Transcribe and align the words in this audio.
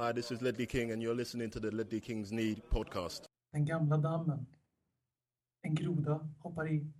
Hi, 0.00 0.12
this 0.12 0.30
is 0.30 0.40
Ledley 0.40 0.64
King, 0.64 0.92
and 0.92 1.02
you're 1.02 1.14
listening 1.14 1.50
to 1.50 1.60
the 1.60 1.70
Ledley 1.70 2.00
Kings 2.00 2.32
Need 2.32 2.62
podcast. 2.70 3.26
Den 3.52 3.66
gamla 3.66 3.96
dammen. 3.96 4.46
En 5.62 5.74
groda 5.74 6.28
hoppar 6.38 6.68
i. 6.68 6.99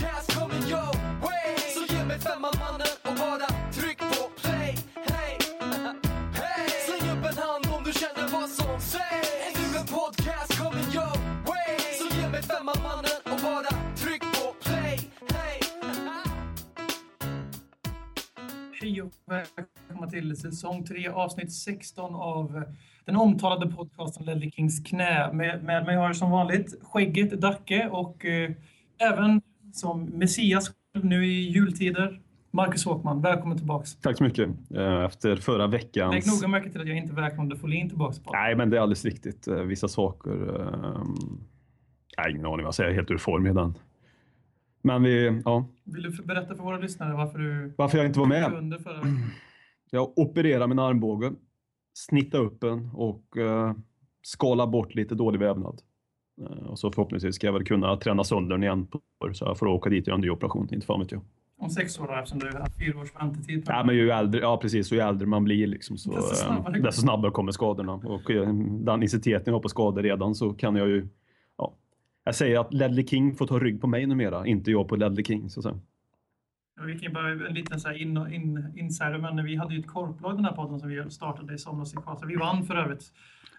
Hej 18.91 19.01
och 19.01 19.13
välkomna 19.25 20.07
till 20.07 20.37
säsong 20.37 20.83
3 20.83 21.07
avsnitt 21.07 21.53
16 21.53 22.15
av 22.15 22.63
den 23.05 23.15
omtalade 23.15 23.71
podcasten 23.71 24.25
Ledley 24.25 24.51
Kings 24.51 24.79
knä. 24.79 25.33
Med, 25.33 25.63
med 25.63 25.85
mig 25.85 25.95
har 25.95 26.05
jag 26.05 26.15
som 26.15 26.31
vanligt 26.31 26.75
skägget 26.81 27.31
Dacke 27.31 27.89
och 27.91 28.25
eh, 28.25 28.51
även 29.11 29.41
som 29.73 30.03
Messias 30.03 30.71
nu 30.93 31.25
i 31.25 31.49
jultider 31.49 32.21
Marcus 32.51 32.85
Håkman. 32.85 33.21
Välkommen 33.21 33.57
tillbaks. 33.57 33.95
Tack 33.95 34.17
så 34.17 34.23
mycket. 34.23 34.49
Eh, 34.75 35.03
Efter 35.03 35.35
förra 35.35 35.67
Lägg 35.67 35.71
veckans... 35.71 36.41
noga 36.41 36.47
märke 36.47 36.71
till 36.71 36.81
att 36.81 36.87
jag 36.87 36.97
inte 36.97 37.13
välkomnade 37.13 37.59
Folin 37.59 37.89
tillbaks. 37.89 38.19
På. 38.19 38.31
Nej, 38.31 38.55
men 38.55 38.69
det 38.69 38.77
är 38.77 38.81
alldeles 38.81 39.05
riktigt. 39.05 39.47
Eh, 39.47 39.55
Vissa 39.55 39.87
saker... 39.87 40.31
Um... 40.31 41.43
Nej, 42.17 42.31
ingen 42.31 42.45
aning 42.45 42.57
vad 42.57 42.65
jag 42.65 42.75
säger. 42.75 42.93
Helt 42.93 43.11
ur 43.11 43.17
form 43.17 43.45
redan. 43.45 43.77
Men 44.81 45.03
vi... 45.03 45.41
Ja. 45.45 45.65
Vill 45.83 46.03
du 46.03 46.23
berätta 46.23 46.55
för 46.55 46.63
våra 46.63 46.77
lyssnare 46.77 47.13
varför 47.13 47.39
du 47.39 47.73
Varför 47.77 47.97
jag 47.97 48.07
inte 48.07 48.19
var 48.19 48.27
med? 48.27 48.53
under 48.53 48.77
förra 48.77 49.01
Jag 49.91 50.19
opererade 50.19 50.67
min 50.67 50.79
armbåge, 50.79 51.31
snittade 51.93 52.43
upp 52.43 52.61
den 52.61 52.89
och 52.93 53.23
uh, 53.37 53.73
skalade 54.21 54.71
bort 54.71 54.95
lite 54.95 55.15
dålig 55.15 55.39
vävnad. 55.39 55.81
Eh, 56.41 56.67
och 56.67 56.79
så 56.79 56.91
förhoppningsvis 56.91 57.35
ska 57.35 57.47
jag 57.47 57.53
väl 57.53 57.63
kunna 57.65 57.97
träna 57.97 58.23
sönder 58.23 58.51
den 58.51 58.63
igen 58.63 58.87
på 58.87 58.99
så 59.33 59.45
jag 59.45 59.57
får 59.57 59.67
åka 59.67 59.89
dit 59.89 60.03
och 60.03 60.07
göra 60.07 60.15
en 60.15 60.21
ny 60.21 60.29
operation. 60.29 60.67
Inte 60.71 60.85
fan 60.85 60.99
vet 60.99 61.11
jag. 61.11 61.21
om 61.59 61.69
sex 61.69 61.99
år 61.99 62.07
då, 62.07 62.13
eftersom 62.13 62.39
du 62.39 62.45
har 62.51 62.69
fyra 62.85 62.99
års 63.01 63.15
väntetid? 63.21 63.63
Ja, 63.67 63.83
men 63.85 63.95
ju 63.95 64.09
äldre, 64.11 64.41
ja 64.41 64.57
precis, 64.57 64.91
ju 64.93 64.99
äldre 64.99 65.27
man 65.27 65.43
blir 65.43 65.67
liksom, 65.67 65.97
så, 65.97 66.11
Desto 66.11 66.35
snabbare- 66.35 66.55
snabbare. 66.63 66.79
desto 66.81 67.01
snabbare 67.01 67.31
kommer 67.31 67.51
skadorna. 67.51 67.93
Och 67.93 68.31
eh, 68.31 68.47
den 68.63 69.03
intensiteten 69.03 69.43
jag 69.45 69.53
har 69.53 69.59
på 69.59 69.69
skador 69.69 70.01
redan 70.03 70.35
så 70.35 70.53
kan 70.53 70.75
jag 70.75 70.87
ju... 70.89 71.07
Ja, 72.23 72.29
jag 72.29 72.35
säger 72.35 72.59
att 72.59 72.73
Ledley 72.73 73.07
King 73.07 73.35
får 73.35 73.47
ta 73.47 73.59
rygg 73.59 73.81
på 73.81 73.87
mig 73.87 74.05
numera, 74.05 74.45
inte 74.47 74.71
jag 74.71 74.87
på 74.87 74.95
Ledley 74.95 75.25
King. 75.25 75.49
Så 75.49 75.59
att. 75.69 75.75
Ja, 76.75 76.83
Vi 76.83 76.99
kan 76.99 77.13
bara 77.13 77.29
en 77.31 77.53
liten 77.53 77.79
så 77.79 77.87
här 77.87 77.95
in, 78.01 78.17
in, 78.17 78.73
insider, 78.75 79.17
men 79.17 79.45
vi 79.45 79.55
hade 79.55 79.73
ju 79.73 79.79
ett 79.79 79.87
korplag 79.87 80.35
den 80.35 80.45
här 80.45 80.51
podden 80.51 80.79
som 80.79 80.89
vi 80.89 81.09
startade 81.09 81.53
i 81.53 81.57
somras 81.57 81.93
i 81.93 81.95
Karlstad. 81.95 82.25
Vi 82.27 82.35
vann 82.35 82.63
för 82.65 82.75
övrigt 82.75 83.11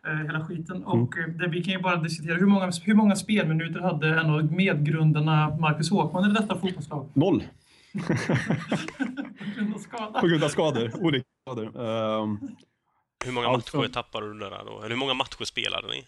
eh, 0.06 0.14
hela 0.16 0.44
skiten. 0.46 0.84
Och 0.84 1.18
eh, 1.18 1.28
det, 1.28 1.48
vi 1.48 1.62
kan 1.64 1.74
ju 1.74 1.80
bara 1.80 1.96
diskutera 1.96 2.36
hur 2.36 2.46
många, 2.46 2.70
hur 2.84 2.94
många 2.94 3.16
spelminuter 3.16 3.80
hade 3.80 4.20
en 4.20 4.30
av 4.30 4.52
medgrundarna 4.52 5.56
Marcus 5.60 5.90
Håkman 5.90 6.30
i 6.30 6.34
detta 6.34 6.58
fotbollslag? 6.58 7.08
Noll 7.14 7.44
På 9.38 9.54
grund 9.56 9.74
av 9.74 9.78
skada. 9.78 10.20
på 10.20 10.26
grund 10.26 10.44
av 10.44 10.48
skador. 10.48 10.90
Olika 11.00 11.24
skador. 11.46 11.66
Ehm, 11.66 12.38
Hur 13.24 13.32
många 13.32 13.46
Alltså- 13.46 13.76
matcher 13.76 13.88
tappade 13.88 14.32
du 14.32 14.38
där 14.38 14.64
då? 14.66 14.78
Eller 14.78 14.88
hur 14.88 14.96
många 14.96 15.14
matcher 15.14 15.44
spelade 15.44 15.88
ni? 15.88 16.04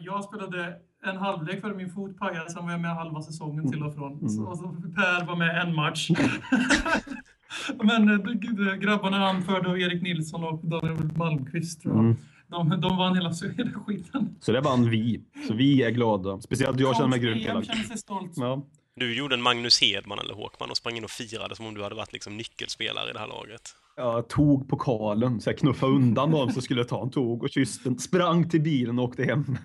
Jag 0.00 0.24
spelade 0.24 0.76
en 1.06 1.16
halvlek 1.16 1.60
för 1.60 1.74
min 1.74 1.90
fot 1.90 2.18
pajade, 2.18 2.50
sen 2.50 2.64
var 2.64 2.70
jag 2.70 2.80
med 2.80 2.94
halva 2.94 3.22
säsongen 3.22 3.72
till 3.72 3.82
och 3.82 3.94
från. 3.94 4.30
Så, 4.30 4.42
och 4.42 4.58
så 4.58 4.64
Per 4.96 5.26
var 5.26 5.36
med 5.36 5.62
en 5.62 5.74
match. 5.74 6.10
Men 7.82 8.08
eh, 8.10 8.74
grabbarna 8.74 9.26
anförde 9.28 9.68
av 9.70 9.80
Erik 9.80 10.02
Nilsson 10.02 10.44
och 10.44 10.60
Daniel 10.62 11.12
Malmqvist 11.16 11.82
tror 11.82 11.94
jag. 11.94 12.04
Mm. 12.04 12.16
De, 12.48 12.80
de 12.80 12.96
vann 12.96 13.14
hela, 13.14 13.32
hela 13.56 13.70
skiten. 13.70 14.36
så 14.40 14.52
det 14.52 14.60
vann 14.60 14.90
vi. 14.90 15.22
Så 15.48 15.54
vi 15.54 15.82
är 15.82 15.90
glada. 15.90 16.40
Speciellt 16.40 16.80
jag 16.80 16.96
känner 16.96 17.08
mig 17.08 17.18
grymt 17.18 17.42
Jag 17.42 17.50
elak. 17.50 17.64
känner 17.64 17.82
sig 17.84 17.98
stolt. 17.98 18.32
Ja. 18.36 18.66
Du 18.96 19.16
gjorde 19.16 19.34
en 19.34 19.42
Magnus 19.42 19.80
Hedman 19.80 20.18
eller 20.18 20.34
Håkman 20.34 20.70
och 20.70 20.76
sprang 20.76 20.96
in 20.96 21.04
och 21.04 21.10
firade 21.10 21.56
som 21.56 21.66
om 21.66 21.74
du 21.74 21.82
hade 21.82 21.94
varit 21.94 22.12
liksom 22.12 22.36
nyckelspelare 22.36 23.10
i 23.10 23.12
det 23.12 23.18
här 23.18 23.26
laget. 23.28 23.60
Jag 23.96 24.28
tog 24.28 24.68
pokalen, 24.68 25.40
så 25.40 25.50
jag 25.50 25.58
knuffade 25.58 25.92
undan 25.92 26.30
dem 26.30 26.50
som 26.50 26.62
skulle 26.62 26.84
ta 26.84 27.02
en 27.02 27.10
tog 27.10 27.42
och 27.42 27.50
kysste 27.50 27.88
den. 27.88 27.98
Sprang 27.98 28.48
till 28.50 28.60
bilen 28.60 28.98
och 28.98 29.04
åkte 29.04 29.24
hem. 29.24 29.44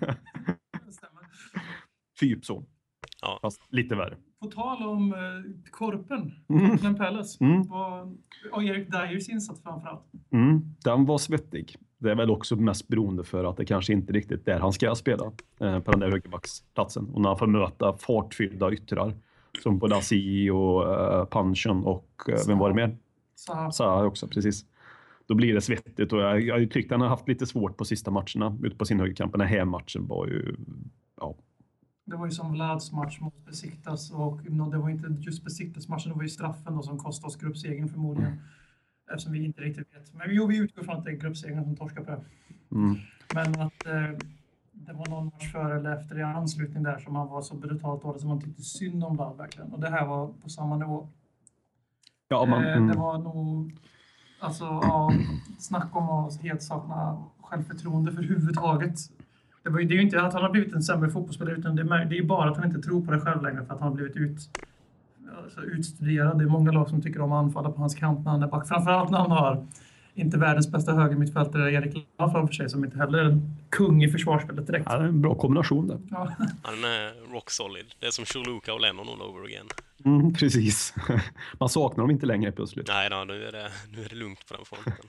Typ 2.20 2.44
så. 2.44 2.64
Ja. 3.22 3.38
Fast 3.42 3.60
lite 3.72 3.94
värre. 3.94 4.16
På 4.40 4.46
tal 4.50 4.82
om 4.82 5.12
eh, 5.12 5.70
Korpen, 5.70 6.32
Mm. 6.48 6.76
Glenn 6.76 6.94
Palace, 6.96 7.44
Mm. 7.44 7.62
vad- 7.68 8.18
och 8.52 8.62
Erik 8.64 8.88
Dyers 8.90 9.28
insats 9.28 9.62
framförallt. 9.62 10.02
Mm, 10.30 10.60
den 10.84 11.04
var 11.04 11.18
svettig. 11.18 11.76
Det 11.98 12.10
är 12.10 12.14
väl 12.14 12.30
också 12.30 12.56
mest 12.56 12.88
beroende 12.88 13.24
för 13.24 13.44
att 13.44 13.56
det 13.56 13.64
kanske 13.64 13.92
inte 13.92 14.12
riktigt 14.12 14.48
är 14.48 14.52
där 14.52 14.60
han 14.60 14.72
ska 14.72 14.94
spela. 14.94 15.24
Eh, 15.60 15.80
på 15.80 15.90
den 15.90 16.00
där 16.00 16.10
högerbacksplatsen. 16.10 17.08
Och 17.10 17.20
när 17.20 17.28
han 17.28 17.38
får 17.38 17.46
möta 17.46 17.92
fartfyllda 17.96 18.72
yttrar. 18.72 19.14
Som 19.62 19.78
både 19.78 19.96
Asi 19.96 20.50
och 20.50 20.94
eh, 20.94 21.24
Panchen 21.24 21.84
och 21.84 22.08
eh, 22.28 22.38
vem 22.48 22.58
var 22.58 22.68
det 22.68 22.74
mer? 22.74 22.96
Så, 23.34 23.70
Zaha 23.72 24.04
också, 24.06 24.28
precis. 24.28 24.64
Då 25.26 25.34
blir 25.34 25.54
det 25.54 25.60
svettigt 25.60 26.12
och 26.12 26.18
jag, 26.20 26.40
jag 26.42 26.70
tyckte 26.70 26.94
han 26.94 27.00
har 27.00 27.08
haft 27.08 27.28
lite 27.28 27.46
svårt 27.46 27.76
på 27.76 27.84
sista 27.84 28.10
matcherna 28.10 28.58
ute 28.62 28.76
på 28.76 28.84
sin 28.84 29.00
högerkant. 29.00 29.32
Den 29.32 29.40
här 29.40 29.64
matchen 29.64 30.06
var 30.06 30.26
ju... 30.26 30.56
Ja, 31.20 31.34
det 32.04 32.16
var 32.16 32.26
ju 32.26 32.32
som 32.32 32.52
Vlads 32.52 32.92
match 32.92 33.20
mot 33.20 33.44
Besiktas 33.46 34.10
och 34.10 34.40
det 34.42 34.78
var 34.78 34.90
inte 34.90 35.06
just 35.20 35.44
Besiktas 35.44 35.88
matchen, 35.88 36.08
det 36.08 36.14
var 36.16 36.22
ju 36.22 36.28
straffen 36.28 36.74
då 36.74 36.82
som 36.82 36.98
kostade 36.98 37.26
oss 37.26 37.36
gruppsegern 37.36 37.88
förmodligen. 37.88 38.40
Eftersom 39.10 39.32
vi 39.32 39.44
inte 39.44 39.60
riktigt 39.60 39.94
vet. 39.94 40.14
Men 40.14 40.26
jo, 40.30 40.46
vi 40.46 40.56
utgår 40.56 40.82
från 40.82 40.96
att 40.96 41.04
det 41.04 41.10
är 41.10 41.16
gruppsegern 41.16 41.64
som 41.64 41.76
torskar 41.76 42.04
på 42.04 42.10
det. 42.10 42.24
mm, 42.72 42.96
Men 43.34 43.60
att 43.60 43.86
eh, 43.86 44.26
det 44.72 44.92
var 44.92 45.06
någon 45.08 45.24
match 45.24 45.52
före 45.52 45.76
eller 45.78 45.96
efter 45.96 46.18
i 46.18 46.22
anslutning 46.22 46.82
där 46.82 46.98
som 46.98 47.16
han 47.16 47.28
var 47.28 47.42
så 47.42 47.54
brutalt 47.56 48.02
dålig 48.02 48.20
som 48.20 48.28
man 48.28 48.40
tyckte 48.40 48.62
synd 48.62 49.04
om 49.04 49.16
Vlad 49.16 49.36
verkligen. 49.36 49.72
Och 49.72 49.80
det 49.80 49.90
här 49.90 50.06
var 50.06 50.28
på 50.42 50.48
samma 50.48 50.76
nivå. 50.76 51.08
ja 52.28 52.44
man, 52.46 52.58
Eh, 52.64 52.68
Det 52.70 52.76
mm, 52.76 52.98
var 52.98 53.18
nog, 53.18 53.78
alltså, 54.40 54.64
ja, 54.64 55.12
snack 55.58 55.96
om 55.96 56.08
att 56.08 56.42
helt 56.42 56.62
sakna 56.62 57.24
självförtroende 57.40 58.12
för 58.12 58.22
huvudtaget. 58.22 58.98
Det, 59.64 59.70
var 59.70 59.80
det 59.80 59.94
är 59.94 59.96
ju 59.96 60.02
inte 60.02 60.22
att 60.22 60.32
han 60.32 60.42
har 60.42 60.50
blivit 60.50 60.74
en 60.74 60.82
sämre 60.82 61.10
fotbollsspelare, 61.10 61.56
utan 61.56 61.76
det 61.76 61.82
är, 61.82 62.04
det 62.04 62.18
är 62.18 62.22
bara 62.22 62.50
att 62.50 62.56
han 62.56 62.66
inte 62.66 62.82
tror 62.82 63.04
på 63.04 63.12
det 63.12 63.20
själv 63.20 63.42
längre 63.42 63.64
för 63.66 63.74
att 63.74 63.80
han 63.80 63.88
har 63.88 63.96
blivit 63.96 64.16
ut, 64.16 64.38
alltså, 65.44 65.60
utstuderad. 65.60 66.38
Det 66.38 66.44
är 66.44 66.48
många 66.48 66.72
lag 66.72 66.88
som 66.88 67.02
tycker 67.02 67.20
om 67.20 67.32
att 67.32 67.44
anfalla 67.44 67.70
på 67.70 67.80
hans 67.80 67.94
kant 67.94 68.24
när 68.24 68.30
han 68.30 68.42
är 68.42 68.46
back. 68.46 68.68
Framförallt 68.68 69.10
när 69.10 69.18
han 69.18 69.30
har 69.30 69.66
inte 70.14 70.38
världens 70.38 70.72
bästa 70.72 70.92
högermittfältare 70.92 71.72
Erik 71.72 72.06
Lav 72.18 72.30
framför 72.30 72.54
sig, 72.54 72.70
som 72.70 72.84
inte 72.84 72.98
heller 72.98 73.18
är 73.18 73.24
en 73.24 73.56
kung 73.70 74.04
i 74.04 74.08
försvarsspelet 74.08 74.66
direkt. 74.66 74.86
ja, 74.90 74.98
det 74.98 75.04
är 75.04 75.08
en 75.08 75.22
bra 75.22 75.34
kombination 75.34 75.88
där. 75.88 75.98
Ja. 76.10 76.32
Han 76.62 76.84
är 76.84 77.32
rock 77.32 77.50
solid. 77.50 77.86
Det 78.00 78.06
är 78.06 78.10
som 78.10 78.24
Churluka 78.24 78.74
och 78.74 78.80
Lennon 78.80 79.08
all 79.08 79.22
over 79.22 79.44
again. 79.44 79.66
Mm, 80.04 80.34
precis. 80.34 80.94
Man 81.58 81.68
saknar 81.68 82.02
dem 82.04 82.10
inte 82.10 82.26
längre 82.26 82.52
plötsligt. 82.52 82.88
Nej 82.88 83.10
då, 83.10 83.24
nu 83.24 83.44
är 83.44 83.52
det, 83.52 83.70
nu 83.92 84.04
är 84.04 84.08
det 84.08 84.16
lugnt 84.16 84.48
på 84.48 84.54
den 84.54 84.64
fronten. 84.64 85.06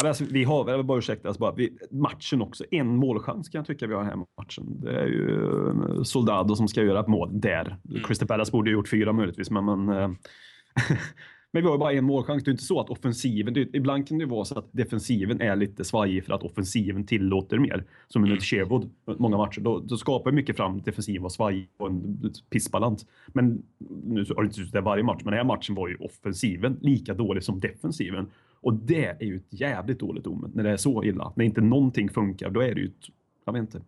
Men 0.00 0.08
alltså, 0.08 0.24
vi 0.30 0.44
har, 0.44 0.76
vill 0.76 0.86
bara 0.86 0.98
ursäkta, 0.98 1.28
alltså 1.28 1.40
bara, 1.40 1.52
vi, 1.52 1.78
matchen 1.90 2.42
också. 2.42 2.64
En 2.70 2.96
målchans 2.96 3.48
kan 3.48 3.58
jag 3.58 3.66
tycka 3.66 3.86
vi 3.86 3.94
har 3.94 4.04
här 4.04 4.16
matchen. 4.16 4.80
Det 4.80 5.00
är 5.00 5.06
ju 5.06 5.38
eh, 5.68 6.02
Soldado 6.02 6.56
som 6.56 6.68
ska 6.68 6.82
göra 6.82 7.00
ett 7.00 7.08
mål 7.08 7.40
där. 7.40 7.76
Mm. 7.90 8.02
Crystal 8.02 8.28
Palace 8.28 8.52
borde 8.52 8.70
ha 8.70 8.72
gjort 8.72 8.88
fyra 8.88 9.12
möjligtvis, 9.12 9.50
men, 9.50 9.64
men, 9.64 9.88
eh, 9.88 10.08
men 11.52 11.62
vi 11.62 11.62
har 11.62 11.72
ju 11.72 11.78
bara 11.78 11.92
en 11.92 12.04
målchans. 12.04 12.44
Det 12.44 12.48
är 12.48 12.52
inte 12.52 12.64
så 12.64 12.80
att 12.80 12.90
offensiven, 12.90 13.54
det, 13.54 13.60
ibland 13.74 14.08
kan 14.08 14.18
det 14.18 14.26
vara 14.26 14.44
så 14.44 14.58
att 14.58 14.68
defensiven 14.72 15.40
är 15.40 15.56
lite 15.56 15.84
svajig 15.84 16.24
för 16.24 16.32
att 16.32 16.42
offensiven 16.42 17.06
tillåter 17.06 17.58
mer. 17.58 17.84
Som 18.08 18.24
under 18.24 18.36
Sherwood, 18.36 18.90
många 19.18 19.36
matcher. 19.36 19.60
Då, 19.60 19.78
då 19.78 19.96
skapar 19.96 20.32
mycket 20.32 20.56
fram 20.56 20.82
defensiven 20.82 21.22
var 21.22 21.30
svajig 21.30 21.68
och 21.76 21.88
en 21.88 22.32
pissbalans. 22.50 23.06
Men 23.26 23.62
nu 24.04 24.26
har 24.36 24.42
det 24.42 24.46
inte 24.46 24.60
ut 24.60 24.72
det 24.72 24.80
varje 24.80 25.02
match, 25.02 25.20
men 25.24 25.30
den 25.30 25.38
här 25.38 25.56
matchen 25.56 25.74
var 25.74 25.88
ju 25.88 25.96
offensiven 25.96 26.78
lika 26.80 27.14
dålig 27.14 27.42
som 27.42 27.60
defensiven. 27.60 28.26
Och 28.62 28.74
det 28.74 29.04
är 29.04 29.24
ju 29.24 29.36
ett 29.36 29.46
jävligt 29.60 29.98
dåligt 29.98 30.26
omen 30.26 30.50
när 30.54 30.62
det 30.64 30.70
är 30.70 30.76
så 30.76 31.04
illa. 31.04 31.32
När 31.36 31.44
inte 31.44 31.60
någonting 31.60 32.08
funkar, 32.10 32.50
då 32.50 32.60
är 32.60 32.74
det 32.74 32.80
ju 32.80 32.86
ett, 32.86 33.08
jag 33.44 33.52
vet 33.52 33.60
inte. 33.60 33.82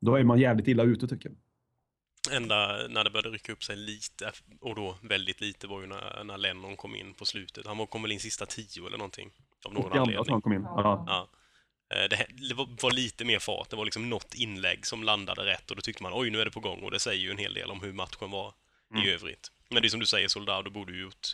Då 0.00 0.14
är 0.14 0.24
man 0.24 0.38
jävligt 0.38 0.68
illa 0.68 0.82
ute 0.82 1.08
tycker 1.08 1.28
jag. 1.28 1.36
Enda 2.36 2.86
när 2.88 3.04
det 3.04 3.10
började 3.10 3.28
rycka 3.30 3.52
upp 3.52 3.64
sig 3.64 3.76
lite, 3.76 4.32
och 4.60 4.74
då 4.74 4.96
väldigt 5.02 5.40
lite, 5.40 5.66
var 5.66 5.80
ju 5.80 5.86
när, 5.86 6.24
när 6.24 6.38
Lennon 6.38 6.76
kom 6.76 6.96
in 6.96 7.14
på 7.14 7.24
slutet. 7.24 7.66
Han 7.66 7.78
var- 7.78 7.86
kom 7.86 8.02
väl 8.02 8.12
in 8.12 8.20
sista 8.20 8.46
tio 8.46 8.86
eller 8.86 8.98
någonting. 8.98 9.30
Av 9.64 9.74
någon 9.74 9.84
andra 9.84 10.00
anledning. 10.00 10.26
han 10.32 10.42
kom 10.42 10.52
in. 10.52 10.62
Ja. 10.62 11.04
Ja. 11.08 11.28
Eh, 11.96 12.08
Det, 12.10 12.26
det 12.48 12.54
var, 12.54 12.68
var 12.82 12.90
lite 12.90 13.24
mer 13.24 13.38
fart, 13.38 13.70
det 13.70 13.76
var 13.76 13.84
liksom 13.84 14.10
något 14.10 14.34
inlägg 14.34 14.86
som 14.86 15.02
landade 15.02 15.44
rätt 15.46 15.70
och 15.70 15.76
då 15.76 15.82
tyckte 15.82 16.02
man 16.02 16.12
oj, 16.14 16.30
nu 16.30 16.40
är 16.40 16.44
det 16.44 16.50
på 16.50 16.60
gång 16.60 16.82
och 16.82 16.90
det 16.90 16.98
säger 17.00 17.22
ju 17.22 17.30
en 17.30 17.38
hel 17.38 17.54
del 17.54 17.70
om 17.70 17.80
hur 17.80 17.92
matchen 17.92 18.30
var 18.30 18.54
i 19.04 19.10
övrigt. 19.10 19.52
Men 19.70 19.82
det 19.82 19.88
är 19.88 19.90
som 19.90 20.00
du 20.00 20.06
säger, 20.06 20.28
Soldado 20.28 20.70
borde 20.70 20.92
ju 20.92 21.02
gjort 21.02 21.28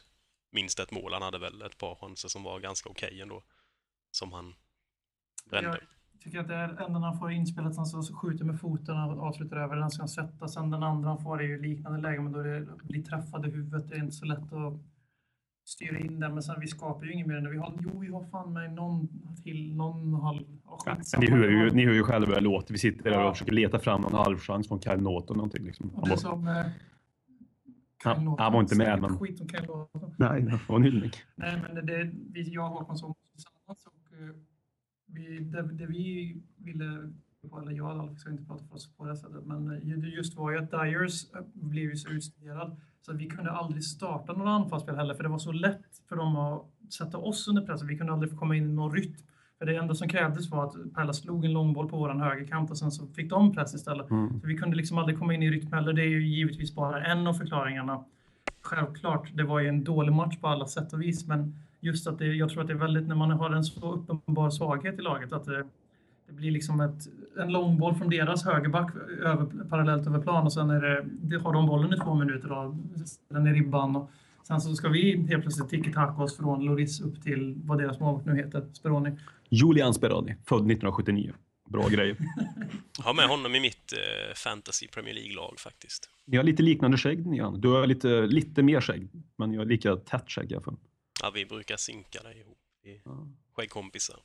minst 0.60 0.80
ett 0.80 0.92
mål. 0.92 1.12
Han 1.12 1.22
hade 1.22 1.38
väl 1.38 1.62
ett 1.62 1.78
par 1.78 1.94
chanser 1.94 2.28
som 2.28 2.42
var 2.42 2.60
ganska 2.60 2.88
okej 2.90 3.20
ändå. 3.22 3.42
Som 4.10 4.32
han 4.32 4.54
brände. 5.50 5.78
Jag 6.12 6.20
tycker 6.20 6.40
att 6.40 6.48
det 6.48 6.54
är 6.54 6.68
enda 6.86 6.98
han 6.98 7.18
får 7.18 7.30
inspelat, 7.32 7.76
han 7.76 7.86
så 7.86 8.14
skjuter 8.14 8.44
med 8.44 8.60
foten 8.60 8.96
och 8.96 9.26
avslutar 9.26 9.56
över 9.56 9.76
den 9.76 9.90
ska 9.90 10.02
han 10.02 10.08
sätta. 10.08 10.48
Sen 10.48 10.70
den 10.70 10.82
andra 10.82 11.08
han 11.08 11.22
får 11.22 11.42
är 11.42 11.46
ju 11.46 11.62
liknande 11.62 12.00
läge, 12.00 12.20
men 12.20 12.32
då 12.32 12.42
det 12.42 12.66
blir 12.82 13.02
träffad 13.02 13.46
i 13.46 13.50
huvudet. 13.50 13.88
Det 13.88 13.94
är 13.94 13.98
inte 13.98 14.16
så 14.16 14.24
lätt 14.24 14.52
att 14.52 14.74
styra 15.64 15.98
in 15.98 16.20
den. 16.20 16.34
Men 16.34 16.42
sen 16.42 16.60
vi 16.60 16.66
skapar 16.66 17.04
ju 17.06 17.12
inget 17.12 17.26
mer 17.26 17.36
än 17.36 17.44
det. 17.44 17.50
Vi 17.50 17.58
har, 17.58 17.72
jo, 17.80 17.98
vi 18.00 18.08
har 18.08 18.24
fan 18.24 18.52
med 18.52 18.72
någon 18.72 19.08
till, 19.42 19.76
någon 19.76 20.14
halv... 20.14 20.40
Ja, 20.86 20.98
ni, 21.18 21.30
hör 21.30 21.48
ju, 21.48 21.70
ni 21.70 21.84
hör 21.84 21.92
ju 21.92 22.02
själva 22.02 22.26
hur 22.26 22.34
det 22.34 22.40
låter. 22.40 22.72
Vi 22.72 22.78
sitter 22.78 23.10
där 23.10 23.24
och 23.24 23.32
försöker 23.32 23.52
leta 23.52 23.78
fram 23.78 24.00
någon 24.00 24.14
halvchans 24.14 24.68
från 24.68 24.80
Kyle 24.80 25.00
Norton. 25.02 25.36
Någonting, 25.36 25.64
liksom. 25.64 25.90
Och 25.90 26.08
det 26.08 26.18
som... 26.18 26.64
Han- 28.06 28.36
han 28.38 28.52
var 28.52 28.60
inte 28.60 28.76
med, 28.76 29.00
men- 29.00 29.18
Skit 29.18 29.40
om 29.40 29.46
Norton. 29.66 30.14
nej, 30.18 30.42
det 30.42 30.60
var 30.68 30.76
en 30.76 30.82
hyllning. 30.82 31.10
Nej, 31.34 31.62
men 31.62 31.86
det, 31.86 32.10
vi, 32.32 32.42
jag 32.54 32.72
och 32.72 32.78
Håkan 32.78 32.96
såg 32.98 33.16
tillsammans 33.32 33.86
och 33.86 34.16
eh, 34.20 34.34
vi, 35.06 35.38
det, 35.38 35.62
det 35.62 35.86
vi 35.86 36.36
ville, 36.56 37.12
eller 37.60 37.72
jag 37.72 38.18
ska 38.18 38.30
inte 38.30 38.44
prata 38.44 38.64
för 38.64 38.74
oss 38.74 38.96
på 38.96 39.04
det 39.06 39.16
sättet, 39.16 39.46
men 39.46 39.70
eh, 39.70 40.14
just 40.14 40.36
var 40.36 40.50
ju 40.50 40.58
att 40.58 40.70
Dyers 40.70 41.34
eh, 41.34 41.40
blev 41.54 41.84
ju 41.84 41.96
så 41.96 42.08
utstuderad 42.10 42.76
så 43.00 43.12
att 43.12 43.18
vi 43.18 43.26
kunde 43.26 43.50
aldrig 43.50 43.84
starta 43.84 44.32
några 44.32 44.50
anfallsspel 44.50 44.96
heller, 44.96 45.14
för 45.14 45.22
det 45.22 45.28
var 45.28 45.38
så 45.38 45.52
lätt 45.52 46.02
för 46.08 46.16
dem 46.16 46.36
att 46.36 46.92
sätta 46.92 47.18
oss 47.18 47.48
under 47.48 47.62
press. 47.66 47.82
Vi 47.82 47.98
kunde 47.98 48.12
aldrig 48.12 48.30
få 48.32 48.36
komma 48.38 48.56
in 48.56 48.64
i 48.64 48.72
någon 48.72 48.92
rytm. 48.96 49.14
För 49.58 49.66
det 49.66 49.76
enda 49.76 49.94
som 49.94 50.08
krävdes 50.08 50.50
var 50.50 50.64
att 50.64 50.94
Pärla 50.94 51.12
slog 51.12 51.44
en 51.44 51.52
långboll 51.52 51.88
på 51.88 51.96
vår 51.96 52.08
högerkant 52.08 52.70
och 52.70 52.78
sen 52.78 52.90
så 52.90 53.06
fick 53.06 53.30
de 53.30 53.54
press 53.54 53.74
istället. 53.74 54.10
Mm. 54.10 54.40
Så 54.40 54.46
vi 54.46 54.56
kunde 54.56 54.76
liksom 54.76 54.98
aldrig 54.98 55.18
komma 55.18 55.34
in 55.34 55.42
i 55.42 55.50
rytm 55.50 55.72
heller. 55.72 55.92
Det 55.92 56.02
är 56.02 56.08
ju 56.08 56.26
givetvis 56.26 56.74
bara 56.74 57.04
en 57.04 57.26
av 57.26 57.34
förklaringarna. 57.34 58.04
Självklart, 58.62 59.30
det 59.34 59.42
var 59.42 59.60
ju 59.60 59.68
en 59.68 59.84
dålig 59.84 60.12
match 60.12 60.36
på 60.40 60.48
alla 60.48 60.66
sätt 60.66 60.92
och 60.92 61.02
vis, 61.02 61.26
men 61.26 61.54
just 61.80 62.06
att 62.06 62.18
det, 62.18 62.26
jag 62.26 62.48
tror 62.48 62.60
att 62.60 62.66
det 62.66 62.72
är 62.72 62.78
väldigt, 62.78 63.08
när 63.08 63.14
man 63.14 63.30
har 63.30 63.50
en 63.50 63.64
så 63.64 63.92
uppenbar 64.08 64.50
svaghet 64.50 64.98
i 64.98 65.02
laget, 65.02 65.32
att 65.32 65.44
det, 65.44 65.64
det 66.26 66.32
blir 66.32 66.50
liksom 66.50 66.80
ett, 66.80 67.08
en 67.38 67.52
långboll 67.52 67.94
från 67.94 68.10
deras 68.10 68.44
högerback 68.44 68.96
över, 69.22 69.68
parallellt 69.68 70.06
över 70.06 70.20
plan 70.20 70.44
och 70.44 70.52
sen 70.52 70.70
är 70.70 71.04
det, 71.20 71.38
har 71.38 71.52
de 71.52 71.66
bollen 71.66 71.92
i 71.92 71.96
två 71.96 72.14
minuter 72.14 72.48
då, 72.48 72.76
den 73.28 73.46
är 73.46 73.52
ribban 73.52 73.96
och 73.96 74.10
sen 74.46 74.60
så 74.60 74.74
ska 74.74 74.88
vi 74.88 75.26
helt 75.28 75.42
plötsligt 75.42 75.68
tiki-taka 75.68 76.22
oss 76.22 76.36
från 76.36 76.64
Loris 76.64 77.00
upp 77.00 77.22
till 77.22 77.54
vad 77.64 77.78
deras 77.78 78.00
målvakt 78.00 78.26
nu 78.26 78.36
heter, 78.36 78.66
Speroni. 78.72 79.10
Julian 79.48 79.94
Speroni, 79.94 80.36
född 80.44 80.58
1979. 80.58 81.32
Bra 81.68 81.88
grejer. 81.88 82.16
Jag 82.98 83.04
har 83.04 83.14
med 83.14 83.28
honom 83.28 83.54
i 83.54 83.60
mitt 83.60 83.92
eh, 83.92 84.34
fantasy 84.34 84.88
Premier 84.88 85.14
League-lag 85.14 85.54
faktiskt. 85.58 86.10
Ni 86.24 86.36
har 86.36 86.44
lite 86.44 86.62
liknande 86.62 86.98
skägg 86.98 87.26
ni. 87.26 87.42
Du 87.58 87.68
har 87.68 87.86
lite, 87.86 88.26
lite 88.26 88.62
mer 88.62 88.80
skägg, 88.80 89.08
men 89.36 89.52
jag 89.52 89.60
har 89.60 89.66
lika 89.66 89.96
tätt 89.96 90.30
skägg 90.30 90.52
i 90.52 90.54
alla 90.54 90.64
fall. 90.64 90.76
Ja, 91.22 91.30
vi 91.34 91.46
brukar 91.46 91.76
synka 91.76 92.22
det 92.22 92.38
ihop. 92.38 92.58
Vi 92.82 93.00
Ja, 93.04 93.28
skäggkompisar. 93.56 94.16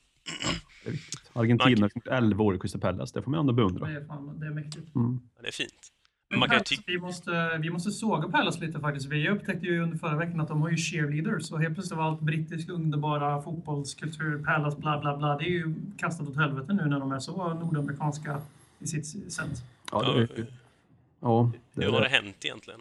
Argentina, 1.32 1.88
11 2.10 2.44
år 2.44 2.54
i 2.54 2.58
Crystal 2.58 2.80
Palace. 2.80 3.18
Det 3.18 3.22
får 3.22 3.30
man 3.30 3.40
ändå 3.40 3.52
beundra. 3.52 3.86
Det 3.86 3.92
är, 3.92 4.04
fan, 4.04 4.40
det 4.40 4.46
är 4.46 4.50
mäktigt. 4.50 4.94
Mm. 4.94 5.20
Ja, 5.36 5.42
det 5.42 5.48
är 5.48 5.52
fint. 5.52 5.92
Man 6.38 6.48
kan 6.48 6.64
tycka... 6.64 6.82
vi, 6.86 6.98
måste, 6.98 7.58
vi 7.58 7.70
måste 7.70 7.90
såga 7.90 8.28
Palace 8.28 8.64
lite 8.64 8.80
faktiskt. 8.80 9.06
Vi 9.06 9.28
upptäckte 9.28 9.66
ju 9.66 9.82
under 9.82 9.98
förra 9.98 10.16
veckan 10.16 10.40
att 10.40 10.48
de 10.48 10.62
har 10.62 10.70
ju 10.70 10.76
cheerleaders 10.76 11.52
och 11.52 11.60
helt 11.60 11.74
plötsligt 11.74 11.98
var 11.98 12.04
allt 12.04 12.20
brittisk 12.20 12.68
underbara 12.68 13.42
fotbollskultur, 13.42 14.44
Palace, 14.44 14.78
bla 14.78 15.00
bla 15.00 15.16
bla. 15.16 15.36
Det 15.36 15.44
är 15.44 15.50
ju 15.50 15.74
kastat 15.98 16.28
åt 16.28 16.36
helvete 16.36 16.72
nu 16.72 16.84
när 16.84 17.00
de 17.00 17.12
är 17.12 17.18
så 17.18 17.54
nordamerikanska 17.54 18.40
i 18.78 18.86
sitt 18.86 19.32
sätt. 19.32 19.64
Ja, 19.92 20.02
det 20.02 20.22
är, 20.22 20.46
ja, 21.20 21.52
det 21.72 21.84
Hur 21.84 21.92
har 21.92 22.00
det 22.00 22.08
hänt 22.08 22.44
egentligen? 22.44 22.80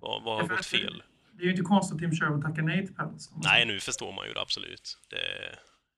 Vad, 0.00 0.22
vad 0.22 0.40
har 0.40 0.48
gått 0.48 0.66
fel? 0.66 1.02
Det 1.32 1.42
är 1.42 1.44
ju 1.44 1.50
inte 1.50 1.62
konstigt 1.62 1.94
att 1.94 2.00
Tim 2.00 2.12
Sherwood 2.12 2.42
tackar 2.42 2.62
nej 2.62 2.86
till 2.86 2.94
man 2.96 3.18
Nej, 3.44 3.66
nu 3.66 3.80
förstår 3.80 4.12
man 4.12 4.26
ju 4.26 4.32
det 4.32 4.40
absolut. 4.40 4.98
Det, 5.10 5.16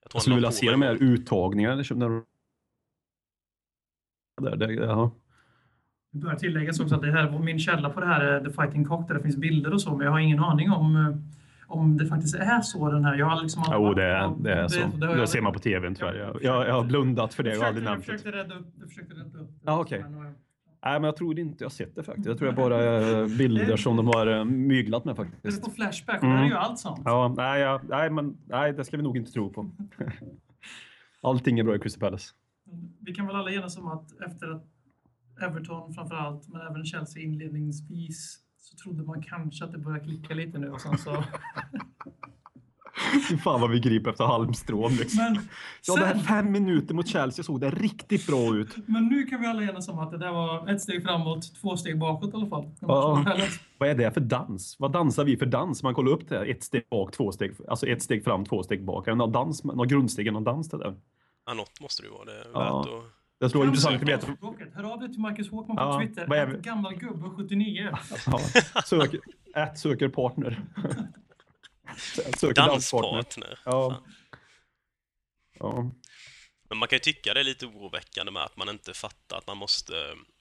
jag 0.03 0.11
tror 0.11 0.17
jag 0.17 0.23
skulle 0.23 0.35
vilja 0.35 0.53
se 0.53 0.71
de 0.71 0.83
här 0.83 0.95
uttagningarna. 0.95 1.77
där, 4.41 4.57
där, 4.57 4.69
ja. 4.69 5.11
Det 6.13 6.19
bör 6.19 6.35
tilläggas 6.35 6.81
också 6.81 6.95
att 6.95 7.03
det 7.03 7.13
här, 7.13 7.39
min 7.39 7.59
källa 7.59 7.91
på 7.91 8.01
det 8.01 8.07
här 8.07 8.21
är 8.21 8.45
The 8.45 8.51
Fighting 8.51 8.85
Cock 8.85 9.09
där 9.09 9.15
det 9.15 9.23
finns 9.23 9.37
bilder 9.37 9.73
och 9.73 9.81
så, 9.83 9.97
men 9.97 10.05
jag 10.05 10.13
har 10.13 10.19
ingen 10.19 10.39
aning 10.39 10.71
om 10.71 10.97
eh, 10.97 11.17
om 11.71 11.97
det 11.97 12.07
faktiskt 12.07 12.35
är 12.35 12.61
så 12.61 12.91
den 12.91 13.05
här. 13.05 13.15
Jag 13.19 13.27
har 13.27 13.43
liksom 13.43 13.63
Jo, 13.73 13.95
det 13.95 14.05
är, 14.05 14.35
det 14.41 14.53
är 14.55 14.69
så. 14.69 14.81
det 14.97 15.07
Det 15.07 15.19
jag- 15.19 15.29
ser 15.29 15.41
man 15.41 15.53
på 15.53 15.59
tvn 15.59 15.95
tyvärr. 15.95 16.15
Jag, 16.15 16.43
jag, 16.43 16.69
jag 16.69 16.75
har 16.75 16.85
blundat 16.85 17.35
för 17.35 17.43
det. 17.43 17.51
Jag 17.53 17.61
har 17.61 17.67
aldrig 17.67 17.87
jag 17.87 17.91
nämnt 17.91 18.07
det. 18.07 18.13
försökte 18.13 18.39
rädda 18.39 18.55
upp 18.55 18.67
jag 18.81 18.89
försökte 18.89 19.15
rädda 19.15 19.39
upp 19.39 19.49
det. 19.51 19.57
Ja, 19.65 19.81
okej. 19.81 20.03
Men, 20.03 20.15
eh, 20.27 20.33
Nej, 20.85 20.93
men 21.01 21.05
jag 21.05 21.17
tror 21.17 21.39
inte 21.39 21.65
jag 21.65 21.73
sett 21.73 21.95
det 21.95 22.03
faktiskt. 22.03 22.29
Jag 22.29 22.39
tror 22.39 22.49
det 22.49 22.55
bara 22.57 22.77
är 22.83 23.39
bilder 23.39 23.77
som 23.77 23.97
de 23.97 24.07
har 24.07 24.27
eh, 24.27 24.45
myglat 24.45 25.05
med 25.05 25.17
Det 25.17 25.23
är 25.23 25.25
faktiskt. 25.25 25.65
på 25.65 25.71
Flashback 25.71 26.23
och 26.23 26.29
där 26.29 26.37
är 26.37 26.45
ju 26.47 26.55
allt 26.55 26.79
sånt. 26.79 27.01
Ja, 27.05 27.35
nej, 27.37 27.61
ja, 27.61 27.81
nej, 27.89 28.11
men 28.11 28.37
nej, 28.47 28.73
det 28.73 28.85
ska 28.85 28.97
vi 28.97 29.03
nog 29.03 29.17
inte 29.17 29.33
tro 29.33 29.53
på. 29.53 29.71
Allting 31.23 31.59
är 31.59 31.65
bra 31.65 31.77
i 31.77 31.79
Crystal 31.79 32.01
Palace. 32.01 32.35
Vi 33.01 33.15
kan 33.15 33.27
väl 33.27 33.37
alla 33.37 33.51
enas 33.51 33.79
om 33.79 33.89
att 33.89 34.21
efter 34.27 34.51
att 34.51 34.65
Everton 35.43 35.95
framför 35.95 36.15
allt, 36.15 36.49
men 36.49 36.61
även 36.61 36.85
Chelsea 36.85 37.23
inledningsvis, 37.23 38.39
så 38.61 38.77
trodde 38.77 39.03
man 39.03 39.23
kanske 39.23 39.65
att 39.65 39.73
det 39.73 39.79
började 39.79 40.05
klicka 40.05 40.35
lite 40.35 40.59
nu 40.59 40.71
och 40.71 40.81
sen 40.81 40.99
så... 40.99 41.25
Fy 43.29 43.37
fan 43.37 43.61
vad 43.61 43.71
vi 43.71 43.81
griper 43.81 44.11
efter 44.11 44.25
halmstrån. 44.25 44.93
Liksom. 44.93 45.25
Men, 45.25 45.39
Ja, 45.87 45.95
det 45.97 46.05
här 46.07 46.13
sen, 46.15 46.23
fem 46.23 46.53
minuter 46.53 46.95
mot 46.95 47.09
Chelsea 47.09 47.43
såg 47.45 47.61
det 47.61 47.71
riktigt 47.71 48.27
bra 48.27 48.57
ut. 48.57 48.77
men 48.89 49.07
nu 49.07 49.23
kan 49.25 49.41
vi 49.41 49.47
alla 49.47 49.63
enas 49.63 49.89
om 49.89 49.99
att 49.99 50.11
det 50.11 50.19
där 50.19 50.33
var 50.33 50.69
ett 50.69 50.81
steg 50.83 51.03
framåt, 51.03 51.55
två 51.61 51.77
steg 51.77 51.99
bakåt 51.99 52.31
i 52.33 52.37
alla 52.37 52.47
fall. 52.47 52.71
Ja. 52.81 53.25
Vad 53.79 53.89
är 53.89 53.95
det 53.95 54.11
för 54.15 54.21
dans? 54.21 54.77
Vad 54.79 54.93
dansar 54.93 55.25
vi 55.25 55.37
för 55.37 55.47
dans? 55.47 55.83
Man 55.83 55.95
kollar 55.95 56.13
upp 56.13 56.29
det. 56.29 56.39
här. 56.39 56.47
Ett 56.47 56.63
steg 56.63 56.83
bak, 56.91 57.13
två 57.13 57.33
steg, 57.33 57.53
alltså 57.69 57.87
ett 57.87 58.03
steg 58.03 58.25
fram, 58.25 58.45
två 58.45 58.63
steg 58.63 58.85
bak. 58.85 59.07
Är 59.07 59.11
det 59.11 59.17
någon 59.19 59.33
dans, 59.33 59.65
någon 59.65 59.89
grundsteg, 59.89 60.33
någon 60.33 60.45
dans 60.45 60.69
det 60.69 60.79
där? 60.79 60.95
Ja, 61.47 61.55
något 61.55 61.81
måste 61.81 62.03
det 62.03 62.07
ju 62.07 62.13
vara. 62.13 62.25
Det 62.25 62.33
är 62.33 62.47
Ja. 62.55 62.79
värt 62.83 62.89
att... 62.89 63.18
Det 63.41 63.49
skulle 63.49 63.59
vara 63.59 63.69
intressant 63.69 64.03
att 64.03 64.09
veta. 64.09 64.27
Hör 64.75 64.93
av 64.93 65.01
dig 65.01 65.09
till 65.13 65.21
Marcus 65.21 65.51
Håkman 65.51 65.77
på 65.77 65.83
Ja, 65.83 66.01
Twitter. 66.01 66.27
vad 66.27 66.39
är 66.39 66.47
Ett 66.47 66.55
vi- 66.59 66.63
gammal 66.63 66.95
gubbe 66.95 67.31
79. 67.31 67.91
Ja, 68.27 68.83
söker, 68.83 69.21
ett 69.57 69.79
söker 69.79 70.09
partner. 70.09 70.63
Söker 72.39 72.55
danspartner. 72.55 73.13
Danspartner. 73.13 73.59
Ja. 73.65 74.03
Ja. 75.59 75.91
Men 76.69 76.79
man 76.79 76.89
kan 76.89 76.97
ju 76.97 77.01
tycka 77.01 77.35
det 77.35 77.41
är 77.41 77.45
lite 77.45 77.67
oroväckande 77.67 78.33
med 78.33 78.43
att 78.43 78.57
man 78.57 78.69
inte 78.69 78.95
fattar 78.95 79.39
att 79.39 79.47
man 79.47 79.57
måste, 79.57 79.95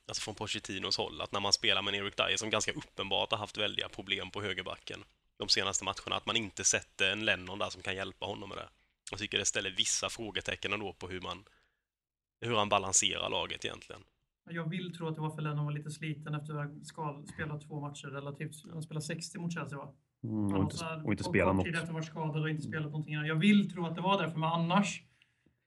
alltså 0.07 0.21
från 0.21 0.35
Pochettinos 0.35 0.97
håll, 0.97 1.21
att 1.21 1.31
när 1.31 1.39
man 1.39 1.53
spelar 1.53 1.81
med 1.81 1.93
en 1.93 2.03
Erik 2.05 2.17
Dyer 2.17 2.38
som 2.38 2.50
ganska 2.50 2.72
uppenbart 2.72 3.31
har 3.31 3.38
haft 3.38 3.57
väldiga 3.57 3.89
problem 3.89 4.31
på 4.31 4.41
högerbacken 4.41 5.03
de 5.39 5.50
senaste 5.50 5.83
matcherna, 5.86 6.15
att 6.15 6.25
man 6.25 6.36
inte 6.36 6.63
sätter 6.63 7.12
en 7.12 7.25
Lennon 7.25 7.60
där 7.60 7.69
som 7.69 7.81
kan 7.81 7.95
hjälpa 7.95 8.25
honom 8.25 8.50
med 8.50 8.57
det. 8.57 8.67
Jag 9.12 9.19
tycker 9.19 9.38
det 9.38 9.45
ställer 9.45 9.69
vissa 9.72 10.10
frågetecken 10.10 10.74
ändå 10.74 10.93
på 10.93 11.07
hur 11.07 11.22
man, 11.22 11.43
hur 12.41 12.56
han 12.56 12.70
balanserar 12.70 13.29
laget 13.29 13.65
egentligen. 13.65 14.01
Jag 14.50 14.70
vill 14.70 14.98
tro 14.98 15.08
att 15.08 15.15
det 15.15 15.22
var 15.22 15.29
för 15.29 15.41
Lennon 15.41 15.65
var 15.65 15.72
lite 15.72 15.91
sliten 15.91 16.36
efter 16.36 16.53
att 16.53 16.70
ha 16.96 17.24
spelat 17.34 17.62
två 17.67 17.79
matcher 17.79 18.08
relativt. 18.08 18.56
Han 18.74 18.82
spelade 18.82 19.06
60 19.06 19.39
mot 19.39 19.53
Chelsea 19.53 19.77
va? 19.77 19.88
Mm, 20.24 20.46
och 20.46 20.51
var 20.51 20.60
inte, 20.62 20.86
och 21.06 21.12
inte 21.13 21.24
kort 21.24 21.32
spela 21.34 21.53
något. 21.53 21.67
efter 21.67 21.94
varit 21.94 22.06
skadad 22.06 22.41
och 22.41 22.50
inte 22.50 22.62
spelat 22.62 22.86
någonting. 22.91 23.13
Jag 23.13 23.36
vill 23.36 23.72
tro 23.72 23.86
att 23.86 23.96
det 23.96 24.01
var 24.01 24.22
därför, 24.22 24.39
men 24.39 24.50
annars 24.50 25.01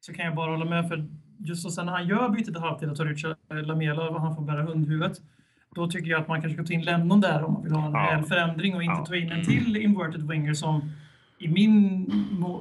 så 0.01 0.13
kan 0.15 0.25
jag 0.25 0.35
bara 0.35 0.51
hålla 0.51 0.65
med. 0.65 0.89
För 0.89 1.09
just 1.39 1.63
så 1.63 1.71
sen 1.71 1.87
när 1.87 1.93
han 1.93 2.09
gör 2.09 2.29
bytet 2.29 2.57
i 2.57 2.59
halvtid 2.59 2.91
och 2.91 2.97
tar 2.97 3.07
ut 3.07 3.23
Lamela 3.67 4.09
och 4.11 4.21
han 4.21 4.35
får 4.37 4.43
bära 4.43 4.63
hundhuvudet. 4.63 5.19
Då 5.75 5.87
tycker 5.91 6.11
jag 6.11 6.21
att 6.21 6.29
man 6.29 6.41
kanske 6.41 6.57
ska 6.57 6.67
ta 6.67 6.73
in 6.73 6.83
Lennon 6.85 7.21
där 7.21 7.43
om 7.45 7.53
man 7.53 7.63
vill 7.63 7.73
ha 7.73 7.87
en 8.13 8.19
Ja. 8.21 8.23
förändring 8.27 8.75
och 8.77 8.83
inte 8.83 8.95
Ja. 8.99 9.07
ta 9.07 9.17
in 9.17 9.31
en 9.33 9.45
till 9.45 9.77
inverted 9.77 10.29
winger 10.29 10.55
som 10.55 10.93
i 11.41 11.49
min, 11.49 12.11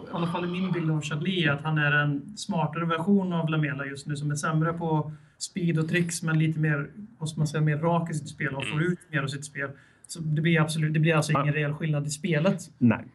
i 0.09 0.11
alla 0.11 0.27
fall 0.27 0.45
i 0.45 0.47
min 0.47 0.71
bild 0.71 0.91
av 0.91 1.01
Chadli 1.01 1.43
är 1.43 1.51
att 1.51 1.61
han 1.61 1.77
är 1.77 1.91
en 1.91 2.37
smartare 2.37 2.85
version 2.85 3.33
av 3.33 3.49
Lamela 3.49 3.85
just 3.85 4.07
nu 4.07 4.15
som 4.15 4.31
är 4.31 4.35
sämre 4.35 4.73
på 4.73 5.11
speed 5.37 5.79
och 5.79 5.89
tricks 5.89 6.23
men 6.23 6.39
lite 6.39 6.59
mer, 6.59 6.89
vad 7.17 7.37
man 7.37 7.47
säga, 7.47 7.61
mer 7.61 7.77
rak 7.77 8.11
i 8.11 8.13
sitt 8.13 8.29
spel 8.29 8.55
och 8.55 8.65
får 8.65 8.83
ut 8.83 8.99
mer 9.11 9.23
av 9.23 9.27
sitt 9.27 9.45
spel. 9.45 9.69
Så 10.07 10.19
det 10.19 10.41
blir 10.41 10.61
absolut, 10.61 10.93
det 10.93 10.99
blir 10.99 11.15
alltså 11.15 11.31
ingen 11.31 11.53
reell 11.53 11.73
skillnad 11.73 12.07
i 12.07 12.09
spelet. 12.09 12.71
Nej. 12.77 13.05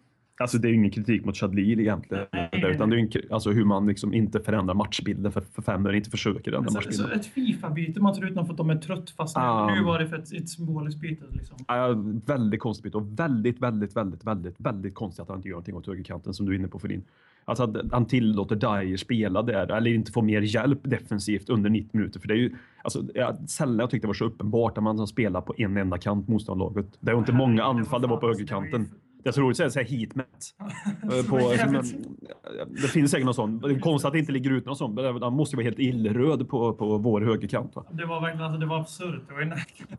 Alltså 0.40 0.58
det 0.58 0.68
är 0.68 0.70
ju 0.70 0.76
ingen 0.76 0.90
kritik 0.90 1.24
mot 1.24 1.36
Chadli 1.36 1.72
egentligen. 1.80 2.24
Nej, 2.32 2.48
där, 2.52 2.70
utan 2.70 2.90
det 2.90 2.96
är 2.96 3.00
en, 3.00 3.10
alltså 3.30 3.50
hur 3.50 3.64
man 3.64 3.86
liksom 3.86 4.14
inte 4.14 4.40
förändrar 4.40 4.74
matchbilden 4.74 5.32
för, 5.32 5.40
för 5.40 5.62
fem 5.62 5.86
eller 5.86 5.94
inte 5.96 6.10
försöker 6.10 6.52
ändra 6.52 6.70
Så, 6.70 6.80
så 6.80 6.88
matchbilden. 6.88 7.20
ett 7.20 7.26
Fifa-byte 7.26 8.00
man 8.00 8.14
tar 8.14 8.24
ut 8.26 8.34
någon 8.34 8.46
för 8.46 8.52
att 8.52 8.58
de 8.58 8.70
är 8.70 8.76
trött 8.76 9.10
fast 9.10 9.36
Ja. 9.36 9.74
nu 9.74 9.84
var 9.84 9.98
det 9.98 10.08
för 10.08 10.16
ett, 10.18 10.32
ett 10.32 10.48
symboliskt 10.48 11.00
byte. 11.00 11.24
Liksom. 11.30 11.56
Ja, 11.68 11.94
väldigt 12.26 12.60
konstigt 12.60 12.84
byte 12.84 12.96
och 12.96 13.18
väldigt, 13.20 13.62
väldigt, 13.62 13.96
väldigt, 13.96 14.24
väldigt, 14.26 14.54
väldigt 14.58 14.94
konstigt 14.94 15.22
att 15.22 15.28
han 15.28 15.36
inte 15.36 15.48
gör 15.48 15.52
någonting 15.54 15.74
åt 15.74 15.86
högerkanten 15.86 16.34
som 16.34 16.46
du 16.46 16.52
är 16.52 16.58
inne 16.58 16.68
på 16.68 16.78
för 16.78 16.88
din. 16.88 17.04
Alltså 17.44 17.64
att 17.64 17.76
han 17.92 18.06
tillåter 18.06 18.56
Dyer 18.56 18.96
spela 18.96 19.42
där 19.42 19.72
eller 19.72 19.90
inte 19.90 20.12
få 20.12 20.22
mer 20.22 20.40
hjälp 20.40 20.78
defensivt 20.82 21.48
under 21.48 21.70
90 21.70 21.88
minuter. 21.92 22.20
För 22.20 22.28
det 22.28 22.34
är 22.34 22.38
ju 22.38 22.54
alltså, 22.82 23.04
jag, 23.14 23.48
sällan 23.48 23.78
jag 23.78 23.90
tyckte 23.90 24.04
det 24.04 24.08
var 24.08 24.14
så 24.14 24.24
uppenbart 24.24 24.78
att 24.78 24.84
man 24.84 25.06
spelar 25.06 25.40
på 25.40 25.54
en 25.58 25.76
enda 25.76 25.98
kant 25.98 26.28
motståndarlaget. 26.28 26.86
Det 27.00 27.10
är 27.10 27.18
inte 27.18 27.32
många 27.32 27.64
anfall 27.64 28.02
det 28.02 28.06
var 28.08 28.16
på 28.16 28.26
högerkanten. 28.26 28.88
Det 29.24 29.30
är 29.30 29.32
så 29.32 29.40
roligt 29.40 29.60
att 29.60 29.72
säga 29.72 29.86
heatmap. 29.86 30.26
Eh, 31.02 31.28
på, 31.28 31.38
det 32.82 32.88
finns 32.88 33.10
säkert 33.10 33.24
någon 33.24 33.34
sån. 33.34 33.58
Det 33.58 33.70
är 33.70 33.78
konstigt 33.80 34.06
att 34.06 34.12
det 34.12 34.18
inte 34.18 34.32
ligger 34.32 34.50
ut 34.50 34.64
någon 34.66 34.76
sån. 34.76 34.94
men 34.94 35.22
Han 35.22 35.32
måste 35.32 35.54
ju 35.54 35.56
vara 35.56 35.64
helt 35.64 35.78
illröd 35.78 36.48
på, 36.48 36.72
på 36.74 36.98
vår 36.98 37.20
högerkant. 37.20 37.76
Va? 37.76 37.84
Det 37.90 38.06
var 38.06 38.20
verkligen 38.20 38.44
alltså, 38.44 38.60
det 38.60 38.66
var 38.66 38.80
absurt. 38.80 39.22
Det 39.28 39.34
var 39.34 39.40
ju 39.40 39.46
nä- 39.46 39.54
det 39.88 39.96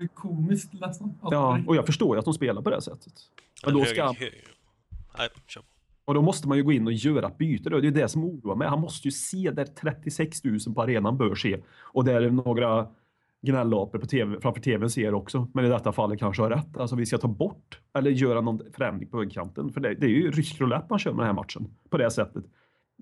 var 0.00 0.06
komiskt 0.06 0.72
nästan. 0.72 1.14
Ja, 1.22 1.60
och 1.66 1.76
jag 1.76 1.86
förstår 1.86 2.16
ju 2.16 2.18
att 2.18 2.24
de 2.24 2.34
spelar 2.34 2.62
på 2.62 2.70
det 2.70 2.82
sättet. 2.82 3.12
Men 3.64 3.74
då, 3.74 3.84
ska, 3.84 4.14
Nej, 5.18 5.28
kör 5.46 5.60
på. 5.60 5.66
och 6.04 6.14
då 6.14 6.22
måste 6.22 6.48
man 6.48 6.56
ju 6.58 6.64
gå 6.64 6.72
in 6.72 6.86
och 6.86 6.92
göra 6.92 7.26
ett 7.26 7.38
byte. 7.38 7.70
Då. 7.70 7.80
Det 7.80 7.88
är 7.88 7.92
det 7.92 8.08
som 8.08 8.24
oroar 8.24 8.56
mig. 8.56 8.68
Han 8.68 8.80
måste 8.80 9.08
ju 9.08 9.12
se 9.12 9.50
där 9.50 9.64
36 9.64 10.44
000 10.44 10.58
på 10.74 10.82
arenan 10.82 11.16
bör 11.16 11.34
se. 11.34 11.58
Och 11.78 12.04
där 12.04 12.30
några 12.30 12.86
gnällapor 13.46 13.98
på 13.98 14.06
TV, 14.06 14.40
framför 14.40 14.60
tvn 14.60 14.90
ser 14.90 15.14
också. 15.14 15.48
Men 15.54 15.64
i 15.64 15.68
detta 15.68 15.92
fallet 15.92 16.18
kanske 16.18 16.42
har 16.42 16.50
rätt. 16.50 16.76
Alltså 16.76 16.96
vi 16.96 17.06
ska 17.06 17.18
ta 17.18 17.28
bort 17.28 17.80
eller 17.98 18.10
göra 18.10 18.40
någon 18.40 18.60
förändring 18.72 19.08
på 19.10 19.16
högerkanten. 19.16 19.72
För 19.72 19.80
det, 19.80 19.94
det 19.94 20.06
är 20.06 20.10
ju 20.10 20.30
rysk 20.30 20.60
roulette 20.60 20.86
man 20.90 20.98
kör 20.98 21.10
med 21.12 21.18
den 21.18 21.26
här 21.26 21.34
matchen. 21.34 21.68
På 21.90 21.98
det 21.98 22.10
sättet. 22.10 22.44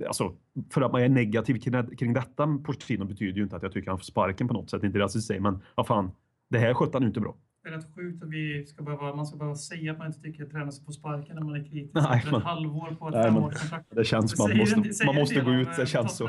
Alltså, 0.07 0.33
för 0.71 0.81
att 0.83 0.93
man 0.93 1.03
är 1.03 1.09
negativ 1.09 1.55
kring, 1.59 1.97
kring 1.97 2.13
detta 2.13 2.59
Pochettino 2.65 3.05
betyder 3.05 3.37
ju 3.37 3.43
inte 3.43 3.57
att 3.57 3.63
jag 3.63 3.73
tycker 3.73 3.89
han 3.91 3.99
får 3.99 4.05
sparken 4.05 4.49
på 4.49 4.55
något 4.55 4.71
sätt. 4.71 4.83
Inte 4.85 4.99
det 4.99 5.03
jag 5.03 5.11
säger, 5.11 5.41
men 5.41 5.59
vad 5.75 5.87
fan. 5.87 6.11
Det 6.51 6.59
här 6.59 6.75
skötte 6.75 6.93
han 6.97 7.03
ju 7.03 7.09
inte 7.09 7.21
bra. 7.21 7.37
Det 7.63 7.69
är 7.69 7.73
rätt 7.73 7.95
sjukt 7.95 8.23
att 8.23 8.29
vi 8.31 8.67
ska 8.67 8.85
behöva, 8.85 9.15
man 9.17 9.27
ska 9.27 9.37
behöva 9.37 9.55
säga 9.57 9.93
att 9.93 9.99
man 9.99 10.07
inte 10.07 10.21
tycker 10.21 10.45
att 10.45 10.51
tränaren 10.51 10.73
få 10.87 10.93
sparken 10.93 11.35
när 11.37 11.43
man 11.43 11.55
är 11.55 11.65
kritisk 11.65 11.95
Nej, 11.95 12.19
efter 12.19 12.31
men- 12.31 12.41
ett 12.41 12.47
halvår 12.47 12.97
på 12.99 13.09
ett 13.09 13.25
femårskontrakt. 13.27 13.87
Det 13.91 14.05
känns 14.05 14.39
man 14.39 14.57
måste, 14.57 14.77
en- 14.77 14.95
säger 14.95 15.07
man 15.13 15.21
måste 15.21 15.41
gå 15.41 15.51
ut. 15.53 15.69
Det 15.77 15.87
känns 15.87 16.17
så. 16.17 16.29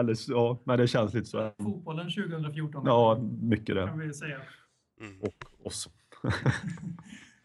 Eller, 0.00 0.16
ja, 0.28 0.58
men 0.64 0.78
det 0.78 0.86
känns 0.86 1.14
lite 1.14 1.26
så. 1.26 1.50
Fotbollen 1.58 2.10
2014 2.10 2.82
Ja, 2.86 3.18
mycket 3.40 3.74
det. 3.74 3.86
kan 3.86 3.98
vi 3.98 4.12
säga. 4.14 4.40
Mm. 5.00 5.20
Och 5.20 5.66
oss. 5.66 5.88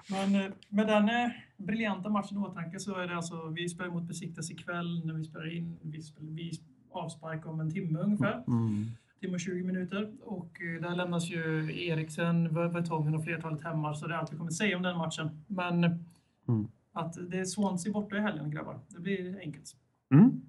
Men 0.10 0.36
eh, 0.36 0.52
med 0.70 0.88
den 0.88 1.10
eh, 1.10 1.32
briljanta 1.58 2.10
matchen 2.10 2.38
i 2.38 2.40
åtanke 2.42 2.80
så 2.80 2.96
är 2.96 3.08
det 3.08 3.16
alltså, 3.16 3.48
vi 3.50 3.70
spelar 3.70 3.90
mot 3.92 4.04
Besiktas 4.04 4.52
ikväll 4.52 5.06
när 5.06 5.14
vi 5.14 5.24
spelar 5.24 5.54
in. 5.58 5.78
Vi, 5.82 6.02
spelar, 6.02 6.32
vi 6.32 6.52
avsparkar 6.92 7.50
om 7.50 7.60
en 7.60 7.72
timme 7.74 8.00
ungefär. 8.00 8.44
Mm. 8.48 8.86
timme 9.20 9.34
och 9.34 9.40
20 9.40 9.64
minuter. 9.64 10.12
Och 10.22 10.62
eh, 10.62 10.82
där 10.82 10.96
lämnas 10.96 11.30
ju 11.30 11.72
Eriksen, 11.88 12.54
Vertongen 12.54 13.16
och 13.16 13.24
flertalet 13.24 13.64
hemmar, 13.64 13.94
så 13.94 14.08
det 14.08 14.14
är 14.14 14.18
allt 14.18 14.34
vi 14.34 14.38
kommer 14.38 14.52
säga 14.52 14.78
om 14.78 14.84
den 14.84 14.98
matchen. 14.98 15.44
Men 15.48 15.84
Mm. 16.48 16.68
att 16.94 17.30
det 17.30 17.38
är 17.40 17.46
Swansea 17.46 17.94
borta 17.94 18.18
i 18.18 18.20
helgen, 18.20 18.52
grabbar. 18.52 18.80
Det 18.88 19.00
blir 19.00 19.40
enkelt. 19.40 19.76
Mm. 20.14 20.42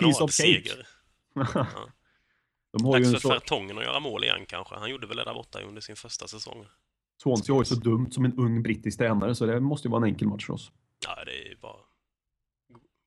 Piece 0.00 0.22
De 2.72 2.84
har 2.84 2.98
ju 2.98 3.04
Dags 3.04 3.14
en 3.14 3.20
för 3.20 3.28
Fertongen 3.28 3.78
att 3.78 3.84
göra 3.84 4.00
mål 4.00 4.24
igen 4.24 4.46
kanske. 4.48 4.74
Han 4.74 4.90
gjorde 4.90 5.06
väl 5.06 5.16
det 5.16 5.24
där 5.24 5.34
borta 5.34 5.60
under 5.60 5.80
sin 5.80 5.96
första 5.96 6.26
säsong. 6.28 6.66
Swansea 7.22 7.54
har 7.54 7.60
ju 7.60 7.64
så 7.64 7.74
dumt 7.74 8.10
som 8.10 8.24
en 8.24 8.38
ung 8.38 8.62
brittisk 8.62 8.98
tränare 8.98 9.34
så 9.34 9.46
det 9.46 9.60
måste 9.60 9.88
ju 9.88 9.92
vara 9.92 10.02
en 10.02 10.08
enkel 10.08 10.28
match 10.28 10.46
för 10.46 10.52
oss. 10.52 10.72
Ja, 11.06 11.24
det 11.24 11.44
är 11.44 11.48
ju 11.48 11.56
bara 11.56 11.76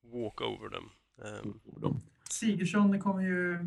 walk 0.02 0.40
over 0.40 0.68
them. 0.68 0.90
Mm. 1.24 1.34
Eh, 1.34 1.80
De- 1.80 2.00
Sigurdsson 2.32 3.00
kommer 3.00 3.22
ju 3.22 3.58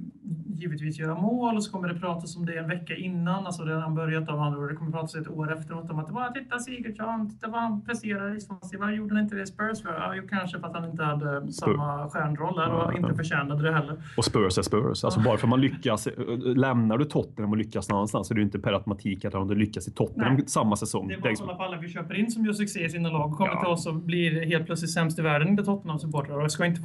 givetvis 0.55 0.99
göra 0.99 1.15
mål 1.15 1.55
och 1.55 1.63
så 1.63 1.71
kommer 1.71 1.87
det 1.87 1.99
pratas 1.99 2.37
om 2.37 2.45
det 2.45 2.57
en 2.57 2.67
vecka 2.67 2.95
innan, 2.95 3.45
alltså 3.45 3.63
redan 3.63 3.95
börjat 3.95 4.29
om 4.29 4.39
andra 4.39 4.59
ord. 4.59 4.69
Det 4.69 4.75
kommer 4.75 4.91
pratas 4.91 5.15
ett 5.15 5.27
år 5.27 5.53
efteråt 5.53 5.89
om 5.91 5.99
att 5.99 6.09
bara 6.09 6.31
titta 6.31 6.59
Sigurdsson, 6.59 7.29
titta 7.29 7.47
vad 7.47 7.61
han 7.61 7.81
presterar 7.81 8.37
i 8.37 8.41
Swansea. 8.41 8.79
Varför 8.79 8.93
gjorde 8.93 9.15
han 9.15 9.23
inte 9.23 9.35
det 9.35 9.41
i 9.43 9.45
Spurs 9.45 9.81
för? 9.81 9.89
Ja, 9.93 10.13
jo, 10.15 10.23
kanske 10.29 10.59
för 10.59 10.67
att 10.67 10.75
han 10.75 10.89
inte 10.89 11.03
hade 11.03 11.51
samma 11.51 12.09
stjärnroll 12.09 12.55
där 12.55 12.71
och 12.73 12.93
inte 12.93 13.15
förtjänade 13.15 13.63
det 13.63 13.73
heller. 13.73 13.97
Och 14.17 14.25
Spurs 14.25 14.57
är 14.57 14.61
Spurs. 14.61 15.03
Alltså 15.03 15.19
bara 15.19 15.37
för 15.37 15.45
att 15.47 15.49
man 15.49 15.61
lyckas, 15.61 16.07
eh, 16.07 16.13
lämnar 16.55 16.97
du 16.97 17.05
Tottenham 17.05 17.51
och 17.51 17.57
lyckas 17.57 17.89
någon 17.89 17.97
annanstans 17.97 18.27
så 18.27 18.33
är 18.33 18.35
det 18.35 18.39
ju 18.41 18.45
inte 18.45 18.59
per 18.59 18.73
automatik 18.73 19.25
att 19.25 19.49
du 19.49 19.55
lyckas 19.55 19.87
i 19.87 19.91
Tottenham 19.91 20.33
Nej. 20.35 20.47
samma 20.47 20.75
säsong. 20.75 21.07
Det 21.07 21.13
är 21.13 21.19
bara 21.21 21.31
att 21.31 21.39
kolla 21.39 21.55
på 21.55 21.63
alla 21.63 21.77
vi 21.77 21.89
köper 21.89 22.13
in 22.15 22.31
som 22.31 22.45
gör 22.45 22.53
succé 22.53 22.85
i 22.85 22.89
sina 22.89 23.09
lag 23.09 23.31
och 23.31 23.37
kommer 23.37 23.51
Ja. 23.51 23.59
till 23.59 23.69
oss 23.69 23.87
och 23.87 23.95
blir 23.95 24.45
helt 24.45 24.65
plötsligt 24.65 24.91
sämst 24.91 25.19
i 25.19 25.21
världen, 25.21 25.55
det 25.55 25.63
Tottenham-supportrar. 25.63 26.39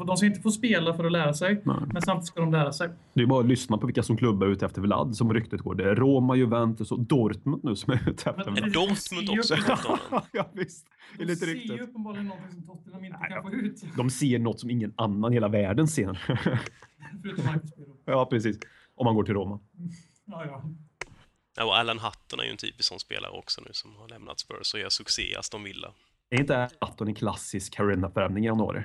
De 0.07 0.17
ska 0.17 0.27
inte 0.27 0.41
få 0.43 0.51
spela 0.51 0.95
för 0.95 1.05
att 1.05 1.13
lära 1.13 1.35
sig, 1.35 1.63
Nej. 1.75 1.89
men 1.93 2.03
samtidigt 2.03 2.27
ska 2.27 2.41
de 2.41 2.53
lära 2.53 2.73
sig. 2.73 2.91
Det 3.15 3.23
är 3.23 3.27
bara 3.27 3.41
att 3.41 3.47
lyssna 3.47 3.79
på 3.79 3.87
vilka 3.87 4.03
som 4.03 4.17
klubbar 4.17 4.47
ute 4.47 4.67
efter 4.67 4.81
Vlad 4.83 5.17
som 5.17 5.33
ryktet 5.35 5.61
går. 5.61 5.75
Det 5.75 5.91
är 5.91 5.95
Roma, 5.95 6.37
Juventus 6.37 6.93
och 6.93 7.01
Dortmund 7.01 7.65
nu 7.65 7.77
som 7.77 7.93
är 7.93 8.09
ute 8.11 8.31
efter 8.31 8.45
Men- 8.45 8.55
Vlad. 8.55 8.73
Dortmund 8.73 9.39
också 9.39 9.55
ja, 10.33 10.51
visst. 10.53 10.87
De 11.19 11.25
lite 11.25 11.47
ser 11.47 11.55
ju 11.55 11.81
uppenbarligen 11.81 12.27
någonting 12.27 12.51
som 12.53 12.67
Tottenham 12.67 13.05
inte 13.05 13.19
Nej, 13.21 13.29
kan 13.29 13.37
ja. 13.37 13.51
få 13.51 13.51
ut. 13.57 13.97
De 13.97 14.11
ser 14.11 14.39
något 14.39 14.61
som 14.61 14.71
ingen 14.71 14.93
annan 14.97 15.33
i 15.33 15.37
hela 15.37 15.49
världen 15.49 15.89
ser. 15.89 16.19
Förutom 17.23 17.45
Marcus 17.47 17.77
Birro. 17.77 17.97
ja, 18.05 18.27
precis. 18.31 18.59
Om 18.95 19.05
man 19.05 19.15
går 19.15 19.23
till 19.25 19.35
Roma. 19.35 19.61
Ja, 20.31 20.45
ja. 20.47 20.65
Ja, 21.57 21.65
och 21.65 21.77
Alan 21.79 21.99
Hutton 21.99 22.41
är 22.41 22.45
ju 22.45 22.51
en 22.51 22.57
typisk 22.57 22.89
sån 22.89 22.99
spelare 22.99 23.33
också 23.33 23.61
nu 23.61 23.69
som 23.73 23.97
har 23.97 24.09
lämnat 24.09 24.41
Spurs 24.41 24.75
och 24.75 24.81
gör 24.81 24.89
succé 24.89 25.23
i 25.33 25.37
Aston 25.37 25.65
Villa. 25.65 25.93
Är 26.31 26.41
inte 26.41 26.69
Atton 26.79 27.09
en 27.09 27.15
klassisk 27.15 27.75
Carina-värvning 27.75 28.45
i 28.45 28.47
januari? 28.47 28.83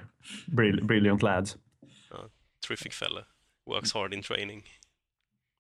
Brill, 0.48 0.84
brilliant 0.84 1.22
lads. 1.22 1.58
Terrific 2.68 2.94
fella. 2.94 3.22
Works 3.66 3.94
hard 3.94 4.14
in 4.14 4.22
training. 4.22 4.64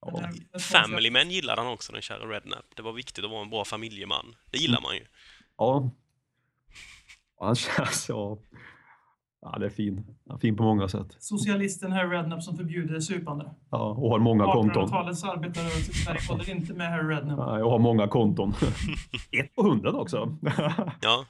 Tror 0.05 0.59
Family 0.59 1.09
Man 1.09 1.29
gillade 1.29 1.61
han 1.61 1.71
också, 1.71 1.93
den 1.93 2.01
kära 2.01 2.25
Redknapp. 2.25 2.65
Det 2.75 2.81
var 2.81 2.93
viktigt 2.93 3.25
att 3.25 3.31
vara 3.31 3.41
en 3.41 3.49
bra 3.49 3.65
familjeman. 3.65 4.35
Det 4.51 4.57
gillar 4.57 4.81
man 4.81 4.95
ju. 4.95 5.05
Ja. 5.57 5.89
Ja, 7.39 7.45
Han 7.45 7.55
känns... 7.55 8.09
Ja. 8.09 8.37
ja, 9.41 9.57
det 9.59 9.65
är 9.65 9.69
fin. 9.69 10.05
Han 10.27 10.35
är 10.35 10.39
fin 10.39 10.57
på 10.57 10.63
många 10.63 10.87
sätt. 10.87 11.15
Socialisten 11.19 11.91
Harry 11.91 12.17
Redknapp 12.17 12.43
som 12.43 12.57
förbjuder 12.57 12.99
supande. 12.99 13.55
Ja, 13.71 13.89
och 13.89 14.09
har 14.09 14.19
många 14.19 14.43
konton. 14.45 14.89
1800-talets 14.89 15.23
arbetarrörelse 15.23 15.91
i 15.91 15.93
Sverige 15.93 16.19
håller 16.29 16.49
inte 16.49 16.73
med 16.73 16.91
Harry 16.91 17.15
Redknapp. 17.15 17.37
Ja, 17.39 17.63
och 17.63 17.71
har 17.71 17.79
många 17.79 18.07
konton. 18.07 18.53
Ett 19.31 19.55
på 19.55 19.63
hundra 19.63 19.91
också. 19.91 20.37
Ja, 21.01 21.25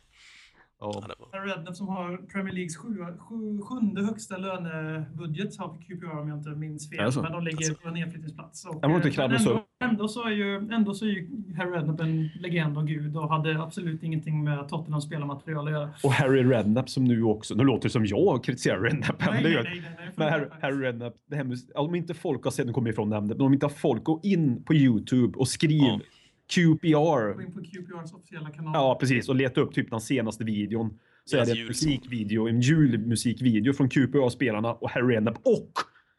ja. 0.84 1.40
Redknapp 1.46 1.76
som 1.76 1.88
har 1.88 2.18
Premier 2.18 2.54
Leagues 2.54 2.78
sju, 2.78 2.98
sju, 3.20 3.62
sjunde 3.62 4.04
högsta 4.06 4.38
lönebudget 4.38 5.58
har 5.58 5.78
QPR 5.88 6.20
om 6.20 6.28
jag 6.30 6.38
inte 6.38 6.50
minns 6.50 6.90
fel. 6.90 7.00
Alltså, 7.00 7.22
men 7.22 7.32
de 7.32 7.44
ligger 7.44 7.74
på 7.74 7.88
en 7.88 7.94
nedflyttningsplats. 7.94 8.66
Och, 8.66 8.80
Jag 8.82 8.90
var 8.90 8.96
inte 8.96 9.10
krabben 9.12 9.32
men 9.32 9.40
så- 9.40 9.50
ändå, 9.52 9.64
ändå, 9.84 10.08
så 10.08 10.26
är 10.28 10.32
ju, 10.32 10.56
ändå 10.72 10.94
så 10.94 11.06
är 11.06 11.10
ju 11.10 11.30
Harry 11.58 11.72
Redknapp 11.72 12.00
en 12.00 12.28
legend 12.40 12.78
och 12.78 12.88
gud 12.88 13.18
och 13.18 13.30
hade 13.30 13.62
absolut 13.64 14.04
ingenting 14.04 14.44
med 14.44 14.70
Tottenhams 14.70 15.06
spelarmaterial 15.06 15.68
att 15.68 15.74
göra. 15.74 15.90
Och 16.04 16.12
Harry 16.12 16.44
Redknapp 16.44 16.90
som 16.90 17.04
nu 17.06 17.24
också, 17.24 17.56
nu 17.56 17.64
låter 17.64 17.84
det 17.84 17.90
som 17.90 18.06
jag 18.06 18.44
kritiserar 18.44 18.82
Redknapp. 18.82 19.16
Nej, 19.32 19.44
nej, 19.44 19.54
nej, 19.64 19.84
nej, 19.98 20.10
Men 20.16 20.30
Harry, 20.30 20.46
Harry 20.62 20.86
Redknapp, 20.86 21.14
det 21.30 21.36
här 21.36 21.44
med, 21.44 21.58
om 21.76 21.96
inte 21.96 22.14
folk 22.14 22.44
har 22.44 22.52
sett, 22.52 22.66
nu 22.68 22.74
kommer 22.74 22.88
jag 22.88 22.94
ifrån 22.94 23.10
nämnden, 23.10 23.38
men 23.38 23.46
om 23.48 23.54
inte 23.54 23.70
folk 23.70 24.04
går 24.04 24.20
in 24.24 24.64
på 24.64 24.74
YouTube 24.74 25.38
och 25.40 25.48
skriv 25.48 25.82
Ja. 25.82 26.00
QPR. 26.48 27.34
Gå 27.34 27.42
in 27.42 27.54
på 27.54 27.60
QPRs 27.62 28.14
officiella 28.14 28.50
kanal. 28.50 28.72
Ja, 28.74 28.98
precis. 29.00 29.30
Och 29.30 29.36
leta 29.36 29.62
upp 29.62 29.74
typ 29.74 29.90
den 29.90 30.02
senaste 30.02 30.44
videon. 30.44 31.00
Så 31.26 31.36
Deras 31.36 31.50
är 31.50 31.56
det 31.56 31.62
en 31.62 31.68
musikvideo, 31.68 32.48
en 32.48 32.62
julmusikvideo 32.62 33.74
från 33.74 33.90
QPR-spelarna 33.90 34.74
och 34.74 34.90
Harry 34.90 35.16
Redknapp 35.16 35.38
och 35.44 35.72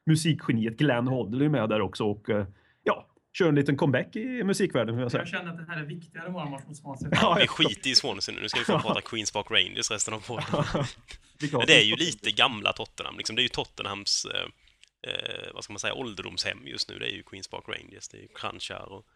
musikgeniet 0.07 0.76
Glenn 0.76 1.07
Hoddle 1.09 1.45
är 1.45 1.49
med 1.49 1.69
där 1.69 1.81
också 1.81 2.04
och 2.04 2.31
eh, 2.31 2.47
ja, 2.83 3.09
kör 3.38 3.49
en 3.49 3.54
liten 3.54 3.76
comeback 3.76 4.16
i 4.16 4.45
musikvärlden. 4.45 4.99
Jag 4.99 5.11
säga. 5.11 5.21
Jag 5.21 5.28
känner 5.28 5.50
att 5.50 5.57
det 5.57 5.64
här 5.73 5.81
är 5.81 5.87
viktigare 5.87 6.26
än 6.26 6.33
vår 6.33 6.50
match 6.50 6.62
mot 6.66 6.76
Swansea. 6.76 7.09
Ja, 7.12 7.37
Vi 7.40 7.47
skiter 7.47 7.90
i 7.90 7.95
Swansea 7.95 8.35
nu, 8.35 8.40
nu 8.43 8.49
ska 8.49 8.59
vi 8.59 8.64
få 8.64 8.78
prata 8.83 9.00
Queens 9.00 9.33
Park 9.33 9.47
Rangers 9.50 9.90
resten 9.90 10.14
av 10.14 10.26
podden. 10.26 10.45
det 11.38 11.47
är 11.47 11.49
klart. 11.49 11.61
Men 11.61 11.66
det 11.66 11.81
är 11.81 11.85
ju 11.85 11.97
lite 11.97 12.31
gamla 12.31 12.73
Tottenham, 12.73 13.16
liksom. 13.16 13.37
det 13.37 13.40
är 13.43 13.45
ju 13.45 13.49
Tottenhams, 13.49 14.26
eh, 14.35 14.40
eh, 15.11 15.54
vad 15.54 15.64
ska 15.64 15.73
man 15.73 15.81
säga, 15.81 15.95
ålderdomshem 15.95 16.59
just 16.66 16.90
nu. 16.90 16.99
Det 16.99 17.07
är 17.07 17.14
ju 17.14 17.23
Queens 17.23 17.49
Park 17.49 17.64
Rangers, 17.69 18.09
det 18.09 18.16
är 18.16 18.23
ju 18.23 18.28
Kranjčar 18.35 18.93
och 18.93 19.07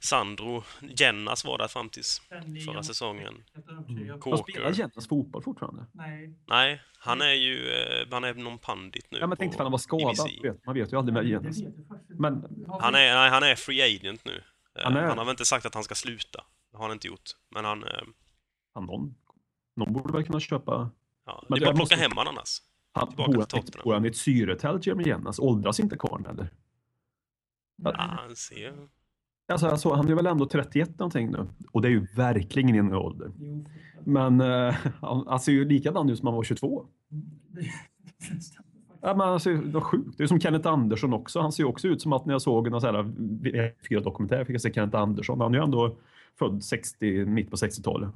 Sandro. 0.00 0.62
Jennas 0.98 1.44
var 1.44 1.58
där 1.58 1.68
fram 1.68 1.88
tills 1.88 2.22
förra 2.66 2.82
säsongen. 2.82 3.44
övertygad. 3.68 4.20
De 4.20 4.38
spelar. 4.38 4.70
Jennas 4.72 5.08
fotboll 5.08 5.42
fortfarande. 5.42 5.86
Nej. 5.92 6.34
Nej, 6.46 6.80
han 6.98 7.20
är 7.22 7.32
ju, 7.32 7.68
eh, 7.68 8.06
han 8.10 8.24
är 8.24 8.34
någon 8.34 8.58
pandit 8.58 9.06
nu 9.10 9.18
Ja, 9.18 9.26
men 9.26 9.36
på 9.36 9.40
tänkte 9.40 9.54
ifall 9.56 9.64
han 9.64 9.72
var 9.72 9.78
skadad. 9.78 10.30
Vet, 10.42 10.66
man 10.66 10.74
vet 10.74 10.92
ju 10.92 10.96
aldrig 10.98 11.14
med 11.14 11.26
Jennas. 11.26 11.58
Men 12.08 12.34
Han 12.80 12.94
är, 12.94 13.14
nej, 13.14 13.30
han 13.30 13.42
är 13.42 13.54
free 13.54 13.82
agent 13.96 14.24
nu. 14.24 14.42
Eh, 14.78 14.84
Han 14.84 14.96
är- 14.96 15.02
Han 15.02 15.18
har 15.18 15.24
väl 15.24 15.32
inte 15.32 15.44
sagt 15.44 15.66
att 15.66 15.74
han 15.74 15.84
ska 15.84 15.94
sluta. 15.94 16.44
Det 16.70 16.76
har 16.76 16.84
han 16.84 16.92
inte 16.92 17.06
gjort. 17.08 17.30
Men 17.50 17.64
han, 17.64 17.84
eh, 17.84 17.90
han, 18.74 18.84
någon, 18.86 19.14
någon 19.76 19.92
borde 19.92 20.12
väl 20.12 20.24
kunna 20.24 20.40
köpa... 20.40 20.90
ja, 21.26 21.44
Men 21.48 21.58
det 21.58 21.64
är 21.64 21.66
bara 21.66 21.70
att 21.70 21.76
plocka 21.76 21.82
måste- 21.82 21.96
hem 21.96 22.12
han 22.16 22.28
annars. 22.28 22.58
Han, 22.92 23.14
bor, 23.16 23.46
han, 23.84 23.92
han 23.94 24.04
i 24.04 24.08
ett 24.08 24.16
syretält, 24.16 24.86
Jeremy 24.86 25.04
Jennas? 25.04 25.38
Åldras 25.38 25.80
inte 25.80 25.96
karln 25.96 26.26
eller? 26.26 26.48
Nej. 27.76 27.92
Ja, 27.96 28.00
han 28.02 28.36
ser... 28.36 28.88
Alltså, 29.48 29.66
alltså, 29.66 29.92
han 29.94 30.08
är 30.08 30.14
väl 30.14 30.26
ändå 30.26 30.46
31 30.46 30.98
någonting 30.98 31.30
nu. 31.30 31.46
Och 31.72 31.82
det 31.82 31.88
är 31.88 31.90
ju 31.90 32.06
verkligen 32.16 32.68
ingen 32.68 32.92
ålder. 32.92 33.30
Jo, 33.40 33.64
Men 34.04 34.40
eh, 34.40 34.74
han, 35.00 35.40
ser 35.40 35.52
ju 35.52 35.64
likadan 35.64 36.10
ut 36.10 36.18
som 36.18 36.26
han 36.26 36.36
var 36.36 36.42
22. 36.42 36.84
det 37.48 37.62
stämmer 37.62 37.72
faktiskt. 38.28 38.58
Ja, 39.00 39.14
men 39.14 39.28
alltså, 39.28 39.50
det 39.50 39.70
var 39.70 39.80
sjukt. 39.80 40.16
Det 40.18 40.22
är 40.22 40.26
som 40.26 40.40
Kenneth 40.40 40.68
Andersson 40.68 41.12
också. 41.12 41.40
Han 41.40 41.52
ser 41.52 41.62
ju 41.62 41.68
också 41.68 41.88
ut 41.88 42.02
som 42.02 42.12
att 42.12 42.26
när 42.26 42.34
jag 42.34 42.42
såg 42.42 42.66
en 42.66 42.80
sån 42.80 42.94
här 42.94 43.72
fyra 43.88 44.00
dokumentär 44.00 44.44
fick 44.44 44.54
jag 44.54 44.60
se 44.60 44.72
Kenneth 44.72 44.96
Andersson. 44.98 45.40
Han 45.40 45.54
är 45.54 45.58
ju 45.58 45.64
ändå 45.64 45.96
född 46.38 46.64
60, 46.64 47.24
mitt 47.24 47.50
på 47.50 47.56
60-talet. 47.56 48.08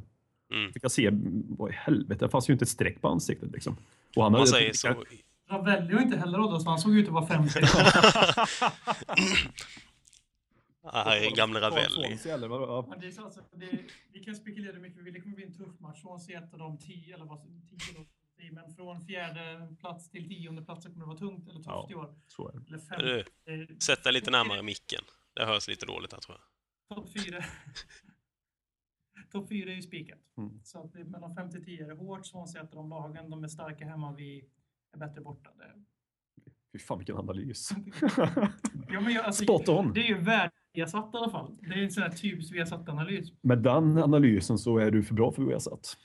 Mm. 0.54 0.73
Fick 0.73 0.85
jag 0.85 0.90
se, 0.90 1.11
vad 1.49 1.70
i 1.70 1.75
helvete, 1.75 2.25
det 2.25 2.28
fanns 2.28 2.49
ju 2.49 2.52
inte 2.52 2.62
ett 2.62 2.68
streck 2.68 3.00
på 3.00 3.08
ansiktet 3.08 3.50
liksom. 3.52 3.76
Och 4.16 4.23
han 4.23 4.32
Man 4.32 4.38
hade- 4.40 4.50
säger 4.50 4.73
så... 4.73 4.88
Ravelli 5.50 5.94
var 5.94 6.00
inte 6.02 6.16
heller 6.18 6.40
åldersman. 6.40 6.73
Han 6.73 6.78
såg 6.78 6.97
ut 6.97 7.06
att 7.06 7.12
vara 7.14 7.26
50. 7.26 7.61
Ah, 10.92 11.14
gamle 11.37 11.61
Ravelli. 11.61 11.88
Swansea, 12.09 12.35
eller 12.35 12.49
vad? 12.49 12.62
Ja. 12.62 12.87
Men 12.88 13.00
det 13.00 13.07
är 13.07 13.11
så 13.11 13.30
det, 13.52 13.78
vi 14.12 14.21
kan 14.25 14.35
spekulera 14.37 14.73
hur 14.73 14.80
mycket 14.80 14.99
vi 14.99 15.02
vill. 15.02 15.14
Det 15.14 15.21
kommer 15.21 15.37
bli 15.37 15.45
en 15.45 15.54
tuff 15.54 15.80
match. 15.80 16.00
Swansea 16.02 16.38
är 16.40 16.45
ett 16.45 16.52
av 16.52 16.59
de 16.59 16.78
tio, 16.78 17.14
eller 17.14 17.25
vad 17.25 17.42
tio 17.42 17.61
tio, 18.37 18.52
men 18.52 18.75
från 18.75 19.00
fjärde 19.00 19.76
plats 19.80 20.11
till 20.11 20.28
tionde 20.28 20.62
plats 20.62 20.83
så 20.85 20.88
kommer 20.90 21.04
det 21.04 21.09
vara 21.09 21.18
tungt 21.18 21.49
eller 21.49 21.59
tufft 21.59 21.66
Ja. 21.68 21.87
i 21.90 21.95
år. 21.95 22.14
Så 22.26 22.49
är 22.49 22.52
det. 22.52 22.64
Eller 22.68 22.78
fem. 22.78 22.99
Du, 22.99 23.18
Eh, 23.18 23.76
sätt 23.76 24.04
dig 24.04 24.12
lite 24.12 24.30
närmare 24.30 24.62
micken. 24.62 25.02
Det 25.35 25.45
hörs 25.45 25.68
lite 25.68 25.87
dåligt 25.87 26.12
här 26.12 26.21
tror 26.21 26.38
jag. 26.38 26.97
Topp 26.97 27.09
fyra. 27.25 27.45
Topp 29.33 29.49
fyra 29.49 29.71
är 29.71 29.75
ju 29.75 29.83
spikat. 29.83 30.18
Mm. 30.37 30.61
Så 30.64 30.85
att 30.85 30.92
det 30.92 31.00
är 31.00 31.04
mellan 31.04 31.35
5 31.35 31.50
till 31.50 31.64
10 31.64 31.85
är 31.85 31.88
det 31.88 31.95
hårt. 31.95 32.26
Swansea 32.26 32.61
är 32.61 32.64
ett 32.64 32.71
av 32.71 32.76
de 32.76 32.88
lagen. 32.90 33.30
De 33.30 33.45
är 33.45 33.49
starka 33.49 33.85
hemma. 33.85 34.12
Vi 34.12 34.45
är 34.92 34.99
bättre 34.99 35.21
borta. 35.21 35.50
Det, 35.59 35.73
Fy 36.73 36.78
fan 36.78 36.99
vilken 36.99 37.16
analys. 37.16 37.71
ja, 38.88 39.00
men 39.00 39.12
jag, 39.12 39.25
alltså, 39.25 39.45
Spot 39.45 39.68
on. 39.68 39.92
Det 39.92 40.00
är 40.00 40.09
ju 40.09 40.18
värdesatt 40.78 41.14
i 41.14 41.16
alla 41.16 41.30
fall. 41.30 41.50
Det 41.61 41.75
är 41.75 41.85
en 41.85 41.90
sån 41.90 42.02
här 42.02 42.11
typisk 42.11 42.54
Viasat-analys. 42.54 43.32
Med 43.42 43.58
den 43.58 43.99
analysen 43.99 44.58
så 44.58 44.78
är 44.78 44.90
du 44.90 45.02
för 45.02 45.14
bra 45.14 45.32
för 45.32 45.42
Viasat. 45.42 45.97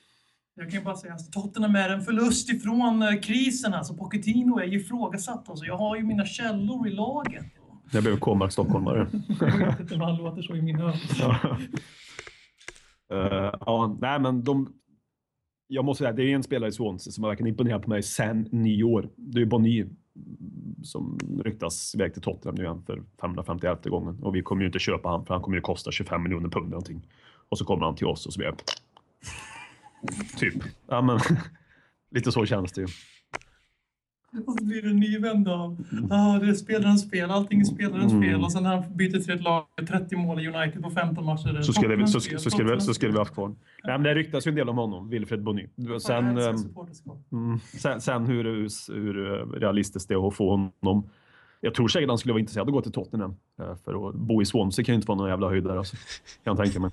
Jag 0.56 0.70
kan 0.70 0.78
ju 0.78 0.84
bara 0.84 0.96
säga 0.96 1.14
att 1.14 1.32
Tottenham 1.32 1.76
är 1.76 1.88
en 1.88 2.02
förlust 2.02 2.50
ifrån 2.50 3.02
eh, 3.02 3.20
krisen. 3.20 3.74
Alltså 3.74 3.94
Pochettino 3.94 4.58
är 4.58 4.64
ju 4.64 4.80
ifrågasatt. 4.80 5.48
Alltså, 5.48 5.64
jag 5.64 5.76
har 5.76 5.96
ju 5.96 6.02
mina 6.02 6.26
källor 6.26 6.88
i 6.88 6.90
laget. 6.90 7.44
Jag 7.92 8.02
blev 8.02 8.18
Kåmark 8.18 8.52
stockholmare. 8.52 9.08
Jag 9.40 9.66
vet 9.66 9.80
inte 9.80 9.94
om 9.94 10.00
han 10.00 10.16
låter 10.16 10.42
så 10.42 10.56
i 10.56 10.62
min 10.62 10.80
öron. 10.80 10.96
Ja. 11.18 11.58
Eh, 13.12 13.52
ja, 13.60 13.98
nej 14.00 14.20
men 14.20 14.44
de... 14.44 14.72
Jag 15.66 15.84
måste 15.84 16.04
säga, 16.04 16.12
det 16.12 16.22
är 16.22 16.34
en 16.34 16.42
spelare 16.42 16.68
i 16.68 16.72
Swansea 16.72 17.12
som 17.12 17.24
har 17.24 17.30
verkligen 17.30 17.48
imponerat 17.48 17.82
på 17.82 17.90
mig 17.90 18.02
sen 18.02 18.48
nyår. 18.52 19.10
Det 19.16 19.38
är 19.38 19.40
ju 19.40 19.46
Bonny 19.46 19.80
mm, 19.80 19.96
som 20.82 21.18
ryktas 21.44 21.94
iväg 21.94 22.12
till 22.12 22.22
Tottenham 22.22 22.54
nu 22.54 22.62
igen 22.62 22.82
för 22.86 23.02
551 23.20 23.84
gången. 23.84 24.18
Och 24.22 24.34
vi 24.34 24.42
kommer 24.42 24.62
ju 24.62 24.66
inte 24.66 24.78
köpa 24.78 25.08
han 25.08 25.26
för 25.26 25.34
han 25.34 25.42
kommer 25.42 25.56
ju 25.56 25.60
kosta 25.60 25.92
25 25.92 26.22
miljoner 26.22 26.48
pund 26.48 26.70
någonting. 26.70 27.06
Och 27.48 27.58
så 27.58 27.64
kommer 27.64 27.84
han 27.86 27.96
till 27.96 28.06
oss 28.06 28.26
och 28.26 28.32
så 28.32 28.38
blir 28.38 28.48
jag... 28.48 28.56
Typ. 30.38 30.62
Ja 30.86 31.02
men... 31.02 31.20
Lite 32.10 32.32
så 32.32 32.46
känns 32.46 32.72
det 32.72 32.80
ju. 32.80 32.86
Och 34.46 34.58
så 34.58 34.64
blir 34.64 34.82
det 34.82 34.88
en 34.88 34.96
ny 34.96 35.18
vända 35.18 35.52
av 35.54 35.84
ah, 36.10 36.38
det 36.38 36.48
är 36.48 36.54
spelarens 36.54 37.10
fel, 37.10 37.30
allting 37.30 37.60
är 37.60 37.64
spelarens 37.64 38.12
Mm. 38.12 38.22
fel. 38.30 38.40
Och 38.44 38.52
sen 38.52 38.62
när 38.62 38.76
han 38.76 38.96
byter 38.96 39.18
till 39.20 39.34
ett 39.34 39.42
lag 39.42 39.64
med 39.76 39.88
30 39.88 40.16
mål 40.16 40.40
i 40.40 40.48
United 40.48 40.82
på 40.82 40.90
15 40.90 41.24
matcher. 41.24 41.62
Så 41.62 41.72
skulle 41.72 41.96
vi, 41.96 42.06
så, 42.06 42.20
fel, 42.20 42.38
så, 42.40 42.50
skulle 42.50 42.74
vi, 42.74 42.80
så 42.80 42.94
skulle 42.94 43.12
vi 43.12 43.18
haft 43.18 43.34
kvar. 43.34 43.48
Nej, 43.48 43.56
men 43.84 44.02
det 44.02 44.14
ryktas 44.14 44.46
ju 44.46 44.48
en 44.48 44.54
del 44.54 44.68
om 44.68 44.76
honom, 44.76 45.08
Wilfred 45.08 45.42
Bonny. 45.42 45.66
Sen, 46.00 46.26
älskar 46.38 46.50
ehm. 46.50 47.18
Mm. 47.32 47.58
Sen, 47.58 48.00
sen 48.00 48.26
hur, 48.26 48.44
hur 48.94 49.14
realistiskt 49.60 50.08
det 50.08 50.14
är 50.14 50.28
att 50.28 50.34
få 50.34 50.50
honom. 50.50 51.10
Jag 51.60 51.74
tror 51.74 51.88
säkert 51.88 52.08
han 52.08 52.18
skulle 52.18 52.32
vara 52.32 52.40
intresserad 52.40 52.62
av 52.62 52.68
att 52.68 52.74
gå 52.74 52.80
till 52.82 52.92
Tottenham. 52.92 53.36
eh, 53.60 53.76
För 53.84 54.08
att 54.08 54.14
bo 54.14 54.42
i 54.42 54.44
Swansea 54.44 54.84
kan 54.84 54.92
ju 54.92 54.96
inte 54.96 55.08
vara 55.08 55.18
någon 55.18 55.28
jävla 55.28 55.48
höjdare. 55.48 55.78
Alltså. 55.78 55.96
Kan 56.44 56.56
jag 56.56 56.56
tänka 56.56 56.80
mig. 56.80 56.90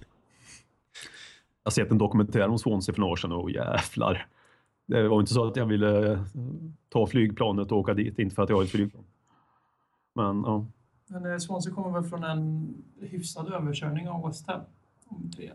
Jag 1.63 1.69
har 1.69 1.71
sett 1.71 1.91
en 1.91 1.98
dokumentär 1.98 2.48
om 2.48 2.60
Swansea 2.60 2.93
för 2.95 3.00
några 3.01 3.12
år 3.12 3.15
sedan 3.15 3.31
och 3.31 3.51
jävlar. 3.51 4.25
Det 4.85 5.07
var 5.07 5.19
inte 5.19 5.33
så 5.33 5.47
att 5.47 5.55
jag 5.55 5.65
ville 5.65 6.11
eh, 6.11 6.23
ta 6.89 7.07
flygplanet 7.07 7.71
och 7.71 7.77
åka 7.77 7.93
dit, 7.93 8.19
inte 8.19 8.35
för 8.35 8.43
att 8.43 8.50
jag 8.50 8.55
har 8.55 8.63
ett 8.63 8.69
flygplan. 8.69 9.03
Men 10.15 10.43
ja. 10.43 10.65
Men 11.07 11.31
eh, 11.31 11.38
Swansea 11.38 11.73
kommer 11.73 12.01
väl 12.01 12.09
från 12.09 12.23
en 12.23 12.73
hyfsad 13.01 13.53
överkörning 13.53 14.09
av 14.09 14.27
West 14.27 14.47
Ham. 14.47 14.61
Om 15.05 15.31
3-1. 15.38 15.51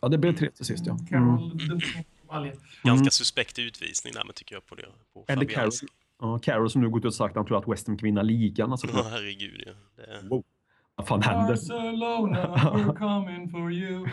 ja, 0.00 0.08
det 0.08 0.18
blev 0.18 0.36
tre 0.36 0.50
till 0.50 0.64
sist 0.64 0.86
ja. 0.86 0.92
Mm. 0.92 1.06
Carroll 1.06 1.80
baljen. 2.28 2.56
Ganska 2.82 3.10
suspekt 3.10 3.58
utvisning 3.58 4.12
där, 4.12 4.24
men 4.24 4.34
tycker 4.34 4.54
jag 4.54 4.66
på 4.66 4.74
det. 4.74 4.86
På 5.14 5.24
Eller 5.28 5.44
Carroll. 5.44 5.72
Ja, 6.20 6.38
Carroll 6.38 6.70
som 6.70 6.82
nu 6.82 6.90
gått 6.90 7.00
ut 7.00 7.04
och 7.04 7.14
sagt 7.14 7.32
att 7.32 7.36
han 7.36 7.46
tror 7.46 7.58
att 7.58 7.68
West 7.68 7.86
Ham 7.86 7.98
kan 7.98 8.06
vinna 8.06 8.22
ligan. 8.22 8.72
Alltså, 8.72 8.86
Ja, 8.92 9.06
herregud 9.10 9.62
ja. 9.66 9.72
Det... 9.96 10.28
wow. 10.28 10.44
Vad 10.94 11.08
fan 11.08 11.22
händer? 11.22 11.48
Barcelona, 11.48 12.46
we're 12.46 12.96
coming 12.98 13.50
for 13.50 13.72
you. 13.72 14.06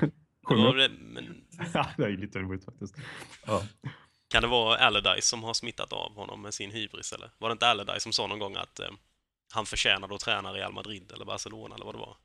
Det, 0.49 0.89
men 0.99 1.23
Ja, 1.73 1.87
det 1.97 2.03
är 2.03 2.09
ju 2.09 2.17
lite 2.17 2.39
roligt 2.39 2.65
faktiskt. 2.65 2.95
Ja. 3.47 3.61
Kan 4.35 4.41
det 4.41 4.47
vara 4.47 4.77
Allardyce 4.77 5.27
som 5.27 5.43
har 5.43 5.53
smittat 5.53 5.93
av 5.93 6.15
honom 6.15 6.41
med 6.41 6.53
sin 6.53 6.71
hybris 6.71 7.13
eller? 7.13 7.31
Var 7.37 7.49
det 7.49 7.51
inte 7.51 7.67
Allardyce 7.67 7.99
som 7.99 8.13
sa 8.13 8.27
någon 8.27 8.39
gång 8.39 8.55
att 8.55 8.79
eh, 8.79 8.87
han 9.53 9.65
förtjänade 9.65 10.15
att 10.15 10.21
träna 10.21 10.53
Real 10.53 10.73
Madrid 10.73 11.11
eller 11.11 11.25
Barcelona 11.25 11.75
eller 11.75 11.85
vad 11.85 11.95
det 11.95 11.99
var? 11.99 12.17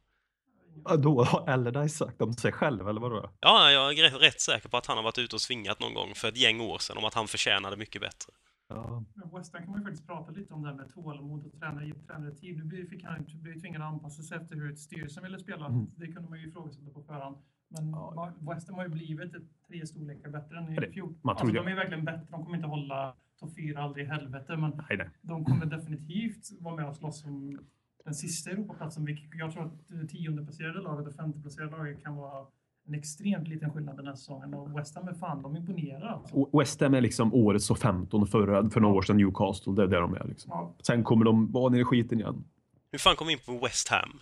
Ja, 0.84 0.96
Då 0.96 1.24
har 1.24 1.48
Allardyce 1.48 1.96
sagt 1.96 2.22
om 2.22 2.32
sig 2.32 2.52
själv, 2.52 2.88
eller 2.88 3.00
vadå? 3.00 3.30
Ja, 3.40 3.70
jag 3.70 3.98
är 3.98 4.10
rätt, 4.10 4.22
rätt 4.22 4.40
säker 4.40 4.68
på 4.68 4.76
att 4.76 4.86
han 4.86 4.96
har 4.96 5.04
varit 5.04 5.18
ute 5.18 5.36
och 5.36 5.40
svingat 5.40 5.80
någon 5.80 5.94
gång 5.94 6.14
för 6.14 6.28
ett 6.28 6.36
gäng 6.36 6.60
år 6.60 6.78
sedan 6.78 6.98
om 6.98 7.04
att 7.04 7.14
han 7.14 7.28
förtjänade 7.28 7.76
mycket 7.76 8.00
bättre. 8.00 8.32
Ja. 8.68 9.04
Men 9.14 9.30
West 9.36 9.52
Ham 9.52 9.62
kan 9.62 9.70
man 9.70 9.80
ju 9.80 9.84
faktiskt 9.84 10.06
prata 10.06 10.30
lite 10.30 10.54
om 10.54 10.62
det 10.62 10.68
här 10.68 10.76
med 10.76 10.94
tålamod 10.94 11.46
och 11.46 11.60
träna 11.60 11.84
i 11.84 11.92
tränare 12.06 12.34
tid. 12.34 12.66
Nu 12.66 12.86
fick 12.86 13.04
han 13.04 13.26
bli 13.34 13.60
tvingad 13.60 13.82
att 13.82 13.88
anpassa 13.88 14.22
sig 14.22 14.38
efter 14.38 14.54
hur 14.56 14.74
styrelsen 14.74 15.22
ville 15.22 15.38
spela. 15.38 15.66
Mm. 15.66 15.86
Det 15.96 16.06
kunde 16.06 16.30
man 16.30 16.40
ju 16.40 16.48
ifrågasätta 16.48 16.90
på 16.90 17.02
förhand. 17.02 17.36
Men 17.70 17.90
Ja. 17.90 18.32
West 18.40 18.68
Ham 18.68 18.76
har 18.76 18.84
ju 18.84 18.90
blivit 18.90 19.34
ett 19.34 19.42
tre 19.68 19.86
storlekar 19.86 20.30
bättre 20.30 20.58
än 20.58 20.72
i 20.84 20.92
fjol. 20.92 21.14
Alltså, 21.22 21.46
de 21.46 21.58
är 21.66 21.74
verkligen 21.74 22.04
bättre. 22.04 22.26
De 22.30 22.44
kommer 22.44 22.56
inte 22.56 22.68
hålla 22.68 23.14
topp 23.40 23.50
fyra 23.56 23.82
aldrig 23.82 24.04
i 24.06 24.08
helvete. 24.08 24.56
Men 24.56 24.70
Nej, 24.88 24.98
nej. 24.98 25.08
de 25.22 25.44
kommer 25.44 25.66
definitivt 25.66 26.50
vara 26.60 26.76
med 26.76 26.88
och 26.88 26.96
slåss 26.96 27.24
om 27.24 27.58
den 28.04 28.14
sista 28.14 28.50
Europaplatsen. 28.50 29.04
vilket 29.04 29.38
Jag 29.38 29.52
tror 29.52 29.62
att 29.64 29.88
det 29.88 30.06
tiondeplacerade 30.06 30.80
laget 30.80 31.06
och 31.08 31.14
femteplacerade 31.14 31.70
laget 31.76 32.02
kan 32.02 32.16
vara 32.16 32.46
en 32.86 32.94
extremt 32.94 33.48
liten 33.48 33.70
skillnad 33.72 33.96
den 33.96 34.06
här 34.06 34.14
säsongen. 34.14 34.54
Och 34.54 34.78
West 34.78 34.94
Ham 34.96 35.08
är 35.08 35.14
fan, 35.14 35.42
de 35.42 35.56
imponerar 35.56 36.08
alltså. 36.08 36.36
Och 36.36 36.60
West 36.60 36.80
Ham 36.80 36.94
är 36.94 37.00
liksom 37.00 37.34
årets 37.34 37.70
och 37.70 37.78
15 37.78 38.26
förra, 38.26 38.70
för 38.70 38.80
några 38.80 38.94
år 38.94 39.02
sedan 39.02 39.16
Newcastle. 39.16 39.72
Det 39.74 39.82
är 39.82 39.86
där 39.86 40.00
de 40.00 40.14
är. 40.14 40.24
Liksom. 40.24 40.50
Ja, 40.54 40.74
Sen 40.82 41.04
kommer 41.04 41.24
de 41.24 41.52
vara 41.52 41.68
nere 41.70 41.80
i 41.80 41.84
skiten 41.84 42.20
igen. 42.20 42.44
Hur 42.92 42.98
fan 42.98 43.16
kom 43.16 43.26
vi 43.26 43.32
in 43.32 43.38
på 43.38 43.58
West 43.58 43.88
Ham? 43.88 44.20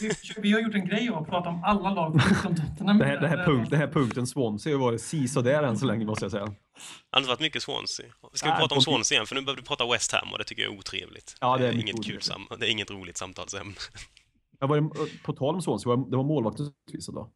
vi, 0.00 0.10
vi 0.36 0.52
har 0.52 0.60
gjort 0.60 0.74
en 0.74 0.86
grej 0.86 1.08
av 1.08 1.22
att 1.22 1.28
prata 1.28 1.48
om 1.48 1.64
alla 1.64 1.90
lag 1.94 2.22
förutom 2.22 2.56
Tottenham. 2.56 2.98
Det 2.98 3.04
här, 3.04 3.20
det 3.20 3.28
här, 3.28 3.44
punkt, 3.44 3.70
det 3.70 3.76
här 3.76 3.86
punkten 3.88 4.26
Swansea 4.26 4.72
har 4.74 4.80
varit 4.80 5.00
sisådär 5.00 5.62
än 5.62 5.78
så 5.78 5.86
länge 5.86 6.04
måste 6.04 6.24
jag 6.24 6.32
säga. 6.32 6.44
Det 6.46 6.54
har 7.10 7.18
inte 7.20 7.28
varit 7.28 7.40
mycket 7.40 7.62
Swansea. 7.62 8.06
Ska 8.32 8.46
vi 8.46 8.50
Nej, 8.50 8.60
prata 8.60 8.74
om 8.74 8.80
Swansea 8.82 9.16
igen? 9.16 9.26
För 9.26 9.34
nu 9.34 9.40
behöver 9.42 9.62
vi 9.62 9.66
prata 9.68 9.86
West 9.86 10.12
Ham 10.12 10.32
och 10.32 10.38
det 10.38 10.44
tycker 10.44 10.62
jag 10.62 10.72
är 10.74 10.78
otrevligt. 10.78 11.36
Ja, 11.40 11.56
det 11.56 11.66
är 11.68 11.72
mycket 11.72 11.90
inget 11.94 12.06
kul 12.06 12.22
sam 12.22 12.46
det 12.58 12.66
är 12.66 12.70
inget 12.70 12.90
roligt 12.90 13.16
samtalsämne. 13.16 13.74
Jag 14.58 14.68
var, 14.68 14.90
på 15.24 15.32
tal 15.32 15.54
om 15.54 15.62
Swansea, 15.62 15.96
var- 15.96 16.10
det 16.10 16.16
var 16.16 16.24
målvakten 16.24 16.72
utvisad 16.88 17.14
då? 17.14 17.22
Vem 17.22 17.30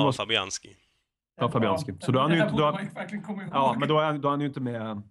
Ja, 0.00 0.04
var- 0.04 0.12
Fabianski. 0.12 0.76
Ja, 1.40 1.50
Fabianski. 1.50 1.92
Så 2.00 2.12
då 2.12 2.18
har 2.18 2.22
han 2.22 2.30
det 2.30 2.36
ju 2.36 2.42
inte- 2.42 2.50
då 2.52 2.56
borde 2.56 2.64
har- 2.64 2.72
man 2.72 2.84
ju 2.84 2.90
verkligen 2.90 3.24
komma 3.24 3.42
ihåg. 3.42 3.50
Ja, 3.54 3.76
men 3.78 3.88
då 3.88 3.98
är, 4.00 4.04
han- 4.04 4.20
då 4.20 4.28
är 4.28 4.30
han 4.30 4.40
ju 4.40 4.46
inte 4.46 4.60
med. 4.60 5.02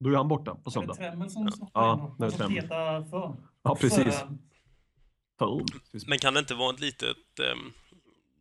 Då 0.00 0.10
är 0.10 0.16
han 0.16 0.28
borta 0.28 0.54
på 0.54 0.60
Är 0.60 0.64
det 0.64 0.70
söndag. 0.70 0.94
Tremmel 0.94 1.30
som 1.30 1.50
stoppar 1.50 1.82
Ja, 1.82 2.16
och 2.18 2.32
som 2.32 2.54
petar 2.54 3.04
för. 3.10 3.36
Ja, 3.62 3.74
precis. 3.74 4.24
För-. 5.38 6.08
Men 6.08 6.18
kan 6.18 6.34
det 6.34 6.40
inte 6.40 6.54
vara 6.54 6.74
ett 6.74 6.80
litet, 6.80 7.40
ehm, 7.40 7.72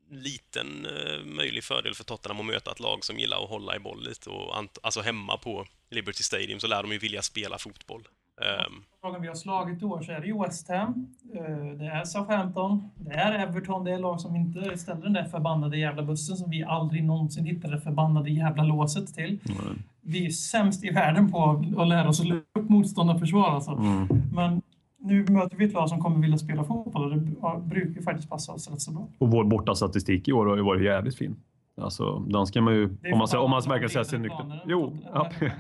liten 0.10 0.86
eh, 0.86 1.26
möjlig 1.26 1.64
fördel 1.64 1.94
för 1.94 2.04
Tottenham 2.04 2.40
att 2.40 2.46
möta 2.46 2.72
ett 2.72 2.80
lag 2.80 3.04
som 3.06 3.20
gillar 3.20 3.44
att 3.44 3.50
hålla 3.50 3.76
i 3.76 3.80
boll 3.80 4.04
lite 4.04 4.30
och 4.30 4.56
alltså 4.84 5.02
hemma 5.02 5.38
på 5.38 5.66
Liberty 5.90 6.24
Stadium 6.24 6.60
så 6.60 6.68
lär 6.68 6.84
de 6.84 6.92
ju 6.92 6.98
vilja 6.98 7.22
spela 7.22 7.58
fotboll. 7.58 8.08
Ehm, 8.42 8.84
lagen 9.04 9.22
vi 9.22 9.28
har 9.28 9.36
slagit 9.36 9.82
i 9.82 9.86
år 9.86 10.02
så 10.02 10.12
är 10.12 10.20
det 10.20 10.28
ju 10.28 10.40
West 10.40 10.70
Ham, 10.70 11.08
eh, 11.34 11.78
det 11.80 11.86
är 11.86 12.04
Southampton, 12.04 12.90
det 12.96 13.14
är 13.14 13.34
Everton, 13.34 13.84
det 13.84 13.92
är 13.92 14.00
lag 14.00 14.22
som 14.22 14.36
inte 14.36 14.78
ställer 14.78 15.02
den 15.02 15.14
där 15.14 15.24
förbannade 15.24 15.78
jävla 15.78 16.04
bussen 16.04 16.38
som 16.38 16.50
vi 16.50 16.64
aldrig 16.64 17.04
någonsin 17.04 17.46
hittar 17.46 17.72
det 17.72 17.82
förbannade 17.82 18.30
jävla 18.30 18.64
låset 18.64 19.14
till. 19.14 19.40
Mm. 19.50 19.80
Vi 20.02 20.26
är 20.26 20.30
sämst 20.30 20.84
i 20.84 20.90
världen 20.90 21.32
på 21.32 21.64
att 21.78 21.88
lära 21.88 22.10
oss 22.10 22.20
att 22.20 22.28
lära 22.28 22.42
upp 22.60 22.70
motståndarförsvar 22.70 23.50
alltså. 23.50 23.72
Mm. 23.72 24.08
Men 24.34 24.62
nu 25.00 25.26
möter 25.30 25.58
vi 25.58 25.66
ett 25.66 25.74
lag 25.74 25.90
som 25.90 26.00
kommer 26.00 26.22
vilja 26.22 26.38
spela 26.38 26.64
fotboll 26.64 27.04
och 27.04 27.12
det 27.12 27.68
brukar 27.68 28.02
faktiskt 28.02 28.30
passa 28.30 28.52
oss 28.52 28.72
rätt 28.72 28.82
så 28.82 28.92
bra. 28.92 29.08
Och 29.18 29.32
vår 29.32 29.44
bortastatistik 29.44 30.28
i 30.28 30.34
år 30.34 30.46
har 30.46 30.58
ju 30.58 30.64
varit 30.64 30.84
jävligt 30.84 31.18
fin. 31.18 31.36
Alltså, 31.82 32.20
den 32.20 32.48
ska 32.48 32.62
man 32.62 32.74
ju... 32.74 32.84
Om 33.14 33.18
man, 33.18 33.28
om 33.38 33.52
man 33.52 33.62
verkar 33.62 33.88
säga 33.88 34.06
sig 34.06 34.20
nykter. 34.20 34.64
Jo, 34.66 34.98
ja, 35.14 35.30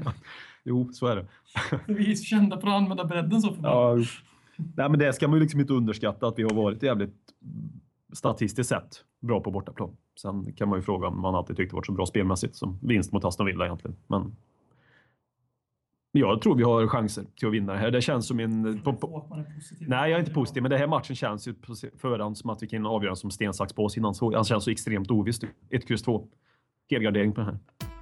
jo, 0.68 0.90
så 0.94 1.08
är 1.08 1.16
det. 1.16 1.28
Vi 1.94 2.12
är 2.12 2.16
sjända 2.16 2.60
för 2.60 2.68
att 2.68 2.74
använda 2.74 3.06
bredden 3.06 3.42
så 3.42 3.54
förbannat. 3.54 3.98
Ja. 4.00 4.24
Nej, 4.76 4.90
men 4.90 5.00
det 5.00 5.14
ska 5.14 5.28
man 5.28 5.38
ju 5.38 5.42
liksom 5.42 5.60
inte 5.60 5.74
underskatta 5.74 6.28
att 6.28 6.40
vi 6.40 6.44
har 6.44 6.54
varit 6.54 6.84
jävligt 6.84 7.16
statistiskt 8.14 8.70
sett 8.70 9.04
bra 9.20 9.42
på 9.42 9.52
bortaplan. 9.52 9.98
Sen 10.22 10.54
kan 10.54 10.70
man 10.70 10.80
ju 10.80 10.84
fråga 10.84 11.08
om 11.08 11.22
man 11.22 11.36
alltid 11.36 11.58
tyckte 11.58 11.74
det 11.74 11.76
varit 11.76 11.86
så 11.86 11.92
bra 11.92 12.06
spelmässigt 12.06 12.56
som 12.56 12.80
vinst 12.82 13.12
mot 13.12 13.26
Aston 13.26 13.46
Villa 13.46 13.66
egentligen. 13.66 13.98
Men 14.08 14.36
jag 16.12 16.42
tror 16.42 16.56
vi 16.56 16.64
har 16.64 16.88
chanser 16.88 17.26
till 17.36 17.48
att 17.48 17.54
vinna 17.54 17.74
det 17.74 17.80
här. 17.80 17.92
Det 17.92 18.02
känns 18.02 18.28
som 18.28 18.40
en... 18.40 18.82
På, 18.82 18.94
på, 18.94 19.28
nej, 19.80 20.12
jag 20.12 20.16
är 20.16 20.20
inte 20.20 20.34
positiv, 20.34 20.64
men 20.64 20.70
den 20.70 20.80
här 20.80 20.88
matchen 20.88 21.16
känns 21.16 21.48
ju 21.48 21.54
på 21.54 21.76
förhand 21.98 22.38
som 22.38 22.50
att 22.50 22.64
vi 22.64 22.68
kan 22.68 22.86
avgöra 22.86 23.16
som 23.16 23.32
sten, 23.32 23.54
sax, 23.54 23.74
påse 23.74 24.00
innan. 24.00 24.16
Så, 24.16 24.36
han 24.36 24.44
känns 24.44 24.64
så 24.64 24.72
extremt 24.72 25.12
oviss. 25.12 25.40
1, 25.70 25.88
kryss 25.88 26.02
2. 26.02 26.28
Helgardering 26.90 27.34
på 27.34 27.42
den 27.42 27.50
här. 27.50 27.97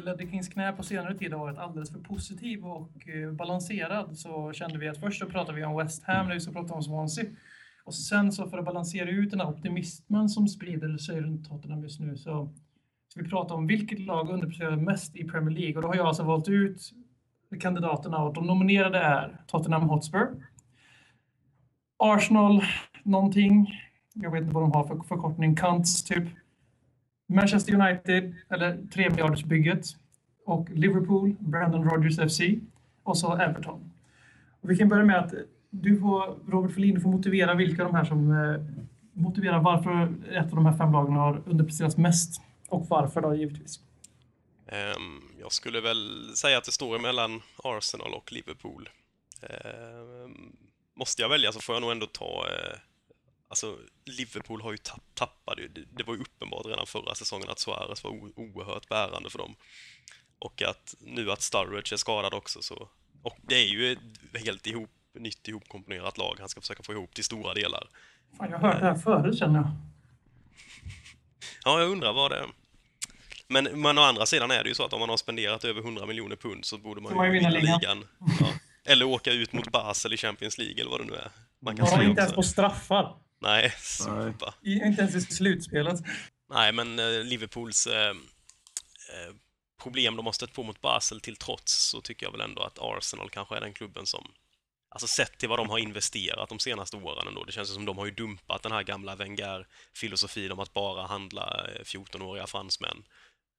Ledder 0.00 0.26
Kings 0.26 0.48
knä 0.48 0.72
på 0.72 0.82
senare 0.82 1.18
tid 1.18 1.32
har 1.32 1.38
varit 1.38 1.58
alldeles 1.58 1.92
för 1.92 1.98
positiv 1.98 2.64
och 2.66 3.08
eh, 3.08 3.32
balanserad. 3.32 4.18
Så 4.18 4.52
kände 4.52 4.78
vi 4.78 4.88
att 4.88 5.00
först 5.00 5.20
så 5.20 5.26
pratar 5.26 5.52
vi 5.52 5.64
om 5.64 5.76
West 5.76 6.04
Ham, 6.04 6.28
nu 6.28 6.40
så 6.40 6.52
pratar 6.52 6.68
vi 6.68 6.74
om 6.74 6.82
Swansea. 6.82 7.24
Och 7.84 7.94
sen 7.94 8.32
så 8.32 8.50
för 8.50 8.58
att 8.58 8.64
balansera 8.64 9.10
ut 9.10 9.30
den 9.30 9.40
här 9.40 9.48
optimismen 9.48 10.28
som 10.28 10.48
sprider 10.48 10.98
sig 10.98 11.20
runt 11.20 11.48
Tottenham 11.48 11.82
just 11.82 12.00
nu 12.00 12.16
så 12.16 12.48
ska 13.08 13.22
vi 13.22 13.28
prata 13.28 13.54
om 13.54 13.66
vilket 13.66 14.00
lag 14.00 14.30
underpresterar 14.30 14.76
mest 14.76 15.16
i 15.16 15.24
Premier 15.24 15.58
League. 15.58 15.76
Och 15.76 15.82
då 15.82 15.88
har 15.88 15.94
jag 15.94 16.06
alltså 16.06 16.22
valt 16.22 16.48
ut 16.48 16.92
kandidaterna 17.60 18.18
och 18.18 18.34
de 18.34 18.46
nominerade 18.46 18.98
är 18.98 19.40
Tottenham 19.46 19.88
Hotspur, 19.88 20.46
Arsenal 21.96 22.62
någonting, 23.02 23.82
jag 24.14 24.30
vet 24.30 24.42
inte 24.42 24.54
vad 24.54 24.62
de 24.62 24.72
har 24.72 24.84
för 24.84 24.96
förkortning, 25.08 25.56
Kants 25.56 26.02
typ, 26.02 26.24
Manchester 27.26 27.74
United, 27.74 28.34
eller 28.48 28.78
3 28.94 29.10
miljardersbygget 29.10 29.86
och 30.44 30.70
Liverpool, 30.70 31.34
Brandon 31.38 31.90
Rogers 31.90 32.32
FC 32.32 32.40
och 33.02 33.18
så 33.18 33.36
Everton. 33.36 33.92
Och 34.60 34.70
vi 34.70 34.76
kan 34.76 34.88
börja 34.88 35.04
med 35.04 35.18
att 35.18 35.34
du 35.70 36.00
får, 36.00 36.50
Robert 36.52 36.74
Folin 36.74 36.94
du 36.94 37.00
får 37.00 37.10
motivera 37.10 37.54
vilka 37.54 37.84
av 37.84 37.92
de 37.92 37.96
här 37.98 38.04
som 38.04 38.30
eh, 38.30 38.60
motiverar 39.12 39.60
varför 39.60 40.14
ett 40.32 40.44
av 40.44 40.56
de 40.56 40.66
här 40.66 40.78
fem 40.78 40.92
lagen 40.92 41.12
har 41.12 41.42
underpresterats 41.46 41.96
mest 41.96 42.42
och 42.68 42.86
varför 42.88 43.20
då 43.20 43.34
givetvis. 43.34 43.80
Um, 44.66 45.22
jag 45.40 45.52
skulle 45.52 45.80
väl 45.80 46.32
säga 46.36 46.58
att 46.58 46.64
det 46.64 46.72
står 46.72 46.98
mellan 46.98 47.42
Arsenal 47.56 48.14
och 48.14 48.32
Liverpool. 48.32 48.88
Um, 49.42 50.56
måste 50.94 51.22
jag 51.22 51.28
välja 51.28 51.52
så 51.52 51.60
får 51.60 51.74
jag 51.74 51.82
nog 51.82 51.90
ändå 51.90 52.06
ta... 52.06 52.24
uh 52.24 52.78
alltså, 53.48 53.78
Liverpool 54.04 54.62
har 54.62 54.72
ju 54.72 54.78
tapp, 54.78 55.02
tappat 55.14 55.56
det, 55.56 55.68
det 55.96 56.02
var 56.04 56.14
ju 56.14 56.20
uppenbart 56.20 56.66
redan 56.66 56.86
förra 56.86 57.14
säsongen 57.14 57.48
att 57.50 57.58
Suarez 57.58 58.04
var 58.04 58.10
o- 58.10 58.32
oerhört 58.36 58.88
bärande 58.88 59.30
för 59.30 59.38
dem. 59.38 59.56
Och 60.38 60.62
att 60.62 60.94
nu 61.00 61.30
att 61.30 61.42
Sturridge 61.42 61.94
är 61.94 61.96
skadad 61.96 62.34
också 62.34 62.62
så... 62.62 62.88
Och 63.22 63.38
det 63.42 63.54
är 63.54 63.66
ju 63.66 63.92
ett 63.92 64.42
helt 64.44 64.66
ihop, 64.66 64.90
nytt 65.18 65.48
ihopkomponerat 65.48 66.18
lag 66.18 66.36
han 66.40 66.48
ska 66.48 66.60
försöka 66.60 66.82
få 66.82 66.92
ihop 66.92 67.14
till 67.14 67.24
stora 67.24 67.54
delar. 67.54 67.88
Fan, 68.38 68.50
jag 68.50 68.58
har 68.58 68.68
hört 68.72 68.80
det 68.80 68.86
här 68.86 68.94
förut 68.94 69.38
känner 69.38 69.58
jag. 69.58 69.70
Ja, 71.64 71.80
jag 71.80 71.90
undrar 71.90 72.12
vad 72.12 72.30
det 72.30 72.36
är. 72.38 72.46
Men, 73.48 73.64
men 73.82 73.98
å 73.98 74.02
andra 74.02 74.26
sidan 74.26 74.50
är 74.50 74.62
det 74.62 74.68
ju 74.68 74.74
så 74.74 74.84
att 74.84 74.92
om 74.92 75.00
man 75.00 75.08
har 75.08 75.16
spenderat 75.16 75.64
över 75.64 75.80
100 75.80 76.06
miljoner 76.06 76.36
pund 76.36 76.64
så 76.64 76.78
borde 76.78 77.00
man 77.00 77.14
man 77.14 77.26
ju 77.26 77.32
vinna 77.32 77.48
ligan. 77.48 77.78
ligan. 77.80 78.04
Ja. 78.40 78.52
Eller 78.84 79.04
åka 79.04 79.32
ut 79.32 79.52
mot 79.52 79.72
Basel 79.72 80.12
i 80.12 80.16
Champions 80.16 80.58
League 80.58 80.80
eller 80.80 80.90
vad 80.90 81.00
det 81.00 81.04
nu 81.04 81.14
är. 81.14 81.30
Man 81.60 81.76
kan 81.76 81.86
Ja, 81.86 82.02
inte 82.02 82.20
ens 82.20 82.34
på 82.34 82.42
straffar. 82.42 83.16
Nej, 83.38 83.74
sopa. 83.78 84.54
I, 84.62 84.72
inte 84.72 85.02
ens 85.02 85.14
i 85.14 85.20
slutspelet. 85.20 86.00
Nej, 86.50 86.72
men 86.72 86.98
eh, 86.98 87.24
Liverpools 87.24 87.86
eh, 87.86 88.10
eh, 88.10 89.34
problem 89.82 90.16
de 90.16 90.26
har 90.26 90.32
stött 90.32 90.52
på 90.52 90.62
mot 90.62 90.80
Basel 90.80 91.20
till 91.20 91.36
trots 91.36 91.88
så 91.88 92.00
tycker 92.00 92.26
jag 92.26 92.32
väl 92.32 92.40
ändå 92.40 92.62
att 92.62 92.78
Arsenal 92.80 93.30
kanske 93.30 93.56
är 93.56 93.60
den 93.60 93.72
klubben 93.72 94.06
som 94.06 94.32
Alltså 94.88 95.06
sett 95.06 95.38
till 95.38 95.48
vad 95.48 95.58
de 95.58 95.70
har 95.70 95.78
investerat 95.78 96.48
de 96.48 96.58
senaste 96.58 96.96
åren 96.96 97.28
ändå. 97.28 97.44
Det 97.44 97.52
känns 97.52 97.74
som 97.74 97.84
de 97.84 97.98
har 97.98 98.06
ju 98.06 98.12
dumpat 98.12 98.62
den 98.62 98.72
här 98.72 98.82
gamla 98.82 99.16
Wenger-filosofin 99.16 100.52
om 100.52 100.60
att 100.60 100.72
bara 100.72 101.06
handla 101.06 101.66
eh, 101.74 101.80
14-åriga 101.80 102.46
fransmän. 102.46 103.04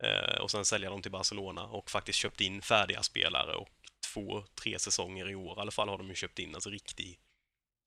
Eh, 0.03 0.41
och 0.41 0.51
sen 0.51 0.65
sälja 0.65 0.89
dem 0.89 1.01
till 1.01 1.11
Barcelona 1.11 1.63
och 1.63 1.91
faktiskt 1.91 2.19
köpt 2.19 2.41
in 2.41 2.61
färdiga 2.61 3.03
spelare 3.03 3.55
och 3.55 3.69
två, 4.13 4.43
tre 4.61 4.79
säsonger 4.79 5.29
i 5.29 5.35
år 5.35 5.57
i 5.57 5.61
alla 5.61 5.71
fall 5.71 5.89
har 5.89 5.97
de 5.97 6.07
ju 6.07 6.15
köpt 6.15 6.39
in 6.39 6.55
alltså 6.55 6.69
riktig, 6.69 7.19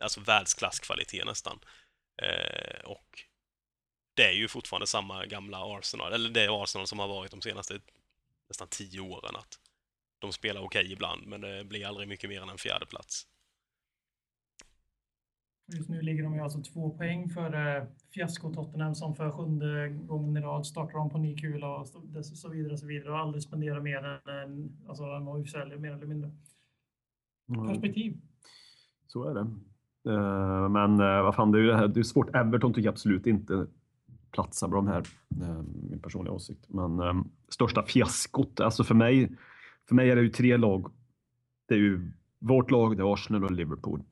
alltså 0.00 0.20
världsklasskvalitet 0.20 1.26
nästan. 1.26 1.58
Eh, 2.22 2.84
och 2.84 3.24
det 4.14 4.24
är 4.24 4.32
ju 4.32 4.48
fortfarande 4.48 4.86
samma 4.86 5.26
gamla 5.26 5.78
Arsenal, 5.78 6.12
eller 6.12 6.30
det 6.30 6.44
är 6.44 6.62
Arsenal 6.62 6.86
som 6.86 6.98
har 6.98 7.08
varit 7.08 7.30
de 7.30 7.40
senaste 7.40 7.80
nästan 8.48 8.68
tio 8.70 9.00
åren. 9.00 9.36
Att 9.36 9.58
de 10.18 10.32
spelar 10.32 10.60
okej 10.60 10.92
ibland, 10.92 11.26
men 11.26 11.40
det 11.40 11.64
blir 11.64 11.86
aldrig 11.86 12.08
mycket 12.08 12.30
mer 12.30 12.42
än 12.42 12.48
en 12.48 12.58
fjärde 12.58 12.86
plats. 12.86 13.26
Just 15.72 15.88
nu 15.88 16.02
ligger 16.02 16.22
de 16.22 16.34
ju 16.34 16.40
alltså 16.40 16.62
två 16.62 16.90
poäng 16.90 17.30
för 17.30 17.76
eh, 17.76 17.84
fiasko 18.14 18.54
Tottenham 18.54 18.94
som 18.94 19.14
för 19.16 19.30
sjunde 19.30 19.88
gången 19.88 20.36
i 20.36 20.40
rad 20.40 20.66
startar 20.66 20.98
om 20.98 21.10
på 21.10 21.18
ny 21.18 21.36
kula 21.36 21.76
och 21.76 21.88
så- 21.88 22.00
vidare 22.48 22.72
och 22.72 22.78
så 22.78 22.86
vidare 22.86 23.10
och 23.12 23.18
aldrig 23.18 23.42
spenderar 23.42 23.80
mer 23.80 23.96
än, 24.04 24.28
en- 24.28 24.86
alltså, 24.88 25.04
än 25.04 25.24
vad 25.24 25.42
vi 25.42 25.48
säljer 25.48 25.78
mer 25.78 25.92
eller 25.92 26.06
mindre. 26.06 26.30
Mm. 27.48 27.68
Perspektiv. 27.68 28.20
Så 29.06 29.24
är 29.28 29.34
det. 29.34 29.46
Eh, 30.06 30.68
men 30.68 31.00
eh, 31.00 31.22
vad 31.22 31.34
fan, 31.34 31.52
det 31.52 31.58
är, 31.58 31.62
ju 31.62 31.68
det 31.68 31.76
här, 31.76 31.88
det 31.88 32.00
är 32.00 32.04
svårt. 32.04 32.34
Everton 32.34 32.72
tycker 32.72 32.86
jag 32.86 32.92
absolut 32.92 33.26
inte 33.26 33.66
platsar 34.32 34.68
bra 34.68 34.78
de 34.78 34.86
här. 34.86 35.02
Eh, 35.40 35.62
min 35.90 36.00
personliga 36.02 36.32
åsikt. 36.32 36.64
Men 36.68 37.24
största 37.48 37.82
fiaskot, 37.82 38.60
alltså 38.60 38.84
för 38.84 38.94
mig, 38.94 39.30
för 39.88 39.94
mig 39.94 40.10
är 40.10 40.16
det 40.16 40.22
ju 40.22 40.28
tre 40.28 40.56
lag. 40.56 40.92
Det 41.68 41.74
är 41.74 41.78
ju 41.78 42.12
vårt 42.38 42.70
lag, 42.70 42.96
det 42.96 43.02
är 43.02 43.12
Arsenal 43.12 43.44
och 43.44 43.50
Liverpool. 43.50 44.02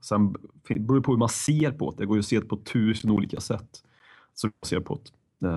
Sen 0.00 0.32
beror 0.32 0.94
det 0.94 1.02
på 1.02 1.12
hur 1.12 1.18
man 1.18 1.28
ser 1.28 1.70
på 1.70 1.90
det. 1.90 1.96
Det 1.96 2.06
går 2.06 2.16
ju 2.16 2.18
att 2.18 2.26
se 2.26 2.40
det 2.40 2.46
på 2.46 2.56
tusen 2.56 3.10
olika 3.10 3.40
sätt. 3.40 3.82
Som 4.34 4.50
jag 4.60 4.68
ser 4.68 4.80
på 4.80 5.00
det. 5.38 5.48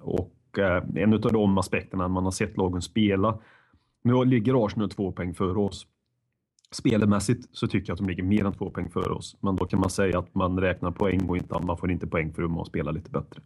Och 0.00 0.58
en 0.94 1.12
av 1.12 1.20
de 1.20 1.58
aspekterna 1.58 2.08
man 2.08 2.24
har 2.24 2.30
sett 2.30 2.56
lagen 2.56 2.82
spela. 2.82 3.38
Nu 4.02 4.24
ligger 4.24 4.66
Arsenal 4.66 4.90
två 4.90 5.12
poäng 5.12 5.34
före 5.34 5.58
oss. 5.58 5.86
Spelmässigt 6.70 7.48
så 7.52 7.66
tycker 7.66 7.90
jag 7.90 7.94
att 7.94 7.98
de 7.98 8.08
ligger 8.08 8.22
mer 8.22 8.44
än 8.44 8.52
två 8.52 8.70
poäng 8.70 8.90
före 8.90 9.12
oss. 9.12 9.36
Men 9.40 9.56
då 9.56 9.66
kan 9.66 9.80
man 9.80 9.90
säga 9.90 10.18
att 10.18 10.34
man 10.34 10.60
räknar 10.60 10.90
poäng 10.90 11.28
och 11.28 11.36
inte, 11.36 11.58
man 11.62 11.78
får 11.78 11.90
inte 11.90 12.06
poäng 12.06 12.32
för 12.32 12.42
att 12.42 12.50
man 12.50 12.66
spelar 12.66 12.92
lite 12.92 13.10
bättre. 13.10 13.42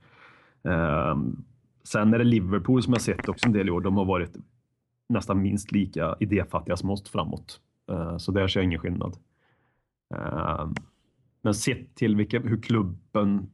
Ehm, 0.65 1.45
sen 1.83 2.15
är 2.15 2.19
det 2.19 2.25
Liverpool 2.25 2.83
som 2.83 2.93
jag 2.93 3.03
sett 3.03 3.29
också 3.29 3.47
en 3.47 3.53
del 3.53 3.69
i 3.69 3.71
år. 3.71 3.81
De 3.81 3.97
har 3.97 4.05
varit 4.05 4.37
nästan 5.09 5.43
minst 5.43 5.73
lika 5.73 6.17
idéfattiga 6.21 6.77
som 6.77 6.91
oss 6.91 7.11
framåt. 7.11 7.61
Ehm, 7.93 8.19
så 8.19 8.33
där 8.33 8.49
ser 8.49 8.61
jag 8.61 8.65
ingen 8.65 8.79
skillnad. 8.79 9.17
Ehm, 10.15 10.75
men 11.43 11.55
sett 11.55 11.95
till 11.95 12.17
vilka, 12.17 12.41
hur 12.41 12.63
klubben 12.63 13.51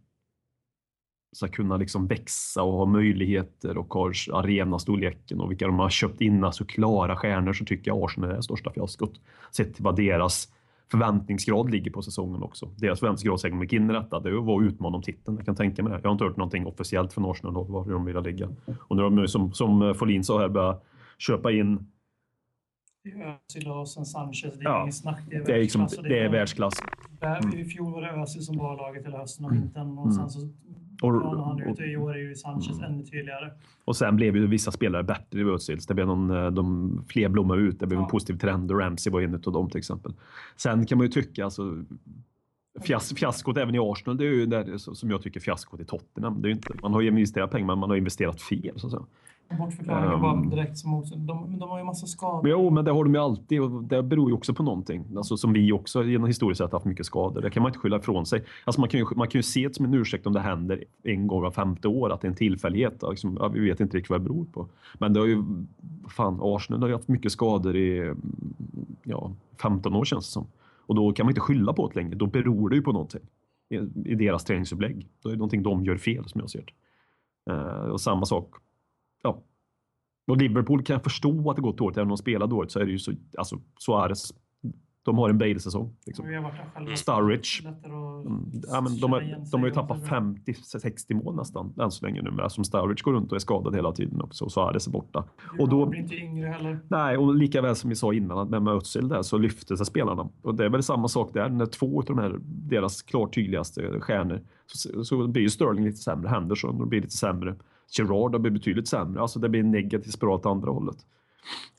ska 1.33 1.49
kunna 1.49 1.77
liksom 1.77 2.07
växa 2.07 2.63
och 2.63 2.73
ha 2.73 2.85
möjligheter 2.87 3.79
och 3.79 3.95
har 3.95 4.13
arenastorleken 4.33 5.41
och 5.41 5.51
vilka 5.51 5.67
de 5.67 5.79
har 5.79 5.91
köpt 5.91 6.21
in, 6.21 6.45
alltså 6.45 6.65
klara 6.65 7.17
stjärnor, 7.17 7.53
så 7.53 7.65
tycker 7.65 7.91
jag 7.91 8.05
Arsenal 8.05 8.31
är 8.31 8.35
det 8.37 8.43
största 8.43 8.71
fiaskot. 8.73 9.21
Sett 9.53 9.75
till 9.75 9.85
vad 9.85 9.97
deras 9.97 10.53
förväntningsgrad 10.91 11.71
ligger 11.71 11.91
på 11.91 12.03
säsongen 12.03 12.43
också. 12.43 12.67
Deras 12.77 12.99
förväntningsgrad 13.01 13.41
säger 13.41 13.55
mycket 13.55 13.77
in 13.77 13.91
i 13.91 13.93
detta, 13.93 14.21
det 14.21 14.29
är 14.29 14.39
att 14.39 14.45
vara 14.45 14.65
utmanad 14.65 14.95
om 14.97 15.03
titeln. 15.03 15.37
Jag 15.37 15.47
kan 15.47 15.57
tänka 15.57 15.83
mig 15.83 15.93
det. 15.93 15.99
Jag 16.03 16.09
har 16.09 16.13
inte 16.13 16.25
hört 16.25 16.37
någonting 16.37 16.67
officiellt 16.67 17.13
från 17.13 17.31
Arsenal 17.31 17.57
om 17.57 17.73
var 17.73 17.85
de 17.91 18.05
vill 18.05 18.17
ligga. 18.21 18.49
Och 18.89 18.97
nu 18.97 19.03
har 19.03 19.11
de 19.11 19.29
som, 19.29 19.53
som 19.53 19.95
Folin 19.99 20.25
sa 20.25 20.39
här, 20.41 20.49
börjat 20.49 20.85
köpa 21.19 21.53
in 21.53 21.87
Özil 23.05 23.69
och 23.71 23.89
sen 23.89 24.05
Sanchez. 24.07 24.43
Det 24.59 24.61
är 24.61 24.65
Ja, 24.65 24.81
ingen 24.81 24.93
snack. 24.93 25.21
Det 25.31 25.37
är 25.37 25.45
det 25.45 25.53
är, 25.55 25.59
liksom, 25.61 25.89
det 26.03 26.19
är 26.19 26.25
var- 26.29 26.33
världsklass. 26.33 26.75
Där- 27.21 27.57
I 27.57 27.65
fjol 27.65 27.93
var 27.93 28.03
det 28.03 28.11
Özil 28.23 28.43
som 28.45 28.57
var 28.59 28.77
laget 28.77 29.07
hela 29.07 29.19
hösten 29.19 29.45
och 29.45 29.53
vintern. 29.53 29.99
Och 29.99 30.15
sen 30.15 30.31
så 30.31 30.41
Mm. 30.41 30.55
Och- 31.03 31.15
ja, 31.15 31.45
han 31.45 31.63
och- 31.67 31.73
ute 31.73 31.85
i 31.85 31.97
år 31.97 32.15
är 32.15 32.19
ju 32.19 32.35
Sanchez 32.35 32.81
ännu 32.81 33.03
tydligare. 33.05 33.51
Och 33.85 33.97
sen 33.97 34.17
blev 34.17 34.37
ju 34.37 34.47
vissa 34.47 34.71
spelare 34.71 35.03
bättre 35.03 35.41
i 35.41 35.43
Özils. 35.45 35.87
Det 35.87 35.95
blev 35.95 36.07
någon, 36.07 36.31
eh, 36.31 36.51
de, 36.51 36.99
fler 37.09 37.29
blommade 37.29 37.61
ut. 37.63 37.81
Det 37.81 37.87
blev 37.87 37.99
en 37.99 38.05
Ja. 38.05 38.11
positiv 38.11 38.39
trend 38.39 38.71
och 38.73 38.79
Ramsey 38.81 39.13
var 39.13 39.21
en 39.21 39.35
av 39.35 39.41
dem 39.41 39.71
till 39.71 39.79
exempel. 39.79 40.13
Sen 40.57 40.87
kan 40.87 40.99
man 40.99 41.07
ju 41.07 41.11
tycka, 41.13 41.45
alltså, 41.45 41.85
fias, 42.83 43.13
fiaskot 43.17 43.57
även 43.57 43.75
i 43.75 43.79
Arsenal, 43.79 44.17
det 44.17 44.25
är 44.25 44.31
ju 44.33 44.47
där, 44.47 44.77
som 44.79 45.11
jag 45.11 45.23
tycker 45.23 45.41
fiaskot 45.41 45.81
i 45.81 45.85
Tottenham. 45.85 46.43
Det 46.43 46.49
är 46.49 46.51
inte, 46.51 46.73
man 46.83 46.93
har 46.93 47.01
ju 47.01 47.09
investerat 47.09 47.51
pengar, 47.51 47.67
men 47.67 47.79
man 47.79 47.91
har 47.91 47.97
investerat 47.97 48.41
fel. 48.43 48.73
Så 48.81 48.87
att 48.87 48.91
säga. 48.93 49.03
Bortförklaringen 49.59 50.13
Ehm. 50.15 50.21
bara 50.21 50.57
direkt 50.57 50.79
som 50.79 50.91
mot. 50.91 51.11
De, 51.11 51.59
de 51.59 51.69
har 51.71 51.79
ju 51.79 51.85
massa 51.85 52.07
skador. 52.07 52.43
Men 52.43 52.51
Jo, 52.51 52.71
men 52.71 52.85
det 52.85 52.91
har 52.91 53.05
de 53.05 53.15
ju 53.15 53.21
alltid 53.21 53.61
och 53.61 53.85
det 53.85 54.03
beror 54.03 54.31
ju 54.31 54.37
också 54.37 54.55
på 54.55 54.63
någonting. 54.63 55.05
Alltså 55.17 55.37
som 55.37 55.53
vi 55.53 55.73
också 55.73 56.05
genom 56.05 56.27
historiskt 56.27 56.59
sett 56.59 56.73
haft 56.73 56.85
mycket 56.85 57.07
skador. 57.07 57.41
Det 57.41 57.51
kan 57.51 57.63
man 57.63 57.71
inte 57.71 57.79
skylla 57.79 57.97
ifrån 57.97 58.27
sig. 58.27 58.45
Alltså 58.65 58.81
man, 58.81 58.89
kan 58.91 59.01
ju, 59.01 59.07
man 59.17 59.29
kan 59.29 59.39
ju 59.39 59.43
se 59.43 59.69
det 59.69 59.75
som 59.75 59.85
en 59.85 59.95
ursäkt 59.95 60.27
om 60.27 60.33
det 60.33 60.41
händer 60.41 60.85
en 61.03 61.27
gång 61.27 61.43
var 61.43 61.51
femte 61.51 61.89
år, 61.89 62.11
att 62.13 62.21
det 62.21 62.27
är 62.27 62.31
en 62.31 62.37
tillfällighet. 62.37 63.03
Liksom, 63.11 63.37
ja, 63.41 63.49
vi 63.49 63.61
vet 63.61 63.81
inte 63.81 63.97
riktigt 63.97 64.11
vad 64.11 64.21
det 64.21 64.25
beror 64.25 64.45
på. 64.45 64.67
Men 64.99 65.13
det 65.13 65.21
har 65.21 65.27
ju, 65.27 65.43
fan, 66.09 66.39
Arsenal 66.43 66.81
har 66.81 66.89
ju 66.89 66.95
haft 66.95 67.09
mycket 67.09 67.33
skador 67.33 67.77
i 67.77 68.15
ja, 69.05 69.33
15 69.63 69.95
år 69.95 70.05
känns 70.05 70.27
det 70.27 70.33
som. 70.33 70.47
Och 70.87 70.95
då 70.95 71.13
kan 71.13 71.27
man 71.27 71.31
inte 71.31 71.41
skylla 71.41 71.73
på 71.73 71.89
det 71.89 71.95
längre. 71.95 72.15
Då 72.15 72.27
beror 72.27 72.71
det 72.71 72.77
ju 72.77 72.83
på 72.83 72.93
någonting 72.93 73.21
i, 74.05 74.15
deras 74.15 74.45
träningsupplägg. 74.45 75.07
Då 75.23 75.29
är 75.29 75.33
det 75.33 75.39
någonting 75.39 75.63
de 75.63 75.85
gör 75.85 75.97
fel 75.97 76.25
som 76.29 76.41
jag 76.41 76.51
ser 76.51 76.65
det. 77.47 77.53
Eh, 77.53 77.91
och 77.91 78.01
samma 78.01 78.27
sak, 78.27 78.55
och 80.29 80.37
Liverpool 80.37 80.83
kan 80.83 80.95
jag 80.95 81.03
förstå 81.03 81.51
att 81.51 81.57
det 81.57 81.63
går 81.63 81.73
dåligt. 81.77 81.97
Även 81.97 82.07
om 82.07 82.09
de 82.09 82.17
spelar 82.17 82.47
dåligt 82.47 82.71
så 82.73 82.81
är 82.81 82.85
det 82.85 82.91
ju 82.91 82.99
så, 82.99 83.13
alltså 83.39 83.57
Suarez, 83.79 84.35
de 85.03 85.19
har 85.19 85.29
en 85.31 85.39
Bale-säsong. 85.39 85.97
Liksom. 86.07 86.25
Själva. 86.27 86.51
Sturridge. 86.97 87.69
Mm, 87.85 88.51
Ja, 88.69 88.81
men 88.81 89.01
de, 89.01 89.13
har, 89.13 89.51
de 89.53 89.61
har 89.61 89.69
ju 89.69 89.75
tappat 89.75 90.01
och 90.03 90.07
så 90.07 90.79
50-60 90.79 91.15
mål 91.25 91.37
nästan 91.37 91.73
än 91.81 91.91
så 91.91 92.07
länge 92.07 92.23
nu. 92.23 92.31
Som 92.49 92.65
Sturridge 92.65 93.03
går 93.05 93.13
runt 93.13 93.31
och 93.33 93.37
är 93.37 93.41
skadad 93.41 93.75
hela 93.75 93.93
tiden 93.93 94.21
också. 94.23 94.45
Och 94.45 94.53
Suarez 94.53 94.87
är 94.87 94.91
borta. 94.91 95.25
och 95.59 95.69
då- 95.69 95.87
blir 95.87 96.01
inte 96.01 96.15
yngre 96.17 96.47
heller. 96.49 96.79
Nej, 96.89 97.17
och 97.17 97.35
lika 97.35 97.63
väl 97.63 97.77
som 97.77 97.91
vi 97.91 97.97
sa 97.97 98.13
innan 98.13 98.39
att 98.39 98.49
med 98.63 98.69
Özil 98.69 99.09
där 99.09 99.23
så 99.23 99.39
lyfte 99.39 99.77
sig 99.77 99.87
spelarna. 99.87 100.29
Och 100.43 100.55
det 100.55 100.65
är 100.65 100.69
väl 100.69 100.83
samma 100.83 101.09
sak 101.09 101.31
där. 101.35 101.49
När 101.49 101.67
två 101.67 101.99
av 101.99 102.05
de 102.05 102.19
här, 102.19 102.39
deras 102.45 103.03
klart 103.03 103.35
tydligaste 103.35 104.01
stjärnor, 104.01 104.41
så, 104.67 105.05
så 105.05 105.27
blir 105.27 105.43
ju 105.43 105.51
Sterling 105.51 105.85
lite 105.85 105.99
sämre. 105.99 106.29
Henderson 106.29 106.89
blir 106.89 107.01
lite 107.01 107.17
sämre. 107.17 107.55
Gerard 107.91 108.33
har 108.33 108.39
blivit 108.39 108.61
betydligt 108.61 108.89
sämre. 108.89 109.23
Alltså 109.23 109.39
det 109.39 109.49
blir 109.49 109.61
en 109.61 109.71
negativ 109.71 110.11
spiral 110.11 110.35
åt 110.35 110.47
andra 110.47 110.71
hållet. 110.71 110.97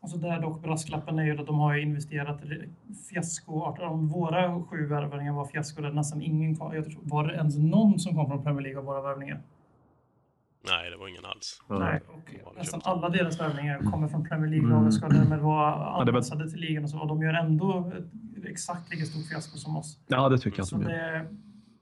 Alltså 0.01 0.17
där 0.17 0.41
dock 0.41 0.61
brasklappen 0.61 1.19
är 1.19 1.23
ju 1.23 1.39
att 1.39 1.47
de 1.47 1.59
har 1.59 1.75
investerat 1.75 2.41
fiasko. 3.09 3.53
Om 3.79 4.07
våra 4.07 4.63
sju 4.63 4.85
värvningar 4.85 5.33
var 5.33 5.45
fiasko 5.45 5.81
där 5.81 5.91
nästan 5.91 6.21
ingen 6.21 6.55
kom. 6.55 6.75
Jag 6.75 6.85
tror, 6.85 7.01
var 7.03 7.27
det 7.27 7.33
ens 7.33 7.57
någon 7.57 7.99
som 7.99 8.15
kom 8.15 8.27
från 8.27 8.43
Premier 8.43 8.61
League 8.61 8.79
av 8.79 8.85
våra 8.85 9.01
värvningar? 9.01 9.41
Nej, 10.67 10.89
det 10.89 10.97
var 10.97 11.07
ingen 11.07 11.25
alls. 11.25 11.61
Nej, 11.69 11.99
och 12.45 12.55
nästan 12.57 12.81
alla 12.83 13.09
deras 13.09 13.39
värvningar 13.39 13.79
kommer 13.91 14.07
från 14.07 14.25
Premier 14.25 14.49
League-lag 14.49 14.85
och 14.85 14.93
ska 14.93 15.07
därmed 15.07 15.39
vara 15.39 15.75
anpassade 15.85 16.49
till 16.49 16.59
ligan 16.59 16.83
och 16.83 16.89
så. 16.89 16.99
Och 16.99 17.07
de 17.07 17.21
gör 17.21 17.33
ändå 17.33 17.91
exakt 18.45 18.91
lika 18.91 19.05
stort 19.05 19.25
fiasko 19.25 19.57
som 19.57 19.77
oss. 19.77 19.99
Ja, 20.07 20.29
det 20.29 20.37
tycker 20.37 20.59
jag 20.59 20.67
Så 20.67 20.77
det, 20.77 21.25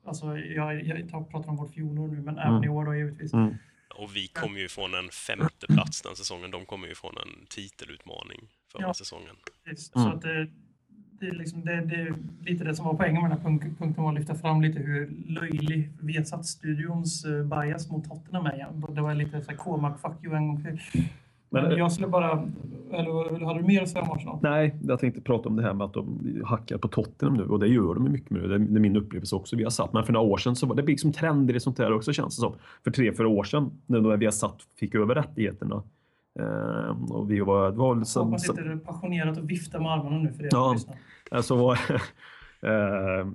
alltså, 0.05 0.37
jag, 0.37 0.83
jag 0.83 1.09
pratar 1.09 1.49
om 1.49 1.55
vårt 1.55 1.69
fjolår 1.69 2.07
nu, 2.07 2.21
men 2.21 2.37
även 2.37 2.63
i 2.63 2.69
år 2.69 2.85
då 2.85 2.95
givetvis. 2.95 3.33
Mm. 3.33 3.55
Och 3.95 4.15
vi 4.15 4.27
kommer 4.27 4.59
ju 4.59 4.67
från 4.67 4.93
en 4.93 5.09
femte 5.09 5.67
plats 5.67 6.01
den 6.01 6.15
säsongen. 6.15 6.51
De 6.51 6.65
kommer 6.65 6.87
ju 6.87 6.95
från 6.95 7.17
en 7.17 7.45
titelutmaning 7.49 8.47
förra 8.71 8.81
Ja. 8.81 8.93
säsongen. 8.93 9.35
Precis. 9.65 9.95
Mm. 9.95 10.07
Så 10.09 10.15
att 10.15 10.21
det, 10.21 10.47
det, 11.19 11.27
är 11.27 11.31
liksom, 11.31 11.65
det, 11.65 11.81
det 11.85 11.95
är 11.95 12.13
lite 12.41 12.63
det 12.63 12.75
som 12.75 12.85
var 12.85 12.93
poängen 12.93 13.21
med 13.21 13.31
den 13.31 13.39
här 13.39 13.49
punk- 13.49 13.77
punkten 13.77 14.03
var 14.03 14.13
att 14.13 14.19
lyfta 14.19 14.35
fram 14.35 14.61
lite 14.61 14.79
hur 14.79 15.09
löjlig 15.27 15.89
Viasat-studions 16.01 17.25
eh, 17.25 17.43
bias 17.61 17.89
mot 17.89 18.09
Tottenham 18.09 18.45
är. 18.45 18.93
Det 18.95 19.01
var 19.01 19.15
lite 19.15 19.41
så 19.41 19.51
här 19.51 19.57
K-mark, 19.57 20.01
fuck 20.01 20.23
you 20.23 20.35
en 20.35 20.47
gång 20.47 20.63
till. 20.63 20.81
Men, 21.49 21.63
Men- 21.63 21.77
jag 21.77 21.91
skulle 21.91 22.07
bara... 22.07 22.43
Eller 22.91 23.45
hade 23.45 23.59
du 23.59 23.67
mer 23.67 23.81
att 23.81 23.89
säga 23.89 24.03
om 24.03 24.11
Arsenal? 24.11 24.39
Nej, 24.41 24.75
jag 24.83 24.99
tänkte 24.99 25.21
prata 25.21 25.49
om 25.49 25.55
det 25.55 25.63
här 25.63 25.73
med 25.73 25.85
att 25.85 25.93
de 25.93 26.19
hackar 26.45 26.77
på 26.77 26.87
Tottenham 26.87 27.37
nu 27.37 27.43
och 27.43 27.59
det 27.59 27.67
gör 27.67 27.93
de 27.93 28.05
ju 28.05 28.11
mycket 28.11 28.29
nu. 28.29 28.47
Det 28.47 28.55
är 28.55 28.59
är 28.59 28.79
min 28.79 28.95
upplevelse 28.97 29.35
också. 29.35 29.55
Vi 29.55 29.63
har 29.63 29.69
satt. 29.69 29.93
Men 29.93 30.03
för 30.03 30.13
några 30.13 30.27
år 30.27 30.37
sedan 30.37 30.55
så 30.55 30.65
var 30.65 30.75
det 30.75 30.81
liksom 30.81 31.13
trender 31.13 31.55
i 31.55 31.59
sånt 31.59 31.77
där 31.77 31.93
också 31.93 32.13
känns 32.13 32.35
det 32.35 32.39
som. 32.39 32.53
För 32.83 32.91
tre, 32.91 33.13
fyra 33.13 33.27
år 33.27 33.43
sedan 33.43 33.71
när 33.85 34.17
vi 34.17 34.25
har 34.25 34.31
satt 34.31 34.57
fick 34.79 34.95
över 34.95 35.15
rättigheterna. 35.15 35.83
Eh, 36.39 37.11
och 37.11 37.31
vi 37.31 37.39
var, 37.39 37.71
det 37.71 37.77
var 37.77 37.93
väl 37.93 37.99
Jag 37.99 38.07
som, 38.07 38.27
hoppas 38.27 38.49
inte 38.49 38.61
du 38.61 38.79
passionerat 38.79 39.37
och 39.37 39.49
viftar 39.49 39.79
med 39.79 39.91
armarna 39.91 40.17
nu 40.17 40.31
för 40.31 40.43
det. 40.43 40.49
Ja. 40.51 40.75
Alltså, 41.31 41.55
var, 41.55 41.73
eh, 41.89 42.01
Eh, 42.61 43.27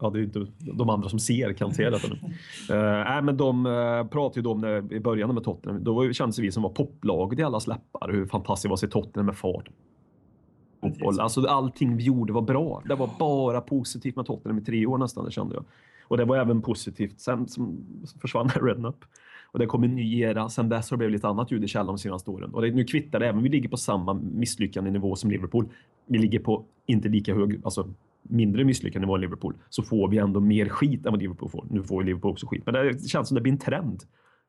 ja, 0.00 0.10
det 0.10 0.18
är 0.18 0.22
inte 0.22 0.46
de 0.58 0.90
andra 0.90 1.08
som 1.08 1.18
ser 1.18 1.52
kan 1.52 1.74
se 1.74 1.90
detta 1.90 2.08
nu. 2.08 2.18
Eh, 2.74 3.04
nej, 3.04 3.22
men 3.22 3.36
de 3.36 3.66
eh, 3.66 4.06
pratade 4.06 4.40
ju 4.40 4.42
då 4.42 4.52
om 4.52 4.60
när, 4.60 4.92
i 4.92 5.00
början 5.00 5.34
med 5.34 5.44
Tottenham. 5.44 5.84
Då 5.84 6.12
kändes 6.12 6.38
vi 6.38 6.52
som 6.52 6.62
var 6.62 6.70
poplaget 6.70 7.38
i 7.38 7.42
alla 7.42 7.60
släppar. 7.60 8.12
Hur 8.12 8.26
fantastiskt 8.26 8.62
det 8.62 8.68
var 8.68 8.74
att 8.74 8.80
se 8.80 8.86
Tottenham 8.86 9.26
med 9.26 9.36
fart. 9.36 9.68
Fotboll. 10.80 11.20
Alltså, 11.20 11.46
allting 11.46 11.96
vi 11.96 12.04
gjorde 12.04 12.32
var 12.32 12.42
bra. 12.42 12.82
Det 12.88 12.94
var 12.94 13.10
bara 13.18 13.60
positivt 13.60 14.16
med 14.16 14.26
Tottenham 14.26 14.58
i 14.58 14.64
tre 14.64 14.86
år 14.86 14.98
nästan, 14.98 15.24
det 15.24 15.30
kände 15.30 15.54
jag. 15.54 15.64
Och 16.08 16.16
det 16.16 16.24
var 16.24 16.36
även 16.36 16.62
positivt. 16.62 17.20
Sen 17.20 17.48
som, 17.48 17.78
försvann 18.20 18.48
Redknapp. 18.62 19.04
Och 19.52 19.58
det 19.58 19.66
kom 19.66 19.84
en 19.84 19.94
ny 19.94 20.20
era. 20.20 20.48
Sen 20.48 20.68
dess 20.68 20.90
har 20.90 20.96
det 20.96 20.98
blivit 20.98 21.12
lite 21.12 21.28
annat 21.28 21.50
ljud 21.50 21.64
i 21.64 21.68
källan 21.68 21.86
de 21.86 21.98
senaste 21.98 22.30
åren. 22.30 22.54
Och 22.54 22.62
det, 22.62 22.70
nu 22.70 22.84
kvittar 22.84 23.20
det, 23.20 23.26
även 23.26 23.36
om 23.36 23.42
vi 23.42 23.48
ligger 23.48 23.68
på 23.68 23.76
samma 23.76 24.14
misslyckande 24.14 24.90
nivå 24.90 25.16
som 25.16 25.30
Liverpool. 25.30 25.68
Vi 26.06 26.18
ligger 26.18 26.38
på 26.38 26.64
inte 26.86 27.08
lika 27.08 27.34
hög, 27.34 27.60
alltså 27.64 27.88
mindre 28.28 28.64
misslyckande 28.64 29.12
än 29.14 29.20
Liverpool. 29.20 29.54
Så 29.68 29.82
får 29.82 30.08
vi 30.08 30.18
ändå 30.18 30.40
mer 30.40 30.68
skit 30.68 31.06
än 31.06 31.12
vad 31.12 31.20
Liverpool 31.22 31.48
får. 31.50 31.66
Nu 31.70 31.82
får 31.82 32.02
ju 32.02 32.06
Liverpool 32.06 32.30
också 32.32 32.46
skit. 32.46 32.62
Men 32.66 32.74
det 32.74 33.08
känns 33.08 33.28
som 33.28 33.34
det 33.34 33.40
blir 33.40 33.52
en 33.52 33.58
trend 33.58 34.02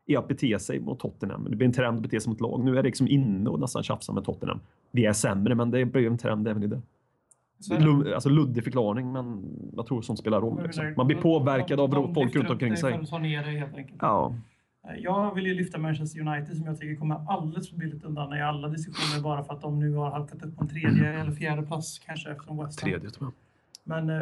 i 0.07 0.15
att 0.15 0.27
bete 0.27 0.59
sig 0.59 0.79
mot 0.79 0.99
Tottenham. 0.99 1.43
Det 1.49 1.55
blir 1.55 1.67
en 1.67 1.73
trend 1.73 1.95
att 1.97 2.03
bete 2.03 2.19
sig 2.19 2.29
mot 2.29 2.41
lag. 2.41 2.63
Nu 2.63 2.71
är 2.71 2.75
det 2.75 2.83
liksom 2.83 3.07
inne 3.07 3.49
och 3.49 3.59
nästan 3.59 3.83
tjafsa 3.83 4.13
med 4.13 4.23
Tottenham. 4.23 4.59
Vi 4.91 5.05
är 5.05 5.13
sämre, 5.13 5.55
men 5.55 5.71
det 5.71 5.85
blir 5.85 6.07
en 6.07 6.17
trend 6.17 6.47
även 6.47 6.63
i 6.63 6.67
det. 6.67 6.81
Lum- 7.69 8.13
Alltså 8.13 8.29
luddig 8.29 8.63
förklaring, 8.63 9.11
men 9.11 9.43
jag 9.75 9.85
tror 9.85 10.01
sånt 10.01 10.19
spelar 10.19 10.41
roll. 10.41 10.63
Liksom. 10.63 10.93
Man 10.97 11.07
blir 11.07 11.17
påverkad 11.17 11.79
av 11.79 11.89
De 11.89 12.13
folk 12.13 12.35
runt 12.35 12.49
omkring 12.49 12.77
sig. 12.77 12.93
för 12.93 13.01
att 13.01 13.09
ta 13.09 13.17
ner 13.17 13.43
dig 13.43 13.57
helt 13.57 13.77
enkelt. 13.77 13.97
Ja, 14.01 14.35
Jag 14.97 15.35
vill 15.35 15.45
ju 15.47 15.53
lyfta 15.53 15.77
Manchester 15.77 16.19
United 16.27 16.57
som 16.57 16.65
jag 16.65 16.79
tycker 16.79 16.95
kommer 16.95 17.31
alldeles 17.31 17.69
för 17.69 17.77
billigt 17.77 18.03
undan 18.03 18.33
i 18.38 18.41
alla 18.41 18.67
diskussioner 18.67 19.23
bara 19.23 19.43
för 19.43 19.53
att 19.53 19.61
de 19.61 19.79
nu 19.79 19.93
har 19.93 20.11
halkat 20.11 20.43
upp 20.43 20.55
på 20.57 20.63
en 20.63 20.69
tredje 20.69 21.13
eller 21.21 21.31
fjärde 21.31 21.61
plats 21.63 21.99
kanske 21.99 22.31
efter 22.31 22.63
West 22.63 22.81
Ham. 22.81 22.89
tredje 22.91 23.09
tror 23.09 23.25
jag. 23.27 23.33
Men 23.88 24.10
eh, 24.10 24.21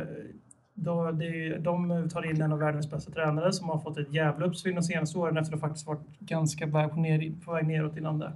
då, 0.74 1.12
det, 1.12 1.58
de 1.58 2.10
tar 2.10 2.30
in 2.30 2.42
en 2.42 2.52
av 2.52 2.60
världens 2.60 2.92
bästa 2.92 3.12
tränare 3.12 3.54
som 3.54 3.70
har 3.70 3.80
fått 3.80 3.98
ett 3.98 4.14
jävla 4.14 4.46
uppsving 4.46 4.76
de 4.76 4.82
senaste 4.82 5.18
åren 5.18 5.38
efter 5.38 5.54
att 5.56 5.62
faktiskt 5.62 5.88
varit 5.88 6.20
ganska 6.20 6.66
väg 6.66 6.90
på, 6.90 6.96
ner, 6.96 7.32
på 7.46 7.54
väg 7.54 7.68
neråt 7.68 7.98
innan 7.98 8.20
det. 8.20 8.32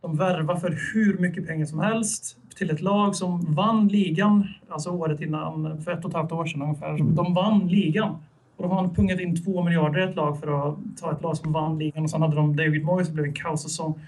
De 0.00 0.16
värvar 0.16 0.56
för 0.56 0.78
hur 0.94 1.18
mycket 1.18 1.46
pengar 1.46 1.66
som 1.66 1.80
helst 1.80 2.36
till 2.56 2.70
ett 2.70 2.80
lag 2.80 3.16
som 3.16 3.54
vann 3.54 3.88
ligan, 3.88 4.48
alltså 4.68 4.90
året 4.90 5.20
innan, 5.20 5.82
för 5.82 5.92
ett 5.92 6.04
och 6.04 6.10
ett 6.10 6.16
halvt 6.16 6.32
år 6.32 6.46
sedan 6.46 6.62
ungefär. 6.62 6.98
De 6.98 7.34
vann 7.34 7.68
ligan. 7.68 8.16
Och 8.56 8.68
de 8.68 8.72
har 8.72 8.88
pungat 8.88 9.20
in 9.20 9.44
två 9.44 9.62
miljarder 9.62 10.00
i 10.00 10.10
ett 10.10 10.16
lag 10.16 10.40
för 10.40 10.68
att 10.68 10.78
ta 11.00 11.12
ett 11.12 11.22
lag 11.22 11.36
som 11.36 11.52
vann 11.52 11.78
ligan. 11.78 12.04
Och 12.04 12.10
sen 12.10 12.22
hade 12.22 12.36
de 12.36 12.56
David 12.56 12.84
Moyes, 12.84 13.08
det 13.08 13.14
blev 13.14 13.26
en 13.26 13.34
kaossäsong. 13.34 14.00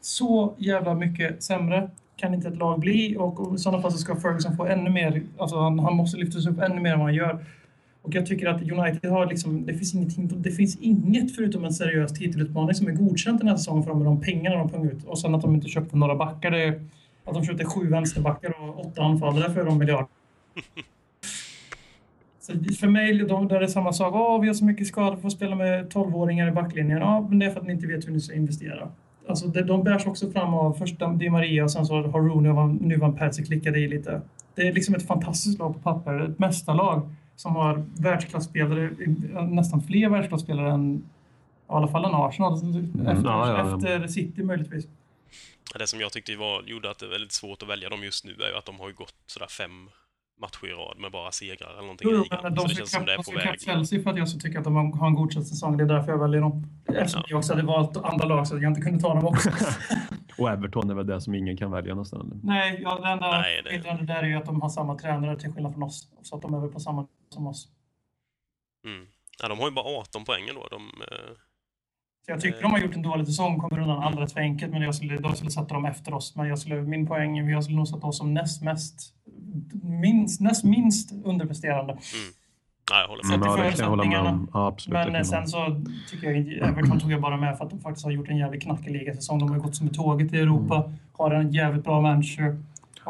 Så 0.00 0.54
jävla 0.58 0.94
mycket 0.94 1.42
sämre 1.42 1.90
kan 2.16 2.34
inte 2.34 2.48
ett 2.48 2.56
lag 2.56 2.80
bli 2.80 3.16
och, 3.18 3.54
i 3.54 3.58
sådana 3.58 3.82
fall 3.82 3.92
så 3.92 3.98
ska 3.98 4.16
Ferguson 4.16 4.56
få 4.56 4.66
ännu 4.66 4.90
mer, 4.90 5.22
alltså 5.38 5.56
han, 5.56 5.78
han 5.78 5.96
måste 5.96 6.18
lyftas 6.18 6.46
upp 6.46 6.60
ännu 6.60 6.80
mer 6.80 6.92
än 6.92 6.98
vad 6.98 7.08
han 7.08 7.14
gör. 7.14 7.44
Och 8.02 8.14
jag 8.14 8.26
tycker 8.26 8.46
att 8.46 8.62
United 8.62 9.10
har 9.10 9.26
liksom, 9.26 9.66
det 9.66 9.74
finns, 9.74 9.94
ingenting, 9.94 10.42
det 10.42 10.50
finns 10.50 10.76
inget 10.76 11.36
förutom 11.36 11.64
en 11.64 11.72
seriös 11.72 12.12
titelutmaning 12.12 12.74
som 12.74 12.86
är 12.86 12.92
godkänt 12.92 13.38
den 13.38 13.48
här 13.48 13.56
säsongen 13.56 13.82
för 13.82 13.90
dem 13.90 13.98
med 13.98 14.06
de 14.06 14.20
pengarna 14.20 14.56
de 14.56 14.68
pungar 14.68 14.92
ut. 14.92 15.04
Och 15.04 15.18
sen 15.18 15.34
att 15.34 15.42
de 15.42 15.54
inte 15.54 15.68
köpte 15.68 15.96
några 15.96 16.14
backar, 16.14 16.50
det 16.50 16.80
att 17.24 17.34
de 17.34 17.44
köpte 17.44 17.64
sju 17.64 17.88
vänsterbackar 17.88 18.54
och 18.62 18.86
åtta 18.86 19.02
anfallare 19.02 19.52
för 19.54 19.64
de 19.64 19.78
miljarder. 19.78 20.06
Så 22.40 22.52
för 22.52 22.88
mig 22.88 23.18
de, 23.18 23.48
där 23.48 23.56
är 23.56 23.60
det 23.60 23.68
samma 23.68 23.92
sak. 23.92 24.14
Åh, 24.14 24.40
vi 24.40 24.46
har 24.46 24.54
så 24.54 24.64
mycket 24.64 24.86
skador, 24.86 25.16
får 25.16 25.30
spela 25.30 25.56
med 25.56 25.92
12-åringar 25.92 26.48
i 26.48 26.52
backlinjen. 26.52 26.98
Ja, 26.98 27.26
men 27.28 27.38
det 27.38 27.46
är 27.46 27.50
för 27.50 27.60
att 27.60 27.66
ni 27.66 27.72
inte 27.72 27.86
vet 27.86 28.06
hur 28.06 28.12
ni 28.12 28.20
ska 28.20 28.34
investera. 28.34 28.88
Alltså, 29.28 29.46
de 29.48 29.84
bärs 29.84 30.06
också 30.06 30.30
fram 30.30 30.54
av 30.54 30.72
först 30.72 30.94
Di 31.18 31.30
Maria 31.30 31.64
och 31.64 31.70
sen 31.70 31.86
så 31.86 31.94
har 31.94 32.20
Rooney 32.20 32.50
och 32.52 32.68
nu 32.68 32.96
Van 32.96 33.16
Persie 33.16 33.44
klickade 33.44 33.78
i 33.78 33.88
lite. 33.88 34.20
Det 34.54 34.68
är 34.68 34.72
liksom 34.72 34.94
ett 34.94 35.06
fantastiskt 35.06 35.58
lag 35.58 35.74
på 35.74 35.80
papper. 35.80 36.20
Ett 36.20 36.38
mästarlag 36.38 37.10
som 37.36 37.56
har 37.56 37.86
världsklasspelare, 38.02 38.90
nästan 39.46 39.82
fler 39.82 40.08
världsklasspelare 40.08 40.72
än 40.72 40.96
i 40.96 41.72
alla 41.72 41.88
fall 41.88 42.04
än 42.04 42.14
Arsenal. 42.14 42.54
Efter, 42.54 43.24
ja, 43.24 43.48
ja, 43.48 43.58
ja. 43.58 43.74
efter 43.74 44.08
City 44.08 44.42
möjligtvis. 44.42 44.86
Det 45.78 45.86
som 45.86 46.00
jag 46.00 46.12
tyckte 46.12 46.36
var, 46.36 46.62
gjorde 46.62 46.90
att 46.90 46.98
det 46.98 47.06
är 47.06 47.10
väldigt 47.10 47.32
svårt 47.32 47.62
att 47.62 47.68
välja 47.68 47.88
dem 47.88 48.02
just 48.02 48.24
nu 48.24 48.32
är 48.32 48.48
ju 48.48 48.56
att 48.56 48.64
de 48.64 48.80
har 48.80 48.88
ju 48.88 48.94
gått 48.94 49.14
sådär 49.26 49.46
fem 49.46 49.88
matcher 50.40 50.66
i 50.66 50.72
rad 50.72 50.98
med 50.98 51.12
bara 51.12 51.32
segrar 51.32 51.70
eller 51.70 51.80
någonting 51.80 52.08
i 52.08 52.12
Jo, 52.12 52.22
ligan. 52.22 52.38
men 52.42 52.56
Så 52.56 52.62
de 52.62 52.68
det 52.68 52.74
känns 52.74 52.90
som 52.90 53.04
det 53.06 53.12
är 53.12 53.16
de 53.16 53.22
på 53.24 53.32
väg. 53.32 53.60
Chelsea 53.60 54.02
för 54.02 54.10
att 54.10 54.18
jag 54.18 54.28
så 54.28 54.38
tycker 54.38 54.58
att 54.58 54.64
de 54.64 54.92
har 54.92 55.06
en 55.06 55.14
godkänd 55.14 55.46
säsong. 55.46 55.76
Det 55.76 55.84
är 55.84 55.88
därför 55.88 56.12
jag 56.12 56.18
väljer 56.18 56.40
dem. 56.40 56.64
Eftersom 56.88 57.22
jag 57.28 57.38
också 57.38 57.52
hade 57.52 57.66
valt 57.66 57.96
andra 57.96 58.24
lag 58.26 58.46
så 58.46 58.56
att 58.56 58.62
jag 58.62 58.70
inte 58.70 58.80
kunde 58.80 59.00
ta 59.00 59.14
dem 59.14 59.24
också. 59.24 59.50
Och 60.38 60.50
Everton 60.50 60.90
är 60.90 60.94
väl 60.94 61.06
det 61.06 61.20
som 61.20 61.34
ingen 61.34 61.56
kan 61.56 61.70
välja 61.70 61.94
nästan. 61.94 62.40
Nej, 62.42 62.80
ja, 62.82 62.98
det 63.00 63.08
enda 63.08 63.44
skillnaden 63.70 64.06
där 64.06 64.22
är 64.22 64.26
ju 64.26 64.34
att 64.36 64.46
de 64.46 64.60
har 64.60 64.68
samma 64.68 64.94
tränare 64.98 65.38
till 65.40 65.52
skillnad 65.52 65.72
från 65.72 65.82
oss. 65.82 66.08
Så 66.22 66.36
att 66.36 66.42
de 66.42 66.54
är 66.54 66.60
väl 66.60 66.70
på 66.70 66.80
samma 66.80 67.06
som 67.28 67.46
oss. 67.46 67.68
Mm. 68.84 69.06
Ja, 69.42 69.48
de 69.48 69.58
har 69.58 69.66
ju 69.68 69.74
bara 69.74 69.84
18 70.00 70.24
poäng 70.24 70.46
då. 70.54 70.66
De, 70.70 70.82
eh, 71.02 71.30
Så 72.26 72.32
jag 72.32 72.40
tycker 72.40 72.62
de 72.62 72.70
har 72.72 72.78
gjort 72.78 72.94
en 72.96 73.02
dålig 73.02 73.26
säsong, 73.26 73.58
kommer 73.58 73.82
undan 73.82 74.02
alldeles 74.02 74.32
för 74.32 74.40
enkelt. 74.40 74.72
Men 74.72 74.82
jag 74.82 74.94
skulle, 74.94 75.16
då 75.18 75.32
skulle 75.32 75.50
sätta 75.50 75.74
dem 75.74 75.84
efter 75.84 76.14
oss. 76.14 76.36
Men 76.36 76.48
jag 76.48 76.58
skulle, 76.58 76.82
min 76.82 77.06
poäng, 77.06 77.48
jag 77.50 77.64
skulle 77.64 77.76
nog 77.76 77.88
sätta 77.88 78.06
oss 78.06 78.18
som 78.18 78.34
näst 78.34 78.62
mest, 78.62 79.12
minst, 79.82 80.40
näst 80.40 80.64
minst 80.64 81.12
underpresterande. 81.24 81.92
nej, 81.92 83.00
jag 83.02 83.08
håller 83.08 83.24
med. 83.24 83.34
Mm, 83.34 83.48
ja, 83.48 83.56
det 83.64 83.70
kan 83.70 83.78
jag 83.80 83.88
hålla 83.90 84.04
med 84.04 84.18
om. 84.20 84.48
Ja, 84.54 84.66
absolut. 84.66 85.12
Men 85.12 85.24
sen 85.24 85.46
så 85.48 85.82
tycker 86.10 86.26
jag 86.26 86.36
inte- 86.36 86.50
Everton 86.54 86.98
tog 87.00 87.12
jag 87.12 87.20
bara 87.20 87.36
med 87.36 87.58
för 87.58 87.64
att 87.64 87.70
de 87.70 87.80
faktiskt 87.80 88.04
har 88.04 88.12
gjort 88.12 88.28
en 88.28 88.36
jävligt 88.36 88.62
knackig 88.62 88.90
ligasäsong. 88.90 89.38
De 89.38 89.50
har 89.50 89.58
gått 89.58 89.76
som 89.76 89.86
ett 89.86 89.94
tåget 89.94 90.32
i 90.32 90.36
Europa, 90.38 90.76
Mm. 90.76 90.96
har 91.12 91.30
en 91.30 91.52
jävligt 91.52 91.84
bra 91.84 92.00
manager. 92.00 92.58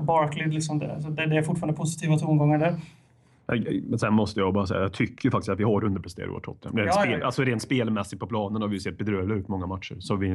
Barkley, 0.00 0.46
liksom 0.50 0.78
det. 0.78 1.02
Så 1.02 1.08
det, 1.08 1.26
det 1.26 1.36
är 1.36 1.42
fortfarande 1.42 1.76
positiva 1.76 2.18
tongångar 2.18 2.58
där. 2.58 2.74
Men 3.82 3.98
sen 3.98 4.14
måste 4.14 4.40
jag 4.40 4.54
bara 4.54 4.66
säga, 4.66 4.80
jag 4.80 4.92
tycker 4.92 5.30
faktiskt 5.30 5.48
att 5.48 5.58
vi 5.60 5.64
har 5.64 5.84
underpresterat 5.84 6.30
vårt 6.30 6.44
Tottenham. 6.44 6.76
Rent 6.78 6.86
Ja, 6.94 7.02
spel, 7.02 7.18
ja. 7.20 7.26
Alltså 7.26 7.42
rent 7.42 7.62
spelmässigt 7.62 8.20
på 8.20 8.26
planen 8.26 8.62
har 8.62 8.68
vi 8.68 8.80
sett 8.80 8.98
bedrövliga 8.98 9.38
ut 9.38 9.48
många 9.48 9.66
matcher. 9.66 9.96
Så 10.00 10.16
vi, 10.16 10.28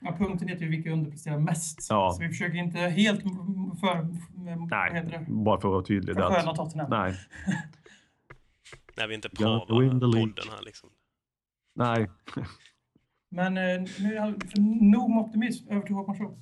Ja, 0.00 0.14
punkten 0.18 0.48
heter 0.48 0.64
ju 0.64 0.70
vilka 0.70 0.90
underpresterar 0.90 1.38
mest. 1.38 1.86
Ja. 1.90 2.10
Så 2.12 2.22
vi 2.22 2.28
försöker 2.28 2.54
inte 2.58 2.78
helt 2.78 3.22
för, 3.80 4.08
nej, 4.70 5.04
det? 5.10 5.26
bara 5.32 5.60
för 5.60 5.68
att 5.68 5.72
vara 5.72 5.82
tydlig. 5.82 6.16
försköna 6.16 6.54
Tottenham. 6.54 6.90
Nej, 6.90 7.14
När 8.96 9.06
vi 9.08 9.14
inte 9.14 9.28
league. 10.06 10.26
podden 10.32 10.44
här 10.56 10.64
liksom. 10.64 10.88
nej. 11.76 12.10
Men 13.30 13.56
eh, 13.56 13.62
nu 13.98 14.16
är 14.16 14.26
det 14.26 14.60
nog 14.90 15.10
med 15.10 15.18
optimism. 15.18 15.70
Över 15.70 15.82
till 15.82 15.94
Håkman 15.94 16.18
Show. 16.18 16.34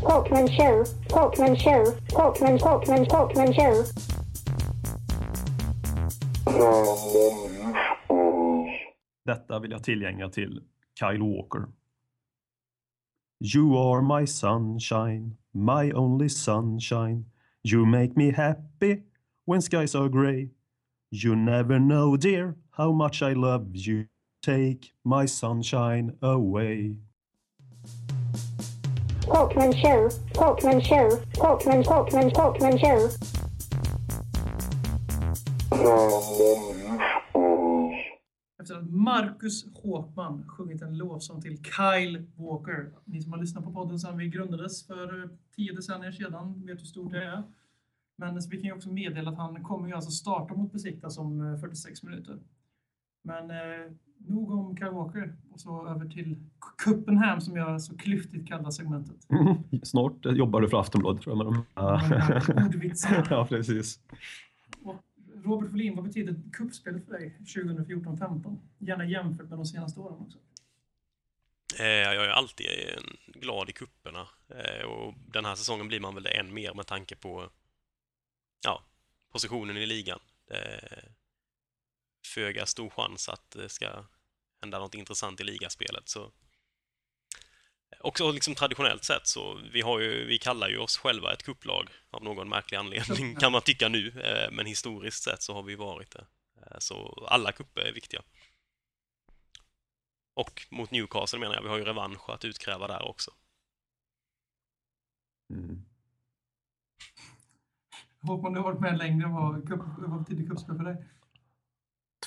Talkman 0.00 0.48
show, 0.48 0.84
Talkman 1.08 1.56
show, 1.56 1.84
Talkman, 2.08 2.58
Talkman, 2.58 3.06
Talkman 3.06 3.46
show. 3.54 3.84
Detta 9.24 9.58
vill 9.58 9.70
jag 9.70 9.82
tillgänga 9.82 10.28
till 10.28 10.62
Kyle 11.00 11.22
Walker. 11.22 11.66
You 13.38 13.76
are 13.76 14.02
my 14.02 14.26
sunshine, 14.26 15.36
my 15.52 15.92
only 15.92 16.28
sunshine. 16.28 17.24
You 17.62 17.86
make 17.86 18.12
me 18.16 18.32
happy 18.32 19.02
when 19.46 19.62
skies 19.62 19.94
are 19.94 20.08
grey. 20.08 20.50
You 21.10 21.36
never 21.36 21.78
know, 21.78 22.16
dear, 22.16 22.54
how 22.70 22.92
much 22.92 23.22
I 23.22 23.34
love 23.34 23.70
you. 23.74 24.06
Take 24.42 24.92
my 25.04 25.26
sunshine 25.26 26.16
away. 26.22 26.96
Talkman 29.20 29.72
show. 29.72 30.08
Talkman 30.34 30.80
show. 30.82 31.08
Talkman, 31.32 31.84
Talkman, 31.84 32.30
Talkman 32.32 32.78
show. 32.78 33.43
Efter 38.60 38.78
att 38.78 38.90
Marcus 38.90 39.66
Håkman 39.74 40.44
sjungit 40.48 40.82
en 40.82 40.98
lovsång 40.98 41.40
till 41.40 41.58
Kyle 41.64 42.26
Walker. 42.36 42.90
Ni 43.04 43.22
som 43.22 43.32
har 43.32 43.40
lyssnat 43.40 43.64
på 43.64 43.72
podden 43.72 43.98
sedan 43.98 44.18
vi 44.18 44.28
grundades 44.28 44.86
för 44.86 45.22
eh, 45.22 45.28
tio 45.56 45.72
decennier 45.72 46.12
sedan 46.12 46.66
vet 46.66 46.80
hur 46.80 46.84
stort 46.86 47.12
det 47.12 47.24
är. 47.24 47.42
Men 48.16 48.42
så 48.42 48.50
vi 48.50 48.56
kan 48.56 48.64
ju 48.64 48.72
också 48.72 48.92
meddela 48.92 49.30
att 49.30 49.36
han 49.36 49.64
kommer 49.64 49.88
ju 49.88 49.94
alltså 49.94 50.10
starta 50.10 50.54
mot 50.54 50.72
Besiktas 50.72 51.18
om 51.18 51.52
eh, 51.52 51.60
46 51.60 52.02
minuter. 52.02 52.38
Men 53.22 53.50
eh, 53.50 53.90
nog 54.18 54.50
om 54.50 54.76
Kyle 54.76 54.90
Walker 54.90 55.36
och 55.50 55.60
så 55.60 55.88
över 55.88 56.08
till 56.08 56.36
Kuppenham 56.84 57.40
som 57.40 57.56
jag 57.56 57.82
så 57.82 57.96
klyftigt 57.96 58.48
kallar 58.48 58.70
segmentet. 58.70 59.30
Mm. 59.30 59.54
Snart 59.82 60.16
jobbar 60.24 60.60
du 60.60 60.68
för 60.68 60.80
Aftonbladet 60.80 61.22
tror 61.22 61.36
jag 61.36 61.44
med 61.44 61.54
de 61.54 61.82
här 61.82 62.66
ordvitsarna. 62.66 63.26
Ja, 63.30 63.46
precis. 63.48 64.00
Robert 65.44 65.70
Folin, 65.70 65.96
vad 65.96 66.04
betyder 66.04 66.34
kuppspel 66.52 67.00
för 67.00 67.12
dig 67.12 67.38
2014-15? 67.40 68.58
Gärna 68.78 69.04
jämfört 69.04 69.48
med 69.48 69.58
de 69.58 69.66
senaste 69.66 70.00
åren 70.00 70.18
också. 70.20 70.38
Eh, 71.78 71.86
jag 71.86 72.24
är 72.24 72.28
alltid 72.28 72.66
glad 73.26 73.70
i 73.70 73.72
kupperna 73.72 74.28
eh, 74.48 74.84
och 74.84 75.14
den 75.26 75.44
här 75.44 75.54
säsongen 75.54 75.88
blir 75.88 76.00
man 76.00 76.14
väl 76.14 76.22
det 76.22 76.30
än 76.30 76.54
mer 76.54 76.74
med 76.74 76.86
tanke 76.86 77.16
på 77.16 77.50
ja, 78.64 78.82
positionen 79.32 79.76
i 79.76 79.86
ligan. 79.86 80.20
Föga 82.26 82.66
stor 82.66 82.90
chans 82.90 83.28
att 83.28 83.50
det 83.50 83.68
ska 83.68 84.04
hända 84.60 84.78
något 84.78 84.94
intressant 84.94 85.40
i 85.40 85.44
ligaspelet. 85.44 86.08
Så 86.08 86.32
också 88.00 88.32
liksom 88.32 88.54
traditionellt 88.54 89.04
sett 89.04 89.26
så 89.26 89.60
vi, 89.72 89.80
har 89.80 90.00
ju, 90.00 90.24
vi 90.26 90.38
kallar 90.38 90.68
ju 90.68 90.78
oss 90.78 90.98
själva 90.98 91.32
ett 91.32 91.42
kupplag 91.42 91.88
av 92.10 92.24
någon 92.24 92.48
märklig 92.48 92.78
anledning 92.78 93.36
kan 93.36 93.52
man 93.52 93.62
tycka 93.62 93.88
nu, 93.88 94.08
eh, 94.08 94.50
men 94.52 94.66
historiskt 94.66 95.22
sett 95.22 95.42
så 95.42 95.54
har 95.54 95.62
vi 95.62 95.74
varit 95.74 96.10
det. 96.10 96.26
Eh, 96.56 96.78
Så 96.78 97.26
alla 97.30 97.52
kupper 97.52 97.80
är 97.80 97.92
viktiga. 97.92 98.22
Och 100.34 100.66
mot 100.70 100.90
Newcastle 100.90 101.38
menar 101.38 101.54
jag, 101.54 101.62
vi 101.62 101.68
har 101.68 101.78
ju 101.78 101.84
revansch 101.84 102.30
att 102.30 102.44
utkräva 102.44 102.86
där 102.86 103.08
också. 103.08 103.30
Mm. 105.50 105.84
Håkman, 108.20 108.52
du 108.52 108.58
har 108.60 108.64
varit 108.64 108.80
med 108.80 108.98
längre. 108.98 109.28
Vad, 109.28 109.68
cup, 109.68 109.80
vad 109.98 110.18
betyder 110.18 110.46
kuppspel 110.46 110.76
för 110.76 110.84
dig? 110.84 111.04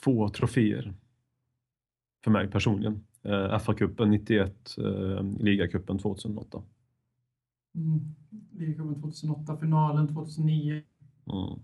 Två 0.03 0.29
troféer 0.29 0.93
för 2.23 2.31
mig 2.31 2.51
personligen. 2.51 3.06
Eh, 3.27 3.59
FA-cupen 3.59 4.09
91, 4.09 4.77
eh, 4.77 5.23
ligacupen 5.39 5.99
2008. 5.99 6.61
Mm. 7.75 8.15
Ligacupen 8.51 9.01
2008, 9.01 9.57
finalen 9.57 10.07
2009. 10.07 10.71
Mm. 10.71 11.59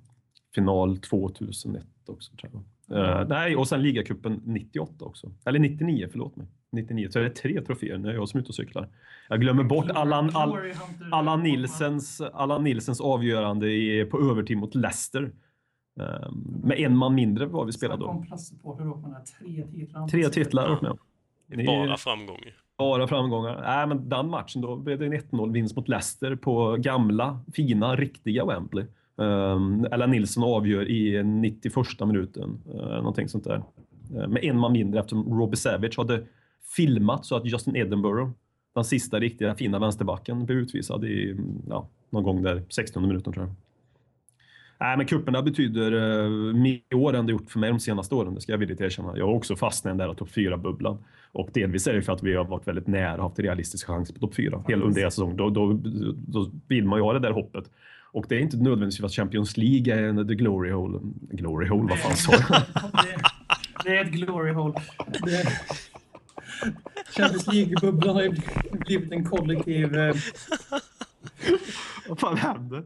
Final 0.55 0.97
2001 0.97 1.85
också 2.05 2.31
tror 2.35 2.51
jag. 2.53 3.21
Eh, 3.21 3.27
nej, 3.27 3.55
och 3.55 3.67
sen 3.67 3.81
ligacupen 3.81 4.41
98 4.45 5.05
också. 5.05 5.31
Eller 5.45 5.59
99, 5.59 6.07
förlåt 6.11 6.35
mig. 6.35 6.47
99, 6.71 7.07
så 7.09 7.19
är 7.19 7.23
det 7.23 7.29
tre 7.29 7.61
troféer 7.61 7.99
jag 8.05 8.21
är 8.21 8.25
som 8.25 8.37
är 8.37 8.41
ute 8.41 8.49
och 8.49 8.55
cyklar. 8.55 8.89
Jag 9.29 9.41
glömmer 9.41 9.63
bort 9.63 9.89
Allan, 9.89 10.29
All, 10.33 10.57
Allan, 11.11 11.43
Nilsens, 11.43 12.21
Allan 12.21 12.63
Nilsens 12.63 13.01
avgörande 13.01 13.71
i, 13.71 14.05
på 14.05 14.31
övertid 14.31 14.57
mot 14.57 14.75
Leicester. 14.75 15.31
Eh, 15.99 16.31
med 16.63 16.79
en 16.79 16.97
man 16.97 17.15
mindre 17.15 17.45
var 17.45 17.65
vi 17.65 17.71
spelade 17.71 18.01
då. 18.01 18.07
Kompressupporter 18.07 18.83
Håkman 18.83 19.13
har 19.13 19.21
tre 19.21 19.63
titlar. 19.67 20.07
Tre 20.07 20.29
titlar 20.29 20.61
har 20.61 20.69
jag 20.69 20.75
varit 20.75 20.81
med 20.81 20.91
om. 20.91 20.97
Ni- 21.55 21.65
bara 21.65 21.97
framgång. 21.97 22.39
Bara 22.77 23.07
framgångar. 23.07 23.61
Nej, 23.61 23.87
men 23.87 24.09
den 24.09 24.29
matchen 24.29 24.61
då 24.61 24.75
blev 24.75 24.99
det 24.99 25.05
en 25.05 25.13
1-0 25.13 25.51
vinst 25.51 25.75
mot 25.75 25.87
Leicester 25.87 26.35
på 26.35 26.75
gamla, 26.79 27.39
fina, 27.53 27.95
riktiga 27.95 28.45
Wembley. 28.45 28.85
Um, 29.15 29.85
Ella 29.91 30.05
Nilsson 30.05 30.43
avgör 30.43 30.89
i 30.89 31.23
91 31.23 31.75
minuten, 31.99 32.59
uh, 32.75 32.75
någonting 32.75 33.29
sånt 33.29 33.43
där. 33.43 33.63
Uh, 34.15 34.27
med 34.27 34.43
en 34.43 34.59
man 34.59 34.71
mindre 34.71 34.99
eftersom 34.99 35.39
Robbie 35.39 35.57
Savage 35.57 35.97
hade 35.97 36.23
filmat 36.75 37.25
så 37.25 37.35
att 37.35 37.45
Justin 37.45 37.75
Edinburgh, 37.75 38.31
den 38.75 38.83
sista 38.83 39.19
riktiga 39.19 39.55
fina 39.55 39.79
vänsterbacken, 39.79 40.45
blev 40.45 40.57
utvisad 40.57 41.05
i 41.05 41.37
ja, 41.69 41.87
någon 42.09 42.23
gång 42.23 42.43
där 42.43 42.63
16 42.69 43.07
minuten 43.07 43.33
tror 43.33 43.45
jag. 43.45 43.55
Nej, 44.79 44.97
men 44.97 45.05
kupperna 45.05 45.41
betyder 45.41 45.93
uh, 45.93 46.55
mer 46.55 46.79
i 46.91 46.95
år 46.95 47.15
än 47.15 47.25
det 47.25 47.31
gjort 47.31 47.51
för 47.51 47.59
mig 47.59 47.69
de 47.69 47.79
senaste 47.79 48.15
åren, 48.15 48.35
det 48.35 48.41
ska 48.41 48.51
jag 48.51 48.59
villigt 48.59 48.81
erkänna. 48.81 49.17
Jag 49.17 49.25
har 49.25 49.33
också 49.33 49.55
fastnat 49.55 49.95
i 49.95 49.97
den 49.97 50.07
där 50.07 50.13
topp 50.13 50.29
4-bubblan. 50.29 50.97
Och 51.31 51.49
delvis 51.53 51.87
är 51.87 51.93
det 51.93 52.01
för 52.01 52.13
att 52.13 52.23
vi 52.23 52.35
har 52.35 52.45
varit 52.45 52.67
väldigt 52.67 52.87
nära 52.87 53.15
och 53.15 53.23
haft 53.23 53.39
realistisk 53.39 53.87
chans 53.87 54.11
på 54.11 54.19
topp 54.19 54.35
4 54.35 54.63
hela 54.67 54.85
under 54.85 54.99
hela 54.99 55.11
säsongen. 55.11 55.37
Då, 55.37 55.49
då, 55.49 55.79
då 56.27 56.51
vill 56.67 56.85
man 56.85 56.99
ju 56.99 57.03
ha 57.03 57.13
det 57.13 57.19
där 57.19 57.31
hoppet. 57.31 57.63
Och 58.11 58.25
det 58.29 58.35
är 58.35 58.39
inte 58.39 58.57
nödvändigtvis 58.57 58.99
för 58.99 59.05
att 59.05 59.13
Champions 59.13 59.57
League 59.57 59.93
är 59.93 60.03
en 60.03 60.27
the 60.27 60.35
glory 60.35 60.71
hole. 60.71 60.99
Glory 61.31 61.67
hole, 61.67 61.87
vad 61.89 61.99
fan 61.99 62.15
sa 62.15 62.31
jag? 62.31 62.61
det, 62.91 63.21
det 63.83 63.97
är 63.97 64.05
ett 64.05 64.11
glory 64.11 64.51
hole. 64.51 64.73
Det, 65.25 65.47
Champions 67.15 67.47
League-bubblan 67.47 68.15
har 68.15 68.23
ju 68.23 68.33
blivit 68.71 69.11
en 69.11 69.25
kollektiv... 69.25 69.95
Eh, 69.95 70.15
vad 72.07 72.19
fan 72.19 72.37
hände? 72.37 72.83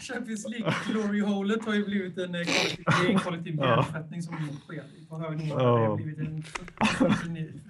Champions 0.00 0.46
League-glory-holet 0.48 1.64
har 1.64 1.74
ju 1.74 1.84
blivit 1.84 2.18
en 2.18 2.34
eh, 2.34 2.40
kollektiv, 2.44 3.18
kollektiv 3.18 3.54
hjärntvättning 3.56 4.22
som 4.22 4.34
sker 4.66 4.84
på 5.08 5.18
hög 5.18 5.38
nivå. 5.38 5.58
Det 5.58 5.64
har 5.64 5.96
blivit 5.96 6.18
en 6.18 6.42
freni- 6.42 7.60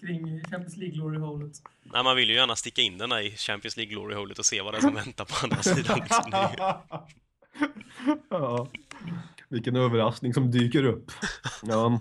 kring 0.00 0.40
Champions 0.44 0.76
League-glory-holet. 0.76 1.52
Nej, 1.92 2.04
man 2.04 2.16
vill 2.16 2.28
ju 2.30 2.34
gärna 2.34 2.56
sticka 2.56 2.82
in 2.82 2.98
den 2.98 3.10
där 3.10 3.20
i 3.20 3.30
Champions 3.30 3.76
League 3.76 3.92
Glory 3.94 4.14
Holet 4.14 4.38
och 4.38 4.46
se 4.46 4.62
vad 4.62 4.74
det 4.74 4.78
är 4.78 4.80
som 4.80 4.94
väntar 4.94 5.24
på 5.24 5.34
andra 5.44 5.62
sidan. 5.62 5.98
Liksom. 6.00 6.32
Ja. 8.30 8.68
Vilken 9.48 9.76
överraskning 9.76 10.34
som 10.34 10.50
dyker 10.50 10.84
upp. 10.84 11.12
Ja. 11.62 12.00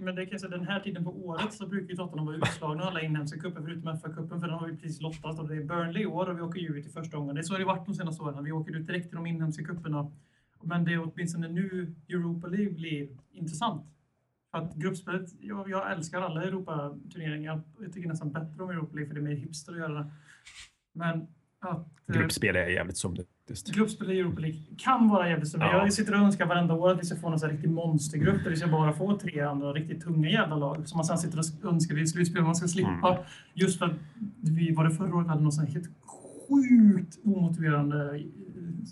Men 0.00 0.14
det 0.14 0.26
kan 0.26 0.38
säga, 0.38 0.50
den 0.50 0.66
här 0.66 0.80
tiden 0.80 1.04
på 1.04 1.26
året 1.26 1.52
så 1.52 1.66
brukar 1.66 1.88
ju 1.88 1.96
Tottenham 1.96 2.26
vara 2.26 2.36
utslagna 2.36 2.84
i 2.84 2.86
alla 2.86 3.00
inhemska 3.00 3.40
cuper 3.40 3.62
förutom 3.62 3.96
FA-cupen 3.96 4.40
för 4.40 4.48
den 4.48 4.58
har 4.58 4.66
vi 4.66 4.76
precis 4.76 5.00
lottat 5.00 5.38
och 5.38 5.48
det 5.48 5.56
är 5.56 5.64
Burnley 5.64 6.02
i 6.02 6.06
år 6.06 6.30
och 6.30 6.38
vi 6.38 6.42
åker 6.42 6.60
ju 6.60 6.78
ut 6.78 6.86
i 6.86 6.88
första 6.88 7.16
omgången. 7.16 7.34
Det 7.34 7.40
är 7.40 7.42
så 7.42 7.54
har 7.54 7.58
det 7.58 7.64
varit 7.64 7.86
de 7.86 7.94
senaste 7.94 8.22
åren. 8.22 8.44
Vi 8.44 8.52
åker 8.52 8.76
ut 8.76 8.86
direkt 8.86 9.12
i 9.12 9.16
de 9.16 9.26
inhemska 9.26 9.64
cuperna. 9.64 10.10
Men 10.62 10.84
det 10.84 10.92
är 10.92 11.12
åtminstone 11.12 11.48
nu 11.48 11.94
Europa 12.08 12.46
League 12.46 12.74
blir 12.74 13.08
intressant. 13.32 13.82
För 14.50 14.58
att 14.58 14.74
gruppspelet, 14.74 15.30
jag, 15.40 15.70
jag 15.70 15.92
älskar 15.92 16.20
alla 16.20 16.44
Europa-turneringar. 16.44 17.62
Jag 17.80 17.92
tycker 17.92 18.08
nästan 18.08 18.32
bättre 18.32 18.62
om 18.62 18.70
Europa 18.70 18.94
League 18.94 19.08
för 19.08 19.14
det 19.14 19.20
är 19.20 19.34
mer 19.34 19.36
hipster 19.36 19.72
att 19.72 19.78
göra 19.78 19.94
det. 19.94 20.10
Men 20.92 21.26
att... 21.68 21.86
eh, 22.08 22.14
Gruppspel 22.16 22.56
är 22.56 22.66
jävligt 22.66 22.96
sömnigt. 22.96 23.28
Gruppspel 23.74 24.10
i 24.12 24.18
Europa 24.20 24.40
League 24.40 24.58
kan 24.78 25.08
vara 25.08 25.28
jävligt 25.28 25.48
spännande. 25.48 25.74
Ja. 25.76 25.82
Jag 25.82 25.92
sitter 25.92 26.14
och 26.14 26.20
önskar 26.20 26.46
varenda 26.46 26.74
år 26.74 26.90
att 26.90 27.00
vi 27.00 27.04
ska 27.04 27.16
få 27.16 27.30
någon 27.30 27.38
sån 27.38 27.50
riktig 27.50 27.70
monstergrupp 27.70 28.44
där 28.44 28.50
vi 28.50 28.56
ska 28.56 28.66
bara 28.68 28.92
få 28.92 29.18
tre 29.18 29.40
andra 29.40 29.72
riktigt 29.72 30.00
tunga 30.04 30.30
jävla 30.30 30.56
lag 30.56 30.88
som 30.88 30.96
man 30.98 31.04
sen 31.04 31.18
sitter 31.18 31.38
och 31.38 31.72
önskar 31.72 31.98
i 31.98 32.06
slutspel 32.06 32.42
man 32.42 32.54
ska 32.56 32.68
slippa. 32.68 33.08
Mm. 33.12 33.22
Just 33.54 33.78
för 33.78 33.86
att 33.86 33.92
vi 34.40 34.72
var 34.74 34.84
det 34.84 34.90
förra 34.90 35.14
året 35.16 35.28
hade 35.28 35.42
någon 35.42 35.52
sån 35.52 35.66
helt 35.66 35.88
sjukt 36.48 37.18
omotiverande 37.24 38.16
eh, 38.16 38.22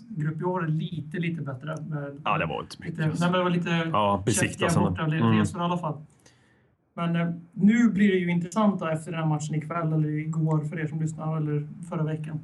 grupp. 0.09 0.41
I 0.41 0.43
år 0.43 0.63
är 0.63 0.67
det 0.67 0.73
lite, 0.73 1.17
lite 1.19 1.41
bättre. 1.41 1.75
Med 1.89 2.21
Ja, 2.23 2.37
det 2.37 2.45
var 2.45 2.61
inte 2.61 2.75
lite, 2.85 3.01
mycket. 3.05 3.19
nej, 3.19 3.29
men 3.31 3.37
det 3.39 3.43
var 3.43 3.49
lite 3.49 3.69
Ja, 3.69 4.23
käftiga 4.27 4.43
besiktas. 4.47 4.75
borta 4.75 5.01
Mm. 5.05 5.41
i 5.43 5.45
alla 5.55 5.77
fall. 5.77 6.01
Men 6.95 7.15
eh, 7.15 7.29
nu 7.51 7.89
blir 7.89 8.11
det 8.11 8.17
ju 8.17 8.31
intressant 8.31 8.81
efter 8.81 9.11
den 9.11 9.19
här 9.19 9.27
matchen 9.27 9.55
ikväll 9.55 9.93
eller 9.93 10.09
igår 10.09 10.59
för 10.63 10.79
er 10.79 10.87
som 10.87 11.01
lyssnar 11.01 11.37
eller 11.37 11.67
förra 11.89 12.03
veckan. 12.03 12.39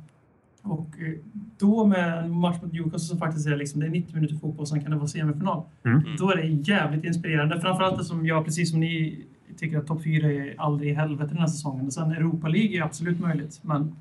Och 0.71 0.89
eh, 0.99 1.13
då 1.59 1.85
med 1.85 2.17
en 2.23 2.31
match 2.31 2.57
mot 2.63 2.73
Newcastle 2.73 2.99
som 2.99 3.17
faktiskt 3.17 3.47
är, 3.47 3.55
liksom, 3.57 3.79
det 3.81 3.87
är 3.87 3.89
90 3.91 4.15
minuter 4.15 4.35
fotboll 4.35 4.59
och 4.59 4.67
sen 4.67 4.81
kan 4.81 4.91
det 4.91 4.97
vara 4.97 5.07
semifinal. 5.07 5.63
Mm. 5.85 6.01
Då 6.19 6.31
är 6.31 6.35
det 6.35 6.47
jävligt 6.47 7.03
inspirerande. 7.03 7.61
Framförallt 7.61 8.05
som 8.05 8.25
jag, 8.25 8.45
precis 8.45 8.71
som 8.71 8.79
ni, 8.79 9.25
tycker 9.57 9.77
att 9.77 9.87
topp 9.87 10.03
4 10.03 10.31
är 10.31 10.55
aldrig 10.57 10.91
i 10.91 10.93
helvete 10.93 11.29
den 11.29 11.37
här 11.39 11.47
säsongen. 11.47 11.85
Och 11.85 11.93
sen 11.93 12.11
Europa 12.11 12.47
League 12.47 12.77
är 12.77 12.83
absolut 12.83 13.19
möjligt, 13.19 13.59
men 13.61 13.95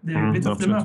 det 0.00 0.12
är 0.12 0.16
Mm, 0.18 0.32
lite 0.34 0.48
tufft 0.48 0.60
det 0.62 0.68
med. 0.68 0.84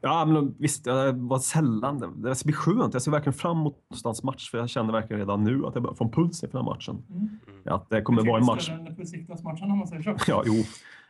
Ja, 0.00 0.24
men 0.24 0.54
visst, 0.58 0.84
det 0.84 1.12
var 1.12 1.38
sällan. 1.38 1.98
Det- 2.00 2.28
Det 2.28 2.34
ska 2.34 2.46
bli 2.46 2.52
skönt. 2.52 2.92
Jag 2.92 3.02
ser 3.02 3.10
verkligen 3.10 3.34
fram 3.34 3.56
emot 3.60 3.76
någonstans 3.90 4.22
match, 4.22 4.50
för 4.50 4.58
jag 4.58 4.68
känner 4.68 4.92
verkligen 4.92 5.20
redan 5.20 5.44
nu 5.44 5.66
att 5.66 5.74
jag 5.74 5.82
börjar 5.82 5.94
få 5.94 6.04
en 6.04 6.10
puls 6.10 6.42
inför 6.42 6.58
den 6.58 6.66
här 6.66 6.74
matchen. 6.74 7.02
Mm. 7.10 7.28
Ja, 7.64 7.74
att 7.74 7.90
det 7.90 8.02
kommer 8.02 8.26
vara 8.26 8.38
en 8.40 8.46
match. 8.46 8.62
Större 8.62 8.76
än 8.88 8.94
Besiktas-matchen 8.94 9.70
om 9.70 9.78
man 9.78 9.88
säger 9.88 10.02
så. 10.02 10.14
Ja, 10.26 10.42
jo, 10.46 10.54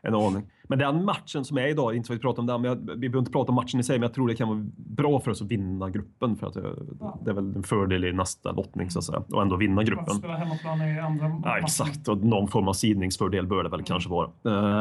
en 0.02 0.14
aning. 0.14 0.42
Men 0.70 0.78
den 0.78 1.04
matchen 1.04 1.44
som 1.44 1.58
är 1.58 1.66
idag, 1.66 1.94
inte 1.96 2.12
att 2.12 2.18
vi 2.18 2.22
pratar 2.22 2.40
om 2.40 2.46
den, 2.46 2.62
men 2.62 2.68
jag, 2.68 2.76
vi 2.76 3.08
behöver 3.08 3.18
inte 3.18 3.32
prata 3.32 3.48
om 3.48 3.54
matchen 3.54 3.80
i 3.80 3.82
sig, 3.82 3.98
men 3.98 4.02
jag 4.02 4.14
tror 4.14 4.28
det 4.28 4.34
kan 4.34 4.48
vara 4.48 4.66
bra 4.76 5.20
för 5.20 5.30
oss 5.30 5.42
att 5.42 5.48
vinna 5.48 5.90
gruppen. 5.90 6.36
För 6.36 6.46
att 6.46 6.54
det, 6.54 6.74
Ja. 7.00 7.18
det 7.24 7.30
är 7.30 7.34
väl 7.34 7.56
en 7.56 7.62
fördel 7.62 8.04
i 8.04 8.12
nästa 8.12 8.52
lottning, 8.52 8.90
så 8.90 8.98
att 8.98 9.04
säga. 9.04 9.22
Och 9.32 9.42
ändå 9.42 9.56
vinna 9.56 9.82
gruppen. 9.82 10.14
spelar 10.14 10.34
hemmaplan 10.34 10.82
i 10.82 10.98
andra 11.00 11.40
Ja, 11.44 11.58
exakt. 11.58 12.08
Och 12.08 12.18
någon 12.18 12.48
form 12.48 12.68
av 12.68 12.72
sidningsfördel 12.72 13.46
bör 13.46 13.62
det 13.62 13.68
väl 13.68 13.82
kanske 13.82 14.10
vara. 14.10 14.30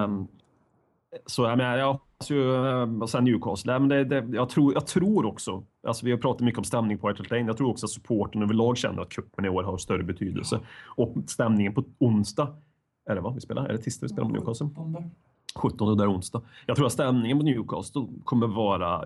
Ehm, 0.03 0.27
så 1.25 1.43
jag 1.43 1.57
menar, 1.57 1.77
jag 1.77 1.87
hoppas 1.93 2.31
ju... 2.31 2.55
ehm, 2.67 3.07
sen 3.07 3.23
Newcastle. 3.23 3.79
Men 3.79 3.89
det, 3.89 4.03
det, 4.03 4.27
jag, 4.37 4.49
tror, 4.49 4.73
jag 4.73 4.87
tror 4.87 5.25
också, 5.25 5.63
alltså 5.87 6.05
vi 6.05 6.11
har 6.11 6.17
pratat 6.17 6.41
mycket 6.41 6.57
om 6.57 6.63
stämning 6.63 6.97
på 6.97 7.07
White 7.07 7.23
Lane. 7.35 7.47
Jag 7.47 7.57
tror 7.57 7.69
också 7.69 7.85
att 7.85 7.89
supporten 7.89 8.41
överlag 8.43 8.77
känner 8.77 9.01
att 9.01 9.09
cupen 9.09 9.45
i 9.45 9.49
år 9.49 9.63
har 9.63 9.77
större 9.77 10.03
betydelse. 10.03 10.59
Och 10.85 11.15
stämningen 11.27 11.73
på 11.73 11.83
onsdag, 11.99 12.47
är 13.07 13.15
det 13.15 13.21
va? 13.21 13.31
Vi 13.35 13.41
spelar? 13.41 13.65
Är 13.65 13.73
det 13.73 13.77
tisdag 13.77 14.05
vi 14.05 14.09
spelar 14.09 14.23
mot 14.23 14.33
Newcastle? 14.33 14.69
De 14.75 14.93
där. 14.93 15.09
17 15.55 15.97
där 15.97 16.11
onsdag. 16.11 16.41
Jag 16.65 16.75
tror 16.75 16.85
att 16.85 16.93
stämningen 16.93 17.37
på 17.39 17.45
Newcastle 17.45 18.07
kommer 18.23 18.47
vara 18.47 19.05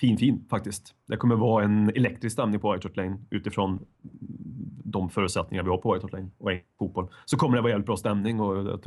fin, 0.00 0.18
fin 0.18 0.44
faktiskt. 0.50 0.94
Det 1.06 1.16
kommer 1.16 1.34
vara 1.34 1.64
en 1.64 1.88
elektrisk 1.88 2.32
stämning 2.32 2.60
på 2.60 2.72
White 2.72 2.88
Hart 2.88 2.96
Lane 2.96 3.18
utifrån 3.30 3.86
de 4.84 5.10
förutsättningar 5.10 5.62
vi 5.62 5.70
har 5.70 5.78
på 5.78 5.92
White 5.92 6.04
Hart 6.04 6.12
Lane 6.12 6.30
och 6.38 6.50
engelsk 6.50 6.68
fotboll. 6.78 7.08
Så 7.24 7.36
kommer 7.36 7.56
det 7.56 7.62
vara 7.62 7.70
jävligt 7.70 7.86
bra 7.86 7.96
stämning 7.96 8.40
och 8.40 8.80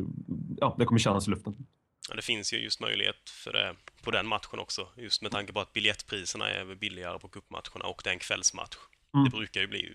ja, 0.57 0.76
det 0.78 0.86
kommer 0.86 0.99
kännas 0.99 1.28
i 1.28 1.32
luften. 1.32 1.66
Ja, 2.09 2.16
det 2.16 2.22
finns 2.22 2.53
ju 2.53 2.57
just 2.57 2.82
möjlighet 2.82 3.30
för 3.30 3.53
det 3.53 3.76
på 4.03 4.11
den 4.11 4.28
matchen 4.28 4.59
också, 4.59 4.88
just 4.97 5.22
med 5.22 5.32
tanke 5.32 5.53
på 5.53 5.59
att 5.59 5.74
biljettpriserna 5.74 6.49
är 6.49 6.76
billigare 6.76 7.20
på 7.20 7.28
cupmatcherna 7.28 7.86
och 7.86 8.01
det 8.03 8.09
är 8.09 8.13
en 8.13 8.20
kvällsmatch. 8.20 8.78
Mm. 9.13 9.24
Det 9.24 9.38
brukar 9.38 9.61
ju 9.61 9.68
bli 9.68 9.93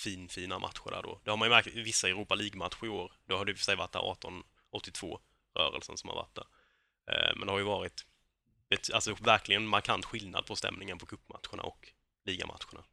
fin, 0.00 0.28
fina 0.28 0.58
matcher 0.58 0.90
där 0.90 1.02
då. 1.02 1.20
Det 1.24 1.30
har 1.30 1.36
man 1.36 1.48
ju 1.48 1.54
märkt 1.54 1.66
i 1.68 1.82
vissa 1.82 2.08
Europa 2.08 2.34
League-matcher 2.34 2.84
i 2.86 2.88
år. 2.88 3.12
Då 3.28 3.36
har 3.36 3.44
det 3.44 3.50
i 3.50 3.54
och 3.54 3.58
för 3.58 3.64
sig 3.64 3.76
varit 3.76 3.92
där 3.92 4.00
1882-rörelsen 4.00 5.96
som 5.96 6.08
har 6.08 6.16
varit 6.16 6.34
där. 6.34 6.46
Eh, 7.10 7.36
Men 7.36 7.46
det 7.46 7.52
har 7.52 7.58
ju 7.58 7.64
varit 7.64 8.06
ett, 8.70 8.92
alltså 8.92 9.14
verkligen 9.14 9.66
markant 9.66 10.04
skillnad 10.04 10.46
på 10.46 10.56
stämningen 10.56 10.98
på 10.98 11.06
cupmatcherna 11.06 11.62
och 11.62 11.88
ligamatcherna. 12.24 12.84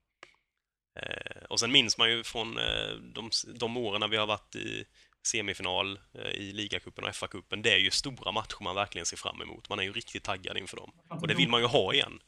Eh, 1.00 1.44
Och 1.50 1.60
sen 1.60 1.72
minns 1.72 1.98
man 1.98 2.10
ju 2.12 2.24
från 2.24 2.58
eh, 2.58 2.92
de, 3.14 3.30
de 3.56 3.78
åren 3.78 4.00
när 4.00 4.08
vi 4.08 4.18
har 4.18 4.28
varit 4.28 4.56
i 4.56 4.86
semifinal 5.24 6.00
i 6.34 6.52
ligacupen 6.52 7.04
och 7.04 7.10
FA-cupen. 7.16 7.62
Det 7.62 7.74
är 7.74 7.78
ju 7.78 7.92
stora 7.92 8.32
matcher 8.32 8.58
man 8.64 8.76
verkligen 8.76 9.06
ser 9.06 9.18
fram 9.18 9.42
emot. 9.42 9.70
Man 9.70 9.80
är 9.80 9.84
ju 9.84 9.92
riktigt 9.94 10.24
taggad 10.24 10.58
inför 10.58 10.78
dem. 10.78 10.92
Och 11.10 11.28
det 11.28 11.34
vill 11.34 11.50
man 11.50 11.62
ju 11.62 11.68
ha 11.68 11.94
igen. 11.94 12.20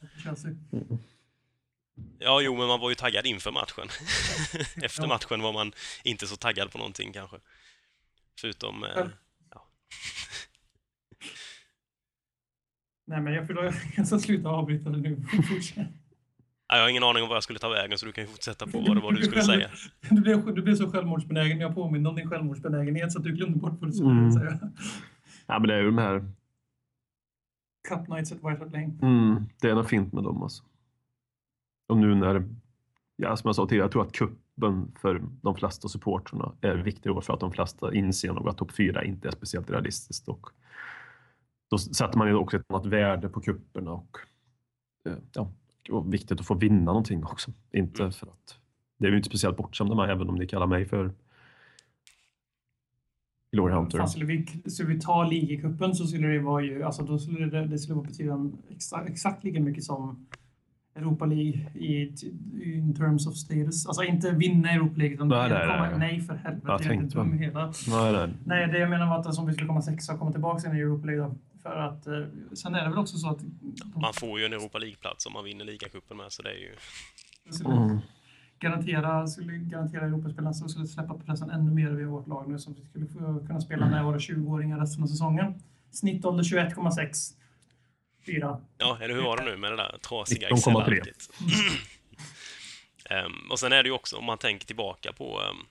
Ja, 2.24 2.40
jo, 2.40 2.56
men 2.56 2.66
man 2.66 2.80
var 2.80 2.88
ju 2.88 2.94
taggad 2.94 3.26
inför 3.26 3.50
matchen. 3.52 3.88
Efter 4.84 5.02
Ja. 5.02 5.08
matchen 5.08 5.42
var 5.42 5.52
man 5.52 5.72
inte 6.04 6.26
så 6.26 6.36
taggad 6.36 6.72
på 6.72 6.78
någonting 6.78 7.12
kanske. 7.12 7.36
Förutom... 8.40 8.84
Eh, 8.84 8.90
Nej, 13.06 13.20
men 13.20 13.32
jag, 13.34 13.46
får, 13.46 13.64
jag 13.96 14.06
ska 14.06 14.18
sluta 14.18 14.48
avbryta 14.48 14.90
det 14.90 14.98
nu. 14.98 15.22
Jag 16.68 16.80
har 16.82 16.88
ingen 16.88 17.02
aning 17.04 17.22
om 17.22 17.28
vad 17.28 17.36
jag 17.36 17.42
skulle 17.42 17.58
ta 17.58 17.68
vägen, 17.68 17.98
så 17.98 18.06
du 18.06 18.12
kan 18.12 18.24
ju 18.24 18.30
fortsätta 18.30 18.66
på 18.66 18.80
vad 18.80 18.96
det 18.96 19.00
var 19.00 19.12
du 19.12 19.22
skulle 19.22 19.42
säga. 19.42 19.70
Du 20.10 20.20
blev, 20.20 20.54
du 20.54 20.62
blev 20.62 20.74
så 20.76 20.90
självmordsbenägen. 20.90 21.60
Jag 21.60 21.74
påminner 21.74 22.10
om 22.10 22.16
din 22.16 22.30
självmordsbenägenhet 22.30 23.12
så 23.12 23.18
att 23.18 23.24
du 23.24 23.32
glömde 23.32 23.58
bort 23.58 23.72
vad 23.80 23.88
du 23.90 23.92
skulle 23.92 24.10
Mm. 24.10 24.32
säga. 24.32 24.58
Ja, 25.46 25.58
men 25.58 25.68
det 25.68 25.74
är 25.74 25.78
ju 25.78 25.86
de 25.86 25.98
här... 25.98 26.30
Cup 27.88 28.08
Nights 28.08 28.32
at 28.32 28.38
White 28.38 28.48
Hart 28.64 28.72
Lane. 28.72 28.98
Mm, 29.02 29.44
det 29.60 29.70
är 29.70 29.74
något 29.74 29.88
fint 29.88 30.12
med 30.12 30.24
dem 30.24 30.42
alltså. 30.42 30.62
Och 31.94 32.00
nu 32.00 32.14
när... 32.14 32.44
Ja, 33.16 33.36
som 33.36 33.48
jag 33.48 33.56
sa 33.56 33.66
tidigare, 33.66 33.84
jag 33.84 33.92
tror 33.92 34.02
att 34.02 34.12
kuppen 34.12 34.92
för 35.00 35.22
de 35.42 35.54
flesta 35.54 35.88
supportrarna 35.88 36.52
är 36.60 36.74
viktig 36.76 37.12
år 37.12 37.20
för 37.20 37.34
att 37.34 37.40
de 37.40 37.52
flesta 37.52 37.94
inser 37.94 38.32
nog 38.32 38.48
att 38.48 38.58
topp 38.58 38.72
fyra 38.72 39.04
inte 39.04 39.28
är 39.28 39.32
speciellt 39.32 39.70
realistiskt. 39.70 40.28
Och 40.28 40.50
då 41.70 41.78
sätter 41.78 42.18
man 42.18 42.28
ju 42.28 42.34
också 42.34 42.56
ett 42.56 42.64
annat 42.68 42.86
värde 42.86 43.28
på 43.28 43.40
kupperna 43.40 43.92
och 43.92 44.16
eh, 45.08 45.16
ja, 45.32 45.50
och 45.90 46.14
viktigt 46.14 46.40
att 46.40 46.46
få 46.46 46.54
vinna 46.54 46.84
någonting 46.84 47.24
också. 47.24 47.52
Inte 47.72 48.10
för 48.10 48.26
att 48.26 48.58
det 48.98 49.06
är 49.06 49.10
ju 49.10 49.16
inte 49.16 49.28
speciellt 49.28 49.56
bortskämda 49.56 49.94
med, 49.94 50.10
även 50.10 50.28
om 50.28 50.34
ni 50.34 50.46
kallar 50.46 50.66
mig 50.66 50.86
för 50.86 51.12
Glory 53.52 53.74
Hunter. 53.74 53.98
Fan, 53.98 54.08
skulle, 54.08 54.24
vi, 54.24 54.70
skulle 54.70 54.94
vi 54.94 55.00
ta 55.00 55.24
ligacupen 55.24 55.94
så 55.94 56.06
skulle 56.06 56.26
det 56.26 56.38
vara 56.38 56.62
ju, 56.62 56.82
alltså 56.82 57.02
då 57.02 57.18
skulle 57.18 57.46
det, 57.46 57.66
det 57.66 57.78
skulle 57.78 58.02
betyda 58.02 58.50
exakt, 58.68 59.10
exakt 59.10 59.44
lika 59.44 59.60
mycket 59.60 59.84
som 59.84 60.26
Europa 60.96 61.24
League 61.26 61.60
i, 61.74 62.14
in 62.76 62.94
terms 62.94 63.26
of 63.26 63.34
status. 63.36 63.86
Alltså 63.86 64.02
inte 64.04 64.30
vinna 64.30 64.70
Europa 64.70 64.94
League 64.96 65.14
utan 65.14 65.28
Nej, 65.28 65.50
nej, 65.50 65.60
komma, 65.66 65.88
nej. 65.88 65.98
nej 65.98 66.20
för 66.20 66.34
helvete. 66.34 66.66
Jag 66.66 66.74
Jag 66.74 66.84
är 66.84 66.88
tänkte 66.88 67.18
väl. 67.18 67.32
hela. 67.32 67.66
Nej, 67.88 68.12
nej. 68.12 68.28
Nej, 68.44 68.66
det 68.66 68.78
jag 68.78 68.90
menar 68.90 69.06
var 69.06 69.18
att 69.18 69.34
som 69.34 69.46
vi 69.46 69.52
skulle 69.52 69.68
komma 69.68 69.82
sexa 69.82 70.12
och 70.12 70.18
komma 70.18 70.32
tillbaka 70.32 70.68
in 70.70 70.76
i 70.76 70.80
Europa 70.80 71.06
League 71.06 71.24
då. 71.24 71.34
För 71.62 71.76
att 71.76 72.06
eh, 72.06 72.12
sen 72.54 72.74
är 72.74 72.82
det 72.84 72.88
väl 72.90 72.98
också 72.98 73.16
så 73.18 73.28
att 73.30 73.38
de 73.40 74.00
Man 74.00 74.12
får 74.14 74.40
ju 74.40 74.46
en 74.46 74.52
Europa 74.52 74.78
League-plats 74.78 75.26
om 75.26 75.32
man 75.32 75.44
vinner 75.44 75.64
ligacupen 75.64 76.16
med, 76.16 76.26
så 76.32 76.42
det 76.42 76.48
är 76.50 76.58
ju... 76.58 76.74
skulle 77.50 77.74
Mm. 77.76 77.98
garantera, 78.58 79.26
skulle 79.26 79.52
garantera 79.58 80.04
Europaspelarna 80.06 80.52
så 80.54 80.68
skulle 80.68 80.86
släppa 80.86 81.14
pressen 81.14 81.50
ännu 81.50 81.70
mer 81.70 81.90
över 81.90 82.04
vårt 82.04 82.28
lag 82.28 82.48
nu 82.50 82.58
som 82.58 82.74
vi 82.74 83.06
skulle 83.06 83.06
kunna 83.46 83.60
spela 83.60 83.88
när 83.88 83.96
jag 83.96 84.04
var 84.04 84.18
20-åringar 84.18 84.78
resten 84.80 85.02
av 85.02 85.06
säsongen. 85.06 85.54
Snittålder 85.90 86.44
21,6. 86.44 87.34
Fyra. 88.26 88.60
Ja, 88.78 88.98
eller 89.00 89.14
hur 89.14 89.22
var 89.22 89.36
det 89.36 89.44
nu 89.44 89.56
med 89.56 89.72
det 89.72 89.76
där 89.76 89.98
trasiga 89.98 90.48
19,3. 90.48 90.56
Excel-arket? 90.56 91.30
Ehm, 93.10 93.50
och 93.50 93.60
sen 93.60 93.72
är 93.72 93.82
det 93.82 93.88
ju 93.88 93.94
också, 93.94 94.16
om 94.16 94.24
man 94.24 94.38
tänker 94.38 94.66
tillbaka 94.66 95.12
på 95.12 95.42
ehm, 95.42 95.66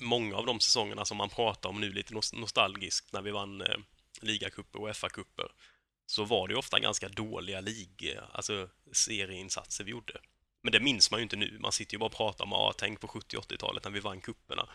många 0.00 0.36
av 0.36 0.46
de 0.46 0.60
säsongerna 0.60 1.04
som 1.04 1.16
man 1.16 1.28
pratar 1.28 1.68
om 1.68 1.80
nu 1.80 1.92
lite 1.92 2.14
nos- 2.14 2.34
nostalgiskt 2.34 3.12
när 3.12 3.22
vi 3.22 3.30
vann 3.30 3.62
uh, 3.62 3.76
ligacuper 4.20 4.80
och 4.80 4.88
FA-cuper, 4.88 5.48
så 6.06 6.24
var 6.24 6.48
det 6.48 6.52
ju 6.52 6.58
ofta 6.58 6.78
ganska 6.78 7.08
dåliga 7.08 7.60
lig, 7.60 8.18
alltså 8.32 8.68
serieinsatser 8.92 9.84
vi 9.84 9.90
gjorde. 9.90 10.20
Men 10.62 10.72
det 10.72 10.80
minns 10.80 11.10
man 11.10 11.20
ju 11.20 11.22
inte 11.22 11.36
nu. 11.36 11.58
Man 11.60 11.72
sitter 11.72 11.94
ju 11.94 11.98
bara 11.98 12.06
och 12.06 12.16
pratar 12.16 12.44
om, 12.44 12.52
ah, 12.52 12.72
tänk 12.78 13.00
på 13.00 13.08
70 13.08 13.36
80-talet 13.36 13.84
när 13.84 13.90
vi 13.90 14.00
vann 14.00 14.20
kupperna. 14.20 14.68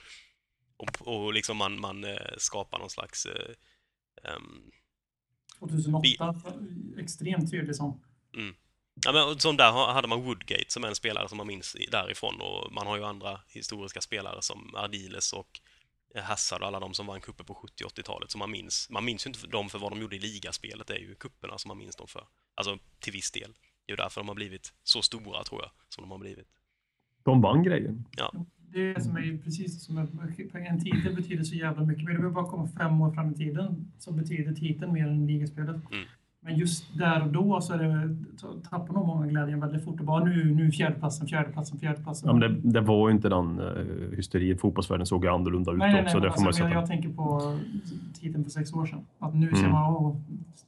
Och, 0.77 1.07
och 1.07 1.33
liksom 1.33 1.57
man, 1.57 1.79
man 1.79 2.03
eh, 2.03 2.37
skapar 2.37 2.79
någon 2.79 2.89
slags 2.89 3.25
eh, 3.25 3.53
ehm, 4.23 4.71
2008. 5.59 6.35
Extremt 6.97 7.51
tydlig 7.51 7.75
som. 7.75 8.01
Ja, 9.05 9.11
men 9.11 9.39
som 9.39 9.57
där 9.57 9.71
ha- 9.71 9.93
hade 9.93 10.07
man 10.07 10.21
Woodgate 10.23 10.65
som 10.67 10.83
är 10.83 10.87
en 10.87 10.95
spelare 10.95 11.29
som 11.29 11.37
man 11.37 11.47
minns 11.47 11.75
därifrån 11.91 12.41
och 12.41 12.73
man 12.73 12.87
har 12.87 12.97
ju 12.97 13.03
andra 13.03 13.41
historiska 13.47 14.01
spelare 14.01 14.41
som 14.41 14.75
Ardiles 14.75 15.33
och 15.33 15.59
eh, 16.15 16.23
Hazard 16.23 16.61
och 16.61 16.67
alla 16.67 16.79
de 16.79 16.93
som 16.93 17.05
vann 17.07 17.21
kupper 17.21 17.43
på 17.43 17.53
70 17.55 17.83
80-talet 17.83 18.31
som 18.31 18.39
man 18.39 18.51
minns. 18.51 18.89
Man 18.89 19.05
minns 19.05 19.25
ju 19.25 19.29
inte 19.29 19.47
dem 19.47 19.69
för 19.69 19.79
vad 19.79 19.91
de 19.91 20.01
gjorde 20.01 20.15
i 20.15 20.19
ligaspelet, 20.19 20.87
det 20.87 20.93
är 20.95 20.99
ju 20.99 21.15
kupperna 21.15 21.57
som 21.57 21.69
man 21.69 21.77
minns 21.77 21.95
dem 21.95 22.07
för. 22.07 22.27
Alltså 22.55 22.77
till 22.99 23.13
viss 23.13 23.31
del. 23.31 23.53
Det 23.85 23.91
är 23.91 23.93
ju 23.93 23.95
därför 23.95 24.21
de 24.21 24.27
har 24.27 24.35
blivit 24.35 24.73
så 24.83 25.01
stora, 25.01 25.43
tror 25.43 25.61
jag, 25.61 25.71
som 25.89 26.01
de 26.01 26.11
har 26.11 26.17
blivit. 26.17 26.47
De 27.23 27.41
vann 27.41 27.63
grejen. 27.63 28.05
Det 28.71 28.91
är 28.91 28.99
som 28.99 29.17
är 29.17 29.37
precis 29.43 29.83
som 29.83 29.97
en 29.97 30.79
titel 30.79 31.15
betyder 31.15 31.43
så 31.43 31.55
jävla 31.55 31.85
mycket. 31.85 32.03
Men 32.03 32.13
det 32.13 32.19
behöver 32.19 32.35
bara 32.35 32.49
komma 32.49 32.67
fem 32.67 33.01
år 33.01 33.11
fram 33.11 33.31
i 33.31 33.35
tiden 33.35 33.91
så 33.97 34.11
betyder 34.11 34.53
titeln 34.53 34.93
mer 34.93 35.07
än 35.07 35.27
ligaspelet. 35.27 35.75
Mm. 35.91 36.05
Men 36.41 36.55
just 36.57 36.97
där 36.97 37.23
och 37.23 37.31
då 37.31 37.61
så 37.61 37.73
är 37.73 37.77
det, 37.77 38.15
tappar 38.69 38.93
nog 38.93 39.07
många 39.07 39.27
glädjen 39.27 39.59
väldigt 39.59 39.83
fort. 39.83 39.99
Och 39.99 40.05
bara 40.05 40.23
nu, 40.23 40.53
nu 40.55 40.71
fjärdeplatsen, 40.71 41.27
fjärdeplatsen, 41.27 41.79
fjärdeplatsen. 41.79 42.27
Ja, 42.27 42.33
men 42.33 42.41
det, 42.61 42.71
det 42.71 42.81
var 42.81 43.09
ju 43.09 43.15
inte 43.15 43.29
den 43.29 43.59
uh, 43.59 44.15
hysterin. 44.15 44.57
Fotbollsvärlden 44.57 45.05
såg 45.05 45.23
ju 45.23 45.29
annorlunda 45.31 45.71
ut 45.71 45.77
Nej, 45.77 45.93
nej, 45.93 46.01
nej. 46.13 46.27
också. 46.27 46.41
man 46.41 46.47
alltså, 46.47 46.63
jag, 46.63 46.71
jag 46.71 46.85
tänker 46.85 47.09
på 47.09 47.57
titeln 48.13 48.43
för 48.43 48.51
sex 48.51 48.73
år 48.73 48.85
sedan. 48.85 49.05
Att 49.19 49.35
nu 49.35 49.49
ser 49.51 49.59
Mm. 49.59 49.71
man, 49.71 49.93
åh, 49.95 50.15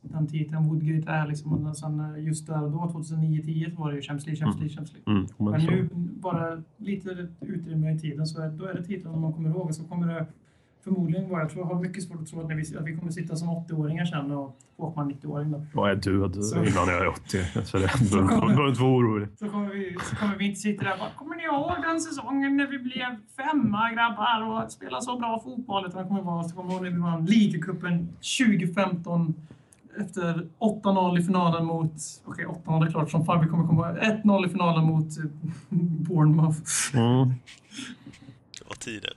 den 0.02 0.28
titeln 0.28 0.68
Woodgate 0.70 1.12
är 1.12 1.28
liksom. 1.28 1.68
Och 1.68 1.78
sen 1.78 2.00
eh, 2.00 2.24
just 2.24 2.48
där 2.48 2.64
och 2.64 2.72
då, 2.72 2.78
2009-10, 2.78 3.76
så 3.76 3.82
var 3.82 3.90
det 3.90 3.96
ju 3.96 4.02
Champions 4.02 4.26
League, 4.26 4.40
Champions 4.40 4.60
League, 4.60 4.76
Champions 4.76 4.94
League. 4.94 5.28
Mm, 5.48 5.52
men 5.52 5.66
nu, 5.66 5.90
bara 6.22 6.64
lite 6.78 7.28
utrymme 7.42 7.96
i 7.96 8.00
tiden, 8.00 8.26
så 8.26 8.42
är, 8.42 8.50
då 8.50 8.66
är 8.66 8.74
det 8.74 8.84
titeln 8.84 9.22
man 9.22 9.34
kommer 9.34 9.50
ihåg. 9.50 9.66
Och 9.68 9.76
så 9.76 9.84
kommer 9.84 10.08
det 10.08 10.26
förmodligen 10.84 11.30
vara, 11.30 11.42
jag 11.42 11.50
tror 11.50 11.68
jag 11.68 11.76
har 11.76 11.82
mycket 11.82 12.04
svårt 12.04 12.22
att 12.22 12.28
tro 12.28 12.42
att, 12.42 12.48
när 12.48 12.56
vi, 12.56 12.78
att 12.78 12.86
vi 12.86 12.96
kommer 12.98 13.12
sitta 13.12 13.36
som 13.36 13.48
80-åringar 13.50 14.06
sen 14.06 14.32
och 14.32 14.58
Håkman 14.78 15.12
90-åring 15.12 15.52
då. 15.52 15.66
Jag 15.74 15.92
är 15.92 15.96
död 15.96 16.46
Så- 16.46 16.56
innan 16.56 16.88
jag 16.88 16.98
är 17.02 17.08
80. 17.08 17.44
Så 17.66 17.78
det 17.78 17.90
behöver 18.12 18.68
inte 18.70 18.82
vara 18.82 18.92
orolig. 18.92 19.28
Så 19.40 19.50
kommer, 19.50 19.70
vi, 19.70 19.98
så 20.10 20.16
kommer 20.16 20.36
vi 20.36 20.46
inte 20.48 20.60
sitta 20.60 20.84
där 20.84 20.94
och 20.94 21.00
bara, 21.00 21.10
kommer 21.18 21.36
ni 21.36 21.44
ihåg 21.44 21.72
den 21.84 22.02
säsongen 22.02 22.58
när 22.58 22.68
vi 22.68 22.80
blev 22.80 23.16
femma 23.38 23.92
grabbar 23.94 24.64
och 24.66 24.72
spelade 24.72 25.02
så 25.02 25.20
bra 25.20 25.42
fotboll? 25.44 25.86
Utan 25.88 26.02
det 26.02 26.08
kommer 26.08 26.22
vara, 26.22 26.44
så 26.44 26.56
kommer 26.56 26.74
ihåg 26.74 26.84
när 26.84 26.90
vi 26.90 26.98
vann 27.00 27.26
ligacupen 27.26 28.10
2015 28.40 29.34
efter 30.00 30.48
8-0 30.60 31.20
i 31.20 31.24
finalen 31.24 31.66
mot, 31.66 31.94
okej 32.26 32.46
8-0 32.66 32.86
är 32.88 32.92
klart 32.92 33.12
som 33.12 33.26
fan 33.26 33.42
vi 33.44 33.48
kommer 33.50 33.68
komma 33.68 33.92
1-0 33.94 34.46
i 34.46 34.50
finalen 34.50 34.84
mot 34.86 35.18
eh, 35.18 35.24
Bournemouth. 36.08 36.60
Mm. 36.94 37.30
Det 38.60 38.68
var 38.68 38.76
tider. 38.80 39.14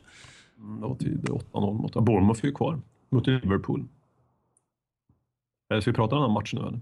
Mm, 0.64 0.80
Det 0.80 0.86
var 0.86 0.94
tid 0.94 1.28
8-0 1.28 1.72
mot... 1.72 1.94
Bournemouth 1.94 2.40
är 2.44 2.46
ju 2.46 2.54
kvar 2.54 2.80
mot 3.10 3.26
Liverpool. 3.26 3.84
Eh, 5.74 5.80
ska 5.80 5.90
vi 5.90 5.94
prata 5.94 6.16
om 6.16 6.22
den 6.22 6.30
här 6.30 6.34
matchen 6.34 6.60
nu 6.62 6.68
eller? 6.68 6.80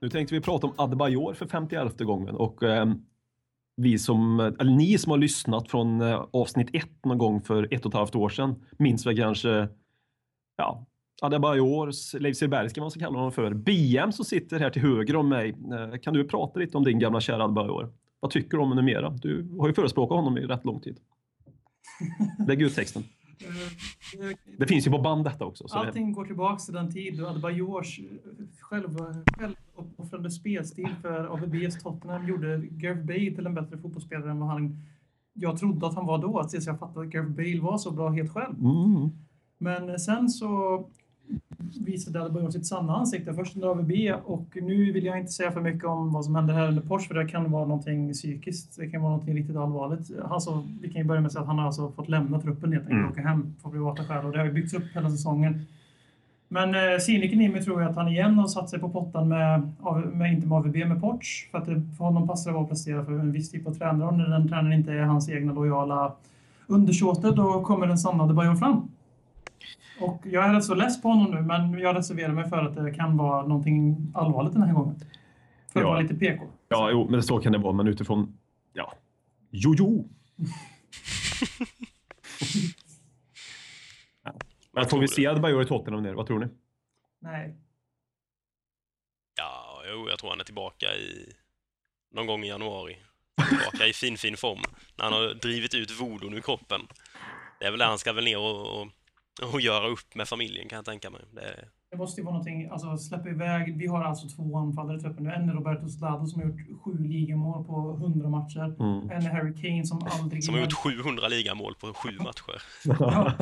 Nu 0.00 0.08
tänkte 0.10 0.34
vi 0.34 0.40
prata 0.40 0.66
om 0.66 0.72
Adebayor 0.76 1.34
för 1.34 1.46
51 1.46 2.00
gången 2.00 2.34
och 2.34 2.62
eh, 2.62 2.86
vi 3.76 3.98
som, 3.98 4.40
eh, 4.40 4.46
eller 4.46 4.72
ni 4.72 4.98
som 4.98 5.10
har 5.10 5.18
lyssnat 5.18 5.70
från 5.70 6.00
eh, 6.00 6.24
avsnitt 6.32 6.68
1 6.72 6.88
någon 7.04 7.18
gång 7.18 7.40
för 7.40 7.68
ett 7.74 7.86
och 7.86 7.90
ett 7.92 7.98
halvt 7.98 8.14
år 8.16 8.28
sedan 8.28 8.54
minns 8.78 9.06
väl 9.06 9.16
kanske 9.16 9.68
ja, 10.56 10.86
Adebayors, 11.22 12.14
Leif 12.14 12.36
Silberg 12.36 12.70
ska 12.70 12.80
man 12.80 12.90
ska 12.90 13.00
kalla 13.00 13.16
honom 13.18 13.32
för. 13.32 13.54
BM 13.54 14.12
som 14.12 14.24
sitter 14.24 14.58
här 14.60 14.70
till 14.70 14.82
höger 14.82 15.16
om 15.16 15.28
mig. 15.28 15.48
Eh, 15.50 15.98
Kan 15.98 16.14
du 16.14 16.24
prata 16.28 16.58
lite 16.60 16.76
om 16.76 16.84
din 16.84 16.98
gamla 16.98 17.20
kära 17.20 17.44
Adebayor? 17.44 17.92
Vad 18.20 18.30
tycker 18.30 18.50
du 18.50 18.56
om 18.62 18.68
honom 18.68 18.84
numera? 18.84 19.10
Du 19.10 19.56
har 19.58 19.68
ju 19.68 19.74
förespråkat 19.74 20.16
honom 20.16 20.38
i 20.38 20.40
rätt 20.40 20.64
lång 20.64 20.80
tid. 20.80 20.98
Lägg 22.48 22.62
ut 22.62 22.74
texten. 22.74 23.02
Eh, 23.40 24.28
eh, 24.30 24.36
Det 24.58 24.66
finns 24.66 24.86
ju 24.86 24.90
på 24.90 24.98
band 24.98 25.24
detta 25.24 25.44
också. 25.44 25.68
Så 25.68 25.74
det, 25.82 25.86
Allting 25.86 26.12
går 26.12 26.24
tillbaka 26.24 26.56
till 26.58 26.74
den 26.74 26.92
tid 26.92 27.18
då 27.18 27.26
Adebayors 27.26 28.00
själv, 28.60 28.88
självuppoffrande 29.38 30.30
spelstil 30.30 30.88
för 31.02 31.24
AVBs 31.24 31.82
Tottenham 31.82 32.28
gjorde 32.28 32.58
Gareth 32.70 33.00
Bale 33.06 33.30
till 33.34 33.46
en 33.46 33.54
bättre 33.54 33.78
fotbollsspelare 33.78 34.30
än 34.30 34.38
vad 34.40 34.48
han, 34.48 34.76
jag 35.32 35.58
trodde 35.58 35.86
att 35.86 35.94
han 35.94 36.06
var 36.06 36.18
då. 36.18 36.44
Tills 36.44 36.66
jag 36.66 36.78
fattade 36.78 37.06
att 37.06 37.12
Gareth 37.12 37.30
Bale 37.30 37.60
var 37.60 37.78
så 37.78 37.90
bra 37.90 38.08
helt 38.08 38.32
själv. 38.32 38.54
Mm. 38.58 39.10
Men 39.58 39.98
sen 39.98 40.28
så 40.28 40.84
visade 41.80 42.20
Adebayor 42.22 42.50
sitt 42.50 42.66
sanna 42.66 42.96
ansikte. 42.96 43.34
Först 43.34 43.56
under 43.56 43.68
AVB 43.68 43.92
och 44.24 44.56
nu 44.62 44.92
vill 44.92 45.04
jag 45.04 45.18
inte 45.18 45.32
säga 45.32 45.52
för 45.52 45.60
mycket 45.60 45.84
om 45.84 46.12
vad 46.12 46.24
som 46.24 46.34
hände 46.34 46.52
här 46.52 46.68
under 46.68 46.82
Porsche 46.82 47.08
för 47.08 47.14
det 47.14 47.28
kan 47.28 47.50
vara 47.50 47.64
någonting 47.64 48.12
psykiskt. 48.12 48.76
Det 48.76 48.88
kan 48.90 49.02
vara 49.02 49.12
någonting 49.12 49.36
riktigt 49.36 49.56
allvarligt. 49.56 50.10
Alltså, 50.30 50.64
vi 50.80 50.88
kan 50.88 51.02
ju 51.02 51.08
börja 51.08 51.20
med 51.20 51.26
att 51.26 51.32
säga 51.32 51.40
att 51.42 51.48
han 51.48 51.58
har 51.58 51.66
alltså 51.66 51.90
fått 51.90 52.08
lämna 52.08 52.40
truppen 52.40 52.72
helt 52.72 52.84
enkelt 52.84 52.94
Mm. 52.98 53.06
och 53.06 53.12
åka 53.12 53.20
hem 53.28 53.54
för 53.62 53.70
privata 53.70 54.04
skäl 54.04 54.24
och 54.26 54.32
det 54.32 54.38
har 54.38 54.46
ju 54.46 54.52
byggts 54.52 54.74
upp 54.74 54.84
hela 54.94 55.10
säsongen. 55.10 55.66
Men 56.48 56.74
eh, 56.74 56.98
cynikern 57.00 57.40
i 57.40 57.48
mig 57.48 57.62
tror 57.62 57.82
jag 57.82 57.90
att 57.90 57.96
han 57.96 58.08
igen 58.08 58.34
har 58.34 58.46
satt 58.48 58.70
sig 58.70 58.78
på 58.78 58.88
pottan 58.88 59.28
med, 59.28 59.72
med 60.12 60.32
inte 60.32 60.46
med 60.46 60.58
AVB, 60.58 60.76
med 60.76 61.00
Porch. 61.00 61.48
För 61.50 61.58
att 61.58 61.66
det 61.66 61.82
för 61.98 62.04
honom 62.04 62.28
passar 62.28 62.52
det 62.52 62.58
att 62.60 62.68
prestera 62.68 63.04
för 63.04 63.12
en 63.12 63.32
viss 63.32 63.50
typ 63.50 63.66
av 63.66 63.74
tränare 63.74 64.08
och 64.08 64.14
när 64.14 64.28
den 64.28 64.48
tränaren 64.48 64.72
inte 64.72 64.92
är 64.92 65.02
hans 65.02 65.28
egna 65.30 65.52
lojala 65.52 66.12
undersåte 66.66 67.30
då 67.30 67.62
kommer 67.62 67.86
den 67.86 67.98
sanna 67.98 68.24
Adebayor 68.24 68.54
fram. 68.54 68.88
Och 70.00 70.22
jag 70.24 70.44
är 70.44 70.54
rätt 70.54 70.64
så 70.64 70.74
less 70.74 71.02
på 71.02 71.08
honom 71.08 71.30
nu, 71.30 71.42
men 71.42 71.78
jag 71.78 71.96
reserverar 71.96 72.32
mig 72.32 72.48
för 72.48 72.56
att 72.56 72.74
det 72.84 72.94
kan 72.94 73.16
vara 73.16 73.46
någonting 73.46 74.12
allvarligt 74.14 74.52
den 74.52 74.62
här 74.62 74.72
gången. 74.74 74.94
För 75.72 75.80
att 75.80 75.84
Ja. 75.84 75.88
vara 75.88 76.00
lite 76.00 76.14
PK. 76.14 76.44
Ja, 76.68 76.90
jo, 76.90 77.08
men 77.10 77.22
så 77.22 77.38
kan 77.38 77.52
det 77.52 77.58
vara. 77.58 77.72
Men 77.72 77.88
utifrån... 77.88 78.38
Ja. 78.72 78.92
Jojo! 79.50 80.08
ja. 84.24 84.32
Men 84.72 84.86
får 84.88 84.98
vi 84.98 85.08
se 85.08 85.26
Adebayor 85.26 85.62
i 85.62 85.66
Tottenham 85.66 86.02
nu? 86.02 86.14
Vad 86.14 86.26
tror 86.26 86.38
ni? 86.38 86.46
Nej. 87.20 87.54
Ja, 89.36 89.82
jo, 89.90 90.08
jag 90.08 90.18
tror 90.18 90.30
han 90.30 90.40
är 90.40 90.44
tillbaka 90.44 90.86
i 90.94 91.32
någon 92.14 92.26
gång 92.26 92.44
i 92.44 92.48
januari. 92.48 92.96
Tillbaka 93.48 93.86
i 93.86 93.92
fin, 93.92 94.16
fin 94.16 94.36
form. 94.36 94.62
När 94.96 95.04
han 95.04 95.12
har 95.12 95.34
drivit 95.34 95.74
ut 95.74 96.00
vodon 96.00 96.34
ur 96.34 96.40
kroppen. 96.40 96.80
Det 97.60 97.66
är 97.66 97.70
väl 97.70 97.78
där 97.78 97.86
han 97.86 97.98
ska 97.98 98.12
väl 98.12 98.24
ner 98.24 98.38
och, 98.38 98.80
och, 98.80 98.88
och 99.42 99.60
göra 99.60 99.88
upp 99.88 100.14
med 100.14 100.28
familjen 100.28 100.68
kan 100.68 100.76
jag 100.76 100.84
tänka 100.84 101.10
mig. 101.10 101.20
Det 101.32 101.68
Det 101.90 101.96
måste 101.96 102.20
ju 102.20 102.24
vara 102.24 102.32
någonting, 102.32 102.68
alltså 102.68 102.96
släppa 102.96 103.28
iväg. 103.28 103.78
Vi 103.78 103.86
har 103.86 104.04
alltså 104.04 104.28
två 104.28 104.58
anfallare 104.58 104.96
i 104.96 105.00
truppen 105.00 105.24
nu. 105.24 105.30
En 105.30 105.48
är 105.48 105.52
Roberto 105.52 105.88
Slado 105.88 106.26
som 106.26 106.42
har 106.42 106.48
gjort 106.48 106.82
sju 106.84 106.98
ligamål 106.98 107.64
på 107.64 107.98
100 108.00 108.28
matcher. 108.28 108.74
Mm. 108.80 109.10
En 109.10 109.26
är 109.26 109.30
Harry 109.30 109.54
Kane 109.54 109.84
som 109.84 110.08
aldrig... 110.20 110.44
som 110.44 110.54
har 110.54 110.60
gjort 110.60 110.72
700 110.72 111.28
ligamål 111.28 111.74
på 111.80 111.92
sju 111.94 112.08
matcher. 112.18 112.62
Ja. 112.98 113.32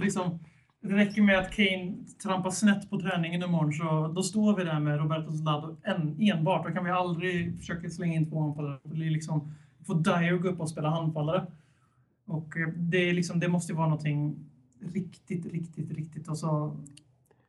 liksom, 0.00 0.38
det 0.80 0.94
räcker 0.94 1.22
med 1.22 1.38
att 1.38 1.52
Kane 1.52 1.94
trampar 2.22 2.50
snett 2.50 2.90
på 2.90 3.00
träningen 3.00 3.42
imorgon 3.42 3.72
så 3.72 4.12
då 4.14 4.22
står 4.22 4.56
vi 4.56 4.64
där 4.64 4.80
med 4.80 4.98
Roberto 4.98 5.32
Slado 5.32 5.76
en, 5.82 6.16
enbart. 6.20 6.66
Då 6.66 6.72
kan 6.72 6.84
vi 6.84 6.90
aldrig 6.90 7.58
försöka 7.58 7.90
slänga 7.90 8.14
in 8.14 8.30
två 8.30 8.42
anfallare. 8.42 8.78
Det 8.82 8.94
blir 8.94 9.10
liksom, 9.10 9.54
får 9.86 9.94
Dyer 9.94 10.38
gå 10.38 10.48
upp 10.48 10.60
och 10.60 10.70
spela 10.70 10.88
handfallare. 10.88 11.46
Och 12.26 12.56
eh, 12.56 12.68
det, 12.68 13.08
är 13.10 13.12
liksom, 13.12 13.40
det 13.40 13.48
måste 13.48 13.72
ju 13.72 13.76
vara 13.76 13.88
någonting 13.88 14.48
riktigt, 14.94 15.52
riktigt, 15.52 15.90
riktigt. 15.96 16.28
Och 16.28 16.38
så, 16.38 16.76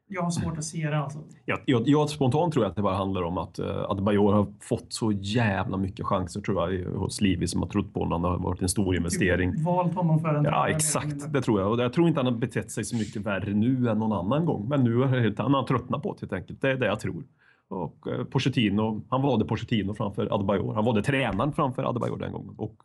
jag 0.08 0.22
har 0.22 0.32
svårt 0.32 0.58
att 0.58 0.64
se 0.64 0.90
det 0.90 0.98
alltså. 0.98 1.20
Jag, 1.46 1.60
jag, 1.66 1.88
jag 1.88 2.10
spontant 2.10 2.54
tror 2.54 2.66
jag 2.66 2.70
att 2.70 2.76
det 2.76 2.82
bara 2.82 2.96
handlar 2.96 3.22
om 3.22 3.38
att 3.38 3.60
uh, 3.60 3.66
Adebayor 3.90 4.34
har 4.34 4.48
fått 4.60 4.94
så 4.94 5.12
jävla 5.12 5.78
mycket 5.78 6.06
chanser 6.06 6.42
tror 6.42 6.74
jag 6.74 6.86
hos 6.86 7.22
Livi 7.22 7.48
som 7.48 7.62
har 7.62 7.70
trott 7.70 7.94
på 7.94 8.00
honom. 8.00 8.22
Det 8.22 8.28
har 8.28 8.38
varit 8.38 8.62
en 8.62 8.70
stor 8.70 8.96
investering. 8.96 9.52
Typ 9.52 9.62
valt 9.62 9.94
honom 9.96 10.20
för 10.20 10.30
en 10.36 10.44
Ja, 10.44 10.70
exakt. 10.70 11.34
Det 11.34 11.42
tror 11.42 11.62
jag. 11.62 11.72
Och 11.72 11.80
jag 11.80 11.94
tror 11.94 12.08
inte 12.08 12.20
han 12.20 12.34
har 12.34 12.40
betett 12.40 12.72
sig 12.72 12.84
så 12.84 12.96
mycket 12.96 13.22
värre 13.22 13.54
nu 13.54 13.90
än 13.90 14.00
någon 14.00 14.12
annan 14.12 14.46
gång. 14.46 14.68
Men 14.70 14.84
nu 14.84 14.96
har 14.98 15.08
helt- 15.20 15.40
han 15.40 15.54
har 15.54 15.64
tröttnat 15.64 16.04
på 16.04 16.14
det 16.14 16.20
helt 16.22 16.34
enkelt. 16.34 16.62
Det 16.62 16.72
är 16.72 16.78
det 16.78 16.86
jag 16.86 17.00
tror. 17.00 17.24
Och 17.68 18.08
eh, 18.08 18.24
Pochettino, 18.26 19.02
han 19.10 19.22
valde 19.22 19.46
Pochettino 19.46 19.94
framför 19.94 20.34
Adebayor. 20.36 20.74
Han 20.74 20.86
valde 20.86 21.02
tränaren 21.02 21.54
framför 21.54 21.84
Adebayor 21.90 22.18
den 22.18 22.32
gången. 22.32 22.54
Och 22.58 22.76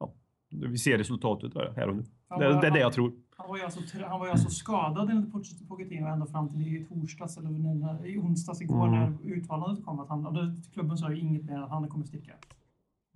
ja, 0.00 0.12
vi 0.50 0.78
ser 0.78 0.98
resultatet 0.98 1.54
där, 1.54 1.72
här 1.76 1.88
och 1.88 1.96
nu. 1.96 2.04
Han 2.28 2.40
Det, 2.40 2.60
det 2.60 2.66
är 2.66 2.70
det 2.70 2.80
jag 2.80 2.92
tror. 2.92 3.12
Han 3.42 3.48
var 3.50 3.56
ju 3.56 3.62
alltså, 3.64 3.80
han 4.08 4.20
var 4.20 4.26
ju 4.26 4.32
alltså 4.32 4.50
skadad 4.50 5.10
enligt 5.10 5.32
Poch- 5.34 5.68
Pochettino 5.68 6.06
ända 6.06 6.26
fram 6.26 6.48
till 6.48 6.60
i 6.62 6.84
torsdags 6.88 7.36
eller 7.38 7.50
när, 7.50 8.06
i 8.06 8.18
onsdags 8.18 8.60
igår 8.60 8.86
Mm. 8.88 9.00
när 9.00 9.32
uttalandet 9.32 9.84
kom. 9.84 10.00
Att 10.00 10.08
han, 10.08 10.60
klubben 10.74 10.98
sa 10.98 11.10
ju 11.10 11.18
inget 11.20 11.44
mer 11.44 11.54
än 11.56 11.62
att 11.62 11.70
han 11.70 11.88
kommer 11.88 12.04
sticka. 12.04 12.32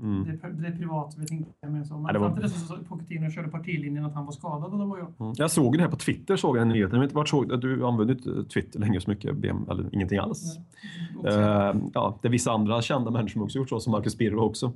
Mm. 0.03 0.25
Det, 0.25 0.47
är, 0.47 0.51
det 0.53 0.69
är 0.69 0.73
privat, 0.77 1.19
vet 1.19 1.31
inte 1.31 1.69
mer 1.69 1.85
så. 1.85 1.95
Men 1.95 2.07
Ja, 2.07 2.13
det 2.13 2.19
var- 2.19 2.27
fram 2.29 2.35
till 2.37 2.43
dess 2.43 2.69
så 2.69 2.77
Pochettino 2.89 3.31
körde 3.31 3.49
partilinjen 3.49 4.05
att 4.05 4.15
han 4.15 4.25
var 4.25 4.33
skadad 4.33 4.73
och 4.73 4.79
det 4.79 4.85
var 4.85 4.97
ju... 4.97 5.03
Mm. 5.21 5.33
Jag 5.37 5.51
såg 5.51 5.77
det 5.77 5.83
här 5.83 5.91
på 5.91 5.97
Twitter, 5.97 6.37
såg 6.37 6.57
jag 6.57 6.63
en 6.63 6.69
nyhet. 6.69 6.93
Jag 6.93 6.99
vet 7.01 7.05
inte 7.07 7.17
vart 7.17 7.29
såg 7.29 7.61
du? 7.61 7.87
använder 7.87 8.15
inte 8.15 8.45
Twitter 8.45 8.81
längre 8.81 9.01
så 9.01 9.11
mycket, 9.11 9.37
BM, 9.37 9.67
eller 9.71 9.95
ingenting 9.95 10.19
alls. 10.19 10.59
Och 11.19 11.29
Eh, 11.29 11.75
ja, 11.95 12.19
det 12.23 12.29
är 12.29 12.33
vissa 12.33 12.53
andra 12.53 12.83
kända 12.83 13.11
människor 13.11 13.33
som 13.33 13.43
också 13.43 13.59
gjort 13.59 13.69
så, 13.69 13.81
som 13.81 13.91
Marcus 13.91 14.19
Birro 14.19 14.41
också. 14.41 14.73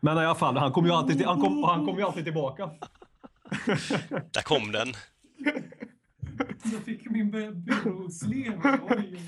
Men 0.00 0.16
i 0.16 0.20
alla 0.20 0.34
fall, 0.34 0.56
han 0.56 0.72
kommer 0.72 0.88
ju 0.88 0.94
alltid, 0.94 1.16
till- 1.16 1.26
han 1.26 1.40
kom, 1.40 1.62
han 1.64 1.86
kom 1.86 1.96
ju 1.96 2.02
alltid 2.02 2.24
tillbaka. 2.24 2.70
Där 4.32 4.42
kom 4.42 4.72
den. 4.72 4.92
Jag 6.72 6.82
fick 6.84 7.10
min 7.10 7.30
byråslev. 7.30 8.60
Oj, 8.64 8.80
oj, 8.90 8.96
oj. 9.12 9.20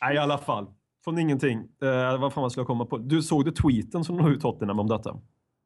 Nej, 0.00 0.14
i 0.14 0.18
alla 0.18 0.38
fall. 0.38 0.66
Från 1.04 1.18
ingenting. 1.18 1.58
Eh, 1.82 2.18
vad 2.20 2.32
fan 2.32 2.40
man 2.40 2.50
skulle 2.50 2.66
komma 2.66 2.84
på. 2.86 2.98
Du 2.98 3.22
såg 3.22 3.44
du 3.44 3.50
tweeten 3.50 4.04
som 4.04 4.18
la 4.18 4.28
ut 4.28 4.40
Tottenham 4.40 4.78
om 4.78 4.86
detta? 4.88 5.16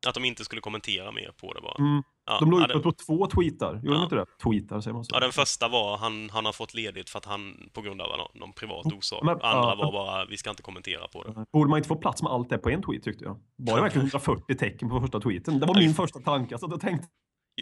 Att 0.06 0.14
de 0.14 0.24
inte 0.24 0.44
skulle 0.44 0.60
kommentera 0.60 1.12
mer 1.12 1.32
på 1.40 1.52
det 1.52 1.60
bara. 1.60 1.74
Mm. 1.78 2.02
Ja, 2.26 2.38
De 2.40 2.50
la 2.50 2.58
ja, 2.58 2.64
ut 2.66 2.72
den, 2.72 2.82
på 2.82 2.92
två 2.92 3.26
tweetar. 3.26 3.74
Gjorde 3.74 3.86
de 3.88 3.94
Ja. 3.94 4.02
inte 4.04 4.14
det? 4.16 4.26
Tweetar 4.44 4.80
säger 4.80 4.94
man 4.94 5.04
så. 5.04 5.10
ja, 5.16 5.20
den 5.20 5.32
första 5.32 5.68
var 5.68 5.96
han, 5.98 6.30
han 6.30 6.44
har 6.44 6.52
fått 6.52 6.74
ledigt 6.74 7.10
för 7.10 7.18
att 7.18 7.24
han 7.24 7.68
på 7.72 7.80
grund 7.82 8.00
av 8.00 8.08
någon, 8.18 8.28
någon 8.34 8.52
privat 8.52 8.86
orsak. 8.92 9.22
Men- 9.22 9.32
Andra 9.34 9.44
ja. 9.68 9.74
var 9.78 9.92
bara 9.92 10.24
vi 10.24 10.36
ska 10.36 10.50
inte 10.50 10.62
kommentera 10.62 11.08
på 11.08 11.22
det. 11.24 11.44
Borde 11.52 11.70
man 11.70 11.76
inte 11.78 11.88
få 11.88 11.96
plats 11.96 12.22
med 12.22 12.32
allt 12.32 12.48
det 12.50 12.58
på 12.58 12.70
en 12.70 12.82
tweet 12.82 13.02
tyckte 13.02 13.24
jag? 13.24 13.40
Var 13.56 13.76
det 13.76 13.82
verkligen 13.82 14.06
140 14.06 14.54
tecken 14.56 14.88
på 14.88 15.00
första 15.00 15.20
tweeten? 15.20 15.60
Det 15.60 15.66
var 15.66 15.74
min 15.74 15.94
första 15.94 16.18
tanke. 16.20 16.58
Så 16.58 16.66
då 16.66 16.78
tänkte 16.78 17.08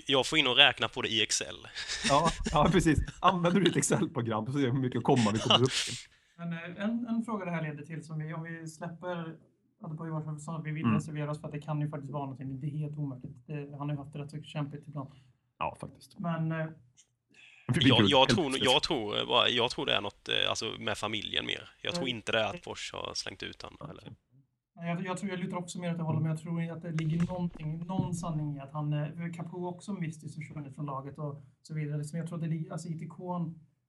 Jag 0.07 0.27
får 0.27 0.39
in 0.39 0.47
och 0.47 0.57
räkna 0.57 0.89
på 0.89 1.03
det 1.03 1.09
i 1.09 1.23
Excel. 1.23 1.57
ja, 2.09 2.31
ja, 2.53 2.69
precis. 2.73 2.99
Använder 3.21 3.61
du 3.61 3.65
ditt 3.67 3.77
Excel-program 3.77 4.47
så 4.47 4.53
ser 4.53 4.59
hur 4.61 4.73
mycket 4.73 5.03
komma 5.03 5.31
vi 5.33 5.39
kommer 5.39 5.63
upp 5.63 5.71
till. 5.87 5.95
Men 6.37 6.53
eh, 6.53 6.85
en, 6.85 7.07
en 7.09 7.23
fråga 7.25 7.45
det 7.45 7.51
här 7.51 7.63
leder 7.63 7.85
till, 7.85 8.05
som 8.05 8.19
vi, 8.19 8.35
om 8.35 8.43
vi 8.43 8.67
släpper 8.69 9.37
att 9.85 10.65
vi 10.65 10.71
vill 10.71 10.83
Mm. 10.85 10.95
reservera 10.95 11.31
oss 11.31 11.41
för 11.41 11.47
att 11.49 11.53
det 11.53 11.61
kan 11.61 11.81
ju 11.81 11.89
faktiskt 11.91 12.13
vara 12.13 12.23
någonting, 12.23 12.61
det 12.61 12.67
är 12.67 12.79
helt 12.79 12.99
omöjligt. 12.99 13.47
Det, 13.47 13.55
han 13.55 13.89
har 13.89 13.91
ju 13.91 13.97
haft 13.97 14.13
det 14.13 14.19
rätt 14.19 14.31
så 14.31 14.43
kämpigt 14.43 14.89
ibland. 14.89 15.11
Ja, 15.59 15.77
faktiskt. 15.81 16.19
Men 16.19 16.53
eh, 16.53 16.67
Jag, 17.81 18.05
jag, 18.09 18.29
tror, 18.29 18.53
jag, 18.61 18.83
tror, 18.83 19.19
eh, 19.21 19.27
bara- 19.27 19.49
jag 19.49 19.71
tror 19.71 19.87
det 19.87 19.95
är 19.95 20.01
något 20.01 20.29
alltså, 20.49 20.73
med 20.79 20.99
familjen 20.99 21.47
mer. 21.47 21.71
Jag 21.83 21.95
tror 21.95 22.05
Mm. 22.05 22.17
inte 22.17 22.33
det 22.33 22.41
är 22.41 22.45
att 22.55 22.65
Fors 22.65 22.93
har 22.93 23.15
slängt 23.15 23.43
ut 23.43 23.63
honom. 23.63 23.91
Eller. 23.91 24.13
Jag, 24.75 25.05
jag 25.05 25.17
tror 25.17 25.31
jag 25.31 25.41
lutar 25.41 25.57
också 25.57 25.81
mer 25.81 25.91
åt 25.91 25.97
det 25.99 26.03
hållet, 26.05 26.23
men 26.23 26.31
jag 26.31 26.41
tror 26.41 26.71
att 26.71 26.83
det 26.83 26.91
ligger 26.91 27.27
någonting, 27.27 27.87
någon 27.87 28.15
sanning 28.15 28.57
i 28.57 28.61
att 28.61 28.73
han, 28.73 28.93
eh, 28.93 29.33
Capo 29.35 29.67
också 29.67 29.93
mystiskt 29.93 30.35
försvunnit 30.35 30.75
från 30.75 30.87
laget 30.87 31.19
och 31.19 31.43
så 31.63 31.75
vidare. 31.75 31.99
Liksom 31.99 32.19
jag 32.19 32.29
tror 32.29 32.45
att 32.45 32.51
det 32.51 32.71
alltså 32.71 32.89
ITK, 32.89 33.17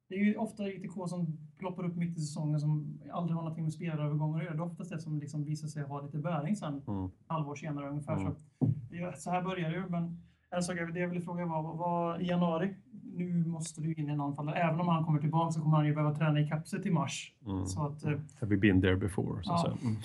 det 0.10 0.16
är 0.16 0.20
ju 0.20 0.36
ofta 0.36 0.68
ITK 0.68 1.08
som 1.08 1.38
ploppar 1.58 1.86
upp 1.86 1.96
mitt 1.96 2.18
i 2.18 2.22
säsongen 2.22 2.60
som 2.60 3.00
aldrig 3.14 3.36
har 3.36 3.42
någonting 3.44 3.64
med 3.64 3.74
spelarövergångar 3.74 4.40
att 4.40 4.46
göra. 4.46 4.56
Det 4.56 4.62
är 4.64 4.72
oftast 4.72 4.90
det 4.92 5.00
som 5.00 5.20
liksom 5.20 5.44
visar 5.44 5.68
sig 5.68 5.84
ha 5.84 6.02
lite 6.02 6.18
bäring 6.18 6.56
sen, 6.56 6.82
Mm. 6.88 7.12
halvår 7.28 7.56
senare 7.56 7.90
ungefär. 7.90 8.18
Mm. 8.18 8.34
Så, 8.36 9.20
så 9.22 9.30
här 9.32 9.42
börjar 9.42 9.70
det 9.70 9.76
ju, 9.76 9.90
men 9.90 10.22
en 10.50 10.64
sak 10.64 10.78
jag 10.78 11.08
ville 11.10 11.22
fråga 11.22 11.46
var, 11.46 11.62
vad, 11.64 11.78
vad, 11.78 12.22
i 12.22 12.26
januari, 12.26 12.76
nu 13.16 13.46
måste 13.46 13.82
du 13.82 13.94
in 13.94 14.10
i 14.10 14.12
en 14.12 14.22
anfallare. 14.22 14.56
Även 14.56 14.80
om 14.80 14.88
han 14.88 15.06
kommer 15.06 15.20
tillbaka 15.20 15.52
så 15.52 15.62
kommer 15.62 15.78
han 15.78 15.86
ju 15.86 15.94
behöva 15.94 16.16
träna 16.16 16.40
i 16.40 16.48
kapset 16.48 16.86
i 16.86 16.92
mars. 16.92 17.32
Mm. 17.46 17.66
Så 17.66 17.86
att, 17.86 18.04
eh, 18.04 18.12
Have 18.12 18.56
we 18.56 18.58
been 18.58 18.82
there 18.82 18.96
before? 18.96 19.42
Ja. 19.44 19.78
Mm. 19.82 19.98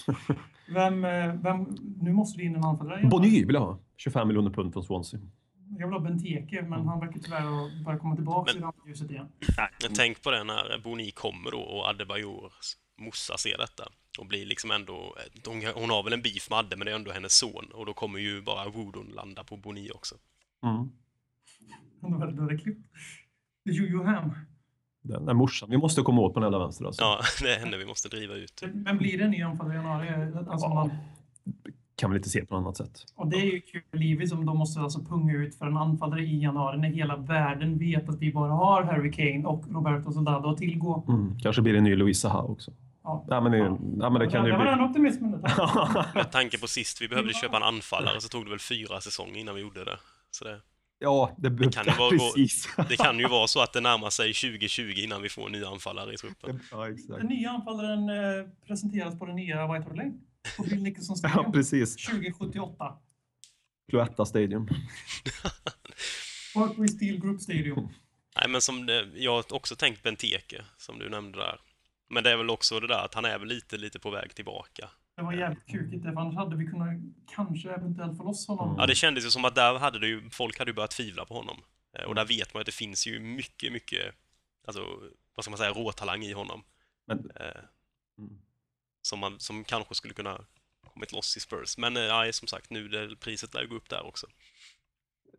vem, 0.75 1.05
eh, 1.05 1.43
vem, 1.43 1.67
nu 2.01 2.13
måste 2.13 2.39
du 2.39 2.45
in 2.45 2.53
i 2.53 2.55
en 2.55 2.65
anfallare. 2.65 3.09
Bonny 3.11 3.45
vill 3.45 3.55
jag 3.55 3.61
ha. 3.61 3.79
25 3.97 4.29
miljoner 4.29 4.51
pund 4.51 4.73
från 4.73 4.85
Swansea. 4.85 5.21
Jag 5.79 5.87
vill 5.87 5.97
ha 5.97 6.01
Benteke, 6.01 6.63
men 6.63 6.89
han 6.89 7.01
verkar 7.01 7.21
tyvärr 7.21 7.41
ha 7.41 7.71
börjat 7.85 8.01
komma 8.01 8.17
tillbaka 8.17 8.53
Men- 8.53 8.63
i 8.63 8.65
rampljuset 8.65 9.11
igen. 9.11 9.27
Men 9.83 9.95
tänk 9.95 10.23
på 10.23 10.31
det 10.31 10.45
när 10.45 10.81
Boni 10.85 11.11
kommer 11.11 11.51
då 11.51 11.59
och 11.59 11.89
Adebayors 11.89 12.77
morsa 12.99 13.37
ser 13.39 13.59
detta 13.59 13.85
och 14.19 14.27
blir 14.27 14.47
liksom 14.47 14.71
ändå... 14.71 15.17
Hon, 15.47 15.63
hon 15.75 15.91
har 15.91 16.03
väl 16.03 16.13
en 16.13 16.23
beef 16.23 16.51
med 16.51 16.59
Adde, 16.59 16.77
men 16.77 16.85
det 16.85 16.93
är 16.93 16.97
ändå 16.97 17.13
hennes 17.13 17.39
son 17.39 17.67
och 17.75 17.87
då 17.87 17.93
kommer 17.93 18.19
ju 18.19 18.43
bara 18.43 18.69
Woodon 18.69 19.07
landa 19.15 19.45
på 19.45 19.57
Boni 19.57 19.91
också. 19.91 20.15
Mm. 20.63 20.91
Det 22.49 22.55
är 22.55 22.59
klippt. 22.59 22.87
Jojo 23.65 24.03
Ham. 24.05 24.31
Den 25.03 25.25
där 25.27 25.35
morsan. 25.35 25.71
Vi 25.71 25.77
måste 25.79 26.03
komma 26.03 26.21
åt 26.21 26.35
på 26.35 26.41
den 26.41 26.47
jävla 26.47 26.59
vänster 26.59 26.85
alltså. 26.85 27.03
Ja, 27.03 27.21
det 27.43 27.55
är 27.55 27.59
henne 27.61 27.77
vi 27.77 27.87
måste 27.87 28.09
driva 28.09 28.35
ut. 28.35 28.63
Men 28.75 28.99
blir 28.99 29.19
det 29.19 29.25
en 29.25 29.31
ny 29.31 29.43
anfallare 29.43 29.75
i 29.75 29.77
januari? 29.77 30.09
Alltså 30.51 30.67
Ja. 30.67 30.75
man, 30.75 30.91
Kan 31.97 32.11
väl 32.11 32.17
inte 32.17 32.29
se 32.31 32.45
på 32.45 32.55
något 32.55 32.61
annat 32.65 32.77
sätt. 32.77 33.05
och 33.17 33.27
det 33.31 33.37
är 33.37 33.45
ju 33.45 33.61
kul 33.61 33.83
Livi 33.93 34.27
som 34.27 34.47
de 34.47 34.59
måste 34.59 34.81
alltså 34.81 35.01
punga 35.05 35.35
ut 35.35 35.55
för 35.55 35.67
en 35.67 35.77
anfallare 35.77 36.23
i 36.23 36.43
januari 36.43 36.79
när 36.79 36.89
hela 36.89 37.17
världen 37.17 37.79
vet 37.79 38.09
att 38.09 38.19
vi 38.19 38.33
bara 38.33 38.53
har 38.53 38.83
Harry 38.83 39.13
Kane 39.13 39.45
och 39.49 39.65
Roberto 39.73 40.13
Soldado 40.13 40.49
att 40.51 40.59
tillgå. 40.59 41.05
Mm. 41.09 41.39
Kanske 41.39 41.63
blir 41.63 41.73
det 41.73 41.79
en 41.79 41.85
ny 41.85 41.97
Louisa 41.97 42.29
Ha 42.29 42.43
också. 42.43 42.73
Ja. 43.03 43.25
Nej, 43.29 43.41
men 43.43 43.53
det, 43.53 43.59
Ja. 43.59 43.79
ja, 44.01 44.11
men 44.11 44.21
det 44.21 44.27
kan 44.31 44.43
det 44.45 44.51
ju 44.51 44.57
var 44.57 44.63
bli. 44.63 44.71
den 44.71 44.81
optimismen. 44.81 45.31
Det. 45.33 45.39
Med 46.15 46.33
tanke 46.33 46.59
på 46.59 46.67
sist 46.67 47.03
vi 47.03 47.09
behövde 47.09 47.33
köpa 47.33 47.57
en 47.57 47.63
anfallare 47.63 48.21
så 48.21 48.29
tog 48.29 48.45
det 48.45 48.51
väl 48.51 48.59
fyra 48.59 49.01
säsonger 49.01 49.37
innan 49.37 49.55
vi 49.55 49.61
gjorde 49.61 49.85
det. 49.85 49.97
Så 50.31 50.45
det 50.45 50.61
Ja, 51.03 51.35
det, 51.39 51.49
Det 51.51 51.73
kan 51.75 51.85
ju 51.87 51.93
vara- 51.93 52.11
precis. 52.11 52.69
Det 52.89 52.97
kan 52.97 53.19
ju 53.19 53.29
vara 53.29 53.47
så 53.47 53.61
att 53.63 53.73
det 53.73 53.81
närmar 53.81 54.11
sig 54.11 54.35
2020 54.35 54.93
innan 54.97 55.23
vi 55.23 55.29
får 55.29 55.47
en 55.47 55.53
ny 55.53 55.65
anfallare 55.65 56.15
i 56.15 56.17
truppen. 56.17 56.61
ja, 56.71 56.89
exakt. 56.91 57.19
Den 57.21 57.27
nya 57.27 57.51
anfallaren 57.51 58.09
eh, 58.09 58.47
presenteras 58.67 59.19
på 59.19 59.27
den 59.27 59.37
nya 59.37 59.73
White 59.73 59.85
Hart 59.89 59.97
Lane. 59.97 60.13
På 60.57 60.63
Bill 60.63 60.83
Nicholson 60.83 61.17
Ja, 61.23 61.29
Stadium. 61.29 61.53
precis. 61.53 61.97
2078. 61.97 62.93
Cloetta 63.91 64.25
Stadium. 64.27 64.69
Barclay 66.55 66.89
Steel 66.89 67.21
Group 67.21 67.41
Stadium. 67.41 67.89
Nej, 68.37 68.49
men 68.49 68.61
som 68.61 68.87
det, 68.87 69.09
jag 69.15 69.33
har 69.33 69.53
också 69.55 69.77
tänkt 69.77 70.03
Benteke, 70.03 70.65
som 70.77 70.99
du 70.99 71.09
nämnde 71.09 71.39
där. 71.39 71.61
Men 72.11 72.25
det 72.25 72.31
är 72.31 72.37
väl 72.37 72.51
också 72.51 72.81
det 72.81 72.87
där 72.87 73.05
att 73.05 73.15
han 73.15 73.25
är 73.25 73.39
väl 73.39 73.49
lite, 73.49 73.77
lite 73.77 73.99
på 73.99 74.11
väg 74.11 74.35
tillbaka. 74.35 74.89
Det 75.21 75.25
var 75.25 75.33
jävligt 75.33 75.67
kukigt 75.67 76.03
för 76.03 76.11
annars 76.11 76.35
hade 76.35 76.57
vi 76.57 76.67
kunnat 76.67 76.89
kanske 77.35 77.71
eventuellt 77.71 78.17
få 78.17 78.25
loss 78.25 78.49
honom. 78.49 78.75
Ja, 78.79 78.87
det 78.87 78.95
kändes 78.95 79.25
ju 79.27 79.31
som 79.31 79.45
att 79.45 79.55
där 79.55 79.79
hade 79.79 79.99
det 79.99 80.07
ju, 80.07 80.31
folk 80.31 80.59
hade 80.59 80.71
ju 80.71 80.75
börjat 80.75 80.91
tvivla 80.91 81.25
på 81.25 81.35
honom. 81.35 81.57
Eh, 81.99 82.05
Och 82.05 82.15
där 82.15 82.27
vet 82.27 82.55
man 82.55 82.61
att 82.61 82.67
det 82.67 82.73
finns 82.75 83.07
ju 83.07 83.21
mycket, 83.21 83.73
mycket, 83.73 84.15
alltså, 84.67 84.81
vad 85.35 85.45
ska 85.45 85.51
man 85.51 85.59
säga, 85.59 85.71
råtalang 85.71 86.23
i 86.23 86.33
honom. 86.33 86.63
Men, 87.07 87.19
Eh, 87.19 87.61
Mm. 88.19 88.39
som, 89.03 89.19
man, 89.19 89.41
som 89.41 89.65
kanske 89.65 89.95
skulle 89.95 90.15
kunna 90.15 90.41
kommit 90.95 91.13
loss 91.13 91.37
i 91.37 91.41
Spurs. 91.41 91.79
Men 91.79 91.97
eh, 91.97 92.31
som 92.33 92.49
sagt, 92.49 92.71
nu 92.71 92.89
det, 92.89 93.17
priset 93.17 93.55
lär 93.55 93.63
ju 93.63 93.69
gå 93.69 93.75
upp 93.77 93.89
där 93.89 94.07
också. 94.07 94.27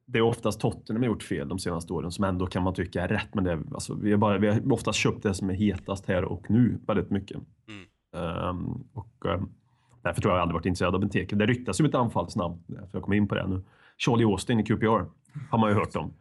det 0.06 0.18
är 0.20 0.22
oftast 0.22 0.60
Tottenham 0.60 1.02
har 1.04 1.08
gjort 1.08 1.24
fel 1.24 1.48
de 1.50 1.60
senaste 1.60 1.94
åren 1.94 2.12
som 2.12 2.24
ändå 2.24 2.48
kan 2.48 2.64
man 2.64 2.74
tycka 2.74 3.02
är 3.04 3.08
rätt. 3.08 3.36
Men 3.36 3.44
det 3.44 3.52
är, 3.52 3.64
alltså, 3.74 3.96
vi, 3.96 4.12
har 4.12 4.18
bara, 4.18 4.38
vi 4.38 4.48
har 4.48 4.74
oftast 4.74 5.00
köpt 5.00 5.24
det 5.24 5.34
som 5.34 5.50
är 5.50 5.54
hetast 5.54 6.06
här 6.06 6.24
och 6.26 6.50
nu 6.50 6.80
väldigt 6.88 7.10
mycket. 7.10 7.38
Mm. 7.68 7.86
Ehm, 8.16 8.90
och, 8.94 9.26
ehm, 9.26 9.50
därför 10.02 10.22
tror 10.22 10.34
jag 10.34 10.42
aldrig 10.42 10.54
varit 10.54 10.66
intresserad 10.66 10.94
av 10.96 11.02
Benteke. 11.02 11.36
Det 11.36 11.46
ryktas 11.46 11.82
ju 11.82 11.86
ett 11.86 11.96
anfallsnamn, 11.96 12.56
för 12.68 12.88
jag 12.92 13.02
kommer 13.04 13.18
in 13.18 13.28
på 13.28 13.36
det 13.36 13.48
nu. 13.48 13.62
Charlie 13.98 14.24
Austin 14.26 14.60
i 14.60 14.64
QPR 14.64 15.06
har 15.52 15.58
man 15.58 15.70
ju 15.70 15.76
hört 15.76 15.96
om. 15.96 16.14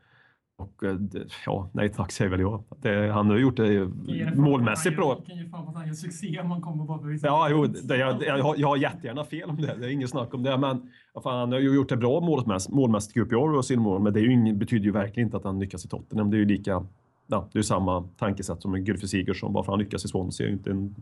Och 0.59 0.85
eh, 0.85 0.95
det, 0.95 1.25
ja, 1.47 1.71
nej 1.73 1.89
tack 1.89 2.13
säger 2.13 2.31
väl 2.31 2.41
jag. 2.41 2.65
Det, 2.83 3.13
han 3.13 3.27
har 3.31 3.37
ju 3.37 3.43
gjort 3.43 3.57
det 3.57 3.85
det 3.87 4.35
målmässigt 4.37 4.97
bra. 4.97 5.09
gör- 5.19 5.25
kan 5.27 5.37
ge 5.37 5.49
fan 5.49 5.75
han 5.75 5.87
gör 5.87 5.95
succé 5.95 6.41
om 6.41 6.49
man 6.49 6.61
kommer 6.61 6.85
bara 6.85 6.99
för 6.99 7.07
vissa. 7.09 7.27
Ja, 7.27 7.49
jo, 7.51 7.67
det, 7.67 7.97
jag, 7.97 8.23
jag, 8.23 8.43
har- 8.43 8.55
jag 8.59 8.69
har 8.69 8.77
jättegärna 8.77 9.25
fel 9.25 9.51
om 9.51 9.57
det. 9.57 9.77
Det 9.79 9.87
är 9.87 9.91
inget 9.91 10.11
snack 10.11 10.35
om 10.35 10.43
det. 10.43 10.59
Men 10.59 10.91
fan, 11.23 11.39
han 11.39 11.53
har 11.53 11.59
ju 11.59 11.75
gjort 11.75 11.89
det 11.89 11.97
bra 11.97 12.21
målmässigt, 12.21 12.75
målmässigt 12.75 13.15
QPR 13.15 13.57
och 13.57 13.65
sin 13.65 13.81
mål. 13.81 14.03
Men 14.03 14.13
det 14.13 14.21
är 14.21 14.23
ju 14.25 14.33
ingen, 14.33 14.59
betyder 14.59 14.85
ju 14.85 14.91
verkligen 14.93 15.27
inte 15.27 15.37
att 15.37 15.45
han 15.45 15.59
lyckas 15.61 15.85
i 15.85 15.89
Tottenham. 15.89 16.31
Det 16.31 16.37
är 16.37 16.39
ju 16.39 16.45
lika... 16.45 16.87
Ja, 17.31 17.49
det 17.53 17.59
är 17.59 17.63
samma 17.63 18.09
tankesätt 18.19 18.63
som 18.63 18.77
Gylfi 18.85 19.09
Sigurdsson. 19.09 19.53
Bara 19.53 19.65
för 19.65 19.73
att 19.73 19.79
han 19.79 19.85
lyckas 19.85 20.05
i 20.05 20.09
Swansea 20.09 20.47
är 20.47 20.51
inte 20.53 20.71
en, 20.71 20.95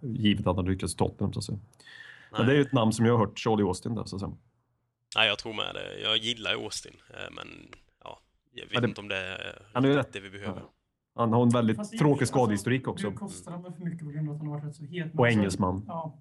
givet 0.00 0.46
att 0.46 0.56
han 0.56 0.64
lyckas 0.64 0.94
i 0.94 0.96
Tottenham. 0.96 1.32
Så 1.32 1.38
att 1.38 1.44
säga. 1.44 1.58
Men 2.32 2.46
det 2.46 2.52
är 2.52 2.56
ju 2.56 2.62
ett 2.62 2.72
namn 2.72 2.92
som 2.92 3.06
jag 3.06 3.12
har 3.18 3.26
hört, 3.26 3.38
Charlie 3.38 3.62
Austin. 3.62 3.94
Där, 3.94 4.04
så 4.04 4.16
att 4.16 4.20
säga. 4.20 4.32
Nej, 5.16 5.28
jag 5.28 5.38
tror 5.38 5.52
med 5.54 5.74
det. 5.74 6.00
Jag 6.02 6.16
gillar 6.16 6.50
ju 6.50 6.56
Austin, 6.64 6.92
eh, 7.10 7.34
men 7.34 7.48
ja, 8.04 8.18
jag 8.52 8.64
vet 8.64 8.74
Ja, 8.74 8.80
det- 8.80 8.86
inte 8.88 9.00
om 9.00 9.08
det 9.08 9.16
är 9.16 9.62
Han 9.72 9.84
är 9.84 9.88
riktigt 9.88 10.06
rätt- 10.06 10.12
det 10.12 10.20
vi 10.20 10.30
behöver. 10.38 10.62
Han 11.14 11.32
har 11.32 11.42
en 11.42 11.48
väldigt 11.48 11.76
tråkig 11.98 12.22
alltså, 12.22 12.26
skadehistorik 12.26 12.88
också. 12.88 13.10
Nu 13.10 13.16
kostar 13.16 13.52
han 13.52 13.62
väl 13.62 13.72
för 13.72 13.84
mycket 13.84 14.04
på 14.06 14.10
grund 14.10 14.28
av 14.28 14.34
att 14.34 14.40
han 14.40 14.48
har 14.50 14.54
varit 14.54 14.68
rätt 14.68 14.74
så 14.76 14.84
het. 14.84 15.14
Och 15.18 15.28
engelsman. 15.28 15.84
Ja. 15.86 16.18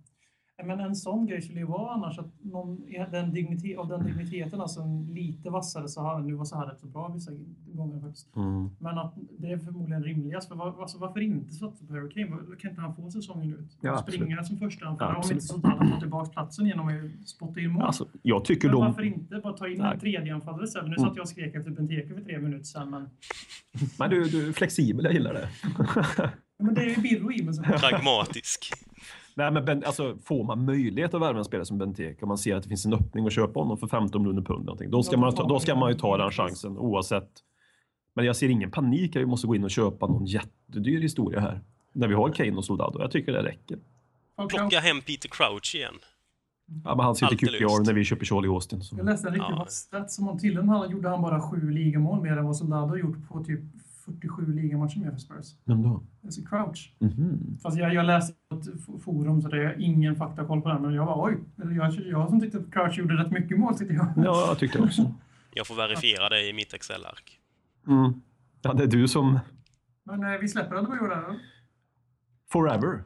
Men 0.64 0.80
en 0.80 0.95
sån 0.95 1.26
grej 1.26 1.41
skulle 1.41 1.60
ju 1.60 1.66
vara 1.66 1.91
annars 1.93 2.20
att 2.20 2.43
någon, 2.43 2.82
den 3.12 3.34
dignitet, 3.34 3.78
av 3.78 3.88
den 3.88 4.05
digniteten, 4.05 4.62
alltså 4.62 4.82
en 4.82 5.05
lite 5.14 5.49
vassare, 5.49 5.88
så 5.88 6.01
har, 6.01 6.20
nu 6.20 6.34
var 6.34 6.45
så 6.45 6.55
här 6.57 6.66
rätt 6.66 6.80
så 6.80 6.88
bra 6.88 7.07
vissa 7.07 7.32
gånger 7.68 7.99
faktiskt. 7.99 8.36
Mm. 8.36 8.70
Men 8.80 8.97
att 8.97 9.14
det 9.39 9.51
är 9.51 9.57
förmodligen 9.57 10.03
rimligast. 10.03 10.47
För 10.47 10.55
var, 10.55 10.82
alltså, 10.82 10.97
varför 10.97 11.20
inte 11.20 11.53
satsa 11.53 11.86
på 11.86 11.93
Harry 11.93 12.10
Kane? 12.10 12.38
Kan 12.60 12.70
inte 12.70 12.82
han 12.82 12.95
få 12.95 13.12
säsongen 13.12 13.53
ut? 13.53 13.78
Ja, 13.82 13.97
springa 13.97 14.43
som 14.43 14.57
första 14.57 14.86
anfallare. 14.86 15.16
Ja, 15.22 15.24
om 15.26 15.32
inte 15.32 15.45
så 15.45 15.55
att 15.57 15.64
han 15.64 15.91
tar 15.91 15.99
tillbaka 15.99 16.30
platsen 16.32 16.66
genom 16.66 16.88
att 16.88 17.28
spotta 17.30 17.60
in 17.60 17.72
mål. 17.72 17.84
Alltså, 17.84 18.07
jag 18.22 18.45
tycker 18.45 18.68
men 18.68 18.78
de... 18.78 18.86
varför 18.86 19.03
inte 19.03 19.36
bara 19.43 19.53
ta 19.53 19.68
in 19.68 19.78
Nej. 19.78 19.93
en 19.93 19.99
tredje 19.99 20.36
anfallare 20.36 20.64
istället? 20.64 20.89
Nu 20.89 20.95
Mm. 20.99 21.10
satt 21.10 21.16
jag 21.16 21.24
och 21.24 21.30
skrek 21.30 21.55
efter 21.55 21.72
Benteke 21.72 22.14
för 22.14 22.22
tre 22.22 22.39
minuter 22.39 22.64
sedan, 22.66 22.89
men, 22.89 23.10
Men 23.99 24.10
du, 24.10 24.24
du 24.24 24.47
är 24.49 24.53
flexibel, 24.53 25.05
jag 25.05 25.14
gillar 25.14 25.34
det. 25.34 25.49
men 26.60 26.74
det 26.74 26.82
är 26.82 26.89
ju 26.89 27.01
Birro 27.01 27.32
i 27.32 27.43
mig. 27.43 27.53
Pragmatisk. 27.80 28.74
Nej, 29.36 29.51
men 29.51 29.65
ben, 29.65 29.84
alltså, 29.86 30.17
får 30.23 30.43
man 30.43 30.65
möjlighet 30.65 31.13
att 31.13 31.21
värva 31.21 31.39
en 31.39 31.45
spelare 31.45 31.65
som 31.65 31.77
Benteke 31.77 32.21
och 32.21 32.27
man 32.27 32.38
ser 32.38 32.55
att 32.55 32.63
det 32.63 32.69
finns 32.69 32.86
en 32.86 32.93
öppning 32.93 33.25
att 33.25 33.34
köpa 33.34 33.59
honom 33.59 33.77
för 33.77 33.88
15 33.88 34.21
miljoner 34.21 34.41
pund, 34.41 34.65
någonting, 34.65 34.89
då, 34.91 35.03
ska 35.03 35.17
man, 35.17 35.36
ta- 35.36 35.47
då 35.47 35.59
ska 35.59 35.75
man 35.75 35.91
ju 35.91 35.97
ta 35.97 36.17
den 36.17 36.32
chansen 36.32 36.77
oavsett. 36.77 37.30
Men 38.13 38.25
jag 38.25 38.36
ser 38.36 38.49
ingen 38.49 38.71
panik 38.71 39.15
att 39.15 39.21
vi 39.21 39.25
måste 39.25 39.47
gå 39.47 39.55
in 39.55 39.63
och 39.63 39.71
köpa 39.71 40.07
någon 40.07 40.25
jättedyr 40.25 41.01
historia 41.01 41.39
här. 41.39 41.61
När 41.93 42.07
vi 42.07 42.13
har 42.13 42.30
Kane 42.30 42.51
och 42.55 42.65
Soldado. 42.65 42.99
Jag 43.01 43.11
tycker 43.11 43.32
det 43.32 43.43
räcker. 43.43 43.77
Plocka 44.49 44.80
hem 44.80 45.01
Peter 45.01 45.30
Crouch 45.30 45.75
igen. 45.75 45.93
Ja, 46.86 46.95
men 46.95 47.05
han 47.05 47.15
sitter 47.15 47.34
i 47.34 47.38
QPR 47.38 47.86
när 47.86 47.93
vi 47.93 48.03
köper 48.03 48.25
Charlie 48.25 48.47
Austin. 48.47 48.82
Så. 48.82 48.97
Jag 48.97 49.05
läste 49.05 49.27
en 49.27 49.34
riktig 49.34 49.53
Ja. 49.57 49.65
stats 49.69 50.15
som 50.15 50.30
om 50.30 50.39
tydligen 50.39 50.69
han 50.69 50.91
gjorde 50.91 51.09
han 51.09 51.21
bara 51.21 51.41
sju 51.41 51.69
ligamål 51.71 52.21
mer 52.21 52.38
än 52.38 52.45
vad 52.45 52.57
Soldado 52.57 52.88
har 52.88 52.97
gjort 52.97 53.27
på 53.30 53.43
typ 53.43 53.59
47 54.14 54.53
ligamatcher 54.53 54.99
med 54.99 55.12
för 55.12 55.20
Spurs. 55.20 55.55
Vem 55.66 55.84
då? 55.84 56.03
Alltså 56.24 56.41
Crouch. 56.45 56.93
Mhm. 56.99 57.57
Fast 57.64 57.78
jag, 57.78 57.93
jag 57.93 58.05
läste 58.05 58.34
på 58.49 58.55
ett 58.55 59.03
forum 59.03 59.41
så 59.41 59.47
det 59.47 59.64
är 59.66 59.76
ingen 59.80 60.16
faktakoll 60.16 60.62
på 60.62 60.70
den, 60.70 60.82
men 60.82 60.93
jag 60.93 61.05
var 61.05 61.26
oj. 61.26 61.38
Eller 61.62 61.72
Jag, 61.76 61.93
jag 61.93 62.30
som 62.30 62.39
tyckte 62.39 62.57
att 62.57 62.72
Crouch 62.74 62.97
gjorde 62.97 63.14
rätt 63.24 63.32
mycket 63.32 63.60
mål 63.60 63.78
tyckte 63.78 63.93
jag. 63.93 64.07
Ja, 64.18 64.45
jag 64.47 64.57
tyckte 64.60 64.80
också. 64.80 65.14
Jag 65.53 65.68
får 65.68 65.76
verifiera 65.76 66.30
det 66.30 66.49
i 66.49 66.53
mitt 66.53 66.74
Excel-ark. 66.74 67.39
Mm. 67.88 68.22
Ja, 68.62 68.74
det 68.74 68.84
är 68.84 68.88
du 68.88 69.07
som... 69.07 69.39
Men 70.03 70.24
eh, 70.34 70.39
vi 70.39 70.47
släpper 70.47 70.76
Adebayor 70.76 71.10
där. 71.10 71.22
då. 71.28 71.36
Forever. 72.51 73.03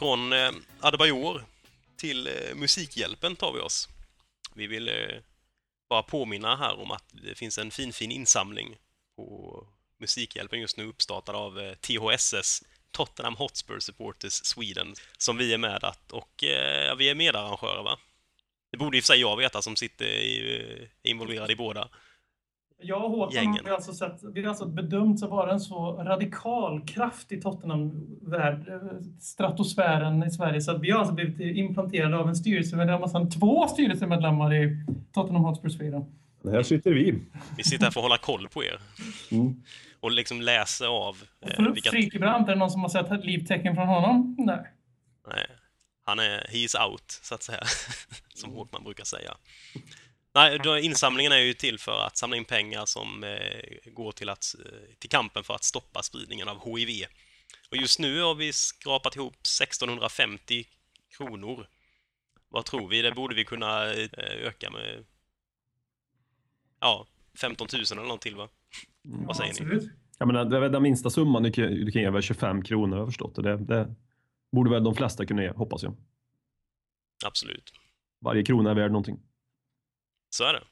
Från 0.00 0.32
eh, 0.32 0.50
Adebayor 0.80 1.44
till 1.96 2.26
eh, 2.26 2.54
Musikhjälpen 2.54 3.36
tar 3.36 3.52
vi 3.52 3.60
oss. 3.60 3.88
Vi 4.54 4.66
vill 4.66 4.88
eh, 4.88 4.94
bara 5.88 6.02
påminna 6.02 6.56
här 6.56 6.80
om 6.80 6.90
att 6.90 7.04
det 7.10 7.34
finns 7.34 7.58
en 7.58 7.70
fin, 7.70 7.92
fin 7.92 8.10
insamling 8.10 8.76
på 9.16 9.66
Musikhjälpen 9.98 10.60
just 10.60 10.76
nu 10.76 10.86
uppstartad 10.86 11.34
av 11.34 11.60
eh, 11.60 11.74
THSS, 11.74 12.62
Tottenham 12.90 13.36
Hotspur 13.36 13.80
Supporters 13.80 14.32
Sweden, 14.32 14.94
som 15.18 15.36
vi 15.36 15.54
är 15.54 15.58
med 15.58 15.84
att 15.84 16.12
och 16.12 16.44
eh, 16.44 16.96
vi 16.96 17.08
är 17.08 17.14
medarrangörer 17.14 17.82
va? 17.82 17.98
Det 18.70 18.76
borde 18.76 18.96
i 18.96 19.00
och 19.00 19.04
för 19.04 19.12
sig 19.12 19.20
jag 19.20 19.36
veta 19.36 19.62
som 19.62 19.76
sitter 19.76 20.06
i, 20.06 20.60
eh, 20.60 21.10
involverad 21.10 21.50
i 21.50 21.56
båda. 21.56 21.88
Jag 22.82 23.04
och 23.04 23.10
Håkan 23.10 23.34
Gängen. 23.34 23.64
har 23.64 23.72
alltså, 23.72 23.92
sett, 23.92 24.22
vi 24.34 24.42
har 24.42 24.48
alltså 24.48 24.66
bedömts 24.66 25.22
att 25.22 25.30
vara 25.30 25.52
en 25.52 25.60
så 25.60 25.92
radikal 25.92 26.80
kraft 26.86 27.32
i 27.32 27.40
Tottenham-värld, 27.40 28.68
eh, 28.68 28.78
stratosfären 29.20 30.22
i 30.22 30.30
Sverige, 30.30 30.60
så 30.60 30.70
att 30.70 30.80
vi 30.80 30.90
har 30.90 30.98
alltså 30.98 31.14
blivit 31.14 31.56
implanterade 31.56 32.16
av 32.16 32.28
en 32.28 32.36
styrelsemedlem, 32.36 33.02
alltså 33.02 33.26
två 33.40 33.68
styrelsemedlemmar 33.68 34.54
i 34.54 34.84
Tottenham 35.12 35.44
Hotspur 35.44 35.68
Sweden. 35.68 36.04
Här 36.44 36.62
sitter 36.62 36.90
vi. 36.90 37.22
Vi 37.56 37.62
sitter 37.62 37.84
här 37.84 37.90
för 37.90 38.00
att 38.00 38.04
hålla 38.04 38.18
koll 38.18 38.48
på 38.48 38.64
er. 38.64 38.80
Mm. 39.30 39.62
Och 40.00 40.10
liksom 40.10 40.40
läsa 40.40 40.88
av 40.88 41.16
eh, 41.40 41.56
Filip 41.56 41.76
vilka... 41.76 41.90
Frikebrant, 41.90 42.48
är 42.48 42.52
det 42.52 42.58
någon 42.58 42.70
som 42.70 42.80
har 42.80 42.88
sett 42.88 43.24
livtecken 43.24 43.74
från 43.74 43.88
honom? 43.88 44.36
Nej. 44.38 44.72
Nej, 45.28 45.46
han 46.06 46.18
är, 46.18 46.46
he 46.48 46.58
is 46.58 46.74
out, 46.74 47.20
så 47.22 47.34
att 47.34 47.42
säga. 47.42 47.62
som 48.34 48.52
Håkman 48.52 48.84
brukar 48.84 49.04
säga. 49.04 49.36
Nej, 50.34 50.58
då, 50.58 50.78
insamlingen 50.78 51.32
är 51.32 51.38
ju 51.38 51.54
till 51.54 51.78
för 51.78 52.06
att 52.06 52.16
samla 52.16 52.36
in 52.36 52.44
pengar 52.44 52.86
som 52.86 53.24
eh, 53.24 53.92
går 53.92 54.12
till, 54.12 54.28
att, 54.28 54.44
till 54.98 55.10
kampen 55.10 55.44
för 55.44 55.54
att 55.54 55.64
stoppa 55.64 56.02
spridningen 56.02 56.48
av 56.48 56.76
HIV. 56.76 57.04
Och 57.70 57.76
just 57.76 57.98
nu 57.98 58.20
har 58.20 58.34
vi 58.34 58.52
skrapat 58.52 59.16
ihop 59.16 59.34
1650 59.34 60.64
kronor. 61.16 61.66
Vad 62.48 62.64
tror 62.64 62.88
vi? 62.88 63.02
Det 63.02 63.12
borde 63.12 63.34
vi 63.34 63.44
kunna 63.44 63.92
eh, 63.92 64.08
öka 64.46 64.70
med 64.70 65.04
ja, 66.80 67.06
15 67.40 67.66
000 67.72 67.82
eller 67.92 68.08
något 68.08 68.20
till 68.20 68.36
va? 68.36 68.48
Vad 69.02 69.36
säger 69.36 69.52
ni? 69.52 69.60
Absolut. 69.60 70.50
Det 70.50 70.56
är 70.56 70.60
väl 70.60 70.72
den 70.72 70.82
minsta 70.82 71.10
summan 71.10 71.42
du 71.42 71.52
kan, 71.52 71.66
du 71.66 71.92
kan 71.92 72.02
ge 72.02 72.10
väl 72.10 72.22
25 72.22 72.62
kronor 72.62 72.96
har 72.96 73.02
jag 73.02 73.08
förstått. 73.08 73.34
Det, 73.34 73.56
det 73.56 73.94
borde 74.52 74.70
väl 74.70 74.84
de 74.84 74.94
flesta 74.94 75.26
kunna 75.26 75.42
ge, 75.42 75.50
hoppas 75.50 75.82
jag. 75.82 75.96
Absolut. 77.26 77.72
Varje 78.20 78.42
krona 78.42 78.70
är 78.70 78.74
värd 78.74 78.90
någonting. 78.90 79.20
Så 80.30 80.44
är 80.44 80.52
det. 80.52 80.62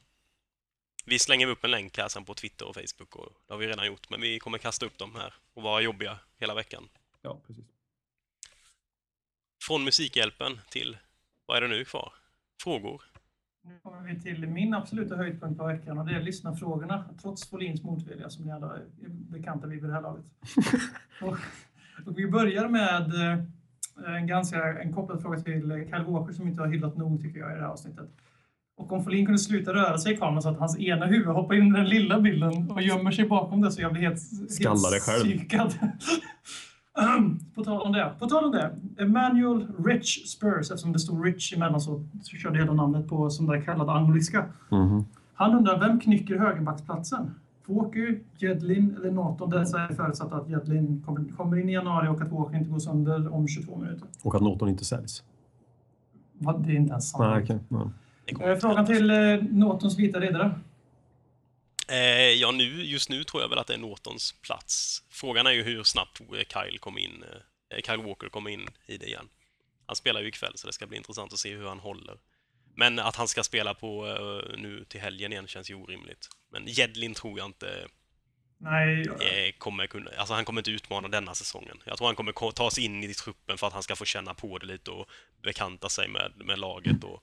Vi 1.06 1.18
slänger 1.18 1.46
upp 1.46 1.64
en 1.64 1.70
länk 1.70 1.98
här 1.98 2.08
sen 2.08 2.24
på 2.24 2.34
Twitter 2.34 2.68
och 2.68 2.74
Facebook 2.74 3.16
och 3.16 3.32
det 3.46 3.52
har 3.52 3.58
vi 3.58 3.66
redan 3.66 3.86
gjort, 3.86 4.10
men 4.10 4.20
vi 4.20 4.38
kommer 4.38 4.58
kasta 4.58 4.86
upp 4.86 4.98
dem 4.98 5.14
här 5.14 5.34
och 5.54 5.62
vara 5.62 5.80
jobbiga 5.80 6.18
hela 6.38 6.54
veckan. 6.54 6.88
Ja, 7.22 7.40
precis. 7.46 7.64
Från 9.62 9.84
Musikhjälpen 9.84 10.60
till, 10.70 10.96
vad 11.46 11.56
är 11.56 11.60
det 11.60 11.68
nu 11.68 11.84
kvar? 11.84 12.12
Frågor? 12.62 13.02
Nu 13.62 13.78
kommer 13.82 14.00
vi 14.02 14.20
till 14.20 14.46
min 14.46 14.74
absoluta 14.74 15.16
höjdpunkt 15.16 15.58
på 15.58 15.66
veckan 15.66 15.98
och 15.98 16.06
det 16.06 16.14
är 16.14 16.22
lyssnarfrågorna, 16.22 17.04
trots 17.22 17.50
Folins 17.50 17.82
motvilja 17.82 18.30
som 18.30 18.44
ni 18.44 18.52
alla 18.52 18.76
är 18.76 18.86
bekanta 19.08 19.66
vid 19.66 19.80
vid 19.80 19.90
det 19.90 19.94
här 19.94 20.02
laget. 20.02 20.24
och, 21.22 21.36
och 22.06 22.18
vi 22.18 22.26
börjar 22.26 22.68
med 22.68 23.14
eh, 23.14 24.16
en 24.16 24.26
ganska 24.26 24.78
en 24.78 24.94
kopplad 24.94 25.22
fråga 25.22 25.40
till 25.40 25.86
Kyle 25.90 26.04
Walker 26.04 26.32
som 26.32 26.48
inte 26.48 26.62
har 26.62 26.68
hyllat 26.68 26.96
nog 26.96 27.22
tycker 27.22 27.40
jag 27.40 27.52
i 27.52 27.54
det 27.54 27.60
här 27.60 27.68
avsnittet. 27.68 28.08
Och 28.78 28.92
om 28.92 29.04
Folin 29.04 29.26
kunde 29.26 29.38
sluta 29.38 29.74
röra 29.74 29.98
sig 29.98 30.12
i 30.12 30.16
kameran 30.16 30.42
så 30.42 30.48
att 30.48 30.58
hans 30.58 30.78
ena 30.78 31.06
huvud 31.06 31.26
hoppar 31.26 31.54
in 31.54 31.66
i 31.66 31.70
den 31.70 31.88
lilla 31.88 32.20
bilden 32.20 32.70
och 32.70 32.82
gömmer 32.82 33.10
sig 33.10 33.28
bakom 33.28 33.60
det 33.60 33.72
så 33.72 33.80
jag 33.82 33.92
blir 33.92 34.02
helt, 34.02 34.20
Skallar 34.52 34.90
dig 34.90 35.00
själv. 35.00 35.24
psykad. 35.24 35.74
på 37.54 37.64
tal 37.64 37.80
om 37.82 37.92
det. 37.92 38.12
På 38.18 38.26
tal 38.26 38.44
om 38.44 38.50
det. 38.52 38.76
Emmanuel 39.02 39.66
Rich 39.86 40.26
Spurs, 40.26 40.70
eftersom 40.70 40.92
det 40.92 40.98
stod 40.98 41.24
Rich 41.24 41.52
emellan 41.52 41.80
så, 41.80 42.04
så 42.22 42.36
körde 42.36 42.58
jag 42.58 42.64
hela 42.64 42.74
namnet 42.74 43.08
på 43.08 43.30
som 43.30 43.46
det 43.46 43.60
kallade 43.62 43.92
angliska. 43.92 44.44
Mhm. 44.70 45.04
Han 45.34 45.54
undrar, 45.54 45.80
vem 45.80 46.00
knycker 46.00 46.38
högerbacksplatsen? 46.38 47.34
Walker, 47.66 48.20
Jedlin 48.38 48.96
eller 48.96 49.10
Norton? 49.10 49.50
Dessa 49.50 49.80
är 49.80 49.94
förutsatt 49.94 50.32
att 50.32 50.48
Jedlin 50.48 51.02
kommer, 51.36 51.58
in 51.58 51.68
i 51.68 51.72
januari 51.72 52.08
och 52.08 52.22
att 52.22 52.32
Walker 52.32 52.56
inte 52.56 52.70
går 52.70 52.78
sönder 52.78 53.34
om 53.34 53.48
22 53.48 53.76
minuter. 53.76 54.08
Och 54.22 54.34
att 54.34 54.42
Norton 54.42 54.68
inte 54.68 54.84
säljs. 54.84 55.22
Det 56.38 56.48
är 56.48 56.76
inte 56.76 56.90
ens 56.90 57.10
sant. 57.10 57.20
Nej, 57.20 57.42
okej. 57.42 57.58
Ja. 57.68 57.90
Eh. 58.28 58.58
Frågan 58.58 58.86
till 58.86 59.10
eh, 59.10 59.36
Nortons 59.50 59.98
vita 59.98 60.20
riddare. 60.20 60.60
Eh, 61.90 61.98
ja, 62.32 62.50
nu, 62.50 62.84
just 62.84 63.08
nu 63.10 63.24
tror 63.24 63.42
jag 63.42 63.48
väl 63.48 63.58
att 63.58 63.66
det 63.66 63.74
är 63.74 63.78
Nortons 63.78 64.32
plats. 64.32 65.02
Frågan 65.10 65.46
är 65.46 65.50
ju 65.50 65.62
hur 65.62 65.82
snabbt 65.82 66.20
Kyle 66.48 66.78
kommer 66.78 67.00
in, 67.00 67.24
Kyle 67.84 68.02
Walker 68.02 68.28
kommer 68.28 68.50
in 68.50 68.68
i 68.86 68.96
det 68.96 69.06
igen. 69.06 69.28
Han 69.86 69.96
spelar 69.96 70.20
ju 70.20 70.28
ikväll, 70.28 70.52
så 70.54 70.66
det 70.66 70.72
ska 70.72 70.86
bli 70.86 70.96
intressant 70.96 71.32
att 71.32 71.38
se 71.38 71.54
hur 71.56 71.68
han 71.68 71.78
håller. 71.80 72.18
Men 72.74 72.98
att 72.98 73.16
han 73.16 73.28
ska 73.28 73.42
spela 73.42 73.74
på 73.74 74.06
nu 74.58 74.84
till 74.88 75.00
helgen 75.00 75.32
igen 75.32 75.46
känns 75.46 75.70
ju 75.70 75.74
orimligt. 75.74 76.28
Men 76.52 76.62
Jedlin 76.66 77.14
tror 77.14 77.38
jag 77.38 77.46
inte 77.46 77.86
Nej, 78.60 79.00
eh, 79.00 79.52
kommer 79.58 79.86
kunna, 79.86 80.10
alltså 80.16 80.34
han 80.34 80.44
kommer 80.44 80.60
inte 80.60 80.70
utmana 80.70 81.08
denna 81.08 81.34
säsongen. 81.34 81.78
Jag 81.84 81.96
tror 81.98 82.06
han 82.08 82.16
kommer 82.16 82.32
ko- 82.32 82.52
ta 82.52 82.70
sig 82.70 82.84
in 82.84 83.04
i 83.04 83.14
truppen 83.14 83.58
för 83.58 83.66
att 83.66 83.72
han 83.72 83.82
ska 83.82 83.96
få 83.96 84.04
känna 84.04 84.34
på 84.34 84.58
det 84.58 84.66
lite 84.66 84.90
och 84.90 85.08
bekanta 85.42 85.88
sig 85.88 86.08
med, 86.08 86.32
med 86.36 86.58
laget 86.58 87.04
och 87.04 87.22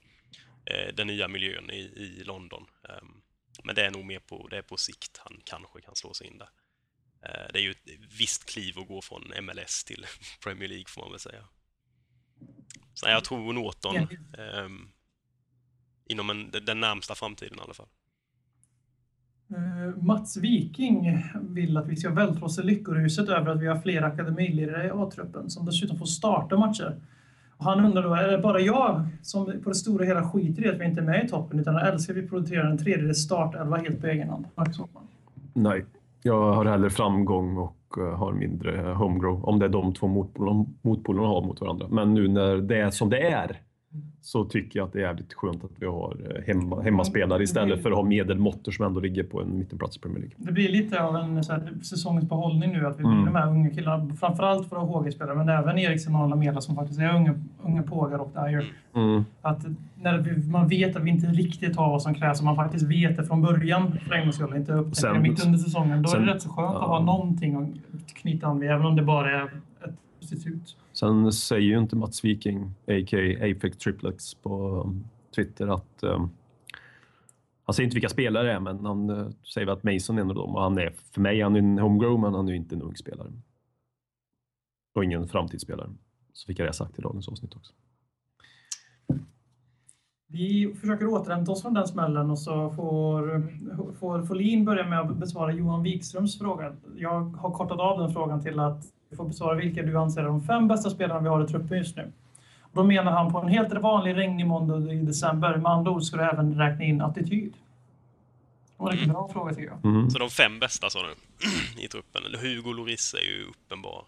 den 0.94 1.06
nya 1.06 1.28
miljön 1.28 1.70
i, 1.70 1.80
i 1.80 2.24
London. 2.24 2.66
Ehm, 2.88 3.22
men 3.64 3.74
det 3.74 3.86
är 3.86 3.90
nog 3.90 4.04
mer 4.04 4.18
på, 4.18 4.48
det 4.48 4.58
är 4.58 4.62
på 4.62 4.76
sikt 4.76 5.20
han 5.24 5.40
kanske 5.44 5.80
kan 5.80 5.96
slå 5.96 6.14
sig 6.14 6.26
in 6.26 6.38
där. 6.38 6.48
Eh, 7.22 7.52
det 7.52 7.58
är 7.58 7.62
ju 7.62 7.70
ett 7.70 7.78
visst 8.18 8.44
kliv 8.44 8.78
att 8.78 8.88
gå 8.88 9.02
från 9.02 9.22
MLS 9.42 9.84
till 9.84 10.06
Premier 10.44 10.68
League 10.68 10.84
får 10.88 11.02
man 11.02 11.10
väl 11.10 11.20
säga. 11.20 11.44
Så 12.94 13.08
jag 13.08 13.24
tror 13.24 13.52
Norton 13.52 13.96
ehm, 14.38 14.88
inom 16.06 16.30
en, 16.30 16.50
den 16.50 16.80
närmsta 16.80 17.14
framtiden 17.14 17.58
i 17.58 17.62
alla 17.62 17.74
fall. 17.74 17.88
Eh, 19.50 20.02
Mats 20.02 20.36
Viking 20.36 21.22
vill 21.40 21.76
att 21.76 21.88
vi 21.88 21.96
ska 21.96 22.10
vältra 22.10 22.44
oss 22.44 22.58
i 22.58 22.62
lyckoruset 22.62 23.28
över 23.28 23.50
att 23.50 23.60
vi 23.60 23.66
har 23.66 23.80
fler 23.80 24.02
akademilirare 24.02 24.86
i 24.86 24.90
A-truppen 24.90 25.50
som 25.50 25.66
dessutom 25.66 25.98
får 25.98 26.06
starta 26.06 26.56
matcher. 26.56 27.00
Och 27.58 27.64
han 27.64 27.84
undrar 27.84 28.02
då, 28.02 28.14
är 28.14 28.28
det 28.28 28.38
bara 28.38 28.60
jag 28.60 29.06
som 29.22 29.44
på 29.46 29.68
det 29.68 29.74
stora 29.74 30.04
hela 30.04 30.22
skiter 30.22 30.66
i 30.66 30.68
att 30.68 30.80
vi 30.80 30.84
inte 30.84 31.00
är 31.00 31.04
med 31.04 31.24
i 31.24 31.28
toppen 31.28 31.60
utan 31.60 31.76
älskar 31.76 32.14
vi 32.14 32.28
producerar 32.28 32.70
en 32.70 32.78
tredjedel 32.78 33.14
startelva 33.14 33.76
helt 33.76 34.00
på 34.00 34.06
egen 34.06 34.28
hand? 34.28 34.46
Nej, 35.52 35.84
jag 36.22 36.52
har 36.52 36.64
hellre 36.64 36.90
framgång 36.90 37.56
och 37.56 37.98
eh, 37.98 38.18
har 38.18 38.32
mindre 38.32 38.80
homegrow. 38.80 39.44
Om 39.44 39.58
det 39.58 39.64
är 39.64 39.68
de 39.68 39.94
två 39.94 40.06
motpolerna, 40.06 40.66
motpolerna 40.82 41.28
har 41.28 41.42
mot 41.42 41.60
varandra. 41.60 41.86
Men 41.90 42.14
nu 42.14 42.28
när 42.28 42.56
det 42.56 42.80
är 42.80 42.90
som 42.90 43.10
det 43.10 43.20
är 43.20 43.60
så 44.20 44.44
tycker 44.44 44.78
jag 44.78 44.86
att 44.86 44.92
det 44.92 44.98
är 44.98 45.02
jävligt 45.02 45.34
skönt 45.34 45.64
att 45.64 45.70
vi 45.76 45.86
har 45.86 46.16
eh, 46.36 46.42
hemma, 46.46 46.82
hemmaspelare 46.82 47.42
istället 47.42 47.82
för 47.82 47.90
att 47.90 47.96
ha 47.96 48.04
medelmåttor 48.04 48.72
som 48.72 48.86
ändå 48.86 49.00
ligger 49.00 49.22
på 49.24 49.42
en 49.42 49.58
mittenplats 49.58 49.96
i 49.96 50.00
Premier 50.00 50.18
League. 50.20 50.34
Det 50.38 50.52
blir 50.52 50.68
lite 50.68 51.02
av 51.02 51.16
en 51.16 51.44
så 51.44 51.52
här, 51.52 51.72
säsongens 51.82 52.28
behållning 52.28 52.72
nu 52.72 52.86
att 52.86 52.94
vi 52.98 53.02
blir 53.02 53.12
Mm. 53.12 53.24
de 53.24 53.34
här 53.34 53.48
unga 53.50 53.70
killarna, 53.70 54.14
framförallt 54.14 54.68
för 54.68 54.76
HG-spelare 54.76 55.36
men 55.36 55.48
även 55.48 55.78
Eriksen 55.78 56.14
och 56.16 56.28
Lamela 56.28 56.60
som 56.60 56.74
faktiskt 56.76 57.00
är 57.00 57.14
unga, 57.16 57.34
unga 57.62 57.82
pågar 57.82 58.18
och 58.18 58.30
Dyer. 58.34 58.72
Mm. 58.94 59.24
Att 59.42 59.64
när 59.94 60.18
vi, 60.18 60.50
man 60.50 60.68
vet 60.68 60.96
att 60.96 61.02
vi 61.02 61.10
inte 61.10 61.26
riktigt 61.26 61.76
har 61.76 61.88
vad 61.90 62.02
som 62.02 62.14
krävs 62.14 62.38
och 62.38 62.44
man 62.44 62.56
faktiskt 62.56 62.86
vet 62.90 63.16
det 63.16 63.24
från 63.24 63.42
början 63.42 63.98
för 64.06 64.14
en 64.14 64.22
gångs 64.22 64.34
skull, 64.36 64.56
inte 64.56 64.72
upptäcker 64.72 65.14
det 65.14 65.20
mitt 65.20 65.46
under 65.46 65.58
säsongen. 65.58 66.02
Då 66.02 66.08
är 66.08 66.12
sen- 66.12 66.26
det 66.26 66.34
rätt 66.34 66.42
så 66.42 66.48
skönt 66.48 66.76
att 66.76 66.82
ja. 66.82 66.86
ha 66.86 67.00
någonting 67.00 67.54
att 67.56 68.14
knyta 68.14 68.46
an 68.46 68.60
vid, 68.60 68.70
även 68.70 68.86
om 68.86 68.96
det 68.96 69.02
bara 69.02 69.40
är 69.40 69.44
ett 69.44 69.94
substitut. 70.20 70.76
Sen 70.98 71.32
säger 71.32 71.62
ju 71.62 71.78
inte 71.78 71.96
Mats 71.96 72.24
Viking, 72.24 72.64
a.k.a. 72.64 73.50
Apex 73.50 73.78
Triplex 73.78 74.34
på 74.34 74.82
um, 74.86 75.04
Twitter 75.34 75.68
att 75.68 76.02
um, 76.02 76.30
han 77.64 77.74
säger 77.74 77.84
inte 77.84 77.94
vilka 77.94 78.08
spelare 78.08 78.46
det 78.46 78.52
är, 78.52 78.60
men 78.60 78.86
han 78.86 79.10
uh, 79.10 79.30
säger 79.54 79.66
att 79.66 79.82
Mason 79.82 80.18
är 80.18 80.22
en 80.22 80.30
av 80.30 80.34
dem. 80.34 80.54
Och 80.54 80.62
han 80.62 80.78
är, 80.78 80.94
för 81.12 81.20
mig 81.20 81.40
han 81.40 81.54
är 81.54 81.58
en 81.58 81.78
homegrown, 81.78 82.20
men 82.20 82.34
han 82.34 82.48
är 82.48 82.52
ju 82.52 82.56
inte 82.56 82.74
en 82.74 82.82
ung 82.82 82.96
spelare. 82.96 83.32
Och 84.94 85.04
ingen 85.04 85.28
framtidsspelare. 85.28 85.90
Så 86.32 86.46
fick 86.46 86.58
jag 86.58 86.68
det 86.68 86.72
sagt 86.72 86.98
i 86.98 87.02
dagens 87.02 87.28
avsnitt 87.28 87.56
också. 87.56 87.72
Vi 90.26 90.74
försöker 90.80 91.06
återhämta 91.06 91.52
oss 91.52 91.62
från 91.62 91.74
den 91.74 91.86
smällen 91.88 92.30
och 92.30 92.38
så 92.38 92.70
får, 92.70 93.92
får 93.92 94.22
Folin 94.22 94.64
börja 94.64 94.88
med 94.88 95.00
att 95.00 95.16
besvara 95.16 95.52
Johan 95.52 95.82
Wikströms 95.82 96.38
fråga. 96.38 96.76
Jag 96.96 97.20
har 97.20 97.52
kortat 97.52 97.80
av 97.80 98.00
den 98.00 98.12
frågan 98.12 98.42
till 98.42 98.60
att 98.60 98.84
du 99.16 99.18
får 99.18 99.28
besvara 99.28 99.54
vilka 99.54 99.82
du 99.82 99.98
anser 99.98 100.20
är 100.20 100.24
de 100.24 100.46
fem 100.46 100.68
bästa 100.68 100.90
spelarna 100.90 101.20
vi 101.20 101.28
har 101.28 101.44
i 101.44 101.48
truppen 101.48 101.78
just 101.78 101.96
nu. 101.96 102.12
Och 102.60 102.70
då 102.72 102.84
menar 102.84 103.12
han 103.12 103.32
på 103.32 103.38
en 103.38 103.48
helt 103.48 103.72
vanlig 103.72 104.16
regnig 104.16 104.46
måndag 104.46 104.92
i 104.92 104.96
december. 104.96 105.56
Med 105.56 105.72
andra 105.72 105.90
ord 105.90 106.02
ska 106.02 106.16
du 106.16 106.22
även 106.22 106.58
räkna 106.58 106.84
in 106.84 107.00
attityd. 107.00 107.52
Det 107.52 108.82
var 108.82 108.90
en 108.90 108.92
riktigt 108.92 109.12
bra 109.12 109.28
fråga 109.32 109.54
tycker 109.54 109.68
jag. 109.68 109.84
Mhm. 109.84 110.10
Så 110.10 110.18
de 110.18 110.30
fem 110.30 110.58
bästa 110.58 110.90
sa 110.90 110.98
du 111.02 111.14
i 111.84 111.88
truppen. 111.88 112.24
Eller 112.24 112.38
Hugo 112.38 112.72
Lloris 112.72 113.14
är 113.14 113.24
ju 113.24 113.44
uppenbar. 113.44 114.04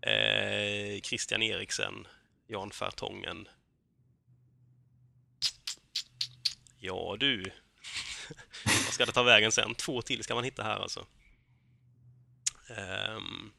Eh, 0.00 1.00
Christian 1.00 1.42
Eriksen, 1.42 2.06
Jan 2.46 2.70
Fertongen. 2.70 3.48
Ja 6.78 7.16
du. 7.20 7.42
Vad 8.64 8.94
ska 8.94 9.06
det 9.06 9.12
ta 9.12 9.22
vägen 9.22 9.52
sen? 9.52 9.74
Två 9.74 10.02
till 10.02 10.22
ska 10.22 10.34
man 10.34 10.44
hitta 10.44 10.62
här 10.62 10.80
alltså. 10.80 11.04
Ehm, 12.76 13.50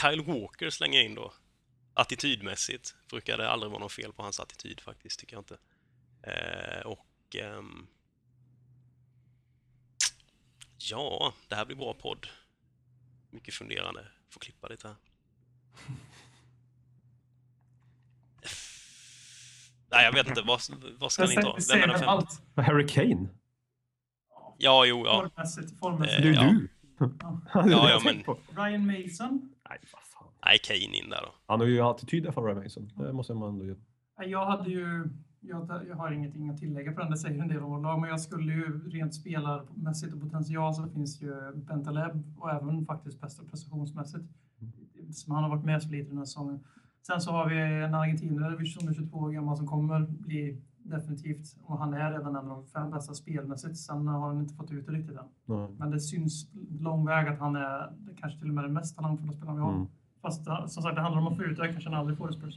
Kyle 0.00 0.22
Walker 0.22 0.70
slänger 0.70 0.98
jag 0.98 1.04
in 1.06 1.14
då. 1.14 1.32
Attitydmässigt 1.94 2.94
brukar 3.10 3.38
det 3.38 3.50
aldrig 3.50 3.70
vara 3.72 3.80
något 3.80 3.92
fel 3.92 4.12
på 4.12 4.22
hans 4.22 4.40
attityd 4.40 4.80
faktiskt, 4.80 5.20
tycker 5.20 5.36
jag 5.36 5.40
inte. 5.40 5.58
Eh, 6.22 6.80
och 6.86 7.36
ehm, 7.36 7.86
Ja, 10.90 11.34
det 11.48 11.54
här 11.54 11.64
blir 11.66 11.76
bra 11.76 11.94
podd. 11.94 12.26
Mycket 13.30 13.54
funderande. 13.54 14.06
Får 14.30 14.40
klippa 14.40 14.68
lite 14.68 14.88
här. 14.88 14.96
Nej, 19.90 20.04
jag 20.04 20.12
vet 20.12 20.28
inte. 20.28 20.42
Vad, 20.42 20.60
vad 20.98 21.12
ska 21.12 21.22
Jag 21.22 21.28
ni 21.28 21.34
ta? 21.42 21.56
Vem 21.70 21.76
är 21.78 21.80
den 21.80 21.90
väl 21.90 21.98
fem? 21.98 22.08
allt. 22.08 22.42
Harry 22.56 22.86
Kane? 22.86 23.28
Ja, 24.58 24.84
jo, 24.86 25.06
ja. 25.06 25.20
Formmässigt. 25.34 25.78
formmässigt. 25.78 26.22
Det 26.22 26.28
är 26.28 26.32
ju 26.32 26.34
Ja. 26.34 26.42
du! 26.42 26.68
Ja. 27.54 27.68
Ja, 27.68 28.00
men-. 28.04 28.24
Ryan 28.56 28.86
Mason. 28.86 29.54
Nej, 29.70 29.78
vad 29.92 30.02
fan. 30.02 30.32
Nej, 30.44 30.58
Kane 30.58 30.96
in 30.96 31.10
där 31.10 31.22
då. 31.22 31.34
Han 31.46 31.60
har 31.60 31.66
ju 31.66 31.80
attityd 31.80 32.22
där 32.22 32.32
för 32.32 32.42
Ryan 32.42 32.62
Mason. 32.62 32.92
Det 32.96 33.12
måste 33.12 33.34
man 33.34 33.48
ändå 33.48 33.64
ge. 33.66 33.74
Jag 34.26 34.46
hade 34.46 34.70
ju... 34.70 35.08
Jag, 35.40 35.84
jag 35.88 35.96
har 35.96 36.12
ingenting 36.12 36.50
att 36.50 36.58
tillägga 36.58 36.92
på 36.92 37.00
den, 37.00 37.10
det 37.10 37.16
säger 37.16 37.42
en 37.42 37.48
del 37.48 37.62
om 37.62 37.82
lag, 37.82 38.00
men 38.00 38.10
jag 38.10 38.20
skulle 38.20 38.52
ju 38.52 38.90
rent 38.90 39.14
spelarmässigt 39.14 40.14
och 40.14 40.20
potential 40.20 40.74
så 40.74 40.88
finns 40.88 41.22
ju 41.22 41.52
Bentaleb 41.54 42.38
och 42.38 42.50
även 42.50 42.86
faktiskt 42.86 43.20
bästa 43.20 43.44
prestationsmässigt. 43.44 44.24
Som 45.12 45.34
han 45.34 45.42
har 45.42 45.50
varit 45.50 45.64
med 45.64 45.82
så 45.82 45.88
lite 45.88 46.08
den 46.08 46.18
här 46.18 46.24
säsongen. 46.24 46.64
Sen 47.06 47.20
så 47.20 47.30
har 47.30 47.48
vi 47.48 47.84
en 47.84 47.94
argentinare 47.94 48.66
som 48.66 48.88
är 48.88 48.94
22 48.94 49.18
år 49.18 49.30
gammal 49.30 49.56
som 49.56 49.66
kommer 49.66 50.00
bli 50.00 50.62
definitivt, 50.90 51.56
och 51.64 51.78
han 51.78 51.94
är 51.94 52.10
redan 52.12 52.26
en 52.26 52.36
av 52.36 52.46
de 52.48 52.66
fem 52.66 52.90
bästa 52.90 53.14
spelmässigt. 53.14 53.78
Sen 53.78 54.08
har 54.08 54.28
han 54.28 54.40
inte 54.40 54.54
fått 54.54 54.70
ut 54.70 54.86
det 54.86 54.92
riktigt 54.92 55.16
än. 55.18 55.24
Nej. 55.44 55.68
Men 55.78 55.90
det 55.90 56.00
syns 56.00 56.46
lång 56.80 57.06
väg 57.06 57.28
att 57.28 57.38
han 57.38 57.56
är 57.56 57.92
kanske 58.20 58.38
till 58.38 58.48
och 58.48 58.54
med 58.54 58.64
den 58.64 58.72
mest 58.72 58.96
talangfulla 58.96 59.32
spelaren 59.32 59.56
vi 59.56 59.62
har. 59.62 59.72
Mm. 59.72 59.86
Fast 60.22 60.44
det- 60.44 60.68
som 60.68 60.82
sagt, 60.82 60.96
det 60.96 61.02
handlar 61.02 61.20
om 61.22 61.26
att 61.28 61.36
få 61.36 61.42
ut 61.44 61.56
det. 61.58 61.72
Kanske 61.72 61.90
han 61.90 61.98
aldrig 61.98 62.18
får 62.18 62.28
det 62.28 62.34
Spurs. 62.34 62.54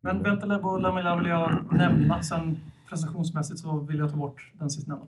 Men 0.00 0.22
Bentaleb 0.22 0.66
och 0.66 0.80
Lamela 0.80 1.16
vill 1.16 1.26
jag 1.26 1.64
nämna. 1.72 2.22
Sen 2.22 2.58
prestationsmässigt 2.88 3.60
så 3.60 3.78
vill 3.78 3.98
jag 3.98 4.10
ta 4.10 4.16
bort 4.16 4.50
den 4.52 4.70
sistnämnda. 4.70 5.06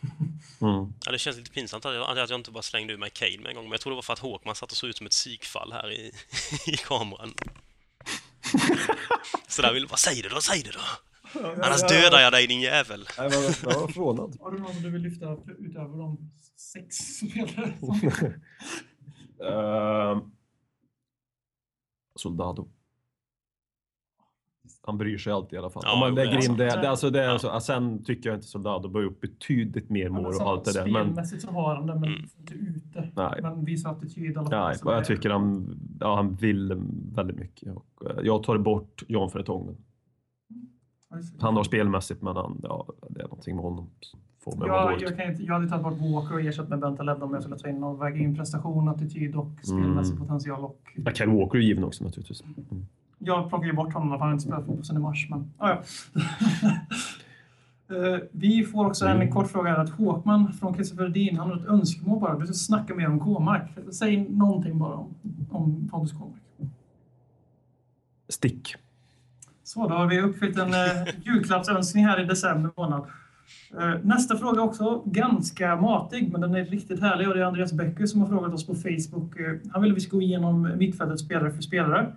Mm. 0.60 0.92
Ja, 1.04 1.12
det 1.12 1.18
känns 1.18 1.36
lite 1.36 1.50
pinsamt 1.50 1.86
att 1.86 1.94
jag, 1.94 2.18
att 2.18 2.30
jag 2.30 2.38
inte 2.40 2.50
bara 2.50 2.62
slängde 2.62 2.92
ur 2.92 2.98
mig 2.98 3.10
Kane 3.10 3.36
med 3.38 3.46
en 3.46 3.54
gång, 3.54 3.64
men 3.64 3.72
jag 3.72 3.80
tror 3.80 3.90
det 3.90 3.94
var 3.94 4.02
för 4.02 4.12
att 4.12 4.18
Håkman 4.18 4.54
satt 4.54 4.70
och 4.70 4.76
såg 4.76 4.90
ut 4.90 4.96
som 4.96 5.06
ett 5.06 5.12
psykfall 5.12 5.72
här 5.72 5.92
i, 5.92 6.12
i 6.66 6.76
kameran. 6.76 7.32
Så 9.48 9.62
där 9.62 9.72
ville 9.72 9.86
bara, 9.86 9.96
säg 9.96 10.22
det 10.22 10.28
då, 10.28 10.40
säg 10.40 10.62
det 10.62 10.70
då! 10.70 10.80
Annars 11.34 11.82
dödar 11.88 12.20
jag 12.20 12.32
dig 12.32 12.46
din 12.46 12.60
jävel! 12.60 13.04
Jag 13.16 13.24
var, 13.24 13.70
jag 13.72 13.80
var 13.80 13.88
förvånad. 13.88 14.36
Har 14.40 14.50
du 14.50 14.58
någon 14.58 14.82
du 14.82 14.90
vill 14.90 15.02
lyfta 15.02 15.36
utöver 15.58 15.98
de 15.98 16.30
sex 16.56 16.96
spelare? 16.96 17.72
som- 17.80 18.10
Ehm, 19.46 20.20
Soldado. 22.14 22.68
Han 24.82 24.98
bryr 24.98 25.18
sig 25.18 25.32
alltid 25.32 25.52
i 25.54 25.58
alla 25.58 25.70
fall. 25.70 25.82
Ja, 25.86 25.92
Om 25.94 26.00
man 26.00 26.14
lägger 26.14 26.44
in 26.50 26.56
det, 26.56 26.64
det, 26.64 26.90
alltså 26.90 27.10
det 27.10 27.20
är 27.24 27.28
Ja. 27.28 27.38
så, 27.38 27.60
sen 27.60 28.04
tycker 28.04 28.28
jag 28.30 28.36
inte 28.36 28.46
Soldado 28.46 28.88
bör 28.88 29.04
upp 29.04 29.20
betydligt 29.20 29.90
mer 29.90 30.08
mål 30.08 30.26
och 30.26 30.40
allt 30.42 30.64
det 30.64 30.72
där. 30.72 30.86
Men, 30.86 31.04
Spelmässigt 31.04 31.42
så 31.42 31.50
har 31.50 31.74
han 31.74 31.86
det, 31.86 31.94
men 31.94 32.04
Mm. 32.04 32.28
inte 32.38 32.54
ute. 32.54 33.10
Nej. 33.16 33.38
Men 33.42 33.64
visar 33.64 33.90
attityd 33.92 34.32
i 34.32 34.36
alla 34.36 34.50
fall. 34.50 34.68
nej, 34.84 34.94
jag 34.96 35.04
tycker 35.04 35.30
han, 35.30 35.78
ja, 36.00 36.16
han 36.16 36.34
vill 36.34 36.72
väldigt 37.14 37.36
mycket. 37.36 37.76
Och, 37.76 38.10
eh, 38.10 38.16
jag 38.22 38.42
tar 38.42 38.58
bort 38.58 39.02
Jan 39.08 39.30
Fertongen. 39.30 39.76
Han 41.40 41.56
har 41.56 41.64
spelmässigt, 41.64 42.22
men 42.22 42.36
han, 42.36 42.60
ja, 42.62 42.86
det 43.10 43.20
är 43.20 43.24
någonting 43.24 43.56
med 43.56 43.64
honom 43.64 43.90
får 44.40 44.56
mig 44.56 44.68
må 44.68 44.74
Jag, 45.00 45.16
kan 45.16 45.30
inte, 45.30 45.42
jag 45.42 45.54
hade 45.54 45.68
tagit 45.68 45.82
bort 45.84 45.92
Walker 46.00 46.34
och 46.34 46.40
ersatt 46.40 46.68
med 46.68 46.78
Bentaleb 46.78 47.22
om 47.22 47.34
jag 47.34 47.42
skulle 47.42 47.58
ta 47.58 47.68
in 47.68 47.84
och 47.84 48.02
väga 48.02 48.16
in 48.16 48.36
prestation, 48.36 48.88
attityd 48.88 49.36
och 49.36 49.50
spelmässig 49.62 50.14
Mm. 50.14 50.26
potential. 50.26 50.64
Och 50.64 50.80
Ja, 51.04 51.12
Kyle 51.14 51.30
Walker 51.30 51.58
är 51.58 51.62
given 51.62 51.84
också 51.84 52.04
naturligtvis. 52.04 52.42
Mm. 52.70 52.86
jag 53.18 53.48
plockar 53.48 53.66
ju 53.66 53.72
bort 53.72 53.92
honom 53.92 54.08
för 54.08 54.18
han 54.18 54.32
inte 54.32 54.44
spelat 54.44 54.66
fotboll 54.66 54.84
sedan 54.84 54.96
i 54.96 55.00
mars. 55.00 55.26
Men, 55.30 55.52
ah, 55.58 55.68
ja. 55.70 55.82
Eh, 57.90 58.18
Vi 58.32 58.64
får 58.64 58.86
också 58.86 59.04
en 59.06 59.16
Mm. 59.16 59.30
kort 59.32 59.50
fråga 59.50 59.70
här. 59.70 59.78
Att 59.78 59.90
Håkman 59.90 60.52
från 60.52 60.74
Christopher 60.74 61.06
Edin, 61.06 61.36
han 61.36 61.48
har 61.50 61.56
ett 61.56 61.66
önskemål 61.66 62.20
bara. 62.20 62.38
Du 62.38 62.46
ska 62.46 62.54
snacka 62.54 62.94
mer 62.94 63.08
om 63.08 63.20
Kåmark. 63.20 63.70
Säg 63.92 64.28
någonting 64.30 64.78
bara 64.78 64.94
om, 64.94 65.14
om 65.50 65.88
Pontus 65.90 66.12
Kåmark. 66.12 66.42
Stick. 68.28 68.74
Så, 69.68 69.88
då 69.88 69.94
har 69.94 70.06
vi 70.06 70.20
uppfyllt 70.20 70.58
en 70.58 70.74
eh, 70.74 71.14
julklappsönskning 71.22 72.06
här 72.06 72.20
i 72.20 72.24
december 72.24 72.70
månad. 72.76 73.06
Eh, 73.80 73.94
nästa 74.02 74.36
fråga 74.36 74.62
också 74.62 75.02
ganska 75.04 75.76
matig, 75.76 76.32
men 76.32 76.40
den 76.40 76.54
är 76.54 76.64
riktigt 76.64 77.00
härlig 77.00 77.28
och 77.28 77.34
det 77.34 77.40
är 77.40 77.44
Andreas 77.44 77.72
Becker 77.72 78.06
som 78.06 78.20
har 78.20 78.28
frågat 78.28 78.54
oss 78.54 78.66
på 78.66 78.74
Facebook. 78.74 79.40
Eh, 79.40 79.70
han 79.72 79.82
vill 79.82 79.90
att 79.90 79.96
vi 79.96 80.00
ska 80.00 80.16
gå 80.16 80.22
igenom 80.22 80.72
mittfältet 80.76 81.20
spelare 81.20 81.50
för 81.50 81.62
spelare. 81.62 82.12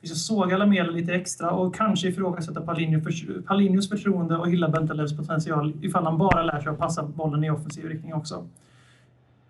Vi 0.00 0.08
ska 0.08 0.14
såga 0.14 0.58
Lamela 0.58 0.90
lite 0.90 1.14
extra 1.14 1.50
och 1.50 1.74
kanske 1.74 2.08
ifrågasätta 2.08 2.60
Paulinho 2.60 3.00
för, 3.00 3.42
Paulinhos 3.42 3.88
förtroende 3.88 4.36
och 4.36 4.50
hylla 4.50 4.68
Bentalebs 4.68 5.16
potential 5.16 5.72
ifall 5.82 6.04
han 6.04 6.18
bara 6.18 6.42
lär 6.42 6.60
sig 6.60 6.72
att 6.72 6.78
passa 6.78 7.02
bollen 7.02 7.44
i 7.44 7.50
offensiv 7.50 7.84
riktning 7.84 8.14
också. 8.14 8.46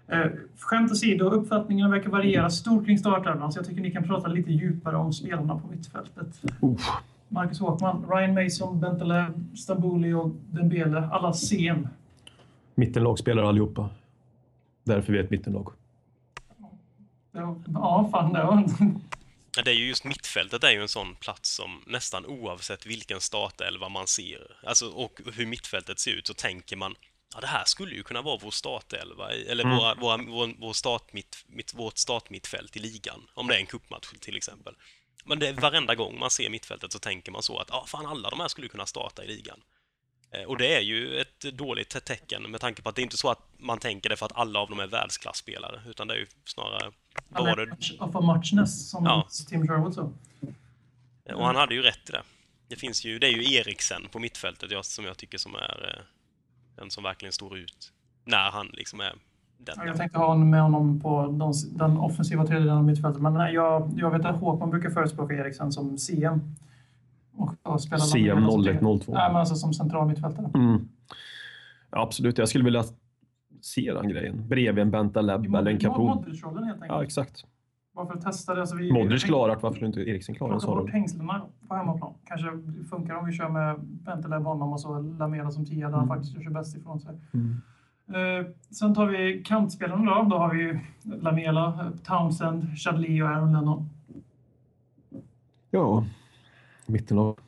Eh, 0.08 0.26
skämt 0.58 0.92
åsido, 0.92 1.24
uppfattningarna 1.24 1.90
verkar 1.90 2.10
variera 2.10 2.50
stort 2.50 2.86
kring 2.86 2.98
startelvan 2.98 3.52
så 3.52 3.58
jag 3.58 3.66
tycker 3.66 3.82
ni 3.82 3.90
kan 3.90 4.04
prata 4.04 4.28
lite 4.28 4.52
djupare 4.52 4.96
om 4.96 5.12
spelarna 5.12 5.58
på 5.58 5.68
mittfältet. 5.68 6.42
Uff. 6.60 6.90
Marcus 7.32 7.60
Håkman, 7.60 8.06
Ryan 8.10 8.34
Mason, 8.44 8.80
Bentaleb, 8.80 9.56
Stambouli 9.56 10.12
och 10.12 10.30
Dembele. 10.30 11.08
Alla 11.12 11.32
sen. 11.32 11.88
Mittenlag 12.74 13.18
spelar 13.18 13.42
allihopa. 13.42 13.90
Därför 14.84 15.12
vi 15.12 15.18
är 15.18 15.24
ett 15.24 15.30
mittenlag. 15.30 15.72
Ja, 17.32 18.08
fan 18.12 18.32
det 18.32 18.42
var... 18.44 18.64
Det 19.64 19.70
är 19.70 19.74
ju 19.74 19.88
just 19.88 20.04
mittfältet 20.04 20.64
är 20.64 20.70
ju 20.70 20.82
en 20.82 20.88
sån 20.88 21.14
plats 21.14 21.50
som 21.54 21.82
nästan 21.86 22.26
oavsett 22.26 22.86
vilken 22.86 23.20
startelva 23.20 23.88
man 23.88 24.06
ser, 24.06 24.56
alltså 24.66 24.86
och 24.88 25.20
hur 25.34 25.46
mittfältet 25.46 25.98
ser 25.98 26.10
ut, 26.10 26.26
så 26.26 26.34
tänker 26.34 26.76
man 26.76 26.94
ja, 27.34 27.40
det 27.40 27.46
här 27.46 27.64
skulle 27.64 27.94
ju 27.94 28.02
kunna 28.02 28.22
vara 28.22 28.38
vår 28.42 28.50
startelva, 28.50 29.30
eller 29.32 29.64
Mm. 29.64 29.76
våra, 29.76 29.94
våra, 29.94 30.16
vår, 30.16 30.60
vår 30.60 30.72
startmitt, 30.72 31.44
mitt, 31.46 31.74
vårt 31.74 31.98
startmittfält 31.98 32.76
i 32.76 32.78
ligan, 32.78 33.20
om 33.34 33.46
det 33.46 33.54
är 33.54 33.60
en 33.60 33.66
cupmatch 33.66 34.08
till 34.20 34.36
exempel. 34.36 34.74
Men 35.24 35.38
det 35.38 35.52
varenda 35.52 35.94
gång 35.94 36.18
man 36.18 36.30
ser 36.30 36.50
mittfältet 36.50 36.92
så 36.92 36.98
tänker 36.98 37.32
man 37.32 37.42
så 37.42 37.58
att 37.58 37.68
ja, 37.70 37.84
fan 37.88 38.06
alla 38.06 38.30
de 38.30 38.40
här 38.40 38.48
skulle 38.48 38.68
kunna 38.68 38.86
starta 38.86 39.24
i 39.24 39.26
ligan. 39.26 39.60
Eh, 40.30 40.42
Och 40.42 40.56
det 40.58 40.74
är 40.76 40.80
ju 40.80 41.20
ett 41.20 41.40
dåligt 41.40 41.88
te- 41.88 42.00
tecken 42.00 42.42
med 42.50 42.60
tanke 42.60 42.82
på 42.82 42.88
att 42.88 42.94
det 42.96 43.00
är 43.00 43.04
inte 43.04 43.16
så 43.16 43.30
att 43.30 43.48
man 43.58 43.78
tänker 43.78 44.08
det 44.08 44.16
för 44.16 44.26
att 44.26 44.36
alla 44.36 44.58
av 44.60 44.68
dem 44.70 44.80
är 44.80 44.86
världsklasspelare, 44.86 45.82
utan 45.88 46.08
det 46.08 46.14
är 46.14 46.18
ju 46.18 46.26
snarare, 46.44 46.92
vad 47.28 47.46
var 47.46 47.56
det, 47.56 47.72
Of 48.00 48.16
a 48.16 48.20
muchness, 48.34 48.90
som 48.90 49.04
Ja. 49.04 49.28
Tim 49.48 49.68
Sherwood 49.68 49.94
sa. 49.94 50.12
Och 51.34 51.46
han 51.46 51.56
hade 51.56 51.74
ju 51.74 51.82
rätt 51.82 52.08
i 52.08 52.12
det. 52.12 52.22
Det 52.68 52.76
finns 52.76 53.04
ju, 53.04 53.18
det 53.18 53.26
är 53.26 53.30
ju 53.30 53.54
Eriksen 53.54 54.08
på 54.08 54.18
mittfältet 54.18 54.70
jag, 54.70 54.84
som 54.84 55.04
jag 55.04 55.16
tycker 55.16 55.38
som 55.38 55.54
är 55.54 55.94
eh, 55.98 56.04
den 56.76 56.90
som 56.90 57.02
verkligen 57.04 57.32
står 57.32 57.58
ut. 57.58 57.92
När 58.24 58.50
han 58.50 58.66
liksom 58.66 59.00
är 59.00 59.14
den. 59.64 59.74
Ja, 59.78 59.86
Jag 59.86 59.96
tänkte 59.96 60.18
ha 60.18 60.26
honom 60.26 60.50
med 60.50 60.62
honom 60.62 61.00
på 61.00 61.26
de, 61.26 61.52
den 61.78 61.96
offensiva 61.96 62.46
tredjedelen 62.46 62.78
av 62.78 62.84
mittfältet, 62.84 63.22
men 63.22 63.34
nej, 63.34 63.54
jag, 63.54 63.90
jag 63.96 64.10
vet 64.10 64.24
att 64.24 64.36
Håkman 64.36 64.70
brukar 64.70 64.90
förespråka 64.90 65.34
Eriksen 65.34 65.72
som 65.72 65.98
CM. 65.98 66.40
Och, 67.36 67.54
och 67.62 67.80
spela 67.80 68.00
CM 68.00 68.26
Lamela 68.38 68.50
som- 68.52 68.60
0102. 68.64 69.12
Nej, 69.12 69.28
men 69.28 69.36
alltså 69.36 69.54
som 69.54 69.72
central 69.74 70.08
mittfältare. 70.08 70.50
Mm. 70.54 70.88
Ja, 71.90 72.02
absolut, 72.02 72.38
jag 72.38 72.48
skulle 72.48 72.64
vilja 72.64 72.82
se 73.60 73.92
den 73.94 74.08
grejen. 74.08 74.48
Bredvid 74.48 74.82
en 74.82 74.90
Bentaleb 74.90 75.54
eller 75.54 75.70
en 75.70 75.78
Capoe. 75.78 76.14
Modric-rollen 76.14 76.64
helt 76.64 76.74
enkelt. 76.82 76.92
Ja, 76.92 77.02
exakt. 77.04 77.44
Bara 77.94 78.06
för 78.06 78.14
att 78.14 78.22
testa 78.22 78.54
det. 78.54 78.60
Alltså 78.60 78.76
vi, 78.76 78.92
Modric 78.92 79.24
vi- 79.24 79.28
klarat, 79.28 79.62
varför 79.62 79.74
skulle 79.74 79.86
inte 79.86 80.00
Eriksen 80.00 80.34
klara 80.34 80.48
en 80.48 80.52
Plocka 80.52 80.66
sån 80.66 80.74
bort 80.76 80.82
roll? 80.84 80.90
hängslena 80.92 81.42
på 81.68 81.74
hemmaplan. 81.74 82.12
Kanske 82.24 82.46
funkar 82.90 83.14
om 83.14 83.26
vi 83.26 83.32
kör 83.32 83.48
med 83.48 83.76
Bentaleb 83.80 84.42
honom 84.42 84.72
och 84.72 84.80
så 84.80 84.98
Lamela 84.98 85.50
som 85.50 85.66
tia 85.66 85.86
där 85.88 85.96
han 85.96 86.04
Mm. 86.04 86.08
faktiskt 86.08 86.34
gör 86.34 86.42
sig 86.42 86.52
bäst 86.52 86.76
ifrån 86.76 87.00
sig. 87.00 87.18
Mm. 87.34 87.56
Eh, 88.14 88.46
sen 88.70 88.94
tar 88.94 89.06
vi 89.06 89.42
kantspelarna 89.42 90.14
då. 90.14 90.28
Då 90.30 90.36
har 90.36 90.54
vi 90.54 90.80
Lamela, 91.02 91.66
eh, 91.66 91.90
Townsend, 92.04 92.78
Chadli 92.78 93.22
och 93.22 93.28
Aaron 93.28 93.52
Lennon. 93.52 93.88
Ja, 95.70 96.04
mittenlag. 96.86 97.38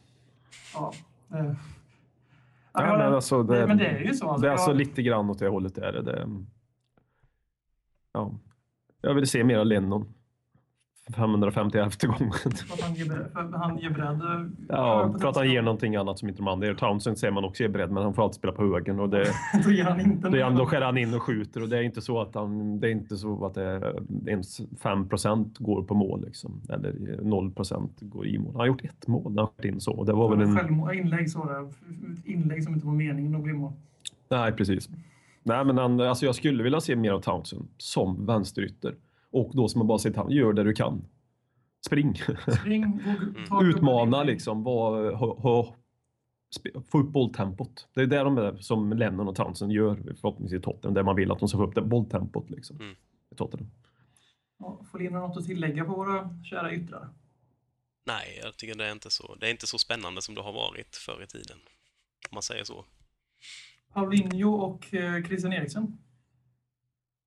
Ja, 0.75 0.93
eh. 1.35 1.45
Ja, 1.45 1.55
Ja, 2.75 2.97
men, 2.99 3.15
alltså, 3.15 3.43
det, 3.43 3.67
men 3.67 3.79
det 3.79 3.87
är 3.87 4.01
ju 4.01 4.15
så. 4.15 4.29
Alltså, 4.29 4.43
det 4.43 4.49
är 4.49 4.53
alltså 4.53 4.73
lite 4.73 5.03
grann 5.03 5.31
åt 5.31 5.39
det 5.39 5.49
hållet. 5.49 5.79
Är 5.79 5.93
det. 5.93 6.03
det 6.03 6.29
ja. 8.13 8.31
Jag 9.01 9.15
vill 9.15 9.27
se 9.27 9.45
mer 9.45 9.59
av 9.59 9.67
Lennon. 9.67 10.15
550 11.11 11.79
elfte 11.79 12.07
gången. 12.07 12.33
för 12.33 12.75
att 12.75 12.81
han 13.55 13.79
ger 13.79 13.91
han 13.91 14.21
eh, 14.21 14.51
Ja, 14.69 15.15
för 15.21 15.29
att 15.29 15.37
han 15.37 15.51
ger 15.51 15.63
någonting 15.63 15.97
annat 15.97 16.19
som 16.19 16.29
inte 16.29 16.41
de 16.41 16.49
andra 16.49 16.67
gör. 16.67 16.75
Townsend 16.75 17.19
ser 17.19 17.31
man 17.31 17.45
också 17.45 17.65
är 17.65 17.69
beredd, 17.69 17.91
men 17.91 18.03
han 18.03 18.15
får 18.15 18.23
alltid 18.23 18.35
spela 18.35 18.53
på 18.53 18.63
högen. 18.63 19.01
Och 19.01 19.09
det, 19.09 19.27
Då 19.65 19.71
ger 19.71 19.85
han 19.85 20.01
inte 20.01 20.29
då 20.51 20.67
skär 20.67 20.81
han 20.81 20.99
in 20.99 21.15
och 21.15 21.23
skjuter 21.23 21.63
och 21.63 21.69
det 21.69 21.79
är 21.79 21.83
inte 21.83 22.03
så 22.03 22.21
att, 22.21 22.35
han, 22.35 22.81
det 22.81 22.89
är 22.89 22.91
inte 22.91 23.17
så 23.17 23.47
att 23.47 23.55
det 23.55 23.63
är 23.63 24.03
ens 24.29 24.61
5 24.83 25.09
går 25.59 25.83
på 25.83 25.95
mål. 25.95 26.25
Liksom. 26.25 26.63
Eller 26.69 26.93
0% 26.93 27.89
går 28.01 28.27
i 28.27 28.39
mål. 28.39 28.53
Han 28.53 28.61
har 28.61 28.67
gjort 28.67 28.85
ett 28.85 29.07
mål 29.07 29.33
när 29.33 29.43
han 29.43 29.51
skjutit 29.57 29.75
in 29.75 29.81
så. 29.81 29.93
Och 29.93 30.07
det 30.07 30.13
var 30.13 30.37
väl 30.37 30.49
en... 30.49 30.57
Självmål, 30.57 30.95
inlägg 30.95 31.31
så 31.31 31.45
där. 31.45 31.69
Ett 31.69 32.27
Inlägg 32.27 32.65
som 32.65 32.75
inte 32.75 32.87
var 32.87 32.95
meningen 32.95 33.35
att 33.35 33.43
bli 33.43 33.53
mål. 33.53 33.73
Nej, 34.29 34.53
precis. 34.53 34.89
Nej, 35.43 35.65
men 35.65 35.79
han, 35.79 36.01
alltså 36.01 36.27
jag 36.27 36.35
skulle 36.35 36.63
vilja 36.63 36.81
se 36.81 36.97
mer 36.97 37.13
av 37.13 37.21
Townsend 37.21 37.69
som 37.79 38.27
vänsterytter. 38.27 38.95
Och 39.33 39.51
då 39.55 39.69
som 39.69 39.79
man 39.79 39.87
bara 39.87 39.99
säger 39.99 40.25
till 40.25 40.37
gör 40.37 40.53
det 40.53 40.65
du 40.65 40.73
kan. 40.73 41.05
Spring. 41.87 42.15
Spring, 42.61 43.01
ta 43.49 43.65
Utmana 43.65 44.23
liksom. 44.23 44.63
Var, 44.63 45.13
ha, 45.13 45.41
ha, 45.41 45.75
få 46.91 46.99
upp 46.99 47.13
bolltempot. 47.13 47.89
Det 47.95 48.01
är 48.01 48.07
det 48.07 48.19
de 48.19 48.39
är, 48.39 48.57
som 48.57 48.93
Lennon 48.93 49.29
och 49.29 49.37
Townsend 49.37 49.73
gör 49.73 49.95
förhoppningsvis 50.21 50.61
i 50.61 50.63
Tottenham. 50.63 50.95
Där 50.95 51.03
man 51.03 51.17
vill 51.17 51.31
att 51.31 51.39
de 51.39 51.49
ska 51.49 51.59
få 51.59 51.65
upp 51.65 51.75
det 51.75 51.83
bolltempot 51.83 52.51
liksom. 52.51 52.77
Mm. 52.77 52.95
I 53.31 53.35
Tottenham. 53.35 53.71
Ja, 54.59 54.81
Får 54.91 54.99
Lina 54.99 55.21
något 55.21 55.37
att 55.37 55.47
tillägga 55.47 55.85
på 55.85 55.95
våra 55.95 56.43
kära 56.45 56.73
yttrar? 56.73 57.09
Nej, 58.07 58.41
jag 58.43 58.57
tycker 58.57 58.75
det 58.75 58.87
är 58.87 58.93
inte 58.93 59.11
så. 59.11 59.35
Det 59.35 59.47
är 59.47 59.51
inte 59.51 59.67
så 59.67 59.79
spännande 59.79 60.23
som 60.23 60.35
det 60.35 60.41
har 60.41 60.53
varit 60.53 60.97
förr 60.97 61.23
i 61.23 61.27
tiden. 61.27 61.57
Om 62.31 62.35
man 62.35 62.43
säger 62.43 62.65
så. 62.65 62.85
Paulinho 63.93 64.55
och 64.55 64.95
eh, 64.95 65.25
Christian 65.25 65.53
Eriksen. 65.53 65.99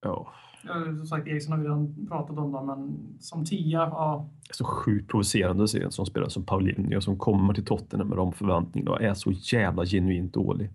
Ja. 0.01 0.33
Ja, 0.67 0.73
som 0.97 1.07
sagt, 1.07 1.27
Eriksen 1.27 1.51
har 1.51 1.59
vi 1.59 1.65
redan 1.65 2.07
pratat 2.09 2.37
om, 2.37 2.51
då, 2.51 2.61
men 2.63 2.97
som 3.19 3.45
tia, 3.45 3.79
ja. 3.79 4.25
Det 4.43 4.51
är 4.51 4.53
så 4.55 4.65
sjukt 4.65 5.09
provocerande 5.11 5.63
att 5.63 5.69
se 5.69 5.81
en 5.83 5.91
som 5.91 6.05
spelar 6.05 6.27
som 6.29 6.43
Paulinho 6.43 7.01
som 7.01 7.17
kommer 7.17 7.53
till 7.53 7.65
Tottenham 7.65 8.07
med 8.07 8.17
de 8.17 8.33
förväntningarna 8.33 8.91
och 8.91 9.01
är 9.01 9.13
så 9.13 9.31
jävla 9.31 9.85
genuint 9.85 10.33
dålig. 10.33 10.69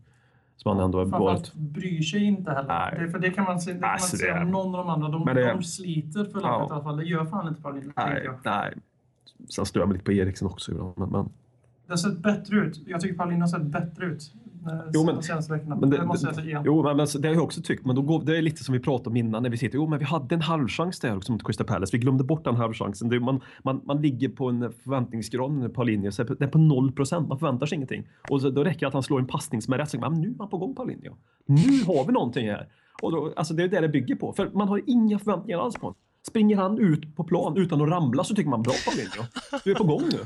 Som 0.57 0.76
han 0.76 0.84
ändå 0.84 0.99
har 0.99 1.07
varit. 1.07 1.55
Bryr 1.55 2.03
sig 2.03 2.24
inte 2.24 2.51
heller. 2.51 2.68
Nej. 2.93 3.01
Det, 3.07 3.11
för 3.12 3.18
det 3.18 3.30
kan 3.30 3.45
man, 3.45 3.61
se- 3.61 3.72
det 3.72 3.78
kan 3.78 3.80
man 3.80 3.91
Alltså, 3.91 4.16
det 4.16 4.20
säga 4.20 4.36
är- 4.36 4.43
om 4.43 4.51
någon 4.51 4.74
av 4.74 4.86
de 4.86 4.88
andra. 4.91 5.09
De, 5.09 5.24
det- 5.34 5.53
de 5.53 5.62
sliter 5.62 6.24
för 6.24 6.41
laget 6.41 6.43
Ja. 6.43 6.66
i 6.68 6.72
alla 6.72 6.82
fall. 6.82 6.97
Det 6.97 7.05
gör 7.05 7.24
fan 7.24 7.49
inte 7.49 7.62
Paulinho, 7.62 7.91
Nej, 7.97 8.28
nej. 8.45 8.74
Sen 9.49 9.66
stör 9.66 9.80
jag 9.80 9.88
mig 9.88 9.95
lite 9.95 10.05
på 10.05 10.12
Eriksen 10.12 10.49
också 10.49 10.72
ibland. 10.72 10.93
Men, 10.99 11.09
men, 11.11 11.28
Det 11.91 11.95
har 11.95 11.97
sett 11.99 12.18
bättre 12.18 12.57
ut. 12.57 12.82
Jag 12.86 13.01
tycker 13.01 13.14
Paulinho 13.16 13.41
har 13.41 13.49
sett 13.49 13.62
bättre 13.62 14.07
ut 14.07 14.32
Jo, 14.95 15.05
men- 15.05 15.22
senaste 15.22 15.53
veckorna. 15.53 15.76
men 15.76 15.91
det, 15.91 15.97
det, 15.97 16.07
måste 16.07 16.26
det, 16.26 16.28
jag 16.28 16.36
säga 16.36 16.47
igen. 16.47 16.62
jo, 16.66 16.82
men 16.82 16.97
det 16.97 17.28
har 17.28 17.34
jag 17.34 17.45
också 17.45 17.62
tyckt. 17.62 17.86
Men 17.86 17.97
då 17.97 18.03
går, 18.03 18.22
det 18.24 18.38
är 18.38 18.43
lite 18.43 18.64
som 18.64 18.72
vi 18.72 18.80
pratade 18.80 19.11
om 19.11 19.16
innan 19.16 19.43
när 19.43 19.51
vi 19.51 19.57
sitter. 19.57 19.76
Jo, 19.76 19.86
men 19.88 19.99
vi 19.99 20.05
hade 20.05 20.34
en 20.34 20.41
halvchans 20.41 21.01
där 21.01 21.16
också 21.16 21.32
mot 21.32 21.45
Crystal 21.47 21.66
Palace. 21.66 21.97
Vi 21.97 21.99
glömde 21.99 22.24
bort 22.24 22.45
den 22.45 22.57
halvchansen. 22.57 23.09
Det, 23.09 23.20
man, 23.20 23.41
man, 23.64 23.80
man 23.84 24.03
ligger 24.03 24.28
på 24.28 24.49
en 24.49 24.72
förväntningsgrad 24.72 25.51
med 25.51 25.74
Paulinho. 25.74 26.11
Det 26.11 26.45
är 26.45 26.47
på 26.49 26.59
0 26.59 26.93
procent. 26.93 27.28
Man 27.28 27.38
förväntar 27.38 27.66
sig 27.66 27.76
ingenting. 27.76 28.09
Och 28.28 28.41
så, 28.41 28.51
då 28.51 28.64
räcker 28.64 28.80
det 28.80 28.86
att 28.86 28.95
han 28.95 29.03
slår 29.03 29.18
en 29.18 29.26
passning 29.26 29.62
som 29.62 29.74
är 29.74 29.78
rätt. 29.78 29.91
Så, 29.91 29.99
men 30.01 30.12
nu 30.12 30.28
är 30.28 30.34
man 30.38 30.49
på 30.49 30.59
gång 30.59 30.74
Paulinho. 30.74 31.16
Nu 31.47 31.84
har 31.86 32.07
vi 32.07 32.12
någonting 32.12 32.49
här. 32.49 32.68
Och 33.03 33.12
då, 33.12 33.32
alltså, 33.36 33.55
det 33.55 33.62
är 33.62 33.68
det 33.68 33.80
det 33.80 33.88
bygger 33.88 34.14
på. 34.14 34.32
För 34.32 34.51
man 34.55 34.68
har 34.68 34.82
inga 34.86 35.18
förväntningar 35.18 35.59
alls 35.59 35.74
på 35.74 35.80
honom. 35.86 35.97
Springer 36.28 36.57
han 36.57 36.78
ut 36.78 37.16
på 37.16 37.24
plan 37.24 37.57
utan 37.57 37.82
att 37.82 37.88
ramla 37.88 38.24
så 38.24 38.34
tycker 38.34 38.51
man 38.51 38.62
bra 38.62 38.72
Paulinho. 38.86 39.30
Du 39.64 39.70
är 39.70 39.74
på 39.74 39.84
gång 39.84 40.03
nu. 40.12 40.18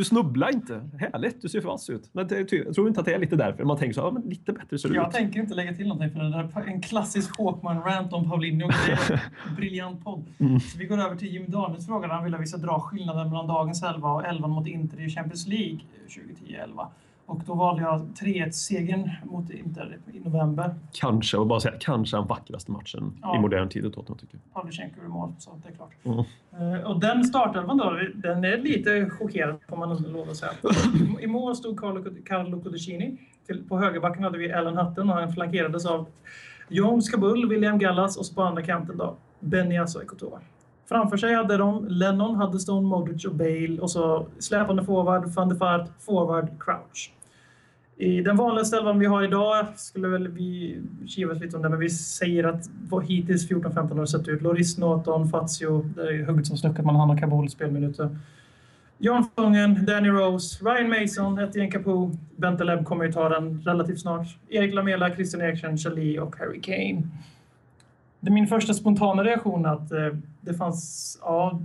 Du 0.00 0.04
snubblar 0.04 0.52
inte. 0.54 0.88
Härligt, 0.98 1.42
du 1.42 1.48
ser 1.48 1.60
vass 1.60 1.90
ut. 1.90 2.10
Men 2.12 2.28
det, 2.28 2.52
jag 2.52 2.74
tror 2.74 2.88
inte 2.88 3.00
att 3.00 3.06
det 3.06 3.14
är 3.14 3.18
lite 3.18 3.36
därför. 3.36 3.64
Man 3.64 3.76
tänker 3.76 3.94
så, 3.94 4.00
ja, 4.00 4.10
men 4.10 4.22
lite 4.22 4.52
bättre 4.52 4.78
ser 4.78 4.88
du 4.88 4.94
Jag 4.94 5.06
ut. 5.08 5.14
tänker 5.14 5.40
inte 5.40 5.54
lägga 5.54 5.74
till 5.74 5.88
någonting 5.88 6.10
för 6.10 6.18
det 6.24 6.30
där 6.30 6.60
är 6.60 6.66
en 6.66 6.80
klassisk 6.80 7.38
Håkman-rant 7.38 8.12
om 8.12 8.30
Paulinho. 8.30 8.68
Det 8.86 8.92
är 8.92 9.22
en 9.48 9.54
briljant 9.54 10.04
podd. 10.04 10.24
Mm. 10.38 10.60
Så 10.60 10.78
vi 10.78 10.84
går 10.84 10.98
över 10.98 11.16
till 11.16 11.32
Jimmy 11.32 11.46
Daniels 11.46 11.86
fråga. 11.86 12.08
Han 12.08 12.24
vill 12.24 12.34
att 12.34 12.40
vi 12.40 12.46
ska 12.46 12.58
dra 12.58 12.80
skillnaden 12.80 13.28
mellan 13.28 13.46
dagens 13.46 13.82
elva 13.82 14.12
och 14.12 14.26
elvan 14.26 14.50
mot 14.50 14.66
Inter 14.66 15.00
i 15.00 15.10
Champions 15.10 15.46
League 15.46 15.78
2010-11. 16.08 16.86
Och 17.30 17.40
då 17.46 17.54
valde 17.54 17.82
jag 17.82 18.00
3-1-segern 18.20 19.10
mot 19.24 19.50
Inter 19.50 19.98
i 20.12 20.20
november. 20.20 20.74
Kanske, 20.92 21.36
och 21.36 21.46
bara 21.46 21.60
säga, 21.60 21.74
kanske 21.80 22.16
den 22.16 22.26
vackraste 22.26 22.70
matchen 22.72 23.18
Ja. 23.22 23.36
i 23.36 23.40
modern 23.40 23.68
tid 23.68 23.84
i 23.84 23.90
Tottenham 23.90 24.18
tycker 24.18 24.34
jag. 24.44 24.54
Pavlyuchenko 24.54 25.00
i 25.04 25.08
mål, 25.08 25.32
så 25.38 25.50
det 25.62 25.68
är 25.68 25.74
klart. 25.76 25.90
Mm. 26.04 26.74
Eh, 26.74 26.80
Och 26.90 27.00
den 27.00 27.24
startelvan 27.24 27.76
då, 27.76 27.98
den 28.14 28.44
är 28.44 28.56
lite 28.58 29.10
chockerande 29.10 29.60
får 29.68 29.76
man 29.76 29.90
ändå 29.90 30.08
lov 30.10 30.30
att 30.30 30.36
säga. 30.36 30.52
I 31.20 31.26
mål 31.26 31.56
stod 31.56 31.80
Carlo, 32.26 32.60
Codicini. 32.62 33.16
På 33.68 33.78
högerbacken 33.78 34.24
hade 34.24 34.38
vi 34.38 34.52
Alan 34.52 34.76
Hutton 34.86 35.10
och 35.10 35.16
han 35.16 35.32
flankerades 35.32 35.86
av 35.86 36.06
Jones 36.68 37.08
Kabul, 37.10 37.48
William 37.48 37.78
Gallas 37.78 38.16
och 38.16 38.26
så 38.26 38.34
på 38.34 38.42
andra 38.42 38.62
kanten 38.62 38.96
då 38.96 39.16
Benny 39.40 39.76
Asso 39.78 40.02
Ekotoa. 40.02 40.40
Framför 40.88 41.16
sig 41.16 41.34
hade 41.34 41.56
de 41.56 41.86
Lennon, 41.88 42.36
Huddestone, 42.36 42.88
Modric 42.88 43.24
och 43.24 43.34
Bale 43.34 43.78
och 43.80 43.90
så 43.90 44.26
släpande 44.38 44.84
forward, 44.84 45.24
van 45.26 45.48
der 45.48 45.56
Vaart, 45.56 45.88
forward, 46.00 46.48
Crouch. 46.60 47.12
I 48.00 48.20
den 48.20 48.36
vanligaste 48.36 48.76
elvan 48.76 48.98
vi 48.98 49.06
har 49.06 49.24
idag 49.24 49.66
skulle 49.76 50.08
väl 50.08 50.28
vi 50.28 50.80
kivas 51.06 51.40
lite 51.40 51.56
om 51.56 51.62
det, 51.62 51.68
men 51.68 51.78
vi 51.78 51.90
säger 51.90 52.44
att 52.44 52.70
vad 52.88 53.04
hittills 53.04 53.50
14-15 53.50 53.98
har 53.98 54.06
sett 54.06 54.28
ut. 54.28 54.42
Loris, 54.42 54.78
Norton, 54.78 55.28
Fazio, 55.28 55.82
det 55.96 56.02
är 56.02 56.24
hugget 56.24 56.46
som 56.46 56.56
stucket 56.56 56.84
mellan 56.84 57.00
han 57.00 57.10
och 57.10 57.18
Kabul 57.18 57.50
spelminuter. 57.50 58.18
John 58.98 59.24
Fången, 59.36 59.86
Danny 59.86 60.08
Rose, 60.08 60.64
Ryan 60.64 60.88
Mason, 60.88 61.38
Etienne 61.38 61.70
Capoe, 61.70 62.10
Bentaleb 62.36 62.84
kommer 62.84 63.04
ju 63.04 63.12
ta 63.12 63.28
den 63.28 63.62
relativt 63.64 64.00
snart. 64.00 64.26
Erik 64.48 64.74
Lamela, 64.74 65.14
Christian 65.14 65.42
Eriksen, 65.42 65.78
Charlie 65.78 66.18
och 66.18 66.36
Harry 66.36 66.60
Kane. 66.60 67.02
Det 68.20 68.28
är 68.28 68.34
min 68.34 68.46
första 68.46 68.74
spontana 68.74 69.24
reaktion 69.24 69.66
att 69.66 69.92
eh, 69.92 70.08
det 70.40 70.54
fanns, 70.54 71.18
ja, 71.22 71.60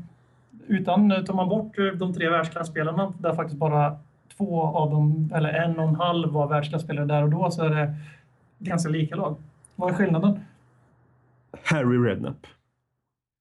utan, 0.68 1.26
tar 1.26 1.34
man 1.34 1.50
bort 1.50 1.80
eh, 1.80 1.86
de 1.86 2.14
tre 2.14 2.30
världsklassspelarna, 2.30 3.14
där 3.20 3.34
faktiskt 3.36 3.60
bara 3.60 3.98
två 4.38 4.62
av 4.62 4.92
dem, 4.92 5.32
eller 5.36 5.50
en 5.50 5.80
och 5.80 5.88
en 5.90 5.96
halv 5.96 6.32
var 6.32 6.48
världsklasspelare 6.48 7.06
där 7.06 7.24
och 7.24 7.30
då, 7.30 7.52
så 7.52 7.64
är 7.64 7.70
det 7.70 7.96
ganska 8.60 8.90
lika 8.90 9.16
lag. 9.16 9.36
Vad 9.76 9.92
är 9.92 9.96
skillnaden? 9.96 10.40
Harry 11.64 11.98
Redknapp. 11.98 12.48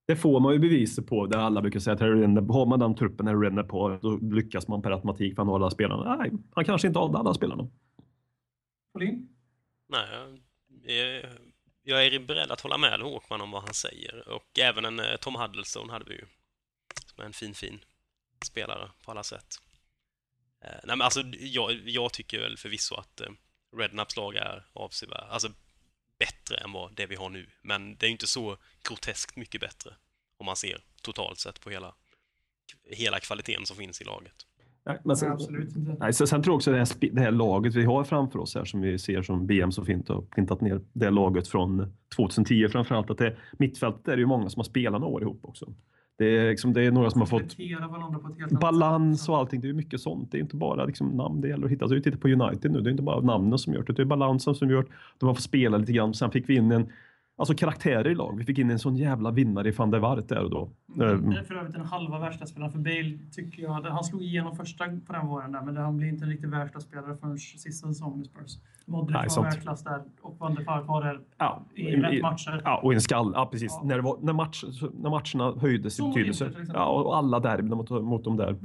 Det 0.07 0.17
får 0.17 0.41
man 0.41 0.53
ju 0.53 0.59
bevis 0.59 1.07
på 1.07 1.27
där 1.27 1.39
alla 1.39 1.61
brukar 1.61 1.81
säga 1.81 1.95
att 1.95 2.01
Harry 2.01 2.21
Redknapp, 2.21 2.49
har 2.49 2.67
man 2.67 2.79
den 2.79 2.95
truppen 2.95 3.27
Harry 3.27 3.47
Redknapp 3.47 3.71
har, 3.71 3.99
då 4.03 4.17
lyckas 4.17 4.69
man 4.69 4.83
per 4.83 4.91
automatik 4.91 5.35
för 5.35 5.43
han 5.43 5.49
har 5.49 5.55
alla 5.55 5.71
spelarna. 5.71 6.17
Nej, 6.17 6.33
han 6.55 6.65
kanske 6.65 6.89
inte 6.89 6.99
har 6.99 7.19
alla 7.19 7.35
spelarna. 7.35 7.69
Pauline? 8.93 9.29
Nej, 9.89 10.07
jag 10.83 10.97
är, 10.97 11.39
jag 11.83 12.07
är 12.07 12.27
beredd 12.27 12.51
att 12.51 12.61
hålla 12.61 12.79
med 12.79 13.01
Håkman 13.01 13.41
om 13.41 13.51
vad 13.51 13.63
han 13.63 13.75
säger. 13.75 14.29
Och 14.29 14.59
även 14.61 14.85
en 14.85 15.01
eh, 15.01 15.17
Tom 15.21 15.35
Huddlestone 15.35 15.93
hade 15.93 16.05
vi 16.05 16.15
ju. 16.15 16.25
Som 17.07 17.23
är 17.23 17.27
en 17.27 17.33
fin, 17.33 17.55
fin 17.55 17.79
spelare 18.45 18.91
på 19.05 19.11
alla 19.11 19.23
sätt. 19.23 19.64
Eh, 20.65 20.71
nej, 20.85 20.97
men 20.97 21.03
alltså, 21.03 21.21
jag, 21.41 21.73
jag 21.85 22.13
tycker 22.13 22.41
väl 22.41 22.57
förvisso 22.57 22.95
att 22.95 23.21
eh, 23.21 23.29
Rednaps 23.77 24.17
lag 24.17 24.37
är 24.37 24.67
avsevärt, 24.73 25.31
alltså 25.31 25.49
bättre 26.19 26.57
än 26.57 26.73
vad 26.73 26.97
det 26.97 27.07
vi 27.07 27.17
har 27.17 27.31
nu. 27.31 27.47
Men 27.63 27.97
det 27.97 28.07
är 28.07 28.09
ju 28.09 28.13
inte 28.13 28.27
så 28.27 28.57
groteskt 28.89 29.37
mycket 29.37 29.61
bättre 29.61 29.91
om 30.39 30.47
man 30.47 30.57
ser 30.57 30.79
totalt 31.03 31.39
sett 31.39 31.61
på 31.61 31.71
hela, 31.71 31.95
hela 32.91 33.21
kvaliteten 33.21 33.67
som 33.67 33.77
finns 33.77 34.01
i 34.01 34.05
laget. 34.05 34.35
Nej, 34.87 34.99
men 35.05 35.17
sen, 35.17 35.29
Nej, 35.29 35.35
absolut 35.35 35.77
inte. 35.77 35.97
Nej, 36.01 36.13
så, 36.13 36.27
sen 36.27 36.43
tror 36.43 36.53
jag 36.53 36.57
också 36.57 36.71
det 36.71 36.79
här, 36.79 36.89
det 37.13 37.21
här 37.21 37.31
laget 37.31 37.75
vi 37.75 37.85
har 37.85 38.05
framför 38.05 38.39
oss 38.39 38.55
här 38.55 38.65
som 38.65 38.81
vi 38.81 38.99
ser 38.99 39.23
som 39.23 39.47
BM 39.47 39.73
så 39.73 39.85
fint 39.85 40.09
har 40.09 40.23
printat 40.23 40.61
ner. 40.61 40.81
Det 40.93 41.11
laget 41.11 41.49
från 41.49 41.97
2010 42.17 42.69
framförallt. 42.69 43.11
Att 43.11 43.19
det, 43.19 43.37
mittfältet 43.53 44.09
är 44.09 44.17
det 44.17 44.21
ju 44.21 44.27
många 44.27 44.51
som 44.51 44.61
har 44.61 44.65
spelat 44.65 45.01
några 45.01 45.15
år 45.15 45.23
ihop 45.23 45.41
också. 45.43 45.75
Det 46.19 46.39
är, 46.39 46.51
liksom, 46.51 46.73
det 46.73 46.83
är 46.83 46.91
några 46.91 47.11
som 47.11 47.21
har 47.21 47.27
fått 47.27 47.57
balans 48.61 49.29
och 49.29 49.39
allting. 49.39 49.61
Det 49.61 49.69
är 49.69 49.73
mycket 49.73 50.01
sånt. 50.01 50.33
Det 50.33 50.39
är 50.39 50.41
inte 50.41 50.57
bara 50.57 50.85
liksom 50.85 51.09
namn 51.09 51.41
det 51.41 51.49
gäller 51.49 51.67
att 51.67 51.73
hitta. 51.73 51.89
Så 51.89 51.95
vi 51.95 52.03
tittar 52.03 52.19
på 52.19 52.29
United 52.29 52.71
nu. 52.71 52.81
Det 52.81 52.89
är 52.89 52.91
inte 52.91 53.03
bara 53.03 53.21
namnen 53.21 53.59
som 53.59 53.73
gör 53.73 53.83
det. 53.83 53.93
Det 53.93 54.03
är 54.03 54.07
balansen 54.07 54.55
som 54.55 54.69
det. 54.69 54.85
De 55.19 55.27
har 55.27 55.35
fått 55.35 55.45
spela 55.45 55.79
lite 55.79 55.93
grann. 55.93 56.15
Sen 56.15 56.31
fick 56.31 56.49
vi 56.49 56.55
in 56.55 56.73
en 56.73 56.87
Alltså 57.37 57.55
karaktärer 57.55 58.09
i 58.09 58.15
lag. 58.15 58.37
Vi 58.39 58.45
fick 58.45 58.59
in 58.59 58.71
en 58.71 58.79
sån 58.79 58.97
jävla 58.97 59.31
vinnare 59.31 59.69
i 59.69 59.71
van 59.71 59.91
der 59.91 59.99
Waart 59.99 60.29
där 60.29 60.45
och 60.45 60.51
då. 60.51 60.71
Mm. 60.95 61.29
Det 61.31 61.37
Eh, 61.37 61.41
är 61.41 61.45
för 61.45 61.55
övrigt 61.55 61.73
den 61.75 61.85
halva 61.85 62.19
världsklasspelaren 62.19 62.73
för 62.73 62.79
Bale, 62.79 63.19
tycker 63.33 63.63
jag. 63.63 63.71
Han 63.73 64.05
slog 64.05 64.23
igenom 64.23 64.57
första 64.57 64.85
på 65.07 65.13
den 65.13 65.27
våren 65.27 65.53
där, 65.53 65.63
men 65.63 65.77
han 65.77 65.97
blir 65.97 66.09
inte 66.09 66.25
en 66.25 66.31
riktig 66.31 66.49
världsklasspelare 66.49 67.17
förrän 67.17 67.39
sista 67.39 67.89
säsongen 67.89 68.23
i 68.23 68.25
Spurs. 68.25 68.59
Modric 68.87 69.15
Nej, 69.15 69.23
var 69.23 69.29
sant. 69.29 69.47
världsklass 69.47 69.85
där 69.85 70.03
och 70.23 70.37
Van 70.39 70.55
der 70.55 70.65
Vaart 70.65 70.87
var 70.87 71.03
där 71.05 71.21
Ja, 71.39 71.63
i 71.75 71.97
rätt 71.97 72.23
matcher. 72.23 72.61
Ja, 72.65 72.81
och 72.83 72.95
en 72.95 73.01
skall. 73.01 73.33
Ja, 73.35 73.47
precis. 73.53 73.73
Ja. 73.81 73.87
När, 73.87 73.97
det 73.97 74.03
var, 74.03 74.19
när, 74.23 74.33
match, 74.33 74.65
när 74.95 75.11
matcherna 75.11 75.61
höjdes 75.61 76.01
i 76.01 76.03
betydelse. 76.03 76.51
Ja, 76.75 76.87
och 76.87 77.17
alla 77.17 77.41
derbyn 77.41 77.77
mot, 77.77 77.91
mot 77.91 78.25
dem 78.25 78.37
där. 78.37 78.57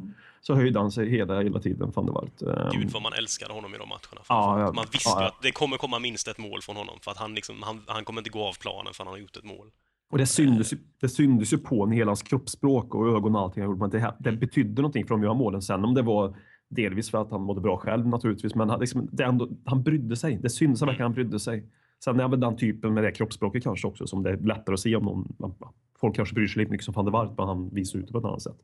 Så 0.42 0.56
höjde 0.56 0.80
han 0.80 0.92
sig 0.92 1.10
hela, 1.10 1.42
hela 1.42 1.60
tiden, 1.60 1.92
van 1.96 2.06
der 2.06 2.14
Waart. 2.14 2.42
Ehm, 2.42 2.80
Gud 2.80 2.92
vad 2.92 3.02
man 3.02 3.14
älskade 3.14 3.54
honom 3.54 3.76
i 3.76 3.78
de 3.78 3.90
matcherna. 3.90 4.22
Ja, 4.30 4.60
ja. 4.60 4.72
man 4.72 4.86
visste 4.92 5.10
Ja, 5.10 5.28
att 5.28 5.42
det 5.42 5.52
kommer 5.52 5.78
komma 5.78 6.00
minst 6.00 6.28
ett 6.28 6.38
mål 6.38 6.62
från 6.62 6.76
honom 6.76 7.00
för 7.02 7.12
att 7.12 7.18
han, 7.18 7.36
liksom, 7.36 7.56
han, 7.62 7.82
han 7.88 8.06
kommer 8.06 8.22
inte 8.22 8.30
gå 8.30 8.44
av 8.44 8.54
planen 8.62 8.94
för 8.94 9.04
han 9.04 9.14
har 9.14 9.18
gjort 9.18 9.38
ett 9.38 9.44
mål. 9.44 9.68
Och 10.12 10.18
det 10.18 10.26
syndes, 10.26 10.74
ju, 10.74 10.78
det 11.02 11.10
syndes 11.10 11.54
ju 11.54 11.58
på 11.58 11.84
en 11.84 11.92
hela 11.92 12.10
hans 12.10 12.22
kroppsspråk 12.22 12.96
och 12.96 13.08
ögon 13.08 13.36
och 13.36 13.42
allting. 13.42 13.64
han 13.64 13.72
gjorde, 13.72 13.80
men 13.80 13.90
Det, 13.90 14.16
det 14.20 14.32
betydde 14.32 14.82
någonting 14.82 15.08
för 15.08 15.16
de 15.16 15.24
gör 15.24 15.34
målen 15.34 15.62
sen. 15.62 15.86
Om 15.86 15.94
det 15.94 16.02
var 16.02 16.36
delvis 16.70 17.12
för 17.12 17.22
att 17.22 17.32
han 17.32 17.42
mådde 17.42 17.62
bra 17.62 17.78
själv 17.78 18.08
naturligtvis, 18.08 18.56
men 18.56 18.70
han, 18.70 18.80
liksom, 18.80 19.10
det 19.12 19.24
ändå, 19.24 19.50
han 19.66 19.84
brydde 19.84 20.16
sig. 20.16 20.40
Det 20.42 20.50
syntes 20.50 20.82
verkligen 20.82 21.04
han 21.04 21.14
brydde 21.14 21.40
sig. 21.40 21.66
Sen 22.04 22.20
är 22.20 22.28
väl 22.28 22.40
den 22.40 22.58
typen 22.58 22.94
med 22.94 23.04
det 23.04 23.12
kroppsspråket 23.12 23.64
kanske 23.64 23.88
också 23.88 24.08
som 24.08 24.24
det 24.24 24.30
är 24.30 24.38
lättare 24.38 24.74
att 24.74 24.80
se 24.80 24.96
om 24.96 25.28
någon. 25.38 25.54
Folk 26.00 26.16
kanske 26.16 26.36
bryr 26.36 26.48
sig 26.48 26.60
lika 26.60 26.72
mycket 26.72 26.86
som 26.86 26.94
van 26.94 27.06
der 27.06 27.12
Waart, 27.12 27.38
men 27.38 27.48
han 27.48 27.70
visar 27.70 28.00
ut 28.00 28.08
det 28.08 28.12
på 28.14 28.20
ett 28.20 28.26
annat 28.26 28.42
sätt. 28.42 28.58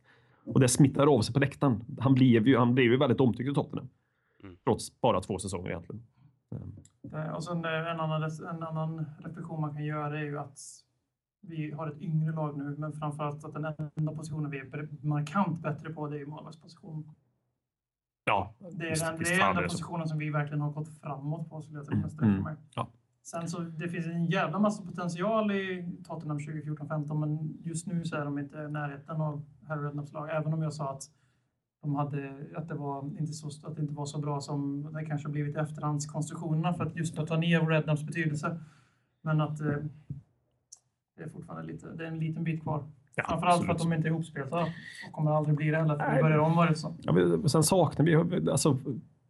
Och 0.45 0.59
det 0.59 0.67
smittar 0.67 1.07
av 1.07 1.21
sig 1.21 1.33
på 1.33 1.39
läktaren. 1.39 1.83
Han 1.99 2.13
blev 2.13 2.47
ju, 2.47 2.57
han 2.57 2.73
blev 2.75 2.85
ju 2.91 2.97
väldigt 2.97 3.19
omtyckt 3.19 3.49
i 3.49 3.53
Tottenham. 3.53 3.89
Mm. 4.43 4.55
Trots 4.63 5.01
bara 5.01 5.21
två 5.21 5.39
säsonger 5.39 5.69
egentligen. 5.69 6.03
Ehm, 6.55 6.75
Det- 7.01 7.31
Och 7.31 7.43
sen 7.43 7.65
eh, 7.65 7.71
en 7.91 7.99
annan, 7.99 8.23
en 8.23 8.63
annan 8.63 9.05
reflektion 9.19 9.61
man 9.61 9.73
kan 9.73 9.85
göra 9.85 10.19
är 10.19 10.23
ju 10.23 10.39
att 10.39 10.59
vi 11.41 11.71
har 11.71 11.87
ett 11.87 12.01
yngre 12.01 12.31
lag 12.31 12.57
nu, 12.57 12.75
men 12.77 12.93
framförallt 12.93 13.45
att 13.45 13.53
den 13.53 13.65
enda 13.95 14.11
positionen 14.15 14.51
vi 14.51 14.57
är 14.59 15.05
markant 15.05 15.59
bättre 15.61 15.89
på, 15.93 16.07
det 16.07 16.15
är 16.15 16.19
ju 16.19 16.25
målvaktspositionen. 16.25 17.03
Ja, 18.25 18.53
Det 18.59 18.85
är 18.85 18.89
visst- 18.89 19.05
den, 19.05 19.19
visst 19.19 19.31
det 19.31 19.41
är 19.41 19.49
enda 19.49 19.61
positionen 19.61 20.07
som 20.07 20.17
vi 20.17 20.29
verkligen 20.29 20.61
har 20.61 20.71
gått 20.71 20.89
framåt 21.01 21.49
på, 21.49 21.61
skulle 21.61 21.77
jag 21.79 21.93
Mm, 21.93 22.09
sträcka 22.09 22.25
mm, 22.25 22.43
mig. 22.43 22.55
ja. 22.75 22.87
Sen 23.25 23.49
så, 23.49 23.59
det 23.59 23.89
finns 23.89 24.05
en 24.05 24.25
jävla 24.25 24.59
massa 24.59 24.83
potential 24.83 25.51
i 25.51 25.85
Tottenham 26.07 26.37
2014-15, 26.37 27.13
men 27.19 27.57
just 27.63 27.87
nu 27.87 28.05
så 28.05 28.15
är 28.15 28.25
de 28.25 28.39
inte 28.39 28.57
i 28.57 28.71
närheten 28.71 29.21
av 29.21 29.45
Harry 29.67 29.85
Redknapps 29.85 30.13
lag. 30.13 30.29
Även 30.29 30.53
om 30.53 30.61
jag 30.61 30.73
sa 30.73 30.89
att, 30.91 31.03
de 31.81 31.95
hade, 31.95 32.33
att, 32.55 32.67
det 32.67 32.75
var 32.75 33.05
inte 33.19 33.33
så, 33.33 33.47
att 33.67 33.75
det 33.75 33.81
inte 33.81 33.93
var 33.93 34.05
så 34.05 34.19
bra 34.19 34.41
som 34.41 34.89
det 34.93 35.05
kanske 35.05 35.27
har 35.27 35.31
blivit 35.31 35.55
i 35.55 35.59
efterhandskonstruktionerna 35.59 36.73
för 36.73 36.85
att 36.85 36.95
just 36.95 37.19
att 37.19 37.27
ta 37.27 37.37
ner 37.37 37.61
Redknapps 37.61 38.03
betydelse. 38.03 38.59
Men 39.21 39.41
att 39.41 39.61
eh, 39.61 39.77
det 41.17 41.23
är 41.23 41.29
fortfarande 41.29 41.73
lite, 41.73 41.87
det 41.93 42.03
är 42.03 42.07
en 42.07 42.19
liten 42.19 42.43
bit 42.43 42.61
kvar. 42.61 42.83
Ja, 43.15 43.23
Framförallt 43.27 43.65
för 43.65 43.71
att 43.71 43.75
absolut. 43.75 43.91
de 43.91 43.97
inte 43.97 44.07
är 44.07 44.11
ihopspelta 44.11 44.59
och 45.07 45.11
kommer 45.11 45.31
aldrig 45.31 45.57
bli 45.57 45.69
det 45.69 45.77
heller, 45.77 45.97
för 45.97 46.15
vi 46.15 46.21
börjar 46.21 46.37
om 46.37 46.55
varje 46.55 46.75
säsong. 46.75 46.97
Ja, 47.01 47.11
men 47.11 47.49
sen 47.49 47.63
saknar 47.63 48.05
vi, 48.05 48.49
alltså, 48.51 48.77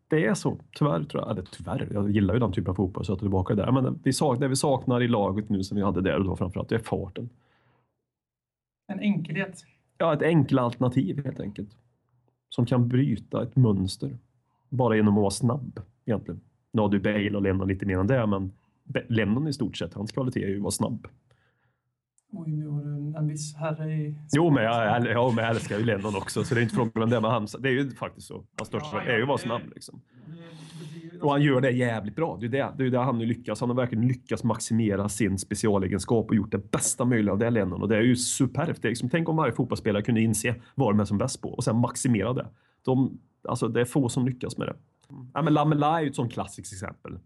det 0.07 0.25
är 0.25 0.33
så, 0.33 0.57
tyvärr 0.71 1.03
tror 1.03 1.23
jag, 1.23 1.31
eller 1.31 1.43
tyvärr, 1.51 1.87
jag 1.93 2.09
gillar 2.09 2.33
ju 2.33 2.39
den 2.39 2.51
typen 2.51 2.71
av 2.71 2.75
fotboll 2.75 3.05
så 3.05 3.11
jag 3.11 3.19
tillbaka 3.19 3.55
där. 3.55 3.71
Men 3.71 3.99
vi 4.03 4.13
sak, 4.13 4.39
det 4.39 4.47
vi 4.47 4.55
saknar 4.55 5.01
i 5.01 5.07
laget 5.07 5.49
nu 5.49 5.63
som 5.63 5.77
vi 5.77 5.83
hade 5.83 6.01
där 6.01 6.17
och 6.19 6.25
då 6.25 6.35
framförallt, 6.35 6.69
det 6.69 6.75
är 6.75 6.79
farten. 6.79 7.29
En 8.87 8.99
enkelhet. 8.99 9.65
Ja, 9.97 10.13
ett 10.13 10.21
enkelt 10.21 10.61
alternativ 10.61 11.23
helt 11.25 11.39
enkelt. 11.39 11.69
Som 12.49 12.65
kan 12.65 12.87
bryta 12.87 13.43
ett 13.43 13.55
mönster. 13.55 14.17
Bara 14.69 14.95
genom 14.95 15.17
att 15.17 15.21
vara 15.21 15.31
snabb 15.31 15.81
egentligen. 16.05 16.41
Nu 16.71 16.81
har 16.81 16.89
du 16.89 16.99
Bale 16.99 17.35
och 17.35 17.41
Lennon 17.41 17.67
lite 17.67 17.85
mer 17.85 17.97
än 17.97 18.07
det, 18.07 18.27
men 18.27 18.51
Lennon 19.07 19.47
i 19.47 19.53
stort 19.53 19.77
sett, 19.77 19.93
hans 19.93 20.11
kvalitet 20.11 20.43
är 20.43 20.47
ju 20.47 20.55
att 20.55 20.61
vara 20.61 20.71
snabb. 20.71 21.07
Du 22.43 23.17
en, 23.17 23.27
viss 23.27 23.55
herre 23.55 23.93
i... 23.93 24.15
Jo, 24.31 24.49
men 24.51 24.63
jag, 24.63 25.05
jag, 25.07 25.35
men 25.35 25.43
jag 25.43 25.53
älskar 25.55 25.77
ju 25.79 25.85
Lennon 25.85 26.15
också, 26.15 26.43
så 26.43 26.55
det 26.55 26.61
är 26.61 26.63
inte 26.63 26.75
frågan 26.75 27.03
om 27.03 27.09
det. 27.09 27.21
Men 27.21 27.31
han, 27.31 27.47
det 27.59 27.69
är 27.69 27.73
ju 27.73 27.91
faktiskt 27.91 28.27
så. 28.27 28.43
Hans 28.57 28.67
största 28.67 28.97
Ja, 28.97 29.01
är 29.11 29.17
ju 29.17 29.25
det- 29.25 29.37
snabb. 29.37 29.61
Liksom. 29.75 30.01
Och 31.21 31.31
han 31.31 31.41
gör 31.41 31.61
det 31.61 31.71
jävligt 31.71 32.15
bra. 32.15 32.37
Det 32.39 32.45
är 32.45 32.49
det, 32.49 32.73
det, 32.77 32.85
är 32.85 32.89
det 32.89 32.99
han 32.99 33.17
nu 33.17 33.25
lyckas. 33.25 33.59
Han 33.59 33.69
har 33.69 33.75
verkligen 33.75 34.07
lyckats 34.07 34.43
maximera 34.43 35.09
sin 35.09 35.37
specialegenskap 35.37 36.29
och 36.29 36.35
gjort 36.35 36.51
det 36.51 36.71
bästa 36.71 37.05
möjliga 37.05 37.31
av 37.33 37.39
det 37.39 37.49
Lennon. 37.49 37.81
Och 37.81 37.89
det 37.89 37.97
är 37.97 38.01
ju 38.01 38.15
superbt. 38.15 38.81
Det 38.81 38.87
är 38.87 38.89
liksom, 38.89 39.09
tänk 39.09 39.29
om 39.29 39.35
varje 39.35 39.53
fotbollsspelare 39.53 40.03
kunde 40.03 40.21
inse 40.21 40.55
vad 40.75 40.93
de 40.93 40.99
är 40.99 41.05
som 41.05 41.17
bäst 41.17 41.41
på 41.41 41.49
och 41.49 41.63
sen 41.63 41.75
maximera 41.79 42.33
det. 42.33 42.47
De, 42.85 43.19
alltså, 43.47 43.67
det 43.67 43.81
är 43.81 43.85
få 43.85 44.09
som 44.09 44.25
lyckas 44.25 44.57
med 44.57 44.67
det. 44.67 44.75
Ja, 45.33 45.41
men 45.41 45.53
Lamela 45.53 45.97
är 45.99 46.03
ju 46.03 46.09
ett 46.09 46.15
sånt 46.15 46.33
klassiskt 46.33 46.73
exempel. 46.73 47.19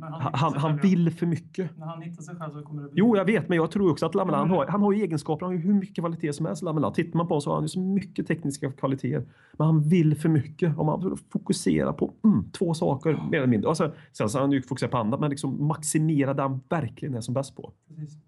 Han, 0.00 0.30
han, 0.34 0.56
han 0.56 0.76
vill 0.76 1.10
för 1.10 1.26
mycket. 1.26 1.78
När 1.78 1.86
han 1.86 2.02
hittar 2.02 2.22
sig 2.22 2.36
själv 2.36 2.52
så 2.52 2.62
kommer 2.62 2.82
det 2.82 2.88
bli... 2.88 2.98
Jo, 2.98 3.16
jag 3.16 3.24
vet, 3.24 3.48
men 3.48 3.56
jag 3.56 3.70
tror 3.70 3.90
också 3.90 4.06
att 4.06 4.14
Lamela, 4.14 4.38
han 4.38 4.50
har, 4.50 4.66
han 4.66 4.82
har 4.82 4.92
ju 4.92 5.02
egenskaper, 5.02 5.46
han 5.46 5.54
har 5.54 5.60
ju 5.60 5.66
hur 5.66 5.74
mycket 5.74 5.94
kvalitet 5.94 6.32
som 6.32 6.46
helst. 6.46 6.62
Lamela. 6.62 6.90
Tittar 6.90 7.16
man 7.16 7.28
på 7.28 7.34
honom 7.34 7.40
så 7.40 7.50
har 7.50 7.54
han 7.54 7.64
ju 7.64 7.68
så 7.68 7.80
mycket 7.80 8.26
tekniska 8.26 8.72
kvaliteter. 8.72 9.26
Men 9.52 9.66
han 9.66 9.88
vill 9.88 10.16
för 10.16 10.28
mycket. 10.28 10.78
Om 10.78 10.86
man 10.86 11.18
fokuserar 11.30 11.92
på 11.92 12.12
mm, 12.24 12.50
två 12.50 12.74
saker, 12.74 13.20
mer 13.30 13.38
eller 13.38 13.46
mindre. 13.46 13.68
Alltså, 13.68 13.92
sen 14.12 14.28
så 14.28 14.38
har 14.38 14.42
han 14.42 14.52
ju 14.52 14.62
fokuserat 14.62 14.92
på 14.92 14.98
andra, 14.98 15.18
men 15.18 15.30
liksom 15.30 15.66
maximera 15.66 16.34
det 16.34 16.42
han 16.42 16.60
verkligen 16.68 17.14
är 17.14 17.20
som 17.20 17.34
bäst 17.34 17.56
på. 17.56 17.72
Precis. 17.88 18.18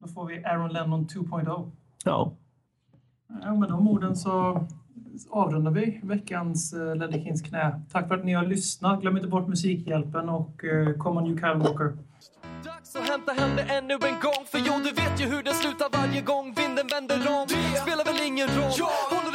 Då 0.00 0.08
får 0.08 0.26
vi 0.26 0.44
Aaron 0.44 0.72
Lennon 0.72 1.06
2.0. 1.06 1.70
Ja, 2.04 2.32
Ja, 3.42 3.54
med 3.54 3.68
de 3.68 3.88
orden 3.88 4.16
så 4.16 4.64
avrundar 5.30 5.70
vi 5.70 6.00
veckans 6.02 6.74
uh, 6.74 6.96
Ledley 6.96 7.24
Kings 7.24 7.42
knä. 7.42 7.80
Tack 7.92 8.08
för 8.08 8.14
att 8.14 8.24
ni 8.24 8.32
har 8.32 8.46
lyssnat. 8.46 9.00
Glöm 9.00 9.16
inte 9.16 9.28
bort 9.28 9.48
Musikhjälpen 9.48 10.28
och 10.28 10.64
uh, 10.64 10.98
Come 10.98 11.20
on 11.20 11.26
you 11.26 11.38
Kyle 11.38 11.54
Walker. 11.54 11.92
Dags 12.64 12.96
att 12.96 13.08
hämta 13.08 13.32
hem 13.32 13.56
det 13.56 13.62
ännu 13.62 13.94
en 13.94 14.20
gång 14.26 14.42
För 14.46 14.58
jo, 14.66 14.72
du 14.84 14.90
vet 15.02 15.20
ju 15.20 15.24
hur 15.24 15.42
det 15.42 15.54
slutar 15.54 15.88
varje 15.98 16.20
gång 16.20 16.54
vinden 16.60 16.86
vänder 16.92 17.16
om 17.16 17.46
Det 17.48 17.78
spelar 17.84 18.04
väl 18.04 18.20
ingen 18.26 18.48
roll, 18.48 18.72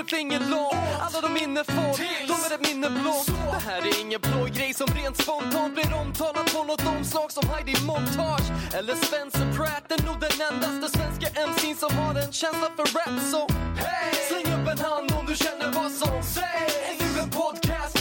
du 0.10 0.16
finger 0.16 0.40
långt 0.40 0.74
Alla 1.00 1.22
de 1.22 1.34
minne 1.34 1.64
får, 1.64 1.98
de 2.28 2.34
är 2.34 2.56
ett 2.56 2.68
minne 2.68 2.90
blått. 2.90 3.28
Det 3.28 3.70
här 3.70 3.82
är 3.82 4.02
ingen 4.02 4.22
blå 4.22 4.46
grej 4.46 4.74
som 4.74 4.88
rent 4.88 5.18
spontant 5.22 5.74
blir 5.74 5.94
omtalat 5.94 6.54
på 6.54 6.64
något 6.64 6.88
omslag 6.88 7.32
som 7.32 7.50
Heidi 7.50 7.74
Montage 7.86 8.48
Eller 8.74 8.96
Spencer 8.96 9.54
Pratt, 9.58 9.92
är 9.92 10.06
nog 10.06 10.20
den 10.20 10.36
endaste 10.50 10.98
svenska 10.98 11.28
MC'n 11.48 11.76
som 11.76 11.98
har 11.98 12.16
en 12.16 12.32
känsla 12.32 12.70
för 12.76 12.86
rap 12.98 13.22
Så 13.32 13.42
hey! 13.84 14.14
släng 14.30 14.54
upp 14.56 14.68
en 14.74 14.80
hand 14.80 15.12
om 15.20 15.26
du 15.26 15.36
känner 15.36 15.72
vad 15.72 15.92
som 15.92 16.24
sägs. 16.24 17.02
Är 17.02 17.24
en 17.24 17.30
podcast 17.30 17.99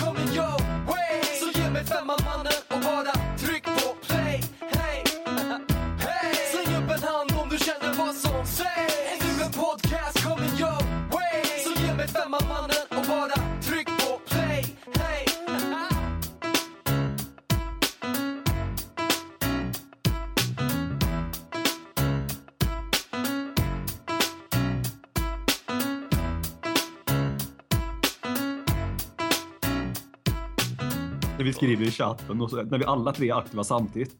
vi 31.48 31.52
skriver 31.52 31.86
i 31.86 31.90
chatten 31.90 32.40
och 32.40 32.50
så, 32.50 32.62
när 32.62 32.78
vi 32.78 32.84
alla 32.84 33.12
tre 33.12 33.30
är 33.30 33.34
aktiva 33.34 33.64
samtidigt. 33.64 34.12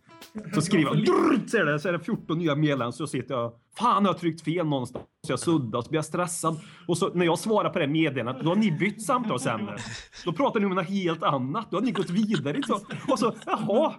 Så 0.55 0.61
skriver 0.61 0.95
jag 0.95 1.05
drrrt, 1.05 1.51
ser 1.51 1.64
det, 1.64 1.81
så 1.81 1.89
är 1.89 1.93
det 1.93 2.01
14 2.01 2.39
nya 2.39 2.55
medlemmar 2.55 2.91
så 2.91 3.07
sitter 3.07 3.35
jag 3.35 3.53
Fan 3.79 4.05
jag 4.05 4.12
har 4.12 4.18
tryckt 4.18 4.45
fel 4.45 4.66
någonstans. 4.66 5.05
Så 5.26 5.33
jag 5.33 5.39
suddar 5.39 5.79
och 5.79 5.85
så 5.85 5.91
blir 5.91 5.99
jag 5.99 6.05
stressad. 6.05 6.61
Och 6.89 6.99
så 6.99 7.14
när 7.14 7.26
jag 7.26 7.39
svarar 7.39 7.70
på 7.70 7.79
det 7.79 7.87
meddelandet 7.87 8.45
då 8.45 8.51
har 8.51 8.57
ni 8.57 8.72
bytt 8.72 9.03
samtalsämne. 9.03 9.76
Då 10.24 10.33
pratar 10.33 10.61
ni 10.61 10.66
om 10.66 10.74
något 10.74 10.89
helt 10.89 11.22
annat. 11.22 11.70
Då 11.70 11.76
har 11.76 11.83
ni 11.83 11.91
gått 11.93 12.11
vidare. 12.11 12.62
Så, 12.66 12.81
och 13.12 13.18
så 13.18 13.35
jaha. 13.47 13.95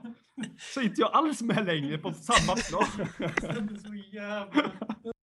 Så 0.73 0.79
är 0.79 0.83
inte 0.83 1.01
jag 1.01 1.11
alls 1.13 1.41
med 1.41 1.65
längre 1.65 1.97
på 1.97 2.13
samma 2.13 2.55
plan. 2.55 3.07